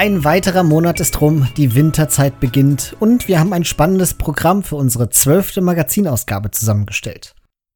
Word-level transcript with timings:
Ein 0.00 0.24
weiterer 0.24 0.62
Monat 0.62 0.98
ist 0.98 1.20
rum, 1.20 1.46
die 1.58 1.74
Winterzeit 1.74 2.40
beginnt 2.40 2.96
und 3.00 3.28
wir 3.28 3.38
haben 3.38 3.52
ein 3.52 3.66
spannendes 3.66 4.14
Programm 4.14 4.62
für 4.62 4.76
unsere 4.76 5.10
zwölfte 5.10 5.60
Magazinausgabe 5.60 6.50
zusammengestellt. 6.52 7.34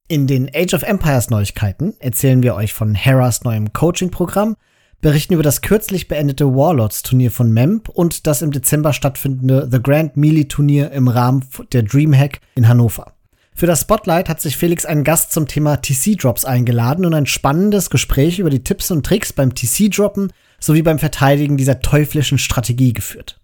In 0.08 0.26
den 0.26 0.48
Age 0.54 0.72
of 0.72 0.84
Empires 0.84 1.29
Neuigkeiten 1.29 1.93
erzählen 1.98 2.43
wir 2.43 2.54
euch 2.54 2.72
von 2.72 2.95
Heras 2.95 3.45
neuem 3.45 3.75
Coaching-Programm, 3.75 4.57
berichten 5.02 5.34
über 5.34 5.43
das 5.43 5.61
kürzlich 5.61 6.08
beendete 6.08 6.46
Warlords-Turnier 6.46 7.30
von 7.30 7.52
MEMP 7.52 7.90
und 7.90 8.27
das 8.27 8.41
im 8.41 8.52
Dezember 8.52 8.95
stattfindende 8.95 9.68
The 9.70 9.82
Grand 9.82 10.16
Melee-Turnier 10.16 10.93
im 10.93 11.09
Rahmen 11.09 11.45
der 11.75 11.82
Dreamhack 11.82 12.41
in 12.54 12.66
Hannover. 12.66 13.13
Für 13.57 13.66
das 13.66 13.82
Spotlight 13.82 14.30
hat 14.30 14.41
sich 14.41 14.57
Felix 14.57 14.86
einen 14.86 15.04
Gast 15.04 15.30
zum 15.30 15.46
Thema 15.46 15.77
TC-Drops 15.77 16.46
eingeladen 16.46 17.04
und 17.04 17.13
ein 17.13 17.27
spannendes 17.27 17.91
Gespräch 17.91 18.38
über 18.38 18.50
die 18.50 18.64
Tipps 18.64 18.91
und 18.91 19.04
Tricks 19.04 19.32
beim 19.32 19.54
TC-Droppen 19.54 20.32
sowie 20.64 20.82
beim 20.82 20.99
Verteidigen 20.99 21.57
dieser 21.57 21.81
teuflischen 21.81 22.39
Strategie 22.39 22.93
geführt. 22.93 23.39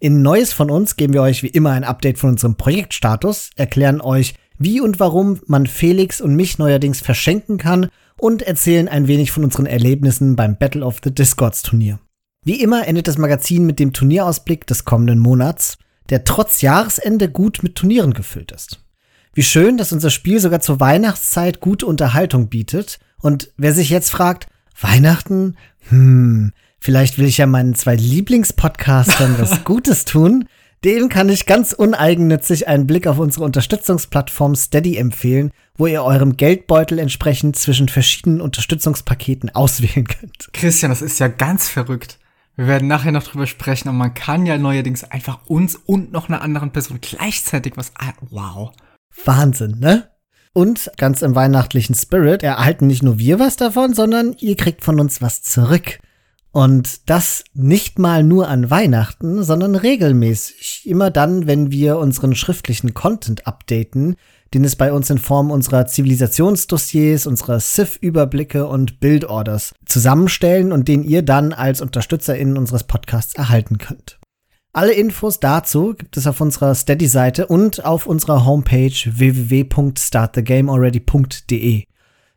In 0.00 0.22
Neues 0.22 0.52
von 0.52 0.70
uns 0.70 0.96
geben 0.96 1.12
wir 1.12 1.22
euch 1.22 1.42
wie 1.42 1.48
immer 1.48 1.72
ein 1.72 1.84
Update 1.84 2.18
von 2.18 2.30
unserem 2.30 2.56
Projektstatus, 2.56 3.50
erklären 3.56 4.00
euch, 4.00 4.34
wie 4.56 4.80
und 4.80 4.98
warum 4.98 5.40
man 5.46 5.66
Felix 5.66 6.20
und 6.20 6.34
mich 6.34 6.58
neuerdings 6.58 7.00
verschenken 7.00 7.58
kann 7.58 7.88
und 8.16 8.42
erzählen 8.42 8.88
ein 8.88 9.08
wenig 9.08 9.30
von 9.30 9.44
unseren 9.44 9.66
Erlebnissen 9.66 10.36
beim 10.36 10.56
Battle 10.56 10.84
of 10.84 11.00
the 11.04 11.12
Discords 11.12 11.62
Turnier. 11.62 12.00
Wie 12.44 12.60
immer 12.62 12.86
endet 12.86 13.08
das 13.08 13.18
Magazin 13.18 13.66
mit 13.66 13.78
dem 13.78 13.92
Turnierausblick 13.92 14.66
des 14.66 14.84
kommenden 14.84 15.18
Monats, 15.18 15.76
der 16.08 16.24
trotz 16.24 16.62
Jahresende 16.62 17.30
gut 17.30 17.62
mit 17.62 17.74
Turnieren 17.74 18.14
gefüllt 18.14 18.52
ist. 18.52 18.80
Wie 19.34 19.42
schön, 19.42 19.76
dass 19.76 19.92
unser 19.92 20.10
Spiel 20.10 20.40
sogar 20.40 20.60
zur 20.60 20.80
Weihnachtszeit 20.80 21.60
gute 21.60 21.86
Unterhaltung 21.86 22.48
bietet. 22.48 22.98
Und 23.20 23.52
wer 23.56 23.74
sich 23.74 23.90
jetzt 23.90 24.10
fragt, 24.10 24.48
Weihnachten? 24.80 25.56
Hm, 25.88 26.52
vielleicht 26.78 27.18
will 27.18 27.26
ich 27.26 27.38
ja 27.38 27.46
meinen 27.46 27.74
zwei 27.74 27.96
Lieblingspodcastern 27.96 29.36
was 29.38 29.64
Gutes 29.64 30.04
tun. 30.04 30.48
Dem 30.84 31.08
kann 31.08 31.28
ich 31.28 31.46
ganz 31.46 31.72
uneigennützig 31.72 32.68
einen 32.68 32.86
Blick 32.86 33.08
auf 33.08 33.18
unsere 33.18 33.44
Unterstützungsplattform 33.44 34.54
Steady 34.54 34.96
empfehlen, 34.96 35.50
wo 35.76 35.88
ihr 35.88 36.04
eurem 36.04 36.36
Geldbeutel 36.36 37.00
entsprechend 37.00 37.56
zwischen 37.56 37.88
verschiedenen 37.88 38.40
Unterstützungspaketen 38.40 39.54
auswählen 39.54 40.06
könnt. 40.06 40.48
Christian, 40.52 40.90
das 40.90 41.02
ist 41.02 41.18
ja 41.18 41.26
ganz 41.26 41.68
verrückt. 41.68 42.18
Wir 42.54 42.68
werden 42.68 42.88
nachher 42.88 43.12
noch 43.12 43.24
drüber 43.24 43.46
sprechen 43.46 43.88
und 43.88 43.96
man 43.96 44.14
kann 44.14 44.46
ja 44.46 44.58
neuerdings 44.58 45.04
einfach 45.04 45.46
uns 45.46 45.74
und 45.74 46.12
noch 46.12 46.28
einer 46.28 46.42
anderen 46.42 46.72
Person 46.72 46.98
gleichzeitig 47.00 47.76
was. 47.76 47.92
Wow. 48.30 48.72
Wahnsinn, 49.24 49.78
ne? 49.80 50.10
Und 50.52 50.90
ganz 50.96 51.22
im 51.22 51.34
weihnachtlichen 51.34 51.94
Spirit 51.94 52.42
erhalten 52.42 52.86
nicht 52.86 53.02
nur 53.02 53.18
wir 53.18 53.38
was 53.38 53.56
davon, 53.56 53.94
sondern 53.94 54.34
ihr 54.38 54.56
kriegt 54.56 54.84
von 54.84 54.98
uns 55.00 55.22
was 55.22 55.42
zurück. 55.42 55.98
Und 56.50 57.08
das 57.08 57.44
nicht 57.54 57.98
mal 57.98 58.24
nur 58.24 58.48
an 58.48 58.70
Weihnachten, 58.70 59.42
sondern 59.44 59.76
regelmäßig. 59.76 60.82
Immer 60.86 61.10
dann, 61.10 61.46
wenn 61.46 61.70
wir 61.70 61.98
unseren 61.98 62.34
schriftlichen 62.34 62.94
Content 62.94 63.46
updaten, 63.46 64.16
den 64.54 64.64
es 64.64 64.76
bei 64.76 64.92
uns 64.92 65.10
in 65.10 65.18
Form 65.18 65.50
unserer 65.50 65.86
Zivilisationsdossiers, 65.86 67.26
unserer 67.26 67.60
SIF-Überblicke 67.60 68.66
und 68.66 68.98
Bildorders 68.98 69.74
zusammenstellen 69.84 70.72
und 70.72 70.88
den 70.88 71.04
ihr 71.04 71.22
dann 71.22 71.52
als 71.52 71.82
UnterstützerInnen 71.82 72.56
unseres 72.56 72.84
Podcasts 72.84 73.34
erhalten 73.34 73.78
könnt. 73.78 74.17
Alle 74.78 74.92
Infos 74.92 75.40
dazu 75.40 75.92
gibt 75.92 76.16
es 76.16 76.28
auf 76.28 76.40
unserer 76.40 76.72
Steady-Seite 76.72 77.48
und 77.48 77.84
auf 77.84 78.06
unserer 78.06 78.46
Homepage 78.46 78.92
www.startthegamealready.de. 78.92 81.82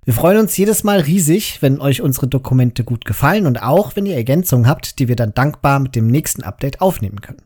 Wir 0.04 0.14
freuen 0.16 0.40
uns 0.40 0.58
jedes 0.58 0.84
Mal 0.84 1.02
riesig, 1.02 1.62
wenn 1.62 1.80
euch 1.80 2.02
unsere 2.02 2.28
Dokumente 2.28 2.84
gut 2.84 3.06
gefallen 3.06 3.46
und 3.46 3.62
auch, 3.62 3.96
wenn 3.96 4.08
ihr 4.08 4.16
Ergänzungen 4.16 4.68
habt, 4.68 4.98
die 4.98 5.08
wir 5.08 5.16
dann 5.16 5.36
dankbar 5.36 5.78
mit 5.78 5.96
dem 5.96 6.08
nächsten 6.08 6.42
Update 6.42 6.82
aufnehmen 6.82 7.22
können. 7.22 7.44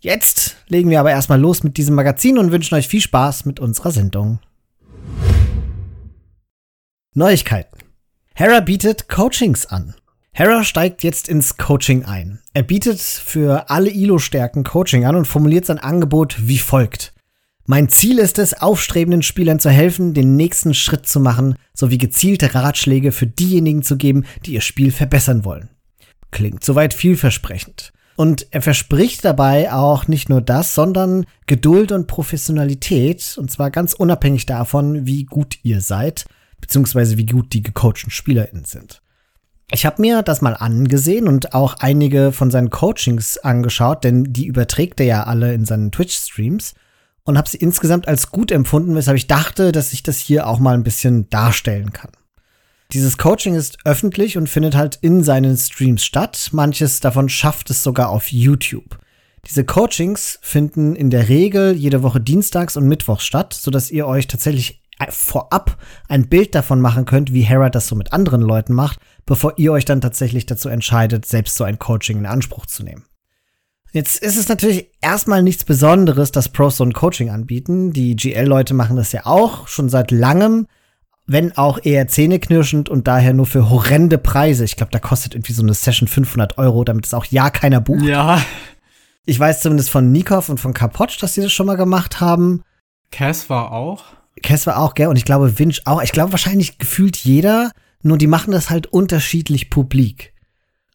Jetzt 0.00 0.56
legen 0.68 0.90
wir 0.90 1.00
aber 1.00 1.12
erstmal 1.12 1.40
los 1.40 1.62
mit 1.62 1.78
diesem 1.78 1.94
Magazin 1.94 2.36
und 2.36 2.52
wünschen 2.52 2.74
euch 2.74 2.88
viel 2.88 3.00
Spaß 3.00 3.46
mit 3.46 3.58
unserer 3.58 3.90
Sendung. 3.90 4.38
Neuigkeiten. 7.14 7.78
Hera 8.34 8.60
bietet 8.60 9.08
Coachings 9.08 9.64
an. 9.64 9.94
Hera 10.32 10.62
steigt 10.62 11.02
jetzt 11.04 11.26
ins 11.26 11.56
Coaching 11.56 12.04
ein. 12.04 12.40
Er 12.56 12.62
bietet 12.62 13.00
für 13.00 13.68
alle 13.68 13.90
ILO-Stärken 13.90 14.62
Coaching 14.62 15.04
an 15.04 15.16
und 15.16 15.26
formuliert 15.26 15.66
sein 15.66 15.80
Angebot 15.80 16.36
wie 16.46 16.58
folgt. 16.58 17.12
Mein 17.66 17.88
Ziel 17.88 18.20
ist 18.20 18.38
es, 18.38 18.54
aufstrebenden 18.54 19.22
Spielern 19.22 19.58
zu 19.58 19.70
helfen, 19.70 20.14
den 20.14 20.36
nächsten 20.36 20.72
Schritt 20.72 21.08
zu 21.08 21.18
machen, 21.18 21.56
sowie 21.72 21.98
gezielte 21.98 22.54
Ratschläge 22.54 23.10
für 23.10 23.26
diejenigen 23.26 23.82
zu 23.82 23.96
geben, 23.96 24.24
die 24.46 24.52
ihr 24.52 24.60
Spiel 24.60 24.92
verbessern 24.92 25.44
wollen. 25.44 25.68
Klingt 26.30 26.62
soweit 26.62 26.94
vielversprechend. 26.94 27.92
Und 28.14 28.46
er 28.52 28.62
verspricht 28.62 29.24
dabei 29.24 29.72
auch 29.72 30.06
nicht 30.06 30.28
nur 30.28 30.40
das, 30.40 30.76
sondern 30.76 31.26
Geduld 31.46 31.90
und 31.90 32.06
Professionalität, 32.06 33.36
und 33.36 33.50
zwar 33.50 33.72
ganz 33.72 33.94
unabhängig 33.94 34.46
davon, 34.46 35.06
wie 35.06 35.24
gut 35.24 35.58
ihr 35.64 35.80
seid, 35.80 36.26
beziehungsweise 36.60 37.18
wie 37.18 37.26
gut 37.26 37.52
die 37.52 37.64
gecoachten 37.64 38.12
SpielerInnen 38.12 38.64
sind. 38.64 39.02
Ich 39.70 39.86
habe 39.86 40.00
mir 40.00 40.22
das 40.22 40.42
mal 40.42 40.54
angesehen 40.54 41.26
und 41.26 41.54
auch 41.54 41.76
einige 41.78 42.32
von 42.32 42.50
seinen 42.50 42.70
Coachings 42.70 43.38
angeschaut, 43.38 44.04
denn 44.04 44.24
die 44.32 44.46
überträgt 44.46 45.00
er 45.00 45.06
ja 45.06 45.22
alle 45.24 45.54
in 45.54 45.64
seinen 45.64 45.90
Twitch-Streams 45.90 46.74
und 47.24 47.38
habe 47.38 47.48
sie 47.48 47.56
insgesamt 47.56 48.06
als 48.06 48.30
gut 48.30 48.52
empfunden, 48.52 48.94
weshalb 48.94 49.16
ich 49.16 49.26
dachte, 49.26 49.72
dass 49.72 49.92
ich 49.92 50.02
das 50.02 50.18
hier 50.18 50.46
auch 50.46 50.58
mal 50.58 50.74
ein 50.74 50.84
bisschen 50.84 51.28
darstellen 51.30 51.92
kann. 51.92 52.10
Dieses 52.92 53.16
Coaching 53.16 53.54
ist 53.54 53.78
öffentlich 53.84 54.36
und 54.36 54.48
findet 54.48 54.76
halt 54.76 54.98
in 55.00 55.24
seinen 55.24 55.56
Streams 55.56 56.04
statt. 56.04 56.50
Manches 56.52 57.00
davon 57.00 57.28
schafft 57.28 57.70
es 57.70 57.82
sogar 57.82 58.10
auf 58.10 58.30
YouTube. 58.30 58.98
Diese 59.46 59.64
Coachings 59.64 60.38
finden 60.42 60.94
in 60.94 61.10
der 61.10 61.28
Regel 61.28 61.74
jede 61.74 62.02
Woche 62.02 62.20
dienstags 62.20 62.76
und 62.76 62.86
mittwochs 62.86 63.24
statt, 63.24 63.52
sodass 63.52 63.90
ihr 63.90 64.06
euch 64.06 64.26
tatsächlich 64.26 64.82
vorab 65.10 65.76
ein 66.08 66.28
Bild 66.28 66.54
davon 66.54 66.80
machen 66.80 67.04
könnt, 67.04 67.32
wie 67.32 67.42
Hera 67.42 67.70
das 67.70 67.86
so 67.86 67.96
mit 67.96 68.12
anderen 68.12 68.42
Leuten 68.42 68.72
macht, 68.72 69.00
bevor 69.26 69.54
ihr 69.58 69.72
euch 69.72 69.84
dann 69.84 70.00
tatsächlich 70.00 70.46
dazu 70.46 70.68
entscheidet, 70.68 71.26
selbst 71.26 71.56
so 71.56 71.64
ein 71.64 71.78
Coaching 71.78 72.18
in 72.18 72.26
Anspruch 72.26 72.66
zu 72.66 72.82
nehmen. 72.84 73.04
Jetzt 73.92 74.22
ist 74.22 74.36
es 74.36 74.48
natürlich 74.48 74.90
erstmal 75.00 75.42
nichts 75.42 75.64
Besonderes, 75.64 76.32
dass 76.32 76.48
Pros 76.48 76.78
so 76.78 76.84
ein 76.84 76.92
Coaching 76.92 77.30
anbieten. 77.30 77.92
Die 77.92 78.16
GL-Leute 78.16 78.74
machen 78.74 78.96
das 78.96 79.12
ja 79.12 79.24
auch 79.24 79.68
schon 79.68 79.88
seit 79.88 80.10
langem, 80.10 80.66
wenn 81.26 81.56
auch 81.56 81.78
eher 81.80 82.08
zähneknirschend 82.08 82.88
und 82.88 83.06
daher 83.06 83.34
nur 83.34 83.46
für 83.46 83.70
horrende 83.70 84.18
Preise. 84.18 84.64
Ich 84.64 84.76
glaube, 84.76 84.90
da 84.90 84.98
kostet 84.98 85.34
irgendwie 85.34 85.52
so 85.52 85.62
eine 85.62 85.74
Session 85.74 86.08
500 86.08 86.58
Euro, 86.58 86.82
damit 86.82 87.06
es 87.06 87.14
auch 87.14 87.24
ja 87.26 87.50
keiner 87.50 87.80
bucht. 87.80 88.04
Ja. 88.04 88.42
Ich 89.26 89.38
weiß 89.38 89.60
zumindest 89.60 89.90
von 89.90 90.10
Nikov 90.10 90.48
und 90.48 90.58
von 90.58 90.74
Kapotsch, 90.74 91.22
dass 91.22 91.34
sie 91.34 91.42
das 91.42 91.52
schon 91.52 91.66
mal 91.66 91.76
gemacht 91.76 92.20
haben. 92.20 92.62
Cass 93.12 93.48
war 93.48 93.70
auch. 93.70 94.04
War 94.66 94.78
auch, 94.78 94.94
gell? 94.94 95.08
Und 95.08 95.16
ich 95.16 95.24
glaube, 95.24 95.58
Winch 95.58 95.82
auch. 95.86 96.02
Ich 96.02 96.12
glaube, 96.12 96.32
wahrscheinlich 96.32 96.78
gefühlt 96.78 97.16
jeder. 97.16 97.70
Nur 98.02 98.18
die 98.18 98.26
machen 98.26 98.52
das 98.52 98.70
halt 98.70 98.86
unterschiedlich 98.86 99.70
publik. 99.70 100.34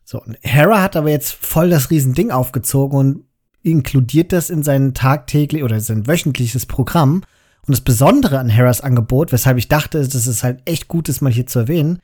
So, 0.06 0.22
und 0.22 0.38
Hera 0.42 0.82
hat 0.82 0.96
aber 0.96 1.10
jetzt 1.10 1.32
voll 1.32 1.70
das 1.70 1.92
Riesending 1.92 2.32
aufgezogen 2.32 2.98
und 2.98 3.24
inkludiert 3.62 4.32
das 4.32 4.50
in 4.50 4.64
sein 4.64 4.94
tagtäglich 4.94 5.64
oder 5.64 5.80
sein 5.80 6.08
wöchentliches 6.08 6.66
Programm. 6.66 7.24
Und 7.68 7.72
das 7.72 7.82
Besondere 7.82 8.40
an 8.40 8.50
Heras 8.50 8.82
Angebot, 8.82 9.32
weshalb 9.32 9.58
ich 9.58 9.68
dachte, 9.68 10.00
dass 10.00 10.26
es 10.26 10.44
halt 10.44 10.62
echt 10.66 10.88
gut 10.88 11.10
ist, 11.10 11.22
mal 11.22 11.32
hier 11.32 11.46
zu 11.46 11.60
erwähnen, 11.60 12.00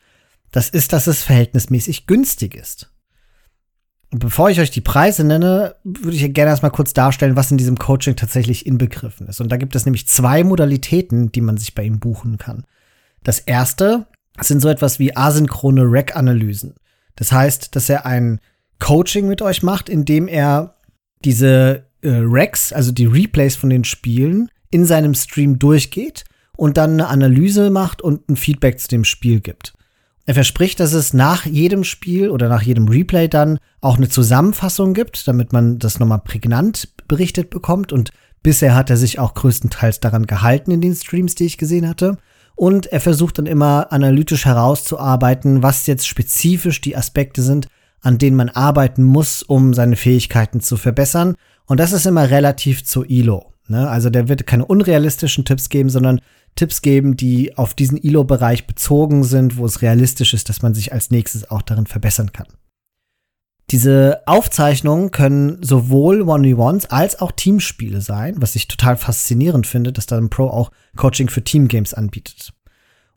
das 0.51 0.69
ist, 0.69 0.93
dass 0.93 1.07
es 1.07 1.23
verhältnismäßig 1.23 2.07
günstig 2.07 2.55
ist. 2.55 2.91
Bevor 4.11 4.49
ich 4.49 4.59
euch 4.59 4.71
die 4.71 4.81
Preise 4.81 5.23
nenne, 5.23 5.75
würde 5.83 6.15
ich 6.15 6.33
gerne 6.33 6.51
erstmal 6.51 6.71
kurz 6.71 6.93
darstellen, 6.93 7.35
was 7.35 7.51
in 7.51 7.57
diesem 7.57 7.77
Coaching 7.77 8.15
tatsächlich 8.15 8.65
inbegriffen 8.65 9.27
ist. 9.27 9.41
Und 9.41 9.51
da 9.51 9.57
gibt 9.57 9.75
es 9.75 9.85
nämlich 9.85 10.07
zwei 10.07 10.43
Modalitäten, 10.43 11.31
die 11.31 11.41
man 11.41 11.57
sich 11.57 11.75
bei 11.75 11.83
ihm 11.83 11.99
buchen 11.99 12.37
kann. 12.37 12.65
Das 13.23 13.39
erste 13.39 14.05
sind 14.39 14.61
so 14.61 14.69
etwas 14.69 14.99
wie 14.99 15.15
asynchrone 15.15 15.83
Rack-Analysen. 15.85 16.75
Das 17.15 17.31
heißt, 17.31 17.75
dass 17.75 17.89
er 17.89 18.05
ein 18.05 18.39
Coaching 18.79 19.27
mit 19.27 19.41
euch 19.41 19.63
macht, 19.63 19.89
indem 19.89 20.27
er 20.27 20.75
diese 21.23 21.85
äh, 22.01 22.09
Racks, 22.21 22.71
also 22.71 22.91
die 22.91 23.05
Replays 23.05 23.55
von 23.55 23.69
den 23.69 23.83
Spielen, 23.83 24.49
in 24.69 24.85
seinem 24.85 25.13
Stream 25.13 25.57
durchgeht 25.59 26.25
und 26.57 26.77
dann 26.77 26.93
eine 26.93 27.07
Analyse 27.07 27.69
macht 27.69 28.01
und 28.01 28.29
ein 28.29 28.35
Feedback 28.35 28.79
zu 28.79 28.87
dem 28.87 29.03
Spiel 29.03 29.39
gibt. 29.39 29.73
Er 30.27 30.33
verspricht, 30.33 30.79
dass 30.79 30.93
es 30.93 31.13
nach 31.13 31.45
jedem 31.45 31.83
Spiel 31.83 32.29
oder 32.29 32.49
nach 32.49 32.63
jedem 32.63 32.87
Replay 32.87 33.27
dann 33.27 33.59
auch 33.79 33.97
eine 33.97 34.09
Zusammenfassung 34.09 34.95
gibt, 34.95 35.27
damit 35.27 35.53
man 35.53 35.77
das 35.77 35.99
nochmal 35.99 36.21
prägnant 36.23 36.89
berichtet 37.07 37.51
bekommt. 37.51 37.93
Und 37.93 38.09
bisher 38.41 38.73
hat 38.73 38.89
er 38.89 38.97
sich 38.97 39.19
auch 39.19 39.35
größtenteils 39.35 39.99
daran 39.99 40.25
gehalten 40.25 40.71
in 40.71 40.81
den 40.81 40.95
Streams, 40.95 41.35
die 41.35 41.45
ich 41.45 41.59
gesehen 41.59 41.87
hatte. 41.87 42.17
Und 42.55 42.87
er 42.87 43.01
versucht 43.01 43.37
dann 43.37 43.45
immer 43.45 43.91
analytisch 43.91 44.45
herauszuarbeiten, 44.45 45.61
was 45.61 45.85
jetzt 45.85 46.07
spezifisch 46.07 46.81
die 46.81 46.97
Aspekte 46.97 47.43
sind, 47.43 47.67
an 48.01 48.17
denen 48.17 48.37
man 48.37 48.49
arbeiten 48.49 49.03
muss, 49.03 49.43
um 49.43 49.75
seine 49.75 49.95
Fähigkeiten 49.95 50.59
zu 50.59 50.77
verbessern. 50.77 51.35
Und 51.65 51.79
das 51.79 51.91
ist 51.91 52.07
immer 52.07 52.31
relativ 52.31 52.83
zu 52.83 53.03
ILO. 53.03 53.54
Ne? 53.67 53.89
Also 53.89 54.09
der 54.09 54.27
wird 54.27 54.45
keine 54.45 54.65
unrealistischen 54.65 55.45
Tipps 55.45 55.69
geben, 55.69 55.89
sondern 55.89 56.21
Tipps 56.55 56.81
geben, 56.81 57.17
die 57.17 57.57
auf 57.57 57.73
diesen 57.73 57.97
ILO-Bereich 57.97 58.67
bezogen 58.67 59.23
sind, 59.23 59.57
wo 59.57 59.65
es 59.65 59.81
realistisch 59.81 60.33
ist, 60.33 60.49
dass 60.49 60.61
man 60.61 60.73
sich 60.73 60.93
als 60.93 61.11
nächstes 61.11 61.49
auch 61.49 61.61
darin 61.61 61.87
verbessern 61.87 62.31
kann. 62.31 62.47
Diese 63.71 64.21
Aufzeichnungen 64.27 65.09
können 65.09 65.57
sowohl 65.63 66.21
One-v-Ones 66.21 66.85
als 66.85 67.19
auch 67.19 67.31
Teamspiele 67.31 67.99
sein, 67.99 68.35
was 68.37 68.55
ich 68.55 68.67
total 68.67 68.95
faszinierend 68.95 69.65
finde, 69.65 69.91
dass 69.91 70.05
dann 70.05 70.29
Pro 70.29 70.47
auch 70.47 70.71
Coaching 70.95 71.29
für 71.29 71.43
Teamgames 71.43 71.95
anbietet. 71.95 72.53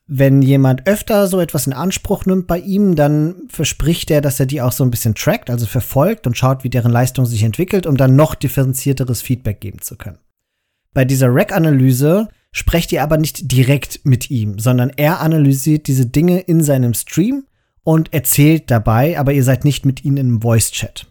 Wenn 0.07 0.41
jemand 0.41 0.87
öfter 0.87 1.27
so 1.27 1.39
etwas 1.39 1.67
in 1.67 1.73
Anspruch 1.73 2.25
nimmt 2.25 2.47
bei 2.47 2.57
ihm, 2.57 2.95
dann 2.95 3.43
verspricht 3.47 4.09
er, 4.09 4.21
dass 4.21 4.39
er 4.39 4.47
die 4.47 4.59
auch 4.59 4.71
so 4.71 4.83
ein 4.83 4.89
bisschen 4.89 5.13
trackt, 5.13 5.51
also 5.51 5.67
verfolgt 5.67 6.25
und 6.25 6.35
schaut, 6.35 6.63
wie 6.63 6.71
deren 6.71 6.91
Leistung 6.91 7.27
sich 7.27 7.43
entwickelt, 7.43 7.85
um 7.85 7.95
dann 7.95 8.15
noch 8.15 8.33
differenzierteres 8.33 9.21
Feedback 9.21 9.61
geben 9.61 9.81
zu 9.81 9.97
können. 9.97 10.17
Bei 10.93 11.05
dieser 11.05 11.33
Rack-Analyse 11.33 12.27
sprecht 12.51 12.91
ihr 12.91 13.03
aber 13.03 13.17
nicht 13.17 13.51
direkt 13.51 14.05
mit 14.05 14.29
ihm, 14.31 14.59
sondern 14.59 14.91
er 14.95 15.21
analysiert 15.21 15.87
diese 15.87 16.05
Dinge 16.05 16.39
in 16.39 16.63
seinem 16.63 16.93
Stream 16.93 17.45
und 17.83 18.13
erzählt 18.13 18.71
dabei, 18.71 19.19
aber 19.19 19.33
ihr 19.33 19.43
seid 19.43 19.65
nicht 19.65 19.85
mit 19.85 20.03
ihnen 20.03 20.17
im 20.17 20.41
Voice-Chat. 20.41 21.07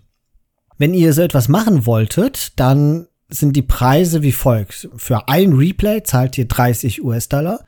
Wenn 0.78 0.94
ihr 0.94 1.12
so 1.12 1.22
etwas 1.22 1.48
machen 1.48 1.86
wolltet, 1.86 2.58
dann 2.58 3.06
sind 3.28 3.56
die 3.56 3.62
Preise 3.62 4.22
wie 4.22 4.32
folgt. 4.32 4.88
Für 4.96 5.28
ein 5.28 5.52
Replay 5.52 6.02
zahlt 6.02 6.38
ihr 6.38 6.46
30 6.46 7.02
US-Dollar. 7.02 7.64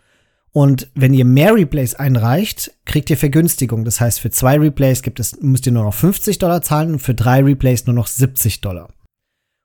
Und 0.53 0.89
wenn 0.95 1.15
ihr 1.15 1.25
mehr 1.25 1.55
Replays 1.55 1.95
einreicht, 1.95 2.73
kriegt 2.85 3.11
ihr 3.11 3.17
Vergünstigung. 3.17 3.85
Das 3.85 4.01
heißt, 4.01 4.21
für 4.21 4.31
zwei 4.31 4.59
Replays 4.59 5.03
gibt 5.03 5.21
es, 5.21 5.41
müsst 5.41 5.67
ihr 5.67 5.73
nur 5.73 5.85
noch 5.85 5.95
50 5.95 6.39
Dollar 6.39 6.63
zahlen 6.63 6.93
und 6.93 6.99
für 6.99 7.15
drei 7.15 7.43
Replays 7.43 7.87
nur 7.87 7.95
noch 7.95 8.07
70 8.07 8.61
Dollar. 8.61 8.89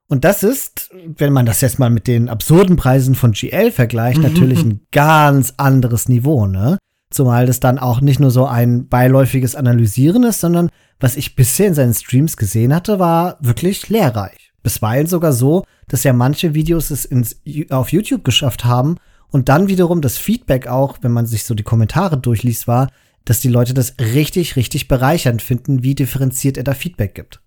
Und 0.08 0.24
das 0.24 0.42
ist, 0.42 0.90
wenn 1.16 1.32
man 1.32 1.46
das 1.46 1.60
jetzt 1.60 1.78
mal 1.78 1.90
mit 1.90 2.06
den 2.06 2.28
absurden 2.28 2.76
Preisen 2.76 3.14
von 3.14 3.32
GL 3.32 3.72
vergleicht, 3.72 4.20
natürlich 4.20 4.60
ein 4.64 4.80
ganz 4.92 5.54
anderes 5.56 6.08
Niveau, 6.08 6.46
ne? 6.46 6.78
Zumal 7.10 7.46
das 7.46 7.60
dann 7.60 7.78
auch 7.78 8.00
nicht 8.00 8.20
nur 8.20 8.30
so 8.30 8.46
ein 8.46 8.88
beiläufiges 8.88 9.54
Analysieren 9.54 10.24
ist, 10.24 10.40
sondern 10.40 10.70
was 10.98 11.16
ich 11.16 11.36
bisher 11.36 11.68
in 11.68 11.74
seinen 11.74 11.94
Streams 11.94 12.36
gesehen 12.36 12.74
hatte, 12.74 12.98
war 12.98 13.38
wirklich 13.40 13.88
lehrreich. 13.88 14.52
Bisweilen 14.62 15.06
sogar 15.06 15.32
so, 15.32 15.64
dass 15.88 16.02
ja 16.02 16.12
manche 16.12 16.54
Videos 16.54 16.90
es 16.90 17.04
ins, 17.04 17.40
auf 17.70 17.92
YouTube 17.92 18.24
geschafft 18.24 18.64
haben 18.64 18.96
und 19.30 19.48
dann 19.48 19.68
wiederum 19.68 20.00
das 20.00 20.18
Feedback 20.18 20.66
auch, 20.66 20.98
wenn 21.02 21.12
man 21.12 21.26
sich 21.26 21.44
so 21.44 21.54
die 21.54 21.62
Kommentare 21.62 22.18
durchliest, 22.18 22.66
war, 22.66 22.90
dass 23.24 23.40
die 23.40 23.48
Leute 23.48 23.74
das 23.74 23.94
richtig, 24.00 24.56
richtig 24.56 24.88
bereichernd 24.88 25.42
finden, 25.42 25.82
wie 25.82 25.94
differenziert 25.94 26.56
er 26.56 26.64
da 26.64 26.74
Feedback 26.74 27.14
gibt. 27.14 27.40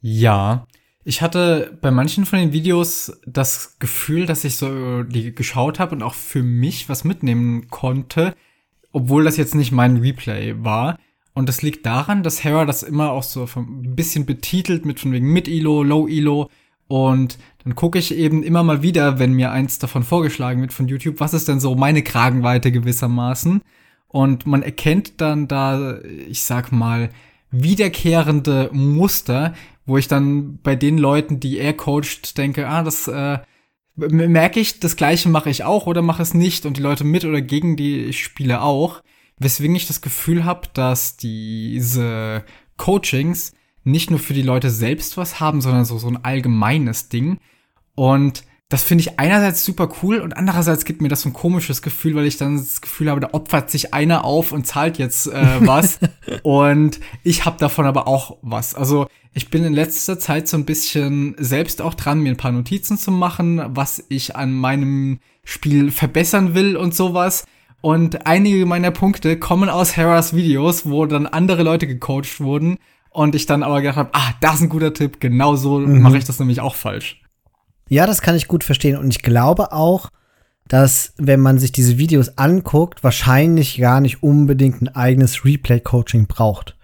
Ja, 0.00 0.66
ich 1.04 1.20
hatte 1.20 1.76
bei 1.80 1.90
manchen 1.90 2.26
von 2.26 2.38
den 2.38 2.52
Videos 2.52 3.18
das 3.26 3.76
Gefühl, 3.78 4.26
dass 4.26 4.44
ich 4.44 4.56
so 4.56 5.02
die 5.02 5.34
geschaut 5.34 5.78
habe 5.78 5.94
und 5.96 6.02
auch 6.02 6.14
für 6.14 6.42
mich 6.42 6.88
was 6.88 7.04
mitnehmen 7.04 7.68
konnte, 7.70 8.34
obwohl 8.92 9.24
das 9.24 9.36
jetzt 9.36 9.54
nicht 9.54 9.72
mein 9.72 9.96
Replay 9.96 10.54
war. 10.62 10.98
Und 11.34 11.48
das 11.48 11.62
liegt 11.62 11.86
daran, 11.86 12.22
dass 12.22 12.44
Hera 12.44 12.66
das 12.66 12.82
immer 12.82 13.10
auch 13.10 13.22
so 13.22 13.48
ein 13.56 13.96
bisschen 13.96 14.26
betitelt 14.26 14.84
mit 14.84 15.00
von 15.00 15.12
wegen 15.12 15.32
mit 15.32 15.48
Ilo, 15.48 15.82
Low 15.82 16.06
Ilo. 16.06 16.50
Und 16.88 17.38
dann 17.64 17.74
gucke 17.74 17.98
ich 17.98 18.14
eben 18.14 18.42
immer 18.42 18.62
mal 18.62 18.82
wieder, 18.82 19.18
wenn 19.18 19.32
mir 19.32 19.50
eins 19.50 19.78
davon 19.78 20.02
vorgeschlagen 20.02 20.60
wird 20.60 20.74
von 20.74 20.88
YouTube, 20.88 21.20
was 21.20 21.32
ist 21.32 21.48
denn 21.48 21.58
so 21.58 21.74
meine 21.74 22.02
Kragenweite 22.02 22.70
gewissermaßen. 22.70 23.62
Und 24.08 24.46
man 24.46 24.62
erkennt 24.62 25.20
dann 25.20 25.48
da, 25.48 26.00
ich 26.28 26.42
sag 26.42 26.70
mal, 26.70 27.08
wiederkehrende 27.50 28.68
Muster, 28.72 29.54
wo 29.84 29.96
ich 29.98 30.08
dann 30.08 30.58
bei 30.62 30.76
den 30.76 30.98
Leuten, 30.98 31.40
die 31.40 31.58
er 31.58 31.72
coacht, 31.72 32.38
denke, 32.38 32.68
ah, 32.68 32.82
das 32.82 33.08
äh, 33.08 33.38
merke 33.96 34.60
ich, 34.60 34.80
das 34.80 34.96
gleiche 34.96 35.28
mache 35.28 35.50
ich 35.50 35.64
auch 35.64 35.86
oder 35.86 36.02
mache 36.02 36.22
es 36.22 36.34
nicht 36.34 36.66
und 36.66 36.76
die 36.76 36.82
Leute 36.82 37.04
mit 37.04 37.24
oder 37.24 37.40
gegen 37.40 37.76
die 37.76 38.04
ich 38.04 38.22
spiele 38.22 38.62
auch. 38.62 39.02
Weswegen 39.38 39.74
ich 39.74 39.86
das 39.86 40.00
Gefühl 40.00 40.44
habe, 40.44 40.68
dass 40.72 41.16
diese 41.16 42.44
Coachings 42.76 43.52
nicht 43.84 44.10
nur 44.10 44.20
für 44.20 44.34
die 44.34 44.42
Leute 44.42 44.70
selbst 44.70 45.16
was 45.16 45.40
haben, 45.40 45.60
sondern 45.60 45.84
so, 45.84 45.98
so 45.98 46.08
ein 46.08 46.24
allgemeines 46.24 47.08
Ding. 47.08 47.38
Und 47.94 48.44
das 48.68 48.82
finde 48.82 49.02
ich 49.02 49.18
einerseits 49.18 49.64
super 49.64 49.90
cool 50.02 50.20
und 50.20 50.34
andererseits 50.34 50.86
gibt 50.86 51.02
mir 51.02 51.08
das 51.08 51.22
so 51.22 51.28
ein 51.28 51.34
komisches 51.34 51.82
Gefühl, 51.82 52.14
weil 52.14 52.24
ich 52.24 52.38
dann 52.38 52.56
das 52.56 52.80
Gefühl 52.80 53.10
habe, 53.10 53.20
da 53.20 53.30
opfert 53.32 53.70
sich 53.70 53.92
einer 53.92 54.24
auf 54.24 54.50
und 54.50 54.66
zahlt 54.66 54.96
jetzt 54.96 55.26
äh, 55.26 55.66
was 55.66 55.98
und 56.42 56.98
ich 57.22 57.44
habe 57.44 57.58
davon 57.58 57.84
aber 57.84 58.06
auch 58.08 58.38
was. 58.40 58.74
Also 58.74 59.08
ich 59.34 59.50
bin 59.50 59.64
in 59.64 59.72
letzter 59.72 60.18
Zeit 60.18 60.46
so 60.46 60.56
ein 60.56 60.64
bisschen 60.64 61.34
selbst 61.38 61.80
auch 61.80 61.94
dran, 61.94 62.20
mir 62.20 62.30
ein 62.30 62.36
paar 62.36 62.52
Notizen 62.52 62.98
zu 62.98 63.10
machen, 63.10 63.62
was 63.68 64.04
ich 64.08 64.36
an 64.36 64.52
meinem 64.52 65.20
Spiel 65.44 65.90
verbessern 65.90 66.54
will 66.54 66.76
und 66.76 66.94
sowas. 66.94 67.44
Und 67.80 68.26
einige 68.26 68.64
meiner 68.66 68.90
Punkte 68.90 69.38
kommen 69.38 69.68
aus 69.68 69.96
Heras 69.96 70.36
Videos, 70.36 70.86
wo 70.86 71.06
dann 71.06 71.26
andere 71.26 71.62
Leute 71.62 71.86
gecoacht 71.86 72.40
wurden 72.40 72.78
und 73.10 73.34
ich 73.34 73.46
dann 73.46 73.62
aber 73.62 73.80
gedacht 73.80 73.96
habe, 73.96 74.10
ah, 74.12 74.34
das 74.40 74.56
ist 74.56 74.62
ein 74.62 74.68
guter 74.68 74.94
Tipp, 74.94 75.20
genau 75.20 75.56
so 75.56 75.78
mhm. 75.78 76.00
mache 76.00 76.18
ich 76.18 76.24
das 76.24 76.38
nämlich 76.38 76.60
auch 76.60 76.74
falsch. 76.74 77.22
Ja, 77.88 78.06
das 78.06 78.22
kann 78.22 78.36
ich 78.36 78.48
gut 78.48 78.64
verstehen. 78.64 78.96
Und 78.96 79.10
ich 79.10 79.22
glaube 79.22 79.72
auch, 79.72 80.10
dass, 80.68 81.12
wenn 81.18 81.40
man 81.40 81.58
sich 81.58 81.72
diese 81.72 81.98
Videos 81.98 82.38
anguckt, 82.38 83.02
wahrscheinlich 83.02 83.78
gar 83.78 84.00
nicht 84.00 84.22
unbedingt 84.22 84.80
ein 84.80 84.88
eigenes 84.88 85.44
Replay-Coaching 85.44 86.26
braucht. 86.26 86.76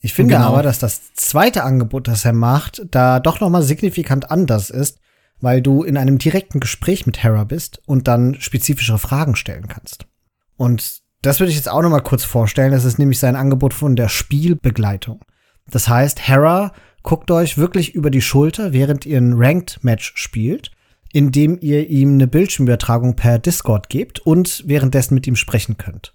Ich 0.00 0.14
finde 0.14 0.34
genau. 0.34 0.48
aber, 0.48 0.62
dass 0.62 0.78
das 0.78 1.12
zweite 1.14 1.62
Angebot, 1.62 2.08
das 2.08 2.24
er 2.24 2.32
macht, 2.32 2.82
da 2.90 3.20
doch 3.20 3.40
noch 3.40 3.50
mal 3.50 3.62
signifikant 3.62 4.30
anders 4.30 4.70
ist, 4.70 4.98
weil 5.40 5.60
du 5.62 5.82
in 5.82 5.96
einem 5.96 6.18
direkten 6.18 6.60
Gespräch 6.60 7.06
mit 7.06 7.22
Hera 7.22 7.44
bist 7.44 7.80
und 7.86 8.08
dann 8.08 8.34
spezifischere 8.40 8.98
Fragen 8.98 9.36
stellen 9.36 9.68
kannst. 9.68 10.06
Und 10.56 11.02
das 11.22 11.40
würde 11.40 11.50
ich 11.50 11.56
jetzt 11.56 11.68
auch 11.68 11.82
noch 11.82 11.90
mal 11.90 12.00
kurz 12.00 12.24
vorstellen. 12.24 12.72
Das 12.72 12.84
ist 12.84 12.98
nämlich 12.98 13.18
sein 13.18 13.36
Angebot 13.36 13.74
von 13.74 13.96
der 13.96 14.08
Spielbegleitung. 14.08 15.20
Das 15.70 15.88
heißt, 15.88 16.26
Hera 16.26 16.72
guckt 17.02 17.30
euch 17.30 17.58
wirklich 17.58 17.94
über 17.94 18.10
die 18.10 18.22
Schulter, 18.22 18.72
während 18.72 19.06
ihr 19.06 19.18
ein 19.18 19.34
Ranked-Match 19.34 20.12
spielt, 20.16 20.70
indem 21.12 21.58
ihr 21.60 21.88
ihm 21.88 22.14
eine 22.14 22.26
Bildschirmübertragung 22.26 23.16
per 23.16 23.38
Discord 23.38 23.88
gebt 23.88 24.20
und 24.20 24.64
währenddessen 24.66 25.14
mit 25.14 25.26
ihm 25.26 25.36
sprechen 25.36 25.76
könnt. 25.76 26.12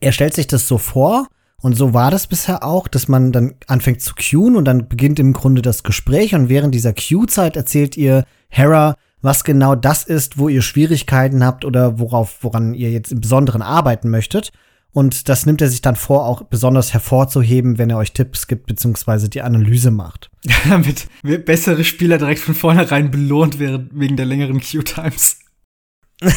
Er 0.00 0.12
stellt 0.12 0.34
sich 0.34 0.46
das 0.46 0.68
so 0.68 0.78
vor, 0.78 1.28
und 1.60 1.74
so 1.74 1.92
war 1.92 2.10
das 2.10 2.28
bisher 2.28 2.62
auch, 2.62 2.86
dass 2.86 3.08
man 3.08 3.32
dann 3.32 3.54
anfängt 3.66 4.00
zu 4.00 4.14
queuen 4.14 4.54
und 4.54 4.64
dann 4.64 4.88
beginnt 4.88 5.18
im 5.18 5.32
Grunde 5.32 5.60
das 5.60 5.82
Gespräch 5.82 6.34
und 6.34 6.48
während 6.48 6.74
dieser 6.74 6.92
Queue-Zeit 6.92 7.56
erzählt 7.56 7.96
ihr 7.96 8.24
Hera, 8.48 8.94
was 9.22 9.42
genau 9.42 9.74
das 9.74 10.04
ist, 10.04 10.38
wo 10.38 10.48
ihr 10.48 10.62
Schwierigkeiten 10.62 11.44
habt 11.44 11.64
oder 11.64 11.98
worauf, 11.98 12.38
woran 12.42 12.74
ihr 12.74 12.90
jetzt 12.90 13.10
im 13.10 13.20
Besonderen 13.20 13.62
arbeiten 13.62 14.08
möchtet. 14.08 14.52
Und 14.92 15.28
das 15.28 15.46
nimmt 15.46 15.60
er 15.60 15.68
sich 15.68 15.82
dann 15.82 15.96
vor, 15.96 16.24
auch 16.24 16.42
besonders 16.42 16.92
hervorzuheben, 16.92 17.76
wenn 17.76 17.90
er 17.90 17.98
euch 17.98 18.12
Tipps 18.12 18.46
gibt, 18.46 18.66
beziehungsweise 18.66 19.28
die 19.28 19.42
Analyse 19.42 19.90
macht. 19.90 20.30
Damit 20.68 21.08
bessere 21.44 21.84
Spieler 21.84 22.18
direkt 22.18 22.40
von 22.40 22.54
vornherein 22.54 23.10
belohnt 23.10 23.58
werden 23.58 23.90
wegen 23.92 24.16
der 24.16 24.26
längeren 24.26 24.60
Queue-Times. 24.60 25.40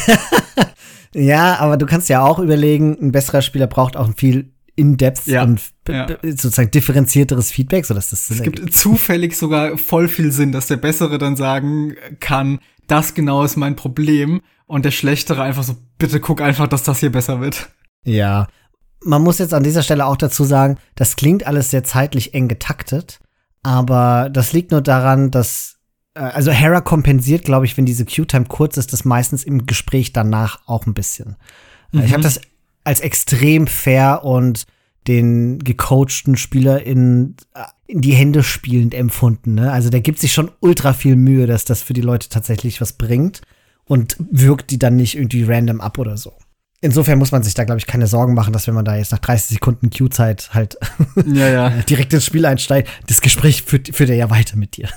ja, 1.14 1.58
aber 1.60 1.76
du 1.76 1.86
kannst 1.86 2.08
ja 2.08 2.22
auch 2.22 2.38
überlegen, 2.38 2.96
ein 3.00 3.12
besserer 3.12 3.42
Spieler 3.42 3.68
braucht 3.68 3.96
auch 3.96 4.10
viel 4.16 4.52
in-depth 4.74 5.26
ja, 5.26 5.42
und 5.42 5.60
ja. 5.88 6.06
sozusagen 6.22 6.70
differenzierteres 6.70 7.50
Feedback, 7.50 7.84
sodass 7.84 8.10
das 8.10 8.30
Es 8.30 8.42
gibt 8.42 8.58
ergibt. 8.58 8.76
zufällig 8.76 9.36
sogar 9.36 9.76
voll 9.76 10.08
viel 10.08 10.32
Sinn, 10.32 10.52
dass 10.52 10.66
der 10.66 10.78
Bessere 10.78 11.18
dann 11.18 11.36
sagen 11.36 11.94
kann, 12.20 12.60
das 12.86 13.14
genau 13.14 13.44
ist 13.44 13.56
mein 13.56 13.76
Problem 13.76 14.40
und 14.66 14.84
der 14.84 14.90
Schlechtere 14.90 15.42
einfach 15.42 15.62
so, 15.62 15.76
bitte 15.98 16.20
guck 16.20 16.40
einfach, 16.40 16.66
dass 16.66 16.82
das 16.82 17.00
hier 17.00 17.12
besser 17.12 17.40
wird. 17.40 17.70
Ja, 18.04 18.48
man 19.04 19.22
muss 19.22 19.38
jetzt 19.38 19.54
an 19.54 19.62
dieser 19.62 19.82
Stelle 19.82 20.06
auch 20.06 20.16
dazu 20.16 20.44
sagen, 20.44 20.78
das 20.94 21.16
klingt 21.16 21.46
alles 21.46 21.70
sehr 21.70 21.84
zeitlich 21.84 22.34
eng 22.34 22.48
getaktet, 22.48 23.20
aber 23.62 24.30
das 24.30 24.52
liegt 24.52 24.70
nur 24.70 24.80
daran, 24.80 25.30
dass 25.30 25.76
äh, 26.14 26.20
also 26.20 26.50
Hera 26.50 26.80
kompensiert, 26.80 27.44
glaube 27.44 27.66
ich, 27.66 27.76
wenn 27.76 27.86
diese 27.86 28.04
Q-Time 28.04 28.46
kurz 28.46 28.76
ist, 28.76 28.92
das 28.92 29.04
meistens 29.04 29.44
im 29.44 29.66
Gespräch 29.66 30.12
danach 30.12 30.60
auch 30.66 30.86
ein 30.86 30.94
bisschen. 30.94 31.36
Äh, 31.92 31.98
mhm. 31.98 32.04
Ich 32.04 32.12
habe 32.12 32.22
das 32.22 32.40
als 32.84 33.00
extrem 33.00 33.66
fair 33.66 34.24
und 34.24 34.64
den 35.08 35.58
gecoachten 35.58 36.36
Spieler 36.36 36.82
in, 36.82 37.36
in 37.86 38.00
die 38.00 38.14
Hände 38.14 38.42
spielend 38.42 38.94
empfunden. 38.94 39.54
Ne? 39.54 39.72
Also 39.72 39.90
der 39.90 40.00
gibt 40.00 40.20
sich 40.20 40.32
schon 40.32 40.50
ultra 40.60 40.92
viel 40.92 41.16
Mühe, 41.16 41.46
dass 41.46 41.64
das 41.64 41.82
für 41.82 41.92
die 41.92 42.00
Leute 42.00 42.28
tatsächlich 42.28 42.80
was 42.80 42.92
bringt 42.92 43.42
und 43.84 44.16
wirkt 44.18 44.70
die 44.70 44.78
dann 44.78 44.96
nicht 44.96 45.16
irgendwie 45.16 45.42
random 45.42 45.80
ab 45.80 45.98
oder 45.98 46.16
so 46.16 46.32
insofern 46.82 47.18
muss 47.18 47.32
man 47.32 47.42
sich 47.42 47.54
da, 47.54 47.64
glaube 47.64 47.78
ich, 47.78 47.86
keine 47.86 48.06
Sorgen 48.06 48.34
machen, 48.34 48.52
dass 48.52 48.66
wenn 48.66 48.74
man 48.74 48.84
da 48.84 48.96
jetzt 48.96 49.12
nach 49.12 49.20
30 49.20 49.54
Sekunden 49.54 49.88
Q-Zeit 49.88 50.50
halt 50.52 50.76
ja, 51.26 51.48
ja. 51.48 51.68
direkt 51.88 52.12
ins 52.12 52.26
Spiel 52.26 52.44
einsteigt, 52.44 52.90
das 53.06 53.22
Gespräch 53.22 53.62
führt, 53.62 53.94
führt 53.96 54.10
er 54.10 54.16
ja 54.16 54.28
weiter 54.28 54.56
mit 54.56 54.76
dir. 54.76 54.90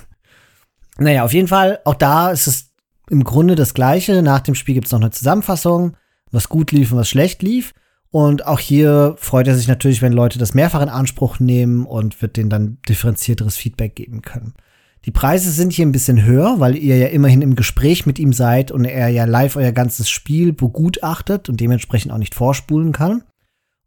Naja, 0.98 1.24
auf 1.24 1.34
jeden 1.34 1.48
Fall, 1.48 1.80
auch 1.86 1.96
da 1.96 2.32
ist 2.32 2.48
es 2.48 2.72
im 3.10 3.24
Grunde 3.24 3.56
das 3.56 3.74
Gleiche. 3.74 4.22
Nach 4.22 4.40
dem 4.40 4.56
Spiel 4.56 4.74
gibt 4.74 4.88
es 4.88 4.92
noch 4.92 5.00
eine 5.00 5.12
Zusammenfassung, 5.12 5.96
was 6.32 6.50
gut 6.50 6.72
lief 6.72 6.92
und 6.92 6.98
was 6.98 7.10
schlecht 7.10 7.42
lief. 7.44 7.74
Und 8.12 8.48
auch 8.48 8.60
hier 8.60 9.16
freut 9.18 9.48
er 9.48 9.56
sich 9.56 9.68
natürlich, 9.68 10.02
wenn 10.02 10.14
Leute 10.14 10.40
das 10.40 10.54
mehrfach 10.54 10.82
in 10.82 10.90
Anspruch 10.90 11.40
nehmen 11.40 11.86
und 11.86 12.22
wird 12.22 12.38
denen 12.38 12.50
dann 12.50 12.78
differenzierteres 12.88 13.58
Feedback 13.58 13.96
geben 13.96 14.22
können. 14.22 14.54
Die 15.06 15.12
Preise 15.12 15.52
sind 15.52 15.74
hier 15.74 15.86
ein 15.86 15.92
bisschen 15.92 16.24
höher, 16.24 16.60
weil 16.60 16.76
ihr 16.76 16.98
ja 16.98 17.08
immerhin 17.08 17.44
im 17.44 17.56
Gespräch 17.56 18.06
mit 18.06 18.18
ihm 18.18 18.34
seid 18.34 18.72
und 18.72 18.86
er 18.86 19.10
ja 19.10 19.26
live 19.26 19.56
euer 19.56 19.72
ganzes 19.72 20.10
Spiel 20.10 20.52
begutachtet 20.52 21.48
und 21.48 21.60
dementsprechend 21.60 22.12
auch 22.12 22.18
nicht 22.18 22.34
vorspulen 22.34 22.92
kann. 22.92 23.24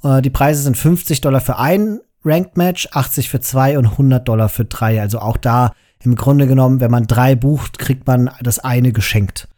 Äh, 0.04 0.23
die 0.23 0.30
Preise 0.30 0.62
sind 0.62 0.76
50 0.76 1.21
Dollar 1.21 1.40
für 1.40 1.59
ein 1.59 2.00
Ranked 2.25 2.57
Match, 2.57 2.88
80 2.92 3.30
für 3.30 3.40
zwei 3.40 3.78
und 3.78 3.87
100 3.87 4.28
Dollar 4.28 4.49
für 4.49 4.64
drei. 4.64 5.00
Also 5.00 5.18
auch 5.18 5.37
da 5.37 5.73
im 6.04 6.14
Grunde 6.14 6.47
genommen, 6.47 6.80
wenn 6.80 6.90
man 6.90 7.07
drei 7.07 7.35
bucht, 7.35 7.78
kriegt 7.78 8.07
man 8.07 8.30
das 8.42 8.59
eine 8.59 8.92
geschenkt. 8.92 9.49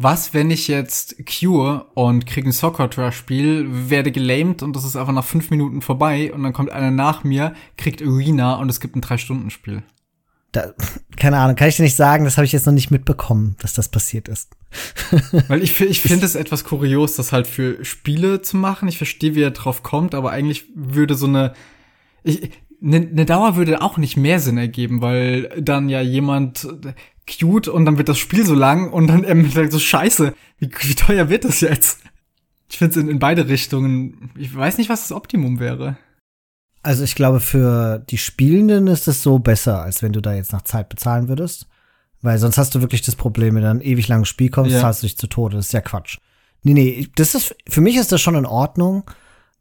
Was, 0.00 0.32
wenn 0.32 0.50
ich 0.52 0.68
jetzt 0.68 1.16
cure 1.26 1.86
und 1.94 2.24
kriege 2.24 2.48
ein 2.48 2.52
Soccer-Spiel, 2.52 3.66
werde 3.90 4.12
gelamed 4.12 4.62
und 4.62 4.76
das 4.76 4.84
ist 4.84 4.94
einfach 4.94 5.12
nach 5.12 5.24
fünf 5.24 5.50
Minuten 5.50 5.82
vorbei 5.82 6.32
und 6.32 6.44
dann 6.44 6.52
kommt 6.52 6.70
einer 6.70 6.92
nach 6.92 7.24
mir, 7.24 7.54
kriegt 7.76 8.00
Arena 8.00 8.54
und 8.54 8.68
es 8.68 8.78
gibt 8.78 8.94
ein 8.94 9.00
Drei-Stunden-Spiel? 9.00 9.82
Da, 10.52 10.72
keine 11.16 11.38
Ahnung, 11.38 11.56
kann 11.56 11.68
ich 11.68 11.76
dir 11.76 11.82
nicht 11.82 11.96
sagen, 11.96 12.24
das 12.24 12.38
habe 12.38 12.46
ich 12.46 12.52
jetzt 12.52 12.64
noch 12.64 12.72
nicht 12.72 12.92
mitbekommen, 12.92 13.56
dass 13.60 13.74
das 13.74 13.88
passiert 13.88 14.28
ist. 14.28 14.50
Weil 15.48 15.62
ich, 15.62 15.78
ich 15.80 16.00
finde 16.00 16.24
es 16.24 16.36
etwas 16.36 16.64
kurios, 16.64 17.16
das 17.16 17.32
halt 17.32 17.46
für 17.46 17.84
Spiele 17.84 18.40
zu 18.40 18.56
machen. 18.56 18.88
Ich 18.88 18.98
verstehe, 18.98 19.34
wie 19.34 19.42
er 19.42 19.50
drauf 19.50 19.82
kommt, 19.82 20.14
aber 20.14 20.30
eigentlich 20.30 20.66
würde 20.74 21.16
so 21.16 21.26
eine. 21.26 21.54
Ich, 22.22 22.50
eine 22.80 23.00
ne 23.00 23.26
Dauer 23.26 23.56
würde 23.56 23.82
auch 23.82 23.98
nicht 23.98 24.16
mehr 24.16 24.38
Sinn 24.38 24.56
ergeben, 24.56 25.02
weil 25.02 25.50
dann 25.60 25.88
ja 25.88 26.00
jemand 26.00 26.68
cute 27.28 27.68
und 27.68 27.84
dann 27.84 27.98
wird 27.98 28.08
das 28.08 28.18
Spiel 28.18 28.44
so 28.44 28.54
lang 28.54 28.90
und 28.90 29.06
dann 29.08 29.24
ähm, 29.24 29.50
so 29.50 29.78
scheiße, 29.78 30.34
wie, 30.58 30.70
wie 30.80 30.94
teuer 30.94 31.28
wird 31.28 31.44
das 31.44 31.60
jetzt? 31.60 32.00
Ich 32.70 32.78
finde 32.78 32.98
es 32.98 33.02
in, 33.02 33.08
in 33.08 33.18
beide 33.18 33.48
Richtungen. 33.48 34.30
Ich 34.36 34.54
weiß 34.54 34.78
nicht, 34.78 34.90
was 34.90 35.02
das 35.02 35.12
Optimum 35.12 35.58
wäre. 35.60 35.96
Also 36.82 37.04
ich 37.04 37.14
glaube, 37.14 37.40
für 37.40 37.98
die 37.98 38.18
Spielenden 38.18 38.86
ist 38.86 39.08
es 39.08 39.22
so 39.22 39.38
besser, 39.38 39.82
als 39.82 40.02
wenn 40.02 40.12
du 40.12 40.20
da 40.20 40.34
jetzt 40.34 40.52
nach 40.52 40.62
Zeit 40.62 40.88
bezahlen 40.88 41.28
würdest. 41.28 41.66
Weil 42.20 42.38
sonst 42.38 42.58
hast 42.58 42.74
du 42.74 42.80
wirklich 42.80 43.02
das 43.02 43.14
Problem, 43.14 43.54
wenn 43.54 43.62
du 43.62 43.70
ein 43.70 43.80
ewig 43.80 44.08
langes 44.08 44.28
Spiel 44.28 44.50
kommst, 44.50 44.72
ja. 44.72 44.80
zahlst 44.80 45.02
du 45.02 45.06
dich 45.06 45.16
zu 45.16 45.28
Tode. 45.28 45.56
Das 45.56 45.66
ist 45.66 45.72
ja 45.72 45.80
Quatsch. 45.80 46.18
Nee, 46.62 46.74
nee, 46.74 47.08
das 47.14 47.34
ist, 47.34 47.54
für 47.68 47.80
mich 47.80 47.96
ist 47.96 48.10
das 48.10 48.20
schon 48.20 48.34
in 48.34 48.46
Ordnung. 48.46 49.04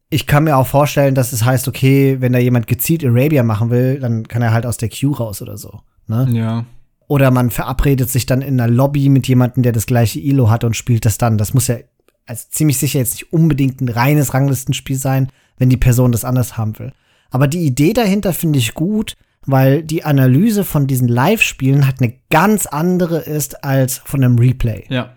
Ich 0.10 0.26
kann 0.26 0.46
mir 0.46 0.58
auch 0.58 0.66
vorstellen, 0.66 1.16
dass 1.16 1.34
es 1.34 1.46
heißt, 1.46 1.68
okay, 1.68 2.18
wenn 2.20 2.34
da 2.34 2.40
jemand 2.40 2.66
gezielt 2.66 3.06
Arabia 3.06 3.44
machen 3.44 3.70
will, 3.70 4.00
dann 4.00 4.28
kann 4.28 4.42
er 4.42 4.54
halt 4.54 4.66
aus 4.66 4.78
der 4.78 4.90
Queue 4.90 5.16
raus 5.16 5.42
oder 5.42 5.58
so. 5.58 5.82
Ne? 6.08 6.28
Ja. 6.32 6.66
Oder 7.08 7.32
man 7.32 7.52
verabredet 7.52 8.10
sich 8.10 8.26
dann 8.26 8.42
in 8.42 8.60
einer 8.60 8.72
Lobby 8.72 9.10
mit 9.10 9.28
jemandem, 9.28 9.64
der 9.64 9.72
das 9.72 9.86
gleiche 9.86 10.20
ILO 10.20 10.50
hat 10.50 10.64
und 10.64 10.76
spielt 10.76 11.06
das 11.06 11.18
dann. 11.18 11.38
Das 11.38 11.54
muss 11.54 11.68
ja 11.68 11.78
also 12.26 12.46
ziemlich 12.50 12.78
sicher 12.78 13.00
jetzt 13.00 13.14
nicht 13.14 13.32
unbedingt 13.32 13.82
ein 13.82 13.90
reines 13.90 14.34
Ranglistenspiel 14.34 14.98
sein, 14.98 15.32
wenn 15.58 15.70
die 15.70 15.78
Person 15.78 16.12
das 16.12 16.26
anders 16.26 16.58
haben 16.58 16.78
will. 16.78 16.92
Aber 17.32 17.48
die 17.48 17.66
Idee 17.66 17.94
dahinter 17.94 18.34
finde 18.34 18.60
ich 18.60 18.74
gut, 18.74 19.16
weil 19.46 19.82
die 19.82 20.04
Analyse 20.04 20.66
von 20.66 20.88
diesen 20.88 21.08
Live-Spielen 21.08 21.86
halt 21.86 22.02
eine 22.02 22.14
ganz 22.30 22.66
andere 22.66 23.20
ist 23.20 23.64
als 23.64 23.98
von 24.00 24.24
einem 24.24 24.38
Replay. 24.38 24.86
Ja. 24.90 25.14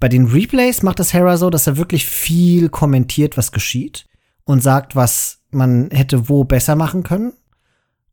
Bei 0.00 0.08
den 0.08 0.26
Replays 0.26 0.82
macht 0.82 0.98
das 0.98 1.12
Hera 1.12 1.36
so, 1.36 1.50
dass 1.50 1.66
er 1.66 1.76
wirklich 1.76 2.06
viel 2.06 2.70
kommentiert, 2.70 3.36
was 3.36 3.52
geschieht 3.52 4.06
und 4.44 4.62
sagt, 4.62 4.96
was 4.96 5.40
man 5.50 5.90
hätte 5.90 6.28
wo 6.28 6.44
besser 6.44 6.76
machen 6.76 7.02
können. 7.02 7.32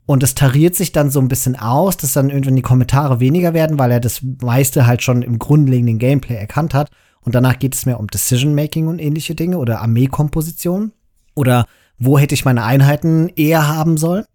Und 0.05 0.23
es 0.23 0.35
tariert 0.35 0.75
sich 0.75 0.91
dann 0.91 1.11
so 1.11 1.19
ein 1.19 1.27
bisschen 1.27 1.55
aus, 1.55 1.97
dass 1.97 2.13
dann 2.13 2.29
irgendwann 2.29 2.55
die 2.55 2.61
Kommentare 2.61 3.19
weniger 3.19 3.53
werden, 3.53 3.79
weil 3.79 3.91
er 3.91 3.99
das 3.99 4.21
meiste 4.41 4.87
halt 4.87 5.03
schon 5.03 5.21
im 5.21 5.39
grundlegenden 5.39 5.99
Gameplay 5.99 6.35
erkannt 6.35 6.73
hat. 6.73 6.89
Und 7.21 7.35
danach 7.35 7.59
geht 7.59 7.75
es 7.75 7.85
mehr 7.85 7.99
um 7.99 8.07
Decision-Making 8.07 8.87
und 8.87 8.99
ähnliche 8.99 9.35
Dinge 9.35 9.57
oder 9.57 9.81
Armeekomposition. 9.81 10.91
Oder 11.35 11.65
wo 11.97 12.17
hätte 12.17 12.33
ich 12.33 12.45
meine 12.45 12.63
Einheiten 12.63 13.29
eher 13.35 13.67
haben 13.67 13.97
sollen. 13.97 14.25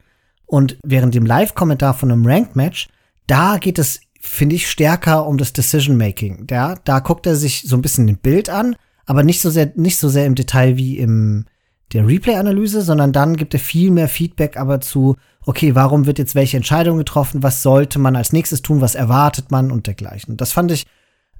Und 0.46 0.78
während 0.84 1.14
dem 1.14 1.26
Live-Kommentar 1.26 1.94
von 1.94 2.12
einem 2.12 2.24
Ranked-Match, 2.24 2.88
da 3.26 3.58
geht 3.58 3.80
es, 3.80 4.00
finde 4.20 4.54
ich, 4.54 4.70
stärker 4.70 5.26
um 5.26 5.36
das 5.36 5.52
Decision-Making. 5.52 6.46
Ja, 6.48 6.76
da 6.84 7.00
guckt 7.00 7.26
er 7.26 7.34
sich 7.34 7.62
so 7.66 7.76
ein 7.76 7.82
bisschen 7.82 8.08
ein 8.08 8.18
Bild 8.18 8.48
an, 8.48 8.76
aber 9.04 9.24
nicht 9.24 9.40
so 9.40 9.50
sehr, 9.50 9.72
nicht 9.74 9.98
so 9.98 10.08
sehr 10.08 10.26
im 10.26 10.36
Detail 10.36 10.76
wie 10.76 10.98
im 10.98 11.46
der 11.92 12.06
Replay-Analyse, 12.06 12.82
sondern 12.82 13.12
dann 13.12 13.36
gibt 13.36 13.54
er 13.54 13.60
viel 13.60 13.90
mehr 13.90 14.08
Feedback 14.08 14.56
aber 14.56 14.80
zu, 14.80 15.16
okay, 15.46 15.74
warum 15.74 16.06
wird 16.06 16.18
jetzt 16.18 16.34
welche 16.34 16.56
Entscheidung 16.56 16.98
getroffen, 16.98 17.42
was 17.42 17.62
sollte 17.62 17.98
man 17.98 18.16
als 18.16 18.32
nächstes 18.32 18.62
tun, 18.62 18.80
was 18.80 18.94
erwartet 18.94 19.50
man 19.50 19.70
und 19.70 19.86
dergleichen. 19.86 20.36
Das 20.36 20.52
fand 20.52 20.72
ich, 20.72 20.86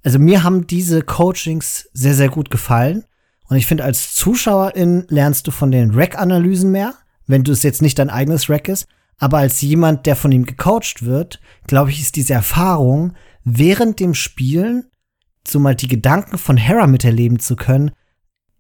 also 0.03 0.19
mir 0.19 0.45
haben 0.45 0.67
diese 0.67 1.03
Coachings 1.03 1.91
sehr, 1.93 2.15
sehr 2.15 2.29
gut 2.29 2.51
gefallen. 2.51 3.05
Und 3.49 3.57
ich 3.57 3.67
finde, 3.67 3.85
als 3.85 4.15
Zuschauerin 4.15 5.07
lernst 5.09 5.47
du 5.47 5.51
von 5.51 5.71
den 5.71 5.91
Rack-Analysen 5.91 6.71
mehr, 6.71 6.95
wenn 7.27 7.45
du 7.45 7.53
es 7.53 7.65
jetzt 7.65 7.83
nicht 7.83 7.99
dein 7.99 8.11
eigenes 8.11 8.49
Rack 8.49 8.69
ist. 8.69 8.87
Aber 9.19 9.39
als 9.39 9.61
jemand, 9.61 10.07
der 10.07 10.15
von 10.15 10.31
ihm 10.31 10.47
gecoacht 10.47 11.05
wird, 11.05 11.41
glaube 11.67 11.91
ich, 11.91 12.01
ist 12.01 12.17
diese 12.17 12.35
Erfahrung, 12.35 13.15
während 13.45 13.99
dem 13.99 14.15
Spielen 14.15 14.85
so 15.47 15.59
mal 15.59 15.75
die 15.75 15.89
Gedanken 15.89 16.39
von 16.39 16.57
Hera 16.57 16.87
miterleben 16.87 17.39
zu 17.39 17.57
können, 17.57 17.91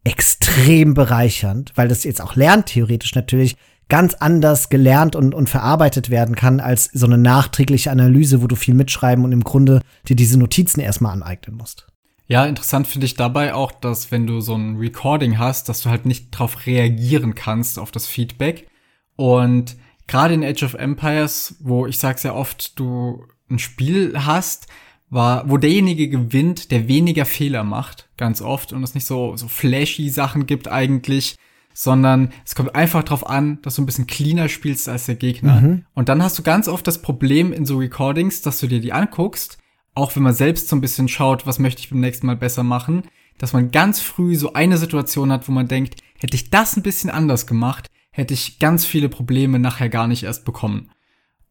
extrem 0.02 0.94
bereichernd, 0.94 1.72
weil 1.74 1.88
das 1.88 2.04
jetzt 2.04 2.22
auch 2.22 2.36
lerntheoretisch 2.36 3.14
natürlich 3.14 3.56
ganz 3.88 4.14
anders 4.14 4.68
gelernt 4.68 5.14
und, 5.14 5.34
und 5.34 5.48
verarbeitet 5.48 6.10
werden 6.10 6.34
kann 6.34 6.60
als 6.60 6.90
so 6.92 7.06
eine 7.06 7.18
nachträgliche 7.18 7.90
Analyse, 7.90 8.42
wo 8.42 8.46
du 8.46 8.56
viel 8.56 8.74
mitschreiben 8.74 9.24
und 9.24 9.32
im 9.32 9.44
Grunde 9.44 9.80
dir 10.08 10.16
diese 10.16 10.38
Notizen 10.38 10.80
erstmal 10.80 11.12
aneignen 11.12 11.56
musst. 11.56 11.86
Ja, 12.28 12.44
interessant 12.44 12.88
finde 12.88 13.06
ich 13.06 13.14
dabei 13.14 13.54
auch, 13.54 13.70
dass 13.70 14.10
wenn 14.10 14.26
du 14.26 14.40
so 14.40 14.54
ein 14.56 14.76
Recording 14.76 15.38
hast, 15.38 15.68
dass 15.68 15.82
du 15.82 15.90
halt 15.90 16.06
nicht 16.06 16.30
drauf 16.30 16.66
reagieren 16.66 17.36
kannst 17.36 17.78
auf 17.78 17.92
das 17.92 18.06
Feedback. 18.06 18.66
Und 19.14 19.76
gerade 20.08 20.34
in 20.34 20.44
Age 20.44 20.64
of 20.64 20.74
Empires, 20.74 21.56
wo 21.60 21.86
ich 21.86 21.98
sag's 21.98 22.24
ja 22.24 22.34
oft, 22.34 22.78
du 22.78 23.24
ein 23.48 23.60
Spiel 23.60 24.14
hast, 24.24 24.66
war, 25.08 25.48
wo 25.48 25.56
derjenige 25.56 26.08
gewinnt, 26.08 26.72
der 26.72 26.88
weniger 26.88 27.24
Fehler 27.24 27.62
macht, 27.62 28.08
ganz 28.16 28.42
oft, 28.42 28.72
und 28.72 28.82
es 28.82 28.94
nicht 28.94 29.06
so, 29.06 29.36
so 29.36 29.46
flashy 29.46 30.08
Sachen 30.08 30.46
gibt 30.46 30.66
eigentlich, 30.66 31.36
sondern 31.76 32.30
es 32.44 32.54
kommt 32.54 32.74
einfach 32.74 33.04
drauf 33.04 33.28
an, 33.28 33.60
dass 33.62 33.76
du 33.76 33.82
ein 33.82 33.86
bisschen 33.86 34.06
cleaner 34.06 34.48
spielst 34.48 34.88
als 34.88 35.06
der 35.06 35.16
Gegner. 35.16 35.60
Mhm. 35.60 35.84
Und 35.94 36.08
dann 36.08 36.22
hast 36.22 36.38
du 36.38 36.42
ganz 36.42 36.68
oft 36.68 36.86
das 36.86 37.02
Problem 37.02 37.52
in 37.52 37.66
so 37.66 37.76
Recordings, 37.78 38.42
dass 38.42 38.58
du 38.60 38.66
dir 38.66 38.80
die 38.80 38.92
anguckst 38.92 39.58
auch 39.96 40.14
wenn 40.14 40.22
man 40.22 40.34
selbst 40.34 40.68
so 40.68 40.76
ein 40.76 40.80
bisschen 40.80 41.08
schaut, 41.08 41.46
was 41.46 41.58
möchte 41.58 41.80
ich 41.80 41.90
beim 41.90 42.00
nächsten 42.00 42.26
Mal 42.26 42.36
besser 42.36 42.62
machen, 42.62 43.02
dass 43.38 43.54
man 43.54 43.70
ganz 43.70 43.98
früh 43.98 44.36
so 44.36 44.52
eine 44.52 44.76
Situation 44.76 45.32
hat, 45.32 45.48
wo 45.48 45.52
man 45.52 45.68
denkt, 45.68 46.00
hätte 46.18 46.36
ich 46.36 46.50
das 46.50 46.76
ein 46.76 46.82
bisschen 46.82 47.10
anders 47.10 47.46
gemacht, 47.46 47.88
hätte 48.10 48.34
ich 48.34 48.58
ganz 48.58 48.84
viele 48.84 49.08
Probleme 49.08 49.58
nachher 49.58 49.88
gar 49.88 50.06
nicht 50.06 50.22
erst 50.22 50.44
bekommen. 50.44 50.90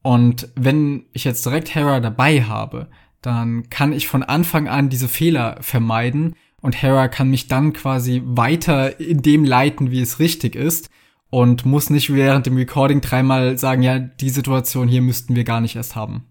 Und 0.04 0.50
wenn 0.56 1.06
ich 1.12 1.24
jetzt 1.24 1.44
direkt 1.44 1.74
Hera 1.74 2.00
dabei 2.00 2.44
habe, 2.44 2.88
dann 3.22 3.68
kann 3.70 3.92
ich 3.92 4.08
von 4.08 4.22
Anfang 4.22 4.68
an 4.68 4.90
diese 4.90 5.08
Fehler 5.08 5.58
vermeiden 5.62 6.36
und 6.66 6.82
Hera 6.82 7.08
kann 7.08 7.30
mich 7.30 7.48
dann 7.48 7.74
quasi 7.74 8.24
weiter 8.26 9.00
in 9.00 9.22
dem 9.22 9.46
leiten, 9.46 9.92
wie 9.92 10.02
es 10.02 10.20
richtig 10.20 10.56
ist 10.56 10.90
und 11.30 11.64
muss 11.66 11.92
nicht 11.92 12.14
während 12.14 12.48
dem 12.48 12.58
Recording 12.58 13.02
dreimal 13.02 13.58
sagen, 13.58 13.84
ja, 13.84 14.00
die 14.00 14.32
Situation 14.32 14.88
hier 14.88 15.02
müssten 15.02 15.36
wir 15.36 15.44
gar 15.44 15.62
nicht 15.62 15.76
erst 15.76 15.96
haben. 15.96 16.26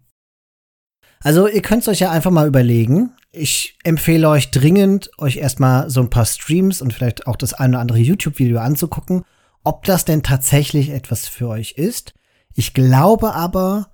Also 1.23 1.47
ihr 1.47 1.63
könnt 1.63 1.83
es 1.83 1.89
euch 1.89 2.01
ja 2.01 2.11
einfach 2.11 2.33
mal 2.33 2.49
überlegen. 2.49 3.13
Ich 3.31 3.79
empfehle 3.85 4.29
euch 4.29 4.51
dringend, 4.51 5.11
euch 5.19 5.37
erstmal 5.37 5.89
so 5.89 6.01
ein 6.01 6.11
paar 6.11 6.27
Streams 6.27 6.83
und 6.83 6.93
vielleicht 6.93 7.27
auch 7.27 7.37
das 7.37 7.55
eine 7.55 7.77
oder 7.77 7.81
andere 7.81 7.99
YouTube-Video 7.99 8.59
anzugucken, 8.59 9.23
ob 9.63 9.85
das 9.85 10.05
denn 10.05 10.23
tatsächlich 10.23 10.91
etwas 10.91 11.29
für 11.29 11.49
euch 11.49 11.73
ist. 11.73 12.13
Ich 12.55 12.75
glaube 12.75 13.35
aber, 13.35 13.89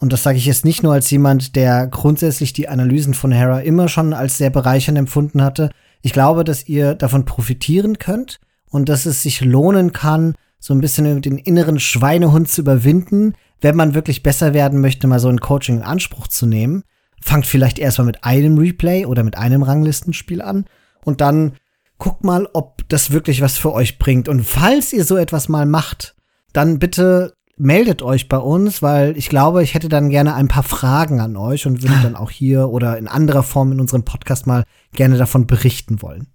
und 0.00 0.12
das 0.12 0.22
sage 0.22 0.38
ich 0.38 0.46
jetzt 0.46 0.64
nicht 0.64 0.82
nur 0.82 0.94
als 0.94 1.10
jemand, 1.10 1.54
der 1.56 1.86
grundsätzlich 1.86 2.54
die 2.54 2.68
Analysen 2.68 3.12
von 3.12 3.32
Hera 3.32 3.60
immer 3.60 3.86
schon 3.88 4.14
als 4.14 4.38
sehr 4.38 4.50
bereichernd 4.50 4.98
empfunden 4.98 5.42
hatte, 5.42 5.70
ich 6.00 6.14
glaube, 6.14 6.42
dass 6.42 6.66
ihr 6.66 6.94
davon 6.94 7.26
profitieren 7.26 7.98
könnt 7.98 8.40
und 8.70 8.88
dass 8.88 9.04
es 9.04 9.22
sich 9.22 9.42
lohnen 9.42 9.92
kann, 9.92 10.34
so 10.58 10.72
ein 10.74 10.80
bisschen 10.80 11.20
den 11.20 11.36
inneren 11.36 11.78
Schweinehund 11.78 12.48
zu 12.48 12.62
überwinden, 12.62 13.34
wenn 13.60 13.76
man 13.76 13.94
wirklich 13.94 14.22
besser 14.22 14.54
werden 14.54 14.80
möchte, 14.80 15.06
mal 15.06 15.20
so 15.20 15.28
ein 15.28 15.40
Coaching 15.40 15.76
in 15.78 15.82
Anspruch 15.82 16.28
zu 16.28 16.46
nehmen, 16.46 16.82
fangt 17.20 17.44
vielleicht 17.44 17.78
erstmal 17.78 18.06
mit 18.06 18.24
einem 18.24 18.56
Replay 18.56 19.04
oder 19.04 19.22
mit 19.22 19.36
einem 19.36 19.62
Ranglistenspiel 19.62 20.40
an 20.40 20.64
und 21.04 21.20
dann 21.20 21.52
guckt 21.98 22.24
mal, 22.24 22.48
ob 22.54 22.88
das 22.88 23.10
wirklich 23.10 23.42
was 23.42 23.58
für 23.58 23.74
euch 23.74 23.98
bringt. 23.98 24.30
Und 24.30 24.44
falls 24.44 24.94
ihr 24.94 25.04
so 25.04 25.18
etwas 25.18 25.50
mal 25.50 25.66
macht, 25.66 26.14
dann 26.54 26.78
bitte 26.78 27.34
meldet 27.60 28.02
euch 28.02 28.28
bei 28.28 28.38
uns, 28.38 28.82
weil 28.82 29.16
ich 29.16 29.28
glaube, 29.28 29.62
ich 29.62 29.74
hätte 29.74 29.88
dann 29.88 30.10
gerne 30.10 30.34
ein 30.34 30.48
paar 30.48 30.62
Fragen 30.62 31.20
an 31.20 31.36
euch 31.36 31.66
und 31.66 31.82
würde 31.82 32.00
dann 32.02 32.16
auch 32.16 32.30
hier 32.30 32.68
oder 32.68 32.98
in 32.98 33.08
anderer 33.08 33.42
Form 33.42 33.72
in 33.72 33.80
unserem 33.80 34.04
Podcast 34.04 34.46
mal 34.46 34.64
gerne 34.92 35.18
davon 35.18 35.46
berichten 35.46 36.02
wollen. 36.02 36.28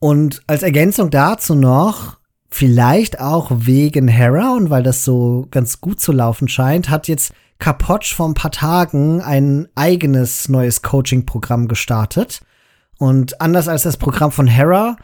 Und 0.00 0.42
als 0.46 0.62
Ergänzung 0.62 1.10
dazu 1.10 1.54
noch, 1.54 2.18
Vielleicht 2.56 3.18
auch 3.18 3.50
wegen 3.52 4.06
Hera 4.06 4.54
und 4.54 4.70
weil 4.70 4.84
das 4.84 5.04
so 5.04 5.48
ganz 5.50 5.80
gut 5.80 5.98
zu 5.98 6.12
laufen 6.12 6.46
scheint, 6.46 6.88
hat 6.88 7.08
jetzt 7.08 7.32
Kapotsch 7.58 8.14
vor 8.14 8.28
ein 8.28 8.34
paar 8.34 8.52
Tagen 8.52 9.20
ein 9.20 9.66
eigenes 9.74 10.48
neues 10.48 10.80
Coaching-Programm 10.82 11.66
gestartet. 11.66 12.42
Und 12.96 13.40
anders 13.40 13.66
als 13.66 13.82
das 13.82 13.96
Programm 13.96 14.30
von 14.30 14.46
Hera 14.46 14.94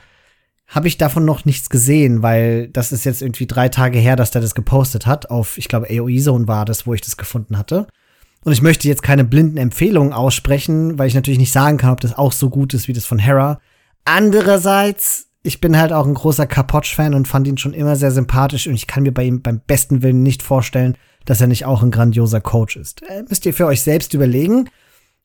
habe 0.70 0.88
ich 0.88 0.96
davon 0.98 1.24
noch 1.24 1.44
nichts 1.44 1.68
gesehen, 1.68 2.22
weil 2.22 2.68
das 2.68 2.92
ist 2.92 3.04
jetzt 3.04 3.22
irgendwie 3.22 3.46
drei 3.46 3.68
Tage 3.68 3.98
her, 3.98 4.16
dass 4.16 4.30
der 4.30 4.40
das 4.40 4.54
gepostet 4.54 5.06
hat. 5.06 5.30
Auf, 5.30 5.58
ich 5.58 5.68
glaube, 5.68 5.88
AOE 5.90 6.18
Zone 6.20 6.48
war 6.48 6.64
das, 6.64 6.86
wo 6.86 6.94
ich 6.94 7.02
das 7.02 7.16
gefunden 7.16 7.58
hatte. 7.58 7.86
Und 8.44 8.52
ich 8.52 8.62
möchte 8.62 8.88
jetzt 8.88 9.02
keine 9.02 9.24
blinden 9.24 9.58
Empfehlungen 9.58 10.14
aussprechen, 10.14 10.98
weil 10.98 11.08
ich 11.08 11.14
natürlich 11.14 11.38
nicht 11.38 11.52
sagen 11.52 11.76
kann, 11.76 11.92
ob 11.92 12.00
das 12.00 12.16
auch 12.16 12.32
so 12.32 12.48
gut 12.48 12.72
ist 12.72 12.88
wie 12.88 12.94
das 12.94 13.04
von 13.04 13.18
Hera. 13.18 13.60
Andererseits 14.04 15.30
ich 15.42 15.60
bin 15.60 15.78
halt 15.78 15.92
auch 15.92 16.06
ein 16.06 16.14
großer 16.14 16.46
Kapotsch-Fan 16.46 17.14
und 17.14 17.28
fand 17.28 17.46
ihn 17.46 17.58
schon 17.58 17.72
immer 17.72 17.96
sehr 17.96 18.10
sympathisch 18.10 18.66
und 18.66 18.74
ich 18.74 18.86
kann 18.86 19.04
mir 19.04 19.12
bei 19.12 19.24
ihm 19.24 19.40
beim 19.42 19.60
besten 19.66 20.02
Willen 20.02 20.22
nicht 20.22 20.42
vorstellen, 20.42 20.96
dass 21.24 21.40
er 21.40 21.46
nicht 21.46 21.64
auch 21.64 21.82
ein 21.82 21.90
grandioser 21.90 22.40
Coach 22.40 22.76
ist. 22.76 23.02
Äh, 23.02 23.24
müsst 23.28 23.46
ihr 23.46 23.54
für 23.54 23.66
euch 23.66 23.82
selbst 23.82 24.12
überlegen. 24.14 24.68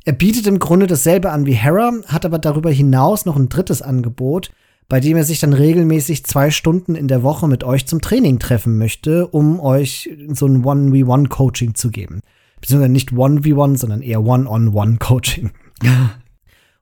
Er 0.05 0.13
bietet 0.13 0.47
im 0.47 0.59
Grunde 0.59 0.87
dasselbe 0.87 1.31
an 1.31 1.45
wie 1.45 1.53
Hera, 1.53 1.91
hat 2.07 2.25
aber 2.25 2.39
darüber 2.39 2.71
hinaus 2.71 3.25
noch 3.25 3.35
ein 3.35 3.49
drittes 3.49 3.81
Angebot, 3.81 4.51
bei 4.87 4.99
dem 4.99 5.17
er 5.17 5.23
sich 5.23 5.39
dann 5.39 5.53
regelmäßig 5.53 6.25
zwei 6.25 6.51
Stunden 6.51 6.95
in 6.95 7.07
der 7.07 7.23
Woche 7.23 7.47
mit 7.47 7.63
euch 7.63 7.87
zum 7.87 8.01
Training 8.01 8.39
treffen 8.39 8.77
möchte, 8.77 9.27
um 9.27 9.59
euch 9.59 10.09
so 10.29 10.45
ein 10.45 10.63
One-V-One-Coaching 10.63 11.75
zu 11.75 11.89
geben. 11.89 12.21
Beziehungsweise 12.61 12.91
nicht 12.91 13.11
One-V-One, 13.11 13.77
sondern 13.77 14.01
eher 14.01 14.23
One-on-One-Coaching. 14.23 15.51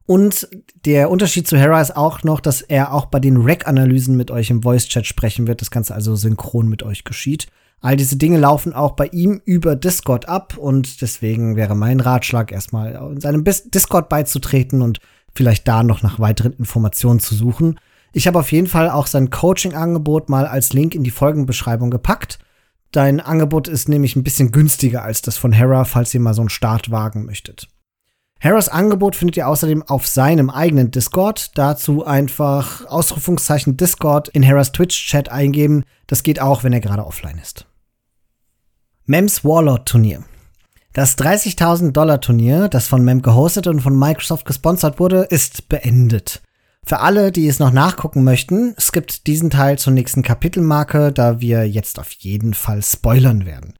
Und 0.05 0.49
der 0.85 1.09
Unterschied 1.09 1.47
zu 1.47 1.57
Hera 1.57 1.79
ist 1.79 1.95
auch 1.95 2.23
noch, 2.23 2.41
dass 2.41 2.61
er 2.61 2.93
auch 2.93 3.05
bei 3.05 3.19
den 3.19 3.37
Rack-Analysen 3.37 4.17
mit 4.17 4.31
euch 4.31 4.49
im 4.49 4.63
Voice-Chat 4.63 5.05
sprechen 5.05 5.47
wird. 5.47 5.61
Das 5.61 5.71
Ganze 5.71 5.95
also 5.95 6.15
synchron 6.15 6.67
mit 6.67 6.83
euch 6.83 7.05
geschieht. 7.05 7.47
All 7.79 7.95
diese 7.95 8.17
Dinge 8.17 8.37
laufen 8.37 8.73
auch 8.73 8.91
bei 8.91 9.07
ihm 9.07 9.41
über 9.45 9.75
Discord 9.75 10.27
ab 10.27 10.57
und 10.57 11.01
deswegen 11.01 11.55
wäre 11.55 11.75
mein 11.75 11.99
Ratschlag 11.99 12.51
erstmal 12.51 12.93
in 13.13 13.19
seinem 13.19 13.43
Discord 13.43 14.07
beizutreten 14.07 14.81
und 14.81 14.99
vielleicht 15.33 15.67
da 15.67 15.83
noch 15.83 16.01
nach 16.01 16.19
weiteren 16.19 16.53
Informationen 16.53 17.19
zu 17.19 17.35
suchen. 17.35 17.79
Ich 18.13 18.27
habe 18.27 18.39
auf 18.39 18.51
jeden 18.51 18.67
Fall 18.67 18.89
auch 18.89 19.07
sein 19.07 19.31
Coaching-Angebot 19.31 20.29
mal 20.29 20.45
als 20.45 20.71
Link 20.71 20.93
in 20.93 21.03
die 21.03 21.11
Folgenbeschreibung 21.11 21.89
gepackt. 21.89 22.37
Dein 22.91 23.19
Angebot 23.19 23.67
ist 23.67 23.89
nämlich 23.89 24.15
ein 24.15 24.23
bisschen 24.23 24.51
günstiger 24.51 25.03
als 25.03 25.23
das 25.23 25.35
von 25.35 25.51
Hera, 25.51 25.83
falls 25.83 26.13
ihr 26.13 26.19
mal 26.19 26.35
so 26.35 26.43
einen 26.43 26.49
Start 26.49 26.91
wagen 26.91 27.25
möchtet. 27.25 27.67
Harras 28.39 28.69
Angebot 28.69 29.15
findet 29.15 29.37
ihr 29.37 29.47
außerdem 29.47 29.81
auf 29.83 30.05
seinem 30.05 30.51
eigenen 30.51 30.91
Discord. 30.91 31.57
Dazu 31.57 32.05
einfach 32.05 32.85
Ausrufungszeichen 32.85 33.77
Discord 33.77 34.27
in 34.27 34.45
Harras 34.45 34.73
Twitch-Chat 34.73 35.29
eingeben. 35.29 35.83
Das 36.05 36.21
geht 36.21 36.39
auch, 36.39 36.63
wenn 36.63 36.73
er 36.73 36.81
gerade 36.81 37.05
offline 37.05 37.39
ist. 37.39 37.65
Mems 39.05 39.43
Warlord 39.43 39.87
Turnier. 39.87 40.23
Das 40.91 41.17
30.000 41.17 41.93
Dollar 41.93 42.21
Turnier, 42.21 42.67
das 42.67 42.87
von 42.87 43.03
Mem 43.03 43.23
gehostet 43.23 43.65
und 43.65 43.81
von 43.81 43.97
Microsoft 43.97 44.45
gesponsert 44.45 44.99
wurde, 44.99 45.23
ist 45.23 45.67
beendet. 45.67 46.43
Für 46.85 46.99
alle, 46.99 47.31
die 47.31 47.47
es 47.47 47.59
noch 47.59 47.71
nachgucken 47.71 48.23
möchten, 48.23 48.75
skippt 48.79 49.27
diesen 49.27 49.49
Teil 49.49 49.79
zur 49.79 49.93
nächsten 49.93 50.21
Kapitelmarke, 50.21 51.11
da 51.11 51.39
wir 51.39 51.67
jetzt 51.67 51.99
auf 51.99 52.11
jeden 52.11 52.53
Fall 52.53 52.83
spoilern 52.83 53.45
werden. 53.45 53.73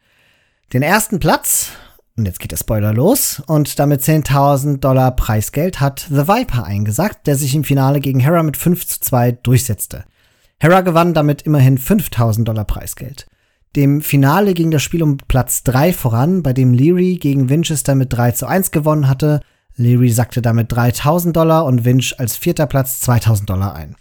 Den 0.71 0.81
ersten 0.81 1.19
Platz 1.19 1.71
und 2.15 2.25
jetzt 2.25 2.39
geht 2.39 2.51
der 2.51 2.57
Spoiler 2.57 2.93
los. 2.93 3.41
Und 3.47 3.79
damit 3.79 4.01
10.000 4.01 4.77
Dollar 4.77 5.15
Preisgeld 5.15 5.79
hat 5.79 6.07
The 6.09 6.27
Viper 6.27 6.63
eingesagt, 6.63 7.25
der 7.27 7.35
sich 7.35 7.55
im 7.55 7.63
Finale 7.63 7.99
gegen 7.99 8.19
Hera 8.19 8.43
mit 8.43 8.55
5 8.55 8.85
zu 8.85 9.01
2 9.01 9.31
durchsetzte. 9.31 10.05
Hera 10.59 10.81
gewann 10.81 11.13
damit 11.13 11.41
immerhin 11.41 11.77
5.000 11.79 12.43
Dollar 12.43 12.65
Preisgeld. 12.65 13.27
Dem 13.75 14.01
Finale 14.01 14.53
ging 14.53 14.69
das 14.69 14.83
Spiel 14.83 15.01
um 15.01 15.17
Platz 15.17 15.63
3 15.63 15.93
voran, 15.93 16.43
bei 16.43 16.53
dem 16.53 16.73
Leary 16.73 17.15
gegen 17.15 17.49
Winchester 17.49 17.95
mit 17.95 18.13
3 18.13 18.31
zu 18.31 18.45
1 18.45 18.69
gewonnen 18.69 19.09
hatte. 19.09 19.41
Leary 19.75 20.09
sackte 20.09 20.41
damit 20.41 20.71
3.000 20.71 21.31
Dollar 21.31 21.65
und 21.65 21.85
Winch 21.85 22.15
als 22.19 22.37
vierter 22.37 22.67
Platz 22.67 23.01
2.000 23.07 23.45
Dollar 23.45 23.75
ein. 23.75 23.95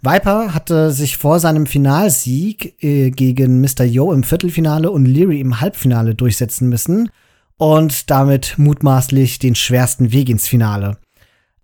Viper 0.00 0.54
hatte 0.54 0.92
sich 0.92 1.16
vor 1.16 1.40
seinem 1.40 1.66
Finalsieg 1.66 2.82
äh, 2.82 3.10
gegen 3.10 3.60
Mr. 3.60 3.84
Yo 3.84 4.12
im 4.12 4.22
Viertelfinale 4.22 4.90
und 4.90 5.06
Leary 5.06 5.40
im 5.40 5.60
Halbfinale 5.60 6.14
durchsetzen 6.14 6.68
müssen 6.68 7.10
und 7.56 8.08
damit 8.08 8.54
mutmaßlich 8.58 9.40
den 9.40 9.56
schwersten 9.56 10.12
Weg 10.12 10.28
ins 10.28 10.46
Finale. 10.46 10.98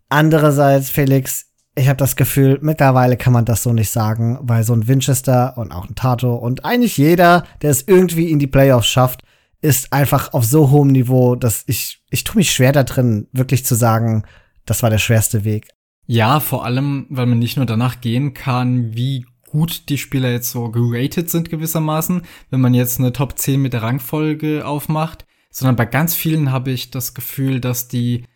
Andererseits, 0.09 0.91
Felix, 0.91 1.47
ich 1.77 1.89
habe 1.89 1.97
das 1.97 2.17
Gefühl, 2.17 2.59
mittlerweile 2.61 3.17
kann 3.17 3.33
man 3.33 3.45
das 3.45 3.63
so 3.63 3.73
nicht 3.73 3.91
sagen, 3.91 4.39
weil 4.43 4.65
so 4.65 4.73
ein 4.73 4.89
Winchester 4.89 5.57
und 5.57 5.73
auch 5.73 5.89
ein 5.89 5.95
Tato 5.95 6.35
und 6.35 6.65
eigentlich 6.65 6.97
jeder, 6.97 7.45
der 7.63 7.71
es 7.71 7.83
irgendwie 7.87 8.31
in 8.31 8.39
die 8.39 8.47
Playoffs 8.47 8.87
schafft, 8.87 9.23
ist 9.65 9.95
einfach 9.95 10.35
auf 10.35 10.45
so 10.45 10.71
hohem 10.71 10.89
Niveau, 10.89 11.37
dass 11.37 11.65
ich, 11.67 12.03
ich 12.11 12.23
tue 12.23 12.37
mich 12.37 12.53
schwer 12.53 12.73
da 12.73 12.83
drin, 12.83 13.29
wirklich 13.33 13.65
zu 13.65 13.75
sagen, 13.75 14.25
das 14.67 14.83
war 14.83 14.91
der 14.91 14.99
schwerste 14.99 15.43
Weg. 15.45 15.69
Ja, 16.07 16.39
vor 16.41 16.67
allem, 16.67 17.07
weil 17.09 17.25
man 17.25 17.39
nicht 17.39 17.57
nur 17.57 17.65
danach 17.65 18.03
gehen 18.03 18.35
kann, 18.35 18.95
wie 18.95 19.25
gut 19.47 19.89
die 19.89 19.97
Spieler 19.97 20.31
jetzt 20.31 20.51
so 20.51 20.71
geratet 20.71 21.31
sind 21.31 21.49
gewissermaßen, 21.49 22.21
wenn 22.51 22.61
man 22.61 22.75
jetzt 22.75 22.99
eine 22.99 23.15
Top 23.15 23.39
10 23.39 23.59
mit 23.59 23.73
der 23.73 23.83
Rangfolge 23.83 24.67
aufmacht, 24.67 25.25
sondern 25.51 25.77
bei 25.77 25.87
ganz 25.87 26.15
vielen 26.15 26.53
habe 26.53 26.71
ich 26.71 26.91
das 26.91 27.15
Gefühl, 27.15 27.59
dass 27.59 27.89
die 27.89 28.27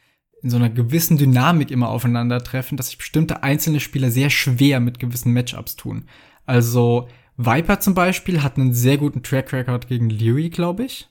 in 0.43 0.49
so 0.49 0.57
einer 0.57 0.71
gewissen 0.71 1.19
Dynamik 1.19 1.71
immer 1.71 1.91
aufeinandertreffen, 1.91 2.79
dass 2.79 2.87
sich 2.89 2.97
bestimmte 2.97 3.43
einzelne 3.43 3.81
Spieler 3.81 4.11
sehr 4.11 4.31
schwer 4.31 4.81
mit 4.81 4.99
gewissen 4.99 5.35
Matchups 5.35 5.77
tun. 5.77 6.07
Also 6.47 7.07
Viper 7.37 7.81
zum 7.81 7.93
Beispiel 7.93 8.43
hat 8.43 8.57
einen 8.57 8.73
sehr 8.73 8.97
guten 8.97 9.23
Track 9.23 9.53
Record 9.53 9.89
gegen 9.89 10.09
Leary, 10.09 10.49
glaube 10.49 10.85
ich, 10.85 11.11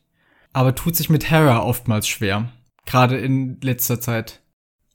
aber 0.57 0.75
tut 0.75 0.95
sich 0.95 1.09
mit 1.09 1.29
Hera 1.29 1.59
oftmals 1.59 2.07
schwer. 2.07 2.49
Gerade 2.85 3.17
in 3.17 3.59
letzter 3.61 4.01
Zeit. 4.01 4.41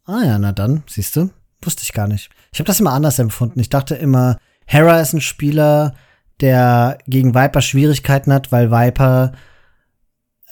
Ah 0.05 0.23
ja, 0.25 0.39
na 0.39 0.53
dann, 0.53 0.83
siehst 0.87 1.17
du, 1.17 1.31
wusste 1.63 1.83
ich 1.85 1.93
gar 1.93 2.09
nicht. 2.09 2.31
Ich 2.53 2.59
habe 2.59 2.67
das 2.67 2.81
immer 2.81 2.93
anders 2.93 3.19
empfunden. 3.19 3.61
Ich 3.61 3.69
dachte 3.69 3.95
immer, 3.95 4.39
Hera 4.67 5.01
ist 5.01 5.13
ein 5.13 5.21
Spieler, 5.21 5.95
der 6.41 6.99
gegen 7.07 7.35
Viper 7.35 7.63
Schwierigkeiten 7.63 8.33
hat, 8.33 8.51
weil 8.51 8.71
Viper 8.71 9.33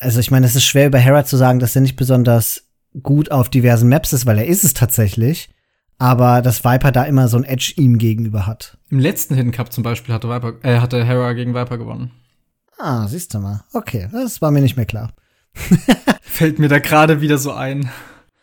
also 0.00 0.18
ich 0.18 0.30
meine, 0.30 0.46
es 0.46 0.56
ist 0.56 0.64
schwer 0.64 0.86
über 0.86 0.98
Hera 0.98 1.24
zu 1.24 1.36
sagen, 1.36 1.60
dass 1.60 1.76
er 1.76 1.82
nicht 1.82 1.96
besonders 1.96 2.64
gut 3.02 3.30
auf 3.30 3.50
diversen 3.50 3.88
Maps 3.88 4.12
ist, 4.12 4.26
weil 4.26 4.38
er 4.38 4.46
ist 4.46 4.64
es 4.64 4.74
tatsächlich. 4.74 5.50
Aber 5.98 6.40
dass 6.40 6.64
Viper 6.64 6.92
da 6.92 7.04
immer 7.04 7.28
so 7.28 7.36
ein 7.36 7.44
Edge 7.44 7.74
ihm 7.76 7.98
gegenüber 7.98 8.46
hat. 8.46 8.78
Im 8.88 8.98
letzten 8.98 9.34
Hidden 9.34 9.52
Cup 9.52 9.70
zum 9.70 9.84
Beispiel 9.84 10.14
hatte, 10.14 10.30
Viper, 10.30 10.54
äh, 10.62 10.80
hatte 10.80 11.04
Hera 11.04 11.34
gegen 11.34 11.54
Viper 11.54 11.76
gewonnen. 11.76 12.10
Ah, 12.80 13.06
siehst 13.08 13.34
du 13.34 13.40
mal. 13.40 13.62
Okay, 13.74 14.08
das 14.10 14.40
war 14.40 14.50
mir 14.50 14.62
nicht 14.62 14.76
mehr 14.76 14.86
klar. 14.86 15.12
Fällt 16.22 16.58
mir 16.58 16.68
da 16.68 16.78
gerade 16.78 17.20
wieder 17.20 17.36
so 17.36 17.52
ein. 17.52 17.90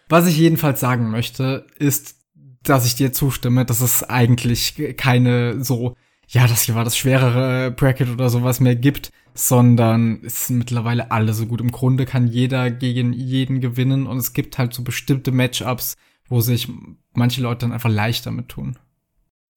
Was 0.09 0.27
ich 0.27 0.37
jedenfalls 0.37 0.79
sagen 0.79 1.09
möchte, 1.09 1.65
ist, 1.79 2.15
dass 2.61 2.85
ich 2.85 2.95
dir 2.95 3.11
zustimme, 3.11 3.65
dass 3.65 3.81
es 3.81 4.03
eigentlich 4.03 4.95
keine 4.95 5.63
so, 5.63 5.95
ja, 6.27 6.47
das 6.47 6.61
hier 6.61 6.75
war 6.75 6.83
das 6.83 6.97
schwerere 6.97 7.71
Bracket 7.71 8.09
oder 8.09 8.29
sowas 8.29 8.59
mehr 8.59 8.75
gibt, 8.75 9.11
sondern 9.33 10.21
es 10.23 10.47
sind 10.47 10.59
mittlerweile 10.59 11.11
alle 11.11 11.33
so 11.33 11.47
gut. 11.47 11.59
Im 11.59 11.71
Grunde 11.71 12.05
kann 12.05 12.27
jeder 12.27 12.69
gegen 12.69 13.13
jeden 13.13 13.59
gewinnen 13.59 14.05
und 14.05 14.17
es 14.17 14.33
gibt 14.33 14.57
halt 14.57 14.73
so 14.73 14.83
bestimmte 14.83 15.31
Matchups, 15.31 15.95
wo 16.27 16.41
sich 16.41 16.69
manche 17.13 17.41
Leute 17.41 17.61
dann 17.61 17.71
einfach 17.71 17.89
leichter 17.89 18.31
mit 18.31 18.49
tun. 18.49 18.77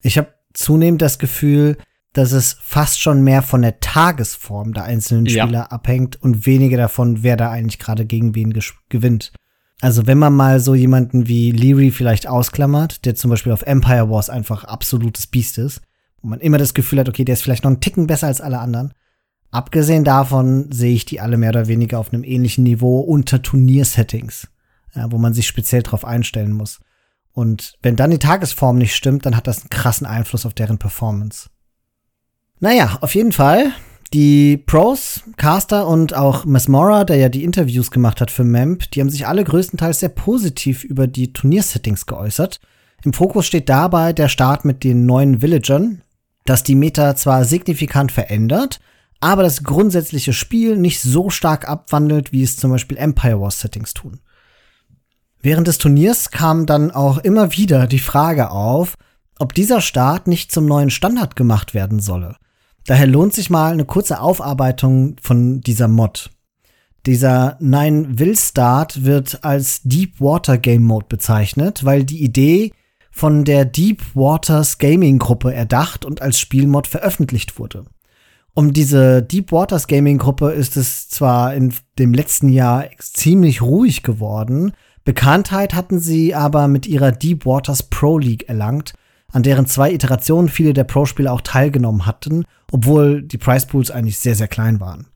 Ich 0.01 0.17
habe 0.17 0.33
zunehmend 0.53 1.01
das 1.01 1.19
Gefühl, 1.19 1.77
dass 2.13 2.31
es 2.31 2.57
fast 2.61 2.99
schon 2.99 3.23
mehr 3.23 3.41
von 3.41 3.61
der 3.61 3.79
Tagesform 3.79 4.73
der 4.73 4.83
einzelnen 4.83 5.27
Spieler 5.27 5.51
ja. 5.51 5.65
abhängt 5.67 6.21
und 6.21 6.45
weniger 6.45 6.77
davon, 6.77 7.23
wer 7.23 7.37
da 7.37 7.49
eigentlich 7.49 7.79
gerade 7.79 8.05
gegen 8.05 8.35
wen 8.35 8.57
gewinnt. 8.89 9.31
Also 9.79 10.07
wenn 10.07 10.19
man 10.19 10.33
mal 10.33 10.59
so 10.59 10.75
jemanden 10.75 11.27
wie 11.27 11.51
Leary 11.51 11.91
vielleicht 11.91 12.27
ausklammert, 12.27 13.05
der 13.05 13.15
zum 13.15 13.31
Beispiel 13.31 13.51
auf 13.51 13.63
Empire 13.63 14.09
Wars 14.09 14.29
einfach 14.29 14.63
absolutes 14.65 15.27
Biest 15.27 15.57
ist, 15.57 15.81
wo 16.21 16.27
man 16.27 16.39
immer 16.39 16.57
das 16.57 16.73
Gefühl 16.73 16.99
hat, 16.99 17.09
okay, 17.09 17.25
der 17.25 17.33
ist 17.33 17.41
vielleicht 17.41 17.63
noch 17.63 17.71
einen 17.71 17.79
Ticken 17.79 18.07
besser 18.07 18.27
als 18.27 18.41
alle 18.41 18.59
anderen, 18.59 18.93
Abgesehen 19.51 20.05
davon 20.05 20.71
sehe 20.71 20.93
ich 20.93 21.03
die 21.03 21.19
alle 21.19 21.37
mehr 21.37 21.49
oder 21.49 21.67
weniger 21.67 21.99
auf 21.99 22.13
einem 22.13 22.23
ähnlichen 22.23 22.63
Niveau 22.63 23.01
unter 23.01 23.41
Turniersettings, 23.41 24.47
ja, 24.95 25.11
wo 25.11 25.17
man 25.17 25.33
sich 25.33 25.45
speziell 25.45 25.83
drauf 25.83 26.05
einstellen 26.05 26.53
muss. 26.53 26.79
Und 27.33 27.77
wenn 27.81 27.97
dann 27.97 28.11
die 28.11 28.19
Tagesform 28.19 28.77
nicht 28.77 28.95
stimmt, 28.95 29.25
dann 29.25 29.35
hat 29.35 29.47
das 29.47 29.59
einen 29.59 29.69
krassen 29.69 30.07
Einfluss 30.07 30.45
auf 30.45 30.53
deren 30.53 30.77
Performance. 30.77 31.49
Naja, 32.61 32.99
auf 33.01 33.15
jeden 33.15 33.31
Fall. 33.31 33.73
Die 34.13 34.55
Pros, 34.55 35.21
Caster 35.35 35.87
und 35.87 36.13
auch 36.13 36.45
Mesmora, 36.45 37.05
der 37.05 37.15
ja 37.17 37.27
die 37.27 37.43
Interviews 37.43 37.89
gemacht 37.89 38.21
hat 38.21 38.29
für 38.29 38.43
MEMP, 38.43 38.91
die 38.91 39.01
haben 39.01 39.09
sich 39.09 39.25
alle 39.25 39.43
größtenteils 39.43 39.99
sehr 39.99 40.09
positiv 40.09 40.83
über 40.83 41.07
die 41.07 41.33
Turniersettings 41.33 42.05
geäußert. 42.05 42.59
Im 43.03 43.13
Fokus 43.13 43.47
steht 43.47 43.67
dabei 43.67 44.13
der 44.13 44.27
Start 44.27 44.63
mit 44.63 44.83
den 44.83 45.07
neuen 45.07 45.41
Villagern, 45.41 46.03
das 46.45 46.61
die 46.61 46.75
Meta 46.75 47.15
zwar 47.15 47.45
signifikant 47.45 48.11
verändert, 48.11 48.79
aber 49.21 49.41
das 49.41 49.63
grundsätzliche 49.63 50.33
Spiel 50.33 50.77
nicht 50.77 51.01
so 51.01 51.31
stark 51.31 51.67
abwandelt, 51.67 52.31
wie 52.31 52.43
es 52.43 52.57
zum 52.57 52.69
Beispiel 52.69 52.97
Empire 52.97 53.41
Wars 53.41 53.59
Settings 53.59 53.95
tun. 53.95 54.19
Während 55.41 55.67
des 55.67 55.79
Turniers 55.79 56.29
kam 56.29 56.67
dann 56.67 56.91
auch 56.91 57.17
immer 57.17 57.53
wieder 57.53 57.87
die 57.87 57.97
Frage 57.97 58.51
auf, 58.51 58.97
ob 59.39 59.55
dieser 59.55 59.81
Start 59.81 60.27
nicht 60.27 60.51
zum 60.51 60.67
neuen 60.67 60.91
Standard 60.91 61.35
gemacht 61.35 61.73
werden 61.73 61.99
solle. 61.99 62.35
Daher 62.85 63.07
lohnt 63.07 63.33
sich 63.33 63.49
mal 63.49 63.71
eine 63.71 63.85
kurze 63.85 64.19
Aufarbeitung 64.19 65.15
von 65.21 65.61
dieser 65.61 65.87
Mod. 65.87 66.31
Dieser 67.05 67.57
Nine 67.59 68.19
Will 68.19 68.37
Start 68.37 69.03
wird 69.03 69.43
als 69.43 69.81
Deep 69.83 70.19
Water 70.19 70.57
Game 70.57 70.83
Mode 70.83 71.07
bezeichnet, 71.09 71.83
weil 71.83 72.03
die 72.03 72.23
Idee 72.23 72.73
von 73.11 73.43
der 73.43 73.65
Deep 73.65 74.01
Waters 74.15 74.77
Gaming 74.77 75.19
Gruppe 75.19 75.53
erdacht 75.53 76.05
und 76.05 76.21
als 76.21 76.39
Spielmod 76.39 76.87
veröffentlicht 76.87 77.59
wurde. 77.59 77.85
Um 78.53 78.73
diese 78.73 79.23
Deep 79.23 79.51
Waters 79.51 79.87
Gaming 79.87 80.17
Gruppe 80.17 80.51
ist 80.51 80.77
es 80.77 81.09
zwar 81.09 81.53
in 81.55 81.73
dem 81.97 82.13
letzten 82.13 82.49
Jahr 82.49 82.85
ziemlich 82.99 83.61
ruhig 83.61 84.03
geworden, 84.03 84.73
Bekanntheit 85.03 85.73
hatten 85.73 85.99
sie 85.99 86.35
aber 86.35 86.67
mit 86.67 86.85
ihrer 86.85 87.11
Deep 87.11 87.45
Waters 87.45 87.83
Pro 87.83 88.19
League 88.19 88.47
erlangt, 88.47 88.93
an 89.31 89.43
deren 89.43 89.65
zwei 89.65 89.91
Iterationen 89.91 90.49
viele 90.49 90.73
der 90.73 90.83
Pro-Spieler 90.83 91.31
auch 91.31 91.41
teilgenommen 91.41 92.05
hatten, 92.05 92.45
obwohl 92.71 93.21
die 93.21 93.37
Price 93.37 93.65
Pools 93.65 93.91
eigentlich 93.91 94.19
sehr, 94.19 94.35
sehr 94.35 94.47
klein 94.47 94.79
waren. 94.79 95.07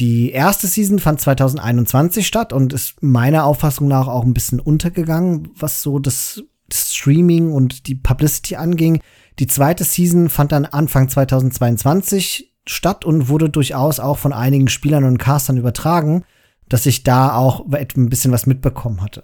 Die 0.00 0.32
erste 0.32 0.66
Season 0.66 0.98
fand 0.98 1.20
2021 1.20 2.26
statt 2.26 2.52
und 2.52 2.72
ist 2.72 3.02
meiner 3.02 3.44
Auffassung 3.44 3.86
nach 3.86 4.08
auch 4.08 4.24
ein 4.24 4.34
bisschen 4.34 4.58
untergegangen, 4.58 5.50
was 5.56 5.82
so 5.82 6.00
das 6.00 6.42
Streaming 6.72 7.52
und 7.52 7.86
die 7.86 7.94
Publicity 7.94 8.56
anging. 8.56 9.00
Die 9.38 9.46
zweite 9.46 9.84
Season 9.84 10.28
fand 10.28 10.50
dann 10.50 10.64
Anfang 10.64 11.08
2022 11.08 12.52
statt 12.66 13.04
und 13.04 13.28
wurde 13.28 13.50
durchaus 13.50 14.00
auch 14.00 14.18
von 14.18 14.32
einigen 14.32 14.68
Spielern 14.68 15.04
und 15.04 15.18
Castern 15.18 15.58
übertragen, 15.58 16.24
dass 16.68 16.86
ich 16.86 17.04
da 17.04 17.36
auch 17.36 17.66
ein 17.70 18.08
bisschen 18.08 18.32
was 18.32 18.46
mitbekommen 18.46 19.02
hatte. 19.02 19.22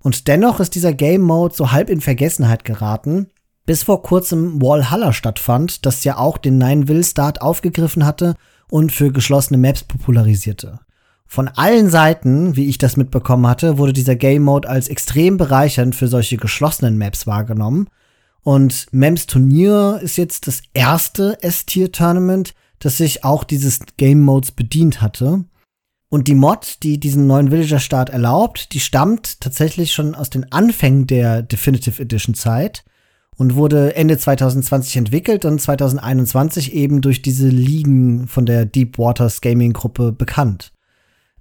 Und 0.00 0.28
dennoch 0.28 0.60
ist 0.60 0.74
dieser 0.74 0.92
Game 0.92 1.22
Mode 1.22 1.54
so 1.54 1.72
halb 1.72 1.90
in 1.90 2.00
Vergessenheit 2.00 2.64
geraten, 2.64 3.28
bis 3.66 3.82
vor 3.82 4.02
kurzem 4.02 4.62
Wallhalla 4.62 5.12
stattfand, 5.12 5.84
das 5.84 6.04
ja 6.04 6.16
auch 6.16 6.38
den 6.38 6.56
Nine-Will-Start 6.58 7.42
aufgegriffen 7.42 8.06
hatte 8.06 8.34
und 8.70 8.92
für 8.92 9.12
geschlossene 9.12 9.58
Maps 9.58 9.84
popularisierte. 9.84 10.80
Von 11.26 11.48
allen 11.48 11.90
Seiten, 11.90 12.54
wie 12.54 12.68
ich 12.68 12.78
das 12.78 12.96
mitbekommen 12.96 13.46
hatte, 13.48 13.78
wurde 13.78 13.92
dieser 13.92 14.14
Game 14.14 14.44
Mode 14.44 14.68
als 14.68 14.88
extrem 14.88 15.36
bereichernd 15.36 15.96
für 15.96 16.06
solche 16.06 16.36
geschlossenen 16.36 16.96
Maps 16.96 17.26
wahrgenommen. 17.26 17.88
Und 18.42 18.86
MEMS 18.92 19.26
Turnier 19.26 19.98
ist 20.00 20.16
jetzt 20.16 20.46
das 20.46 20.62
erste 20.72 21.42
S-Tier-Tournament, 21.42 22.54
das 22.78 22.96
sich 22.96 23.24
auch 23.24 23.42
dieses 23.42 23.80
Game 23.96 24.22
Modes 24.22 24.52
bedient 24.52 25.02
hatte. 25.02 25.44
Und 26.08 26.28
die 26.28 26.36
Mod, 26.36 26.84
die 26.84 27.00
diesen 27.00 27.26
neuen 27.26 27.50
Villager-Start 27.50 28.10
erlaubt, 28.10 28.72
die 28.72 28.78
stammt 28.78 29.40
tatsächlich 29.40 29.92
schon 29.92 30.14
aus 30.14 30.30
den 30.30 30.52
Anfängen 30.52 31.08
der 31.08 31.42
Definitive 31.42 32.00
Edition 32.00 32.36
Zeit 32.36 32.84
und 33.36 33.54
wurde 33.54 33.94
Ende 33.96 34.18
2020 34.18 34.96
entwickelt 34.96 35.44
und 35.44 35.60
2021 35.60 36.74
eben 36.74 37.00
durch 37.00 37.22
diese 37.22 37.48
Ligen 37.48 38.28
von 38.28 38.46
der 38.46 38.64
Deep 38.64 38.98
Waters 38.98 39.40
Gaming 39.40 39.72
Gruppe 39.72 40.12
bekannt. 40.12 40.72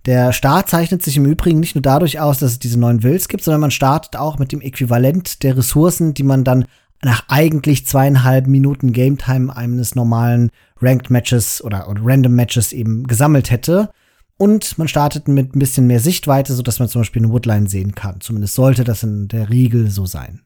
Der 0.05 0.33
Start 0.33 0.69
zeichnet 0.69 1.01
sich 1.01 1.17
im 1.17 1.25
Übrigen 1.25 1.59
nicht 1.59 1.73
nur 1.73 1.81
dadurch 1.81 2.19
aus, 2.19 2.37
dass 2.37 2.51
es 2.51 2.59
diese 2.59 2.79
neuen 2.79 3.01
Wills 3.01 3.27
gibt, 3.27 3.43
sondern 3.43 3.61
man 3.61 3.71
startet 3.71 4.17
auch 4.17 4.37
mit 4.37 4.51
dem 4.51 4.61
Äquivalent 4.61 5.41
der 5.41 5.57
Ressourcen, 5.57 6.13
die 6.13 6.23
man 6.23 6.43
dann 6.43 6.65
nach 7.01 7.23
eigentlich 7.27 7.87
zweieinhalb 7.87 8.47
Minuten 8.47 8.93
Game 8.93 9.17
Time 9.17 9.55
eines 9.55 9.95
normalen 9.95 10.51
Ranked 10.79 11.09
Matches 11.09 11.63
oder, 11.63 11.89
oder 11.89 12.01
Random 12.03 12.33
Matches 12.33 12.71
eben 12.71 13.05
gesammelt 13.07 13.49
hätte. 13.49 13.89
Und 14.37 14.77
man 14.77 14.87
startet 14.87 15.27
mit 15.27 15.55
ein 15.55 15.59
bisschen 15.59 15.87
mehr 15.87 15.99
Sichtweite, 15.99 16.53
sodass 16.53 16.79
man 16.79 16.89
zum 16.89 17.01
Beispiel 17.01 17.23
eine 17.23 17.31
Woodline 17.31 17.69
sehen 17.69 17.95
kann. 17.95 18.21
Zumindest 18.21 18.55
sollte 18.55 18.83
das 18.83 19.01
in 19.03 19.27
der 19.27 19.49
Regel 19.49 19.89
so 19.89 20.05
sein. 20.05 20.44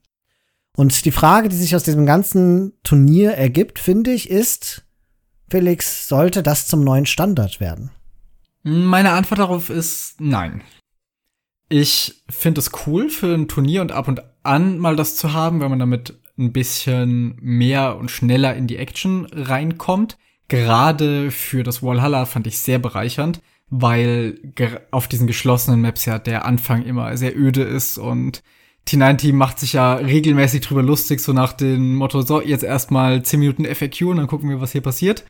Und 0.79 1.03
die 1.03 1.11
Frage, 1.11 1.49
die 1.49 1.57
sich 1.57 1.75
aus 1.75 1.83
diesem 1.83 2.05
ganzen 2.05 2.71
Turnier 2.83 3.31
ergibt, 3.31 3.79
finde 3.79 4.13
ich, 4.13 4.29
ist, 4.29 4.85
Felix, 5.49 6.07
sollte 6.07 6.41
das 6.41 6.67
zum 6.67 6.85
neuen 6.85 7.05
Standard 7.05 7.59
werden? 7.59 7.91
Meine 8.63 9.11
Antwort 9.11 9.39
darauf 9.39 9.69
ist 9.69 10.21
nein. 10.21 10.61
Ich 11.67 12.23
finde 12.29 12.61
es 12.61 12.71
cool 12.87 13.09
für 13.09 13.35
ein 13.35 13.49
Turnier 13.49 13.81
und 13.81 13.91
ab 13.91 14.07
und 14.07 14.21
an 14.43 14.77
mal 14.79 14.95
das 14.95 15.17
zu 15.17 15.33
haben, 15.33 15.59
wenn 15.59 15.69
man 15.69 15.79
damit 15.79 16.17
ein 16.37 16.53
bisschen 16.53 17.35
mehr 17.41 17.97
und 17.97 18.09
schneller 18.09 18.55
in 18.55 18.67
die 18.67 18.77
Action 18.77 19.25
reinkommt. 19.25 20.17
Gerade 20.47 21.29
für 21.29 21.63
das 21.63 21.83
Walhalla 21.83 22.23
fand 22.23 22.47
ich 22.47 22.57
sehr 22.57 22.79
bereichernd, 22.79 23.41
weil 23.69 24.39
auf 24.91 25.09
diesen 25.09 25.27
geschlossenen 25.27 25.81
Maps 25.81 26.05
ja 26.05 26.19
der 26.19 26.45
Anfang 26.45 26.83
immer 26.83 27.17
sehr 27.17 27.37
öde 27.37 27.63
ist 27.63 27.97
und 27.97 28.43
T9 28.89 29.34
macht 29.34 29.60
sich 29.60 29.73
ja 29.73 29.95
regelmäßig 29.95 30.62
drüber 30.62 30.84
lustig, 30.84 31.19
so 31.19 31.34
nach 31.34 31.54
dem 31.54 31.95
Motto, 31.95 32.21
so, 32.21 32.41
jetzt 32.41 32.63
erstmal 32.63 33.23
10 33.23 33.39
Minuten 33.39 33.65
FAQ 33.65 34.02
und 34.04 34.17
dann 34.17 34.28
gucken 34.28 34.49
wir, 34.49 34.62
was 34.62 34.71
hier 34.71 34.82
passiert. 34.82 35.25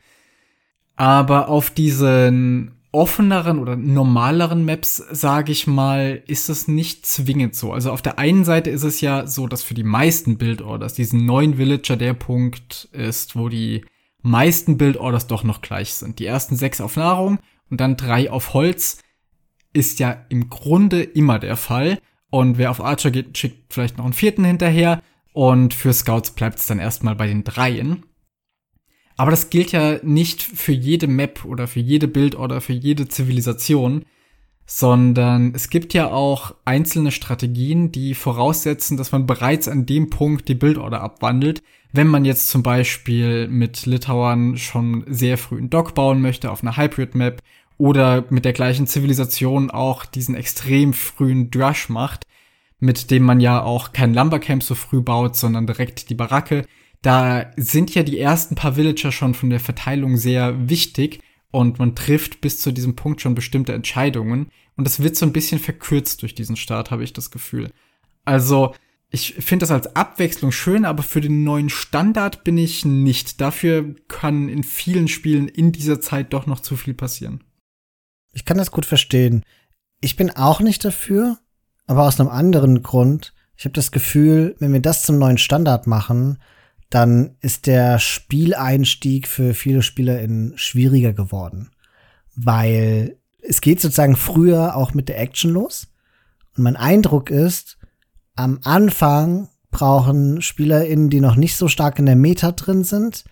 Aber 0.96 1.48
auf 1.48 1.70
diesen 1.70 2.72
offeneren 2.92 3.58
oder 3.58 3.76
normaleren 3.76 4.64
Maps, 4.64 4.96
sage 4.96 5.52
ich 5.52 5.66
mal, 5.66 6.22
ist 6.26 6.48
es 6.48 6.66
nicht 6.66 7.06
zwingend 7.06 7.54
so. 7.54 7.72
Also 7.72 7.92
auf 7.92 8.02
der 8.02 8.18
einen 8.18 8.44
Seite 8.44 8.70
ist 8.70 8.82
es 8.82 9.00
ja 9.00 9.26
so, 9.26 9.46
dass 9.46 9.62
für 9.62 9.74
die 9.74 9.84
meisten 9.84 10.38
Build-Orders 10.38 10.94
diesen 10.94 11.24
neuen 11.24 11.56
Villager 11.56 11.96
der 11.96 12.14
Punkt 12.14 12.88
ist, 12.92 13.36
wo 13.36 13.48
die 13.48 13.84
meisten 14.22 14.76
Build-Orders 14.76 15.28
doch 15.28 15.44
noch 15.44 15.62
gleich 15.62 15.94
sind. 15.94 16.18
Die 16.18 16.26
ersten 16.26 16.56
sechs 16.56 16.80
auf 16.80 16.96
Nahrung 16.96 17.38
und 17.70 17.80
dann 17.80 17.96
drei 17.96 18.30
auf 18.30 18.54
Holz 18.54 18.98
ist 19.72 20.00
ja 20.00 20.24
im 20.28 20.50
Grunde 20.50 21.02
immer 21.02 21.38
der 21.38 21.56
Fall. 21.56 21.98
Und 22.30 22.58
wer 22.58 22.70
auf 22.70 22.80
Archer 22.80 23.10
geht, 23.10 23.36
schickt 23.36 23.72
vielleicht 23.72 23.98
noch 23.98 24.04
einen 24.04 24.14
vierten 24.14 24.44
hinterher. 24.44 25.02
Und 25.32 25.74
für 25.74 25.92
Scouts 25.92 26.32
bleibt 26.32 26.58
es 26.58 26.66
dann 26.66 26.78
erstmal 26.78 27.16
bei 27.16 27.26
den 27.26 27.44
dreien. 27.44 28.04
Aber 29.16 29.30
das 29.30 29.50
gilt 29.50 29.72
ja 29.72 29.98
nicht 30.02 30.42
für 30.42 30.72
jede 30.72 31.06
Map 31.06 31.44
oder 31.44 31.66
für 31.66 31.80
jede 31.80 32.08
Bild 32.08 32.36
oder 32.36 32.60
für 32.60 32.72
jede 32.72 33.06
Zivilisation, 33.06 34.06
sondern 34.64 35.52
es 35.54 35.68
gibt 35.68 35.92
ja 35.92 36.10
auch 36.10 36.54
einzelne 36.64 37.10
Strategien, 37.10 37.92
die 37.92 38.14
voraussetzen, 38.14 38.96
dass 38.96 39.12
man 39.12 39.26
bereits 39.26 39.68
an 39.68 39.84
dem 39.84 40.08
Punkt 40.08 40.48
die 40.48 40.54
Bildorder 40.54 41.02
abwandelt. 41.02 41.62
Wenn 41.92 42.06
man 42.06 42.24
jetzt 42.24 42.48
zum 42.48 42.62
Beispiel 42.62 43.48
mit 43.48 43.84
Litauern 43.84 44.56
schon 44.56 45.04
sehr 45.08 45.38
früh 45.38 45.58
einen 45.58 45.70
Dock 45.70 45.94
bauen 45.94 46.22
möchte 46.22 46.50
auf 46.50 46.62
einer 46.62 46.76
Hybrid-Map 46.76 47.42
oder 47.80 48.26
mit 48.28 48.44
der 48.44 48.52
gleichen 48.52 48.86
Zivilisation 48.86 49.70
auch 49.70 50.04
diesen 50.04 50.34
extrem 50.34 50.92
frühen 50.92 51.50
Drush 51.50 51.88
macht, 51.88 52.26
mit 52.78 53.10
dem 53.10 53.22
man 53.22 53.40
ja 53.40 53.62
auch 53.62 53.92
kein 53.92 54.12
Lumbercamp 54.12 54.62
so 54.62 54.74
früh 54.74 55.00
baut, 55.00 55.34
sondern 55.34 55.66
direkt 55.66 56.10
die 56.10 56.14
Baracke, 56.14 56.66
da 57.00 57.50
sind 57.56 57.94
ja 57.94 58.02
die 58.02 58.18
ersten 58.18 58.54
paar 58.54 58.76
Villager 58.76 59.12
schon 59.12 59.32
von 59.32 59.48
der 59.48 59.60
Verteilung 59.60 60.18
sehr 60.18 60.68
wichtig 60.68 61.22
und 61.50 61.78
man 61.78 61.96
trifft 61.96 62.42
bis 62.42 62.60
zu 62.60 62.70
diesem 62.70 62.96
Punkt 62.96 63.22
schon 63.22 63.34
bestimmte 63.34 63.72
Entscheidungen 63.72 64.50
und 64.76 64.84
das 64.84 65.02
wird 65.02 65.16
so 65.16 65.24
ein 65.24 65.32
bisschen 65.32 65.58
verkürzt 65.58 66.20
durch 66.20 66.34
diesen 66.34 66.56
Start, 66.56 66.90
habe 66.90 67.02
ich 67.02 67.14
das 67.14 67.30
Gefühl. 67.30 67.70
Also, 68.26 68.74
ich 69.10 69.36
finde 69.38 69.62
das 69.62 69.70
als 69.70 69.96
Abwechslung 69.96 70.52
schön, 70.52 70.84
aber 70.84 71.02
für 71.02 71.22
den 71.22 71.44
neuen 71.44 71.70
Standard 71.70 72.44
bin 72.44 72.58
ich 72.58 72.84
nicht. 72.84 73.40
Dafür 73.40 73.96
kann 74.06 74.50
in 74.50 74.64
vielen 74.64 75.08
Spielen 75.08 75.48
in 75.48 75.72
dieser 75.72 76.02
Zeit 76.02 76.34
doch 76.34 76.46
noch 76.46 76.60
zu 76.60 76.76
viel 76.76 76.94
passieren. 76.94 77.42
Ich 78.32 78.44
kann 78.44 78.58
das 78.58 78.70
gut 78.70 78.86
verstehen. 78.86 79.44
Ich 80.00 80.16
bin 80.16 80.30
auch 80.30 80.60
nicht 80.60 80.84
dafür, 80.84 81.38
aber 81.86 82.04
aus 82.04 82.20
einem 82.20 82.30
anderen 82.30 82.82
Grund. 82.82 83.34
Ich 83.56 83.64
habe 83.64 83.72
das 83.72 83.90
Gefühl, 83.90 84.56
wenn 84.58 84.72
wir 84.72 84.80
das 84.80 85.02
zum 85.02 85.18
neuen 85.18 85.38
Standard 85.38 85.86
machen, 85.86 86.38
dann 86.88 87.36
ist 87.40 87.66
der 87.66 87.98
Spieleinstieg 87.98 89.28
für 89.28 89.54
viele 89.54 89.82
SpielerInnen 89.82 90.56
schwieriger 90.56 91.12
geworden. 91.12 91.70
Weil 92.34 93.16
es 93.42 93.60
geht 93.60 93.80
sozusagen 93.80 94.16
früher 94.16 94.76
auch 94.76 94.94
mit 94.94 95.08
der 95.08 95.20
Action 95.20 95.50
los. 95.52 95.88
Und 96.56 96.64
mein 96.64 96.76
Eindruck 96.76 97.30
ist, 97.30 97.78
am 98.34 98.60
Anfang 98.64 99.48
brauchen 99.70 100.42
SpielerInnen, 100.42 101.10
die 101.10 101.20
noch 101.20 101.36
nicht 101.36 101.56
so 101.56 101.68
stark 101.68 101.98
in 101.98 102.06
der 102.06 102.16
Meta 102.16 102.52
drin 102.52 102.84
sind, 102.84 103.24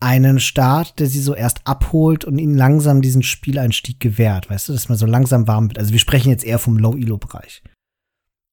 einen 0.00 0.40
Start, 0.40 0.98
der 0.98 1.06
sie 1.06 1.20
so 1.20 1.34
erst 1.34 1.66
abholt 1.66 2.24
und 2.24 2.38
ihnen 2.38 2.56
langsam 2.56 3.02
diesen 3.02 3.22
Spieleinstieg 3.22 4.00
gewährt. 4.00 4.48
Weißt 4.48 4.68
du, 4.68 4.72
dass 4.72 4.88
man 4.88 4.96
so 4.96 5.06
langsam 5.06 5.46
warm 5.46 5.68
wird. 5.68 5.78
Also 5.78 5.92
wir 5.92 5.98
sprechen 5.98 6.30
jetzt 6.30 6.44
eher 6.44 6.58
vom 6.58 6.78
Low-Elo-Bereich. 6.78 7.62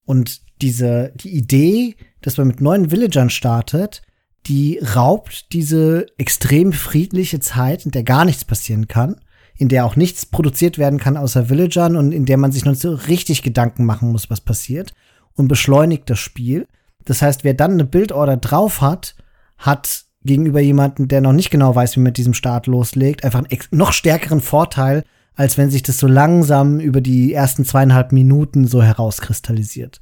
Und 0.06 0.42
diese, 0.62 1.14
die 1.16 1.36
Idee, 1.36 1.96
dass 2.22 2.38
man 2.38 2.48
mit 2.48 2.62
neuen 2.62 2.92
Villagern 2.92 3.30
startet, 3.30 4.02
die 4.46 4.80
raubt 4.80 5.52
diese 5.54 6.08
extrem 6.18 6.74
friedliche 6.74 7.40
Zeit, 7.40 7.86
in 7.86 7.92
der 7.92 8.04
gar 8.04 8.26
nichts 8.26 8.46
passieren 8.46 8.88
kann, 8.88 9.20
in 9.58 9.70
der 9.70 9.86
auch 9.86 9.96
nichts 9.96 10.26
produziert 10.26 10.78
werden 10.78 11.00
kann 11.00 11.18
außer 11.18 11.50
Villagern 11.50 11.96
und 11.96 12.12
in 12.12 12.26
der 12.26 12.38
man 12.38 12.52
sich 12.52 12.66
noch 12.66 12.76
so 12.76 12.94
richtig 12.94 13.42
Gedanken 13.42 13.86
machen 13.86 14.12
muss, 14.12 14.30
was 14.30 14.42
passiert 14.42 14.94
und 15.34 15.48
beschleunigt 15.48 16.10
das 16.10 16.20
Spiel. 16.20 16.68
Das 17.06 17.22
heißt, 17.22 17.44
wer 17.44 17.54
dann 17.54 17.74
eine 17.74 17.86
Bildorder 17.86 18.38
drauf 18.38 18.82
hat, 18.82 19.16
hat 19.58 20.07
gegenüber 20.28 20.60
jemandem, 20.60 21.08
der 21.08 21.22
noch 21.22 21.34
nicht 21.34 21.50
genau 21.50 21.74
weiß, 21.74 21.96
wie 21.96 22.02
man 22.02 22.10
mit 22.10 22.18
diesem 22.18 22.36
Start 22.36 22.68
loslegt, 22.68 23.24
einfach 23.24 23.40
einen 23.40 23.60
noch 23.72 23.94
stärkeren 23.94 24.42
Vorteil, 24.42 25.04
als 25.34 25.58
wenn 25.58 25.72
sich 25.72 25.82
das 25.82 25.98
so 25.98 26.08
langsam 26.08 26.80
über 26.80 27.02
die 27.02 27.34
ersten 27.34 27.66
zweieinhalb 27.66 28.12
Minuten 28.12 28.68
so 28.68 28.84
herauskristallisiert. 28.84 30.00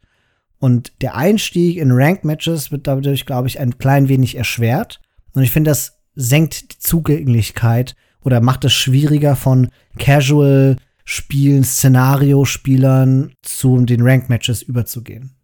Und 0.60 0.94
der 1.02 1.16
Einstieg 1.16 1.78
in 1.78 1.92
Ranked-Matches 1.92 2.72
wird 2.72 2.88
dadurch, 2.88 3.26
glaube 3.26 3.48
ich, 3.48 3.60
ein 3.60 3.78
klein 3.78 4.10
wenig 4.10 4.36
erschwert. 4.36 5.02
Und 5.34 5.44
ich 5.44 5.52
finde, 5.52 5.72
das 5.72 6.00
senkt 6.16 6.74
die 6.74 6.80
Zugänglichkeit 6.80 7.96
oder 8.22 8.42
macht 8.42 8.66
es 8.66 8.74
schwieriger 8.74 9.36
von 9.36 9.70
Casual-Spielen, 10.00 11.64
Szenario-Spielern 11.64 13.34
zu 13.42 13.86
den 13.86 14.02
Ranked-Matches 14.02 14.62
überzugehen. 14.64 15.35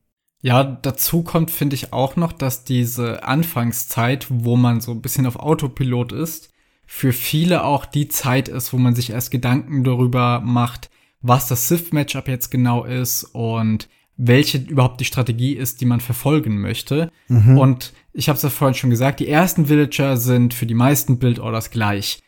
Ja, 0.42 0.64
dazu 0.64 1.22
kommt, 1.24 1.52
finde 1.52 1.76
ich 1.76 1.94
auch 1.94 2.16
noch, 2.16 2.34
dass 2.34 2.64
diese 2.64 3.24
Anfangszeit, 3.24 4.28
wo 4.30 4.56
man 4.56 4.82
so 4.82 4.92
ein 4.92 5.02
bisschen 5.02 5.28
auf 5.28 5.36
Autopilot 5.36 6.12
ist, 6.12 6.50
für 6.86 7.14
viele 7.14 7.64
auch 7.64 7.86
die 7.86 8.08
Zeit 8.08 8.50
ist, 8.50 8.74
wo 8.74 8.78
man 8.78 8.96
sich 8.96 9.12
erst 9.12 9.32
Gedanken 9.32 9.84
darüber 9.84 10.42
macht, 10.42 10.90
was 11.22 11.48
das 11.48 11.68
Sith-Matchup 11.68 12.28
jetzt 12.28 12.50
genau 12.50 12.84
ist 12.84 13.24
und 13.24 13.88
welche 14.18 14.58
überhaupt 14.58 15.00
die 15.00 15.06
Strategie 15.06 15.54
ist, 15.54 15.80
die 15.80 15.86
man 15.86 16.00
verfolgen 16.00 16.60
möchte. 16.60 17.12
Mhm. 17.28 17.58
Und 17.58 17.94
ich 18.14 18.28
habe 18.28 18.38
es 18.38 18.44
ja 18.44 18.50
vorhin 18.50 18.76
schon 18.76 18.90
gesagt, 18.90 19.20
die 19.20 19.30
ersten 19.30 19.68
Villager 19.68 20.18
sind 20.18 20.54
für 20.54 20.66
die 20.66 20.74
meisten 20.74 21.18
Build-Orders 21.18 21.72
gleich. 21.72 22.22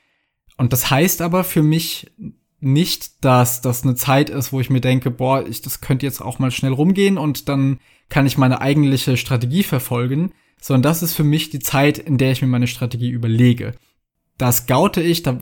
Und 0.58 0.72
das 0.72 0.90
heißt 0.90 1.22
aber 1.22 1.44
für 1.44 1.64
mich 1.64 2.12
nicht, 2.64 3.24
dass 3.24 3.62
das 3.62 3.84
eine 3.84 3.96
Zeit 3.96 4.30
ist, 4.30 4.54
wo 4.54 4.60
ich 4.60 4.70
mir 4.70 4.82
denke, 4.82 5.12
boah, 5.12 5.46
ich, 5.46 5.62
das 5.62 5.82
könnte 5.82 6.06
jetzt 6.06 6.22
auch 6.22 6.40
mal 6.40 6.52
schnell 6.52 6.74
rumgehen 6.74 7.18
und 7.18 7.50
dann 7.50 7.80
kann 8.10 8.26
ich 8.26 8.38
meine 8.38 8.62
eigentliche 8.62 9.18
Strategie 9.18 9.64
verfolgen, 9.64 10.32
sondern 10.62 10.84
das 10.84 11.04
ist 11.04 11.14
für 11.14 11.24
mich 11.24 11.50
die 11.50 11.60
Zeit, 11.60 11.98
in 11.98 12.18
der 12.18 12.32
ich 12.32 12.42
mir 12.42 12.48
meine 12.48 12.68
Strategie 12.68 13.10
überlege. 13.10 13.74
Da 14.38 14.52
scoute 14.52 15.02
ich, 15.02 15.24
da 15.24 15.40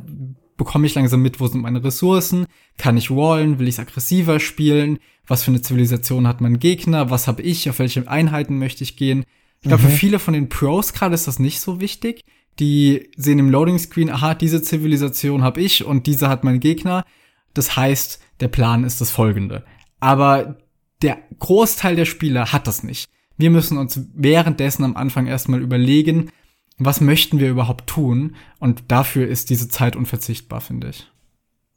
bekomme 0.57 0.85
ich 0.85 0.95
langsam 0.95 1.21
mit, 1.21 1.39
wo 1.39 1.47
sind 1.47 1.61
meine 1.61 1.83
Ressourcen, 1.83 2.45
kann 2.77 2.97
ich 2.97 3.11
wallen, 3.11 3.59
will 3.59 3.67
ich 3.67 3.75
es 3.75 3.79
aggressiver 3.79 4.39
spielen, 4.39 4.99
was 5.27 5.43
für 5.43 5.51
eine 5.51 5.61
Zivilisation 5.61 6.27
hat 6.27 6.41
mein 6.41 6.59
Gegner, 6.59 7.09
was 7.09 7.27
habe 7.27 7.41
ich, 7.41 7.69
auf 7.69 7.79
welche 7.79 8.07
Einheiten 8.07 8.59
möchte 8.59 8.83
ich 8.83 8.97
gehen. 8.97 9.23
Ich 9.61 9.67
glaube, 9.67 9.83
mhm. 9.83 9.89
für 9.89 9.95
viele 9.95 10.19
von 10.19 10.33
den 10.33 10.49
Pros 10.49 10.93
gerade 10.93 11.15
ist 11.15 11.27
das 11.27 11.39
nicht 11.39 11.61
so 11.61 11.79
wichtig. 11.79 12.23
Die 12.59 13.09
sehen 13.15 13.39
im 13.39 13.49
Loading 13.49 13.79
Screen, 13.79 14.09
aha, 14.09 14.35
diese 14.35 14.61
Zivilisation 14.61 15.41
habe 15.41 15.61
ich 15.61 15.83
und 15.85 16.05
diese 16.07 16.29
hat 16.29 16.43
mein 16.43 16.59
Gegner. 16.59 17.05
Das 17.53 17.75
heißt, 17.75 18.19
der 18.39 18.47
Plan 18.47 18.83
ist 18.83 19.01
das 19.01 19.09
folgende. 19.09 19.63
Aber 19.99 20.57
der 21.01 21.17
Großteil 21.39 21.95
der 21.95 22.05
Spieler 22.05 22.51
hat 22.51 22.67
das 22.67 22.83
nicht. 22.83 23.09
Wir 23.37 23.49
müssen 23.49 23.77
uns 23.77 23.99
währenddessen 24.13 24.83
am 24.83 24.95
Anfang 24.95 25.27
erstmal 25.27 25.61
überlegen, 25.61 26.29
was 26.77 27.01
möchten 27.01 27.39
wir 27.39 27.49
überhaupt 27.49 27.87
tun? 27.87 28.35
Und 28.59 28.83
dafür 28.87 29.27
ist 29.27 29.49
diese 29.49 29.67
Zeit 29.67 29.95
unverzichtbar, 29.95 30.61
finde 30.61 30.89
ich. 30.89 31.07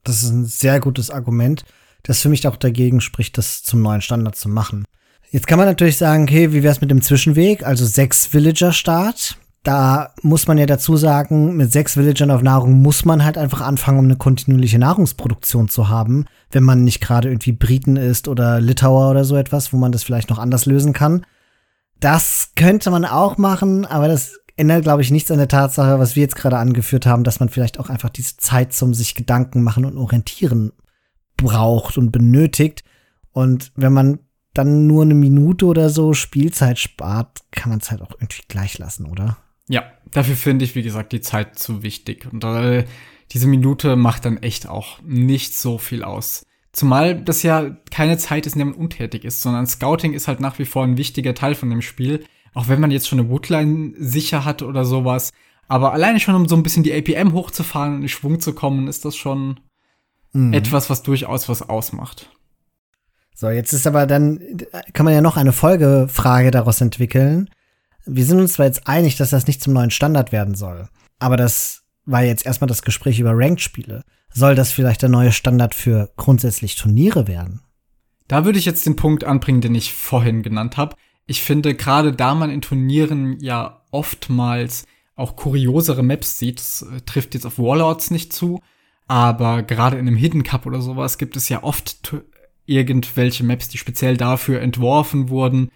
Das 0.03 0.23
ist 0.23 0.31
ein 0.31 0.45
sehr 0.45 0.81
gutes 0.81 1.11
Argument, 1.11 1.65
das 2.03 2.21
für 2.21 2.29
mich 2.29 2.47
auch 2.47 2.57
dagegen 2.57 3.01
spricht, 3.01 3.39
das 3.39 3.63
zum 3.63 3.83
neuen 3.83 4.03
Standard 4.03 4.37
zu 4.37 4.49
machen. 4.49 4.85
Jetzt 5.31 5.47
kann 5.47 5.59
man 5.59 5.67
natürlich 5.67 5.97
sagen, 5.97 6.25
okay, 6.25 6.53
wie 6.53 6.63
wär's 6.63 6.81
mit 6.81 6.91
dem 6.91 7.03
Zwischenweg, 7.03 7.65
also 7.65 7.85
sechs 7.85 8.27
Villager-Start? 8.27 9.39
Da 9.65 10.13
muss 10.21 10.47
man 10.47 10.59
ja 10.59 10.67
dazu 10.67 10.97
sagen, 10.97 11.57
mit 11.57 11.73
sechs 11.73 11.97
Villagern 11.97 12.31
auf 12.31 12.43
Nahrung 12.43 12.83
muss 12.83 13.07
man 13.07 13.25
halt 13.25 13.39
einfach 13.39 13.63
anfangen, 13.63 13.99
um 13.99 14.05
eine 14.05 14.17
kontinuierliche 14.17 14.79
Nahrungsproduktion 14.79 15.69
zu 15.69 15.89
haben, 15.89 16.27
wenn 16.51 16.63
man 16.63 16.85
nicht 16.85 17.01
gerade 17.01 17.29
irgendwie 17.31 17.53
Briten 17.53 17.97
ist 17.97 18.29
oder 18.29 18.61
Litauer 18.61 19.11
oder 19.11 19.25
so 19.25 19.37
etwas, 19.37 19.73
wo 19.73 19.79
man 19.79 19.91
das 19.91 20.03
vielleicht 20.03 20.29
noch 20.29 20.39
anders 20.39 20.67
lösen 20.67 20.93
kann. 20.93 21.25
Das 21.99 22.51
könnte 22.57 22.91
man 22.91 23.07
auch 23.07 23.39
machen, 23.39 23.87
aber 23.87 24.07
das 24.07 24.39
ändert, 24.57 24.83
glaube 24.83 25.01
ich, 25.01 25.11
nichts 25.11 25.31
an 25.31 25.39
der 25.39 25.49
Tatsache, 25.49 25.99
was 25.99 26.15
wir 26.15 26.23
jetzt 26.23 26.37
gerade 26.37 26.59
angeführt 26.59 27.07
haben, 27.07 27.25
dass 27.25 27.41
man 27.41 27.49
vielleicht 27.49 27.81
auch 27.81 27.89
einfach 27.89 28.11
diese 28.11 28.37
Zeit 28.37 28.75
zum 28.75 28.93
sich 28.93 29.15
Gedanken 29.15 29.63
machen 29.63 29.87
und 29.87 29.97
orientieren 29.97 30.73
braucht 31.39 31.97
und 31.97 32.13
benötigt. 32.13 32.85
Und 33.33 33.73
wenn 33.77 33.95
man 33.95 34.19
dann 34.53 34.87
nur 34.87 35.03
eine 35.03 35.15
Minute 35.15 35.65
oder 35.65 35.89
so 35.89 36.13
Spielzeit 36.13 36.79
spart, 36.79 37.41
kann 37.51 37.71
man 37.71 37.81
es 37.81 37.91
halt 37.91 38.03
auch 38.03 38.13
irgendwie 38.13 38.43
gleich 38.47 38.79
lassen, 38.79 39.07
oder? 39.07 39.39
Ja, 39.69 39.85
dafür 40.11 40.37
finde 40.37 40.65
ich, 40.65 40.75
wie 40.75 40.83
gesagt, 40.83 41.13
die 41.13 41.21
Zeit 41.21 41.59
zu 41.59 41.83
wichtig. 41.83 42.27
Und 42.31 42.45
äh, 42.45 42.85
diese 43.33 43.47
Minute 43.47 43.97
macht 43.97 44.25
dann 44.25 44.39
echt 44.39 44.69
auch 44.69 45.01
nicht 45.03 45.57
so 45.57 45.79
viel 45.79 46.05
aus. 46.05 46.47
Zumal 46.73 47.21
das 47.21 47.43
ja 47.43 47.71
keine 47.91 48.19
Zeit 48.19 48.47
ist, 48.47 48.55
in 48.55 48.59
der 48.59 48.67
man 48.67 48.75
untätig 48.75 49.25
ist, 49.25 49.43
sondern 49.43 49.67
Scouting 49.67 50.13
ist 50.13 50.29
halt 50.29 50.41
nach 50.41 50.59
wie 50.59 50.65
vor 50.65 50.85
ein 50.85 50.97
wichtiger 50.97 51.35
Teil 51.35 51.55
von 51.55 51.71
dem 51.71 51.83
Spiel. 51.83 52.25
Auch 52.53 52.69
wenn 52.69 52.81
man 52.81 52.91
jetzt 52.91 53.09
schon 53.09 53.21
eine 53.21 53.31
Woodline 53.31 53.95
sicher 53.97 54.45
hat 54.45 54.63
oder 54.63 54.85
sowas. 54.85 55.31
Aber 55.67 55.93
alleine 55.93 56.21
schon, 56.21 56.35
um 56.35 56.49
so 56.49 56.57
ein 56.57 56.63
bisschen 56.63 56.83
die 56.83 56.93
APM 56.93 57.33
hochzufahren 57.33 57.95
und 57.95 58.03
in 58.03 58.09
Schwung 58.09 58.41
zu 58.41 58.53
kommen, 58.53 58.87
ist 58.87 59.05
das 59.05 59.17
schon 59.17 59.61
mhm. 60.33 60.53
etwas, 60.53 60.91
was 60.91 61.03
durchaus 61.03 61.49
was 61.49 61.63
ausmacht. 61.69 62.31
So, 63.35 63.49
jetzt 63.49 63.73
ist 63.73 63.87
aber 63.87 64.07
dann, 64.07 64.41
kann 64.93 65.05
man 65.05 65.15
ja 65.15 65.21
noch 65.21 65.37
eine 65.37 65.53
Folgefrage 65.53 66.51
daraus 66.51 66.81
entwickeln 66.81 67.49
wir 68.07 68.25
sind 68.25 68.41
uns 68.41 68.55
zwar 68.55 68.67
jetzt 68.67 68.87
einig, 68.87 69.17
dass 69.17 69.31
das 69.31 69.47
nicht 69.47 69.63
zum 69.63 69.73
neuen 69.73 69.91
Standard 69.91 70.33
werden 70.33 70.55
soll, 70.55 70.89
aber 71.19 71.37
das 71.37 71.83
war 72.05 72.23
jetzt 72.23 72.45
erstmal 72.45 72.69
das 72.69 72.83
Gespräch 72.83 73.19
über 73.19 73.33
Ranked-Spiele. 73.35 74.03
Soll 74.33 74.55
das 74.55 74.73
vielleicht 74.73 75.03
der 75.03 75.09
neue 75.09 75.33
Standard 75.33 75.75
für 75.75 76.11
grundsätzlich 76.17 76.77
Turniere 76.77 77.29
werden? 77.29 77.63
Da 78.29 78.45
würde 78.45 78.59
ich 78.59 78.65
jetzt 78.65 78.87
den 78.87 78.97
Punkt 78.97 79.25
anbringen, 79.25 79.61
den 79.61 79.75
ich 79.75 79.93
vorhin 79.93 80.43
genannt 80.43 80.77
habe. 80.77 80.97
Ich 81.27 81.43
finde, 81.43 81.75
gerade 81.75 82.13
da 82.13 82.35
man 82.35 82.51
in 82.51 82.61
Turnieren 82.61 83.39
ja 83.41 83.83
oftmals 83.91 84.85
auch 85.17 85.37
kuriosere 85.37 86.03
Maps 86.03 86.39
sieht, 86.39 86.59
das 86.59 86.83
äh, 86.83 87.01
trifft 87.03 87.35
jetzt 87.35 87.47
auf 87.47 87.59
Warlords 87.59 88.11
nicht 88.11 88.33
zu, 88.33 88.61
aber 89.07 89.63
gerade 89.63 89.97
in 89.97 90.09
einem 90.09 90.17
Hidden 90.17 90.43
Cup 90.43 90.67
oder 90.67 90.81
sowas 90.81 91.19
gibt 91.19 91.37
es 91.37 91.49
ja 91.49 91.63
oft 91.63 92.15
irgendwelche 92.67 93.45
Maps, 93.45 93.69
die 93.69 93.79
speziell 93.79 94.17
dafür 94.17 94.61
entworfen 94.61 95.29
wurden 95.29 95.71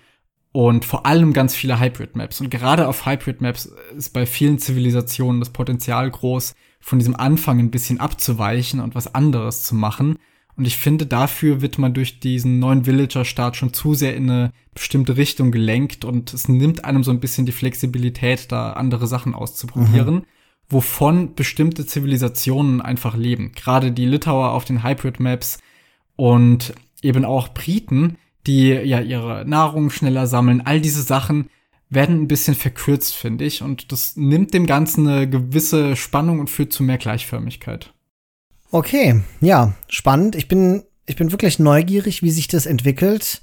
und 0.59 0.85
vor 0.85 1.07
allem 1.07 1.35
ganz 1.35 1.55
viele 1.55 1.79
Hybrid-Maps. 1.79 2.41
Und 2.41 2.51
gerade 2.51 2.89
auf 2.89 3.07
Hybrid-Maps 3.07 3.71
ist 3.97 4.13
bei 4.13 4.27
vielen 4.27 4.59
Zivilisationen 4.59 5.39
das 5.39 5.51
Potenzial 5.51 6.11
groß, 6.11 6.57
von 6.81 6.99
diesem 6.99 7.15
Anfang 7.15 7.61
ein 7.61 7.71
bisschen 7.71 8.01
abzuweichen 8.01 8.81
und 8.81 8.97
was 8.97 9.15
anderes 9.15 9.63
zu 9.63 9.77
machen. 9.77 10.19
Und 10.57 10.67
ich 10.67 10.77
finde, 10.77 11.07
dafür 11.07 11.61
wird 11.61 11.79
man 11.79 11.95
durch 11.95 12.19
diesen 12.19 12.59
neuen 12.59 12.87
Villager-Start 12.87 13.55
schon 13.55 13.73
zu 13.73 13.95
sehr 13.95 14.17
in 14.17 14.29
eine 14.29 14.53
bestimmte 14.75 15.17
Richtung 15.17 15.53
gelenkt 15.53 16.05
und 16.05 16.35
es 16.35 16.49
nimmt 16.49 16.85
einem 16.85 17.05
so 17.05 17.13
ein 17.13 17.21
bisschen 17.21 17.47
die 17.47 17.53
Flexibilität, 17.53 18.51
da 18.51 18.73
andere 18.73 19.07
Sachen 19.07 19.37
auszuprobieren, 19.37 20.15
mhm. 20.15 20.25
wovon 20.69 21.37
bestimmte 21.37 21.87
Zivilisationen 21.87 22.83
einfach 22.83 23.17
leben. 23.17 23.53
Gerade 23.55 23.93
die 23.93 24.07
Litauer 24.07 24.51
auf 24.51 24.65
den 24.65 24.83
Hybrid-Maps 24.83 25.61
und 26.17 26.75
eben 27.01 27.25
auch 27.25 27.47
Briten, 27.47 28.19
die 28.49 28.71
ja 28.71 29.01
ihre 29.01 29.45
Nahrung 29.47 29.91
schneller 29.91 30.27
sammeln. 30.27 30.63
All 30.63 30.81
diese 30.81 31.03
Sachen 31.03 31.51
werden 31.91 32.23
ein 32.23 32.29
bisschen 32.29 32.55
verkürzt, 32.55 33.15
finde 33.15 33.45
ich. 33.45 33.63
Und 33.63 33.93
das 33.93 34.17
nimmt 34.17 34.53
dem 34.53 34.67
Ganzen 34.67 35.07
eine 35.07 35.29
gewisse 35.29 35.95
Spannung 35.95 36.41
und 36.41 36.51
führt 36.51 36.73
zu 36.73 36.83
mehr 36.83 36.99
Gleichförmigkeit. 36.99 37.93
Okay, 38.71 39.23
ja, 39.41 39.75
spannend. 39.89 40.35
Ich 40.35 40.49
bin, 40.49 40.83
ich 41.07 41.17
bin 41.17 41.31
wirklich 41.33 41.59
neugierig, 41.59 42.23
wie 42.23 42.31
sich 42.31 42.49
das 42.49 42.67
entwickelt. 42.67 43.43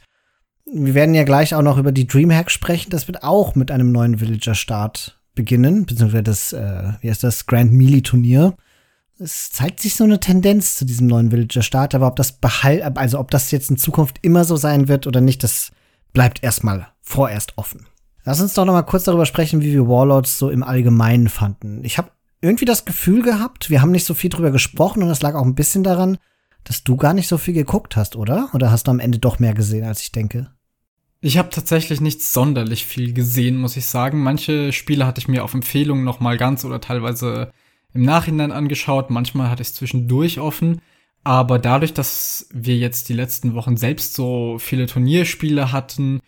Wir 0.71 0.93
werden 0.93 1.15
ja 1.15 1.23
gleich 1.23 1.55
auch 1.55 1.61
noch 1.61 1.77
über 1.77 1.91
die 1.91 2.07
Dreamhack 2.07 2.51
sprechen. 2.51 2.89
Das 2.89 3.07
wird 3.07 3.23
auch 3.23 3.55
mit 3.55 3.71
einem 3.71 3.91
neuen 3.91 4.19
Villager-Start 4.19 5.19
beginnen, 5.33 5.85
beziehungsweise 5.85 6.23
das, 6.23 6.53
äh, 6.53 6.93
wie 7.01 7.09
heißt 7.09 7.23
das, 7.23 7.45
Grand 7.45 7.71
Melee 7.71 8.01
Turnier 8.01 8.55
es 9.19 9.51
zeigt 9.51 9.79
sich 9.79 9.95
so 9.95 10.03
eine 10.03 10.19
Tendenz 10.19 10.75
zu 10.75 10.85
diesem 10.85 11.07
neuen 11.07 11.31
Villager-Start, 11.31 11.95
aber 11.95 12.07
ob 12.07 12.15
das 12.15 12.33
behalt, 12.33 12.83
also 12.97 13.19
ob 13.19 13.31
das 13.31 13.51
jetzt 13.51 13.69
in 13.69 13.77
Zukunft 13.77 14.17
immer 14.21 14.43
so 14.43 14.55
sein 14.57 14.87
wird 14.87 15.07
oder 15.07 15.21
nicht, 15.21 15.43
das 15.43 15.71
bleibt 16.13 16.43
erstmal 16.43 16.87
vorerst 17.01 17.57
offen. 17.57 17.87
Lass 18.23 18.41
uns 18.41 18.53
doch 18.53 18.65
noch 18.65 18.73
mal 18.73 18.81
kurz 18.81 19.03
darüber 19.03 19.25
sprechen, 19.25 19.61
wie 19.61 19.71
wir 19.71 19.87
Warlords 19.87 20.37
so 20.37 20.49
im 20.49 20.63
Allgemeinen 20.63 21.29
fanden. 21.29 21.83
Ich 21.83 21.97
habe 21.97 22.09
irgendwie 22.41 22.65
das 22.65 22.85
Gefühl 22.85 23.21
gehabt, 23.21 23.69
wir 23.69 23.81
haben 23.81 23.91
nicht 23.91 24.05
so 24.05 24.13
viel 24.13 24.29
drüber 24.29 24.51
gesprochen 24.51 25.03
und 25.03 25.09
das 25.09 25.21
lag 25.21 25.35
auch 25.35 25.45
ein 25.45 25.55
bisschen 25.55 25.83
daran, 25.83 26.17
dass 26.63 26.83
du 26.83 26.97
gar 26.97 27.13
nicht 27.13 27.27
so 27.27 27.37
viel 27.37 27.53
geguckt 27.53 27.95
hast, 27.95 28.15
oder? 28.15 28.49
Oder 28.53 28.71
hast 28.71 28.87
du 28.87 28.91
am 28.91 28.99
Ende 28.99 29.19
doch 29.19 29.39
mehr 29.39 29.53
gesehen, 29.53 29.85
als 29.85 30.01
ich 30.01 30.11
denke? 30.11 30.51
Ich 31.21 31.37
habe 31.37 31.49
tatsächlich 31.49 32.01
nicht 32.01 32.21
sonderlich 32.21 32.85
viel 32.85 33.13
gesehen, 33.13 33.57
muss 33.57 33.77
ich 33.77 33.87
sagen. 33.87 34.21
Manche 34.21 34.73
Spiele 34.73 35.05
hatte 35.05 35.19
ich 35.19 35.27
mir 35.27 35.43
auf 35.43 35.53
Empfehlung 35.53 36.03
noch 36.03 36.19
mal 36.19 36.37
ganz 36.37 36.65
oder 36.65 36.81
teilweise 36.81 37.51
im 37.95 38.03
Nachhinein 38.03 38.51
angeschaut, 38.51 39.09
manchmal 39.09 39.49
hatte 39.49 39.61
ich 39.61 39.69
es 39.69 39.73
zwischendurch 39.73 40.39
offen. 40.39 40.81
Aber 41.23 41.57
dadurch, 41.57 41.93
dass 41.93 42.47
wir 42.53 42.77
jetzt 42.77 43.09
die 43.09 43.13
letzten 43.13 43.55
Wochen 43.55 43.77
selbst 43.77 44.13
so 44.13 44.57
viele 44.59 44.85
Turnierspiele 44.85 45.71
hatten 45.71 46.19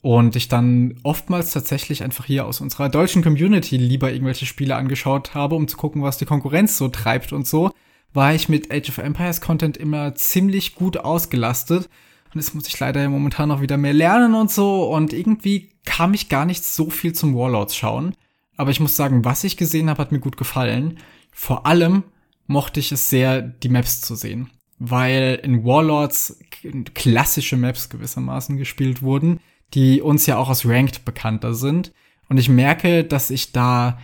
und 0.00 0.34
ich 0.34 0.48
dann 0.48 0.94
oftmals 1.02 1.52
tatsächlich 1.52 2.02
einfach 2.02 2.24
hier 2.24 2.46
aus 2.46 2.60
unserer 2.60 2.88
deutschen 2.88 3.22
Community 3.22 3.76
lieber 3.76 4.10
irgendwelche 4.12 4.46
Spiele 4.46 4.76
angeschaut 4.76 5.34
habe, 5.34 5.56
um 5.56 5.68
zu 5.68 5.76
gucken, 5.76 6.02
was 6.02 6.16
die 6.16 6.24
Konkurrenz 6.24 6.78
so 6.78 6.88
treibt 6.88 7.32
und 7.32 7.46
so, 7.46 7.70
war 8.14 8.34
ich 8.34 8.48
mit 8.48 8.72
Age 8.72 8.88
of 8.88 8.98
Empires 8.98 9.42
Content 9.42 9.76
immer 9.76 10.14
ziemlich 10.14 10.74
gut 10.74 10.96
ausgelastet. 10.96 11.90
Und 12.32 12.40
jetzt 12.40 12.54
muss 12.54 12.68
ich 12.68 12.78
leider 12.78 13.06
momentan 13.08 13.48
noch 13.48 13.60
wieder 13.60 13.76
mehr 13.76 13.94
lernen 13.94 14.34
und 14.34 14.50
so. 14.50 14.84
Und 14.84 15.12
irgendwie 15.12 15.70
kam 15.84 16.14
ich 16.14 16.28
gar 16.28 16.46
nicht 16.46 16.64
so 16.64 16.88
viel 16.88 17.12
zum 17.12 17.34
Warlords 17.34 17.76
schauen. 17.76 18.14
Aber 18.56 18.70
ich 18.70 18.80
muss 18.80 18.96
sagen, 18.96 19.24
was 19.24 19.44
ich 19.44 19.56
gesehen 19.56 19.90
habe, 19.90 20.00
hat 20.00 20.12
mir 20.12 20.20
gut 20.20 20.36
gefallen. 20.36 20.98
Vor 21.38 21.66
allem 21.66 22.04
mochte 22.46 22.80
ich 22.80 22.92
es 22.92 23.10
sehr, 23.10 23.42
die 23.42 23.68
Maps 23.68 24.00
zu 24.00 24.14
sehen, 24.14 24.48
weil 24.78 25.38
in 25.42 25.66
Warlords 25.66 26.40
klassische 26.94 27.58
Maps 27.58 27.90
gewissermaßen 27.90 28.56
gespielt 28.56 29.02
wurden, 29.02 29.40
die 29.74 30.00
uns 30.00 30.24
ja 30.24 30.38
auch 30.38 30.48
aus 30.48 30.64
Ranked 30.64 31.04
bekannter 31.04 31.52
sind. 31.52 31.92
Und 32.30 32.38
ich 32.38 32.48
merke, 32.48 33.04
dass 33.04 33.28
ich 33.28 33.52
da 33.52 33.98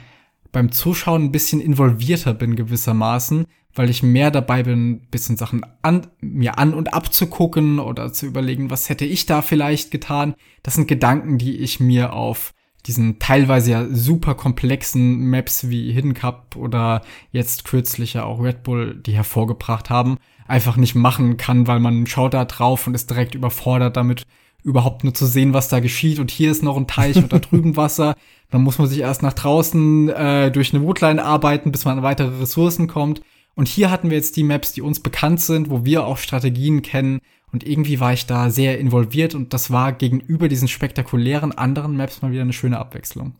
beim 0.52 0.72
Zuschauen 0.72 1.24
ein 1.24 1.32
bisschen 1.32 1.62
involvierter 1.62 2.34
bin 2.34 2.54
gewissermaßen, 2.54 3.46
weil 3.74 3.88
ich 3.88 4.02
mehr 4.02 4.30
dabei 4.30 4.64
bin, 4.64 5.00
bisschen 5.10 5.38
Sachen 5.38 5.64
an, 5.80 6.08
mir 6.20 6.58
an 6.58 6.74
und 6.74 6.92
abzugucken 6.92 7.78
oder 7.78 8.12
zu 8.12 8.26
überlegen, 8.26 8.68
was 8.68 8.90
hätte 8.90 9.06
ich 9.06 9.24
da 9.24 9.40
vielleicht 9.40 9.90
getan. 9.90 10.34
Das 10.62 10.74
sind 10.74 10.86
Gedanken, 10.86 11.38
die 11.38 11.56
ich 11.56 11.80
mir 11.80 12.12
auf 12.12 12.52
diesen 12.86 13.18
teilweise 13.18 13.70
ja 13.70 13.86
super 13.90 14.34
komplexen 14.34 15.30
Maps 15.30 15.68
wie 15.68 15.92
Hidden 15.92 16.14
Cup 16.14 16.56
oder 16.56 17.02
jetzt 17.30 17.64
kürzlich 17.64 18.14
ja 18.14 18.24
auch 18.24 18.42
Red 18.42 18.62
Bull, 18.62 18.94
die 18.94 19.12
hervorgebracht 19.12 19.88
haben, 19.88 20.18
einfach 20.48 20.76
nicht 20.76 20.94
machen 20.94 21.36
kann, 21.36 21.66
weil 21.66 21.80
man 21.80 22.06
schaut 22.06 22.34
da 22.34 22.44
drauf 22.44 22.86
und 22.86 22.94
ist 22.94 23.08
direkt 23.10 23.34
überfordert 23.34 23.96
damit, 23.96 24.24
überhaupt 24.64 25.04
nur 25.04 25.14
zu 25.14 25.26
sehen, 25.26 25.54
was 25.54 25.68
da 25.68 25.80
geschieht. 25.80 26.18
Und 26.18 26.30
hier 26.30 26.50
ist 26.50 26.62
noch 26.62 26.76
ein 26.76 26.86
Teich 26.86 27.16
und 27.16 27.32
da 27.32 27.38
drüben 27.40 27.76
Wasser. 27.76 28.14
Dann 28.50 28.62
muss 28.62 28.78
man 28.78 28.88
sich 28.88 29.00
erst 29.00 29.22
nach 29.22 29.32
draußen 29.32 30.08
äh, 30.10 30.50
durch 30.50 30.74
eine 30.74 30.84
Woodline 30.84 31.24
arbeiten, 31.24 31.72
bis 31.72 31.84
man 31.84 31.98
an 31.98 32.04
weitere 32.04 32.38
Ressourcen 32.40 32.86
kommt. 32.86 33.22
Und 33.54 33.68
hier 33.68 33.90
hatten 33.90 34.10
wir 34.10 34.16
jetzt 34.16 34.36
die 34.36 34.44
Maps, 34.44 34.72
die 34.72 34.82
uns 34.82 35.00
bekannt 35.00 35.40
sind, 35.40 35.70
wo 35.70 35.84
wir 35.84 36.06
auch 36.06 36.18
Strategien 36.18 36.82
kennen. 36.82 37.20
Und 37.52 37.66
irgendwie 37.66 38.00
war 38.00 38.12
ich 38.12 38.26
da 38.26 38.50
sehr 38.50 38.78
involviert 38.78 39.34
und 39.34 39.52
das 39.52 39.70
war 39.70 39.92
gegenüber 39.92 40.48
diesen 40.48 40.68
spektakulären 40.68 41.52
anderen 41.52 41.96
Maps 41.96 42.22
mal 42.22 42.32
wieder 42.32 42.42
eine 42.42 42.54
schöne 42.54 42.78
Abwechslung. 42.78 43.34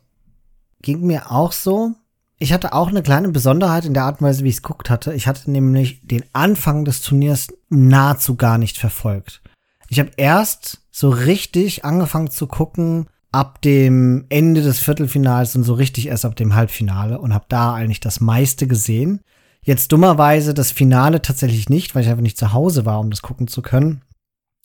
Ging 0.81 1.01
mir 1.01 1.31
auch 1.31 1.51
so. 1.51 1.95
Ich 2.37 2.53
hatte 2.53 2.73
auch 2.73 2.89
eine 2.89 3.01
kleine 3.01 3.29
Besonderheit 3.29 3.85
in 3.85 3.93
der 3.93 4.03
Art 4.03 4.19
und 4.19 4.27
Weise, 4.27 4.43
wie 4.43 4.49
ich 4.49 4.55
es 4.55 4.61
guckt 4.61 4.89
hatte. 4.89 5.13
Ich 5.13 5.27
hatte 5.27 5.49
nämlich 5.49 6.05
den 6.05 6.23
Anfang 6.33 6.85
des 6.85 7.01
Turniers 7.01 7.47
nahezu 7.69 8.35
gar 8.35 8.57
nicht 8.57 8.77
verfolgt. 8.77 9.41
Ich 9.87 9.99
habe 9.99 10.11
erst 10.17 10.81
so 10.91 11.09
richtig 11.09 11.85
angefangen 11.85 12.29
zu 12.29 12.47
gucken 12.47 13.07
ab 13.31 13.61
dem 13.61 14.25
Ende 14.29 14.61
des 14.61 14.79
Viertelfinals 14.79 15.55
und 15.55 15.63
so 15.63 15.73
richtig 15.73 16.07
erst 16.07 16.25
ab 16.25 16.35
dem 16.35 16.53
Halbfinale 16.53 17.19
und 17.19 17.33
habe 17.33 17.45
da 17.49 17.73
eigentlich 17.73 17.99
das 17.99 18.19
meiste 18.19 18.67
gesehen. 18.67 19.21
Jetzt 19.63 19.91
dummerweise 19.91 20.53
das 20.53 20.71
Finale 20.71 21.21
tatsächlich 21.21 21.69
nicht, 21.69 21.95
weil 21.95 22.03
ich 22.03 22.09
einfach 22.09 22.21
nicht 22.21 22.37
zu 22.37 22.53
Hause 22.53 22.85
war, 22.85 22.99
um 22.99 23.09
das 23.09 23.21
gucken 23.21 23.47
zu 23.47 23.61
können. 23.61 24.01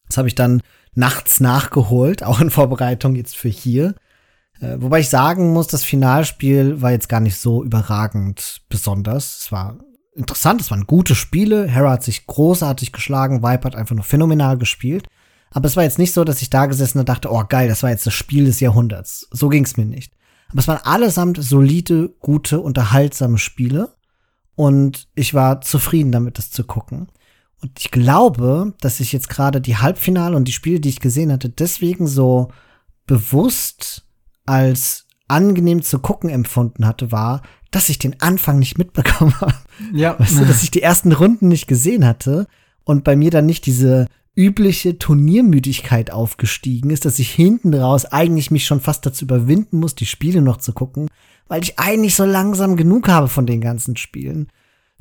Das 0.08 0.18
habe 0.18 0.28
ich 0.28 0.34
dann 0.34 0.62
nachts 0.94 1.40
nachgeholt, 1.40 2.22
auch 2.24 2.40
in 2.40 2.50
Vorbereitung 2.50 3.14
jetzt 3.14 3.36
für 3.36 3.48
hier. 3.48 3.94
Äh, 4.60 4.76
wobei 4.78 5.00
ich 5.00 5.08
sagen 5.08 5.52
muss, 5.52 5.68
das 5.68 5.84
Finalspiel 5.84 6.82
war 6.82 6.90
jetzt 6.90 7.08
gar 7.08 7.20
nicht 7.20 7.36
so 7.36 7.62
überragend 7.62 8.62
besonders. 8.68 9.38
Es 9.38 9.52
war 9.52 9.78
interessant, 10.14 10.60
es 10.60 10.70
waren 10.70 10.86
gute 10.86 11.14
Spiele. 11.14 11.68
Hera 11.68 11.92
hat 11.92 12.02
sich 12.02 12.26
großartig 12.26 12.92
geschlagen, 12.92 13.42
Viper 13.42 13.66
hat 13.66 13.76
einfach 13.76 13.94
nur 13.94 14.04
phänomenal 14.04 14.58
gespielt. 14.58 15.06
Aber 15.50 15.66
es 15.66 15.76
war 15.76 15.84
jetzt 15.84 15.98
nicht 15.98 16.12
so, 16.12 16.24
dass 16.24 16.42
ich 16.42 16.50
da 16.50 16.66
gesessen 16.66 16.98
und 16.98 17.08
dachte, 17.08 17.32
oh 17.32 17.44
geil, 17.48 17.68
das 17.68 17.82
war 17.82 17.90
jetzt 17.90 18.06
das 18.06 18.14
Spiel 18.14 18.44
des 18.44 18.60
Jahrhunderts. 18.60 19.28
So 19.30 19.48
ging's 19.48 19.76
mir 19.76 19.86
nicht. 19.86 20.12
Aber 20.50 20.58
es 20.58 20.68
waren 20.68 20.84
allesamt 20.84 21.42
solide, 21.42 22.10
gute, 22.20 22.60
unterhaltsame 22.60 23.38
Spiele. 23.38 23.94
Und 24.58 25.06
ich 25.14 25.34
war 25.34 25.60
zufrieden 25.60 26.10
damit, 26.10 26.36
das 26.36 26.50
zu 26.50 26.64
gucken. 26.64 27.06
Und 27.62 27.78
ich 27.78 27.92
glaube, 27.92 28.74
dass 28.80 28.98
ich 28.98 29.12
jetzt 29.12 29.28
gerade 29.28 29.60
die 29.60 29.76
Halbfinale 29.76 30.34
und 30.34 30.48
die 30.48 30.52
Spiele, 30.52 30.80
die 30.80 30.88
ich 30.88 30.98
gesehen 30.98 31.30
hatte, 31.30 31.48
deswegen 31.48 32.08
so 32.08 32.48
bewusst 33.06 34.04
als 34.46 35.06
angenehm 35.28 35.80
zu 35.82 36.00
gucken 36.00 36.28
empfunden 36.28 36.88
hatte, 36.88 37.12
war, 37.12 37.42
dass 37.70 37.88
ich 37.88 38.00
den 38.00 38.20
Anfang 38.20 38.58
nicht 38.58 38.78
mitbekommen 38.78 39.32
habe. 39.40 39.54
Ja. 39.92 40.18
Weißt 40.18 40.40
du, 40.40 40.44
dass 40.44 40.64
ich 40.64 40.72
die 40.72 40.82
ersten 40.82 41.12
Runden 41.12 41.46
nicht 41.46 41.68
gesehen 41.68 42.04
hatte 42.04 42.48
und 42.82 43.04
bei 43.04 43.14
mir 43.14 43.30
dann 43.30 43.46
nicht 43.46 43.64
diese 43.64 44.08
übliche 44.34 44.98
Turniermüdigkeit 44.98 46.10
aufgestiegen 46.10 46.90
ist, 46.90 47.04
dass 47.04 47.20
ich 47.20 47.30
hinten 47.30 47.74
raus 47.74 48.06
eigentlich 48.06 48.50
mich 48.50 48.66
schon 48.66 48.80
fast 48.80 49.06
dazu 49.06 49.24
überwinden 49.24 49.78
muss, 49.78 49.94
die 49.94 50.06
Spiele 50.06 50.42
noch 50.42 50.56
zu 50.56 50.72
gucken, 50.72 51.06
weil 51.48 51.62
ich 51.62 51.78
eigentlich 51.78 52.14
so 52.14 52.24
langsam 52.24 52.76
genug 52.76 53.08
habe 53.08 53.28
von 53.28 53.46
den 53.46 53.60
ganzen 53.60 53.96
Spielen. 53.96 54.48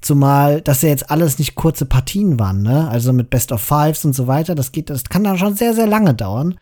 Zumal, 0.02 0.62
dass 0.62 0.82
ja 0.82 0.90
jetzt 0.90 1.10
alles 1.10 1.40
nicht 1.40 1.56
kurze 1.56 1.86
Partien 1.86 2.40
waren, 2.40 2.62
ne? 2.62 2.88
Also 2.90 3.14
mit 3.14 3.30
Best 3.30 3.52
of 3.52 3.62
Fives 3.62 4.06
und 4.06 4.14
so 4.14 4.28
weiter, 4.28 4.56
das 4.56 4.72
geht, 4.72 4.90
das 4.90 5.06
kann 5.06 5.24
dann 5.24 5.38
schon 5.38 5.56
sehr, 5.56 5.74
sehr 5.74 5.88
lange 5.88 6.14
dauern. 6.14 6.60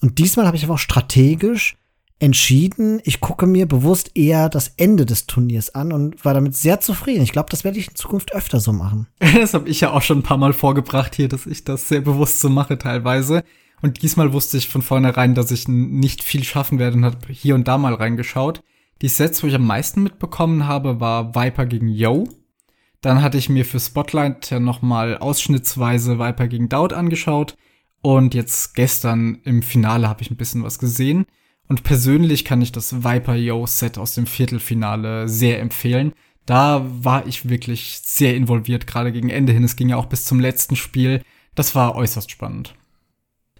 Und 0.00 0.18
diesmal 0.18 0.46
habe 0.46 0.56
ich 0.56 0.64
aber 0.64 0.74
auch 0.74 0.78
strategisch 0.78 1.76
entschieden, 2.20 3.00
ich 3.04 3.20
gucke 3.20 3.46
mir 3.46 3.66
bewusst 3.66 4.12
eher 4.14 4.48
das 4.48 4.72
Ende 4.76 5.06
des 5.06 5.26
Turniers 5.26 5.74
an 5.74 5.92
und 5.92 6.24
war 6.24 6.34
damit 6.34 6.56
sehr 6.56 6.80
zufrieden. 6.80 7.22
Ich 7.22 7.32
glaube, 7.32 7.50
das 7.50 7.62
werde 7.62 7.78
ich 7.78 7.88
in 7.88 7.94
Zukunft 7.94 8.34
öfter 8.34 8.60
so 8.60 8.72
machen. 8.72 9.06
Das 9.38 9.54
habe 9.54 9.68
ich 9.68 9.80
ja 9.80 9.92
auch 9.92 10.02
schon 10.02 10.18
ein 10.18 10.24
paar 10.24 10.38
Mal 10.38 10.52
vorgebracht 10.52 11.14
hier, 11.14 11.28
dass 11.28 11.46
ich 11.46 11.64
das 11.64 11.88
sehr 11.88 12.00
bewusst 12.00 12.40
so 12.40 12.48
mache 12.48 12.78
teilweise. 12.78 13.44
Und 13.82 14.02
diesmal 14.02 14.32
wusste 14.32 14.56
ich 14.56 14.68
von 14.68 14.82
vornherein, 14.82 15.34
dass 15.34 15.52
ich 15.52 15.68
nicht 15.68 16.24
viel 16.24 16.42
schaffen 16.42 16.80
werde 16.80 16.96
und 16.96 17.04
habe 17.04 17.18
hier 17.30 17.54
und 17.54 17.68
da 17.68 17.78
mal 17.78 17.94
reingeschaut. 17.94 18.62
Die 19.00 19.08
Sets, 19.08 19.42
wo 19.42 19.46
ich 19.46 19.54
am 19.54 19.66
meisten 19.66 20.02
mitbekommen 20.02 20.66
habe, 20.66 20.98
war 20.98 21.34
Viper 21.34 21.66
gegen 21.66 21.88
Yo. 21.88 22.28
Dann 23.00 23.22
hatte 23.22 23.38
ich 23.38 23.48
mir 23.48 23.64
für 23.64 23.78
Spotlight 23.78 24.50
ja 24.50 24.58
noch 24.58 24.82
mal 24.82 25.18
ausschnittsweise 25.18 26.18
Viper 26.18 26.48
gegen 26.48 26.68
Doubt 26.68 26.92
angeschaut. 26.92 27.56
Und 28.00 28.34
jetzt 28.34 28.74
gestern 28.74 29.38
im 29.44 29.62
Finale 29.62 30.08
habe 30.08 30.22
ich 30.22 30.30
ein 30.30 30.36
bisschen 30.36 30.64
was 30.64 30.80
gesehen. 30.80 31.26
Und 31.68 31.84
persönlich 31.84 32.44
kann 32.44 32.60
ich 32.60 32.72
das 32.72 33.04
Viper 33.04 33.36
Yo 33.36 33.66
Set 33.66 33.98
aus 33.98 34.14
dem 34.14 34.26
Viertelfinale 34.26 35.28
sehr 35.28 35.60
empfehlen. 35.60 36.12
Da 36.44 36.84
war 36.88 37.26
ich 37.26 37.48
wirklich 37.48 38.00
sehr 38.02 38.34
involviert, 38.34 38.86
gerade 38.86 39.12
gegen 39.12 39.28
Ende 39.28 39.52
hin. 39.52 39.64
Es 39.64 39.76
ging 39.76 39.90
ja 39.90 39.96
auch 39.96 40.06
bis 40.06 40.24
zum 40.24 40.40
letzten 40.40 40.76
Spiel. 40.76 41.22
Das 41.54 41.74
war 41.74 41.94
äußerst 41.94 42.30
spannend. 42.30 42.74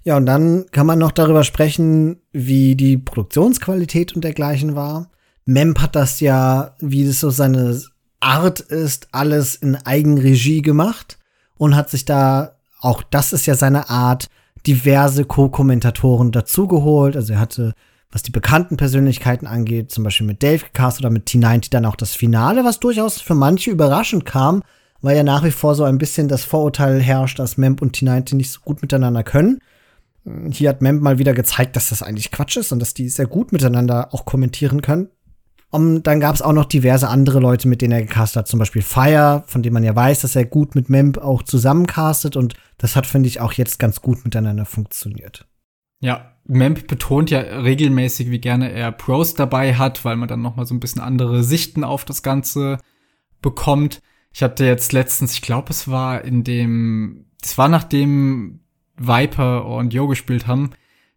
Ja, 0.03 0.16
und 0.16 0.27
dann 0.27 0.66
kann 0.72 0.87
man 0.87 0.98
noch 0.98 1.12
darüber 1.12 1.44
sprechen, 1.44 2.22
wie 2.33 2.74
die 2.77 2.96
Produktionsqualität 2.96 4.14
und 4.14 4.24
dergleichen 4.24 4.74
war. 4.74 5.11
Memp 5.48 5.80
hat 5.80 5.96
das 5.96 6.20
ja, 6.20 6.74
wie 6.78 7.06
das 7.06 7.20
so 7.20 7.30
seine 7.30 7.80
Art 8.20 8.61
ist, 8.61 9.08
alles 9.12 9.54
in 9.54 9.76
Eigenregie 9.76 10.62
gemacht 10.62 11.18
und 11.56 11.74
hat 11.74 11.88
sich 11.88 12.04
da, 12.04 12.56
auch 12.80 13.02
das 13.02 13.32
ist 13.32 13.46
ja 13.46 13.54
seine 13.54 13.88
Art, 13.88 14.28
diverse 14.66 15.24
Co-Kommentatoren 15.24 16.32
dazugeholt. 16.32 17.16
Also 17.16 17.32
er 17.32 17.40
hatte 17.40 17.74
was 18.11 18.22
die 18.22 18.30
bekannten 18.30 18.76
Persönlichkeiten 18.76 19.46
angeht, 19.46 19.90
zum 19.90 20.04
Beispiel 20.04 20.26
mit 20.26 20.42
Dave 20.42 20.64
gecast 20.64 21.00
oder 21.00 21.11
mit 21.11 21.28
T90 21.28 21.70
dann 21.70 21.84
auch 21.84 21.96
das 21.96 22.14
Finale, 22.14 22.64
was 22.64 22.80
durchaus 22.80 23.20
für 23.20 23.34
manche 23.34 23.70
überraschend 23.70 24.24
kam, 24.24 24.62
weil 25.02 25.16
ja 25.16 25.22
nach 25.22 25.44
wie 25.44 25.50
vor 25.50 25.74
so 25.74 25.84
ein 25.84 25.98
bisschen 25.98 26.28
das 26.28 26.44
Vorurteil 26.44 27.00
herrscht, 27.00 27.38
dass 27.38 27.58
Memp 27.58 27.82
und 27.82 27.96
T90 27.96 28.37
nicht 28.37 28.50
so 28.50 28.61
gut 28.61 28.80
miteinander 28.80 29.22
können. 29.22 29.61
Hier 30.50 30.70
hat 30.70 30.82
Memp 30.82 31.02
mal 31.02 31.18
wieder 31.18 31.34
gezeigt, 31.34 31.76
dass 31.76 31.90
das 31.90 32.02
eigentlich 32.02 32.30
Quatsch 32.30 32.56
ist 32.56 32.72
und 32.72 32.80
dass 32.80 32.94
die 32.94 33.08
sehr 33.08 33.26
gut 33.26 33.52
miteinander 33.52 34.12
auch 34.12 34.24
kommentieren 34.24 34.80
können. 34.82 35.08
Und 35.70 36.04
dann 36.04 36.20
gab 36.20 36.35
es 36.35 36.40
auch 36.40 36.52
noch 36.52 36.64
diverse 36.64 37.09
andere 37.09 37.40
Leute, 37.40 37.68
mit 37.68 37.83
denen 37.83 37.92
er 37.92 38.02
gecastet 38.02 38.38
hat. 38.38 38.48
Zum 38.48 38.59
Beispiel 38.59 38.81
Fire, 38.81 39.44
von 39.46 39.62
dem 39.62 39.74
man 39.74 39.85
ja 39.85 39.94
weiß, 39.94 40.20
dass 40.20 40.35
er 40.35 40.46
gut 40.46 40.74
mit 40.74 40.88
Memp 40.88 41.18
auch 41.18 41.42
zusammencastet. 41.42 42.37
Und 42.37 42.54
das 42.78 42.96
hat, 42.96 43.07
finde 43.07 43.28
ich, 43.28 43.40
auch 43.40 43.52
jetzt 43.52 43.78
ganz 43.78 44.00
gut 44.00 44.24
miteinander 44.24 44.64
funktioniert. 44.64 45.46
Ja, 46.00 46.33
Memp 46.44 46.88
betont 46.88 47.31
ja 47.31 47.40
regelmäßig, 47.40 48.31
wie 48.31 48.40
gerne 48.40 48.72
er 48.72 48.92
Pros 48.92 49.35
dabei 49.35 49.74
hat, 49.74 50.04
weil 50.07 50.16
man 50.16 50.28
dann 50.28 50.40
noch 50.40 50.57
mal 50.57 50.64
so 50.64 50.74
ein 50.74 50.81
bisschen 50.81 51.02
andere 51.02 51.44
Sichten 51.44 51.85
auf 51.85 52.07
das 52.07 52.22
Ganze 52.22 52.78
bekommt. 53.42 54.00
Ich 54.33 54.42
hatte 54.42 54.64
jetzt 54.64 54.92
letztens, 54.92 55.35
ich 55.35 55.42
glaube, 55.42 55.70
es 55.70 55.88
war 55.88 56.24
in 56.24 56.44
dem, 56.44 57.26
es 57.42 57.59
war 57.59 57.68
nachdem 57.68 58.61
Viper 58.96 59.66
und 59.66 59.92
Yo 59.92 60.07
gespielt 60.07 60.46
haben, 60.46 60.70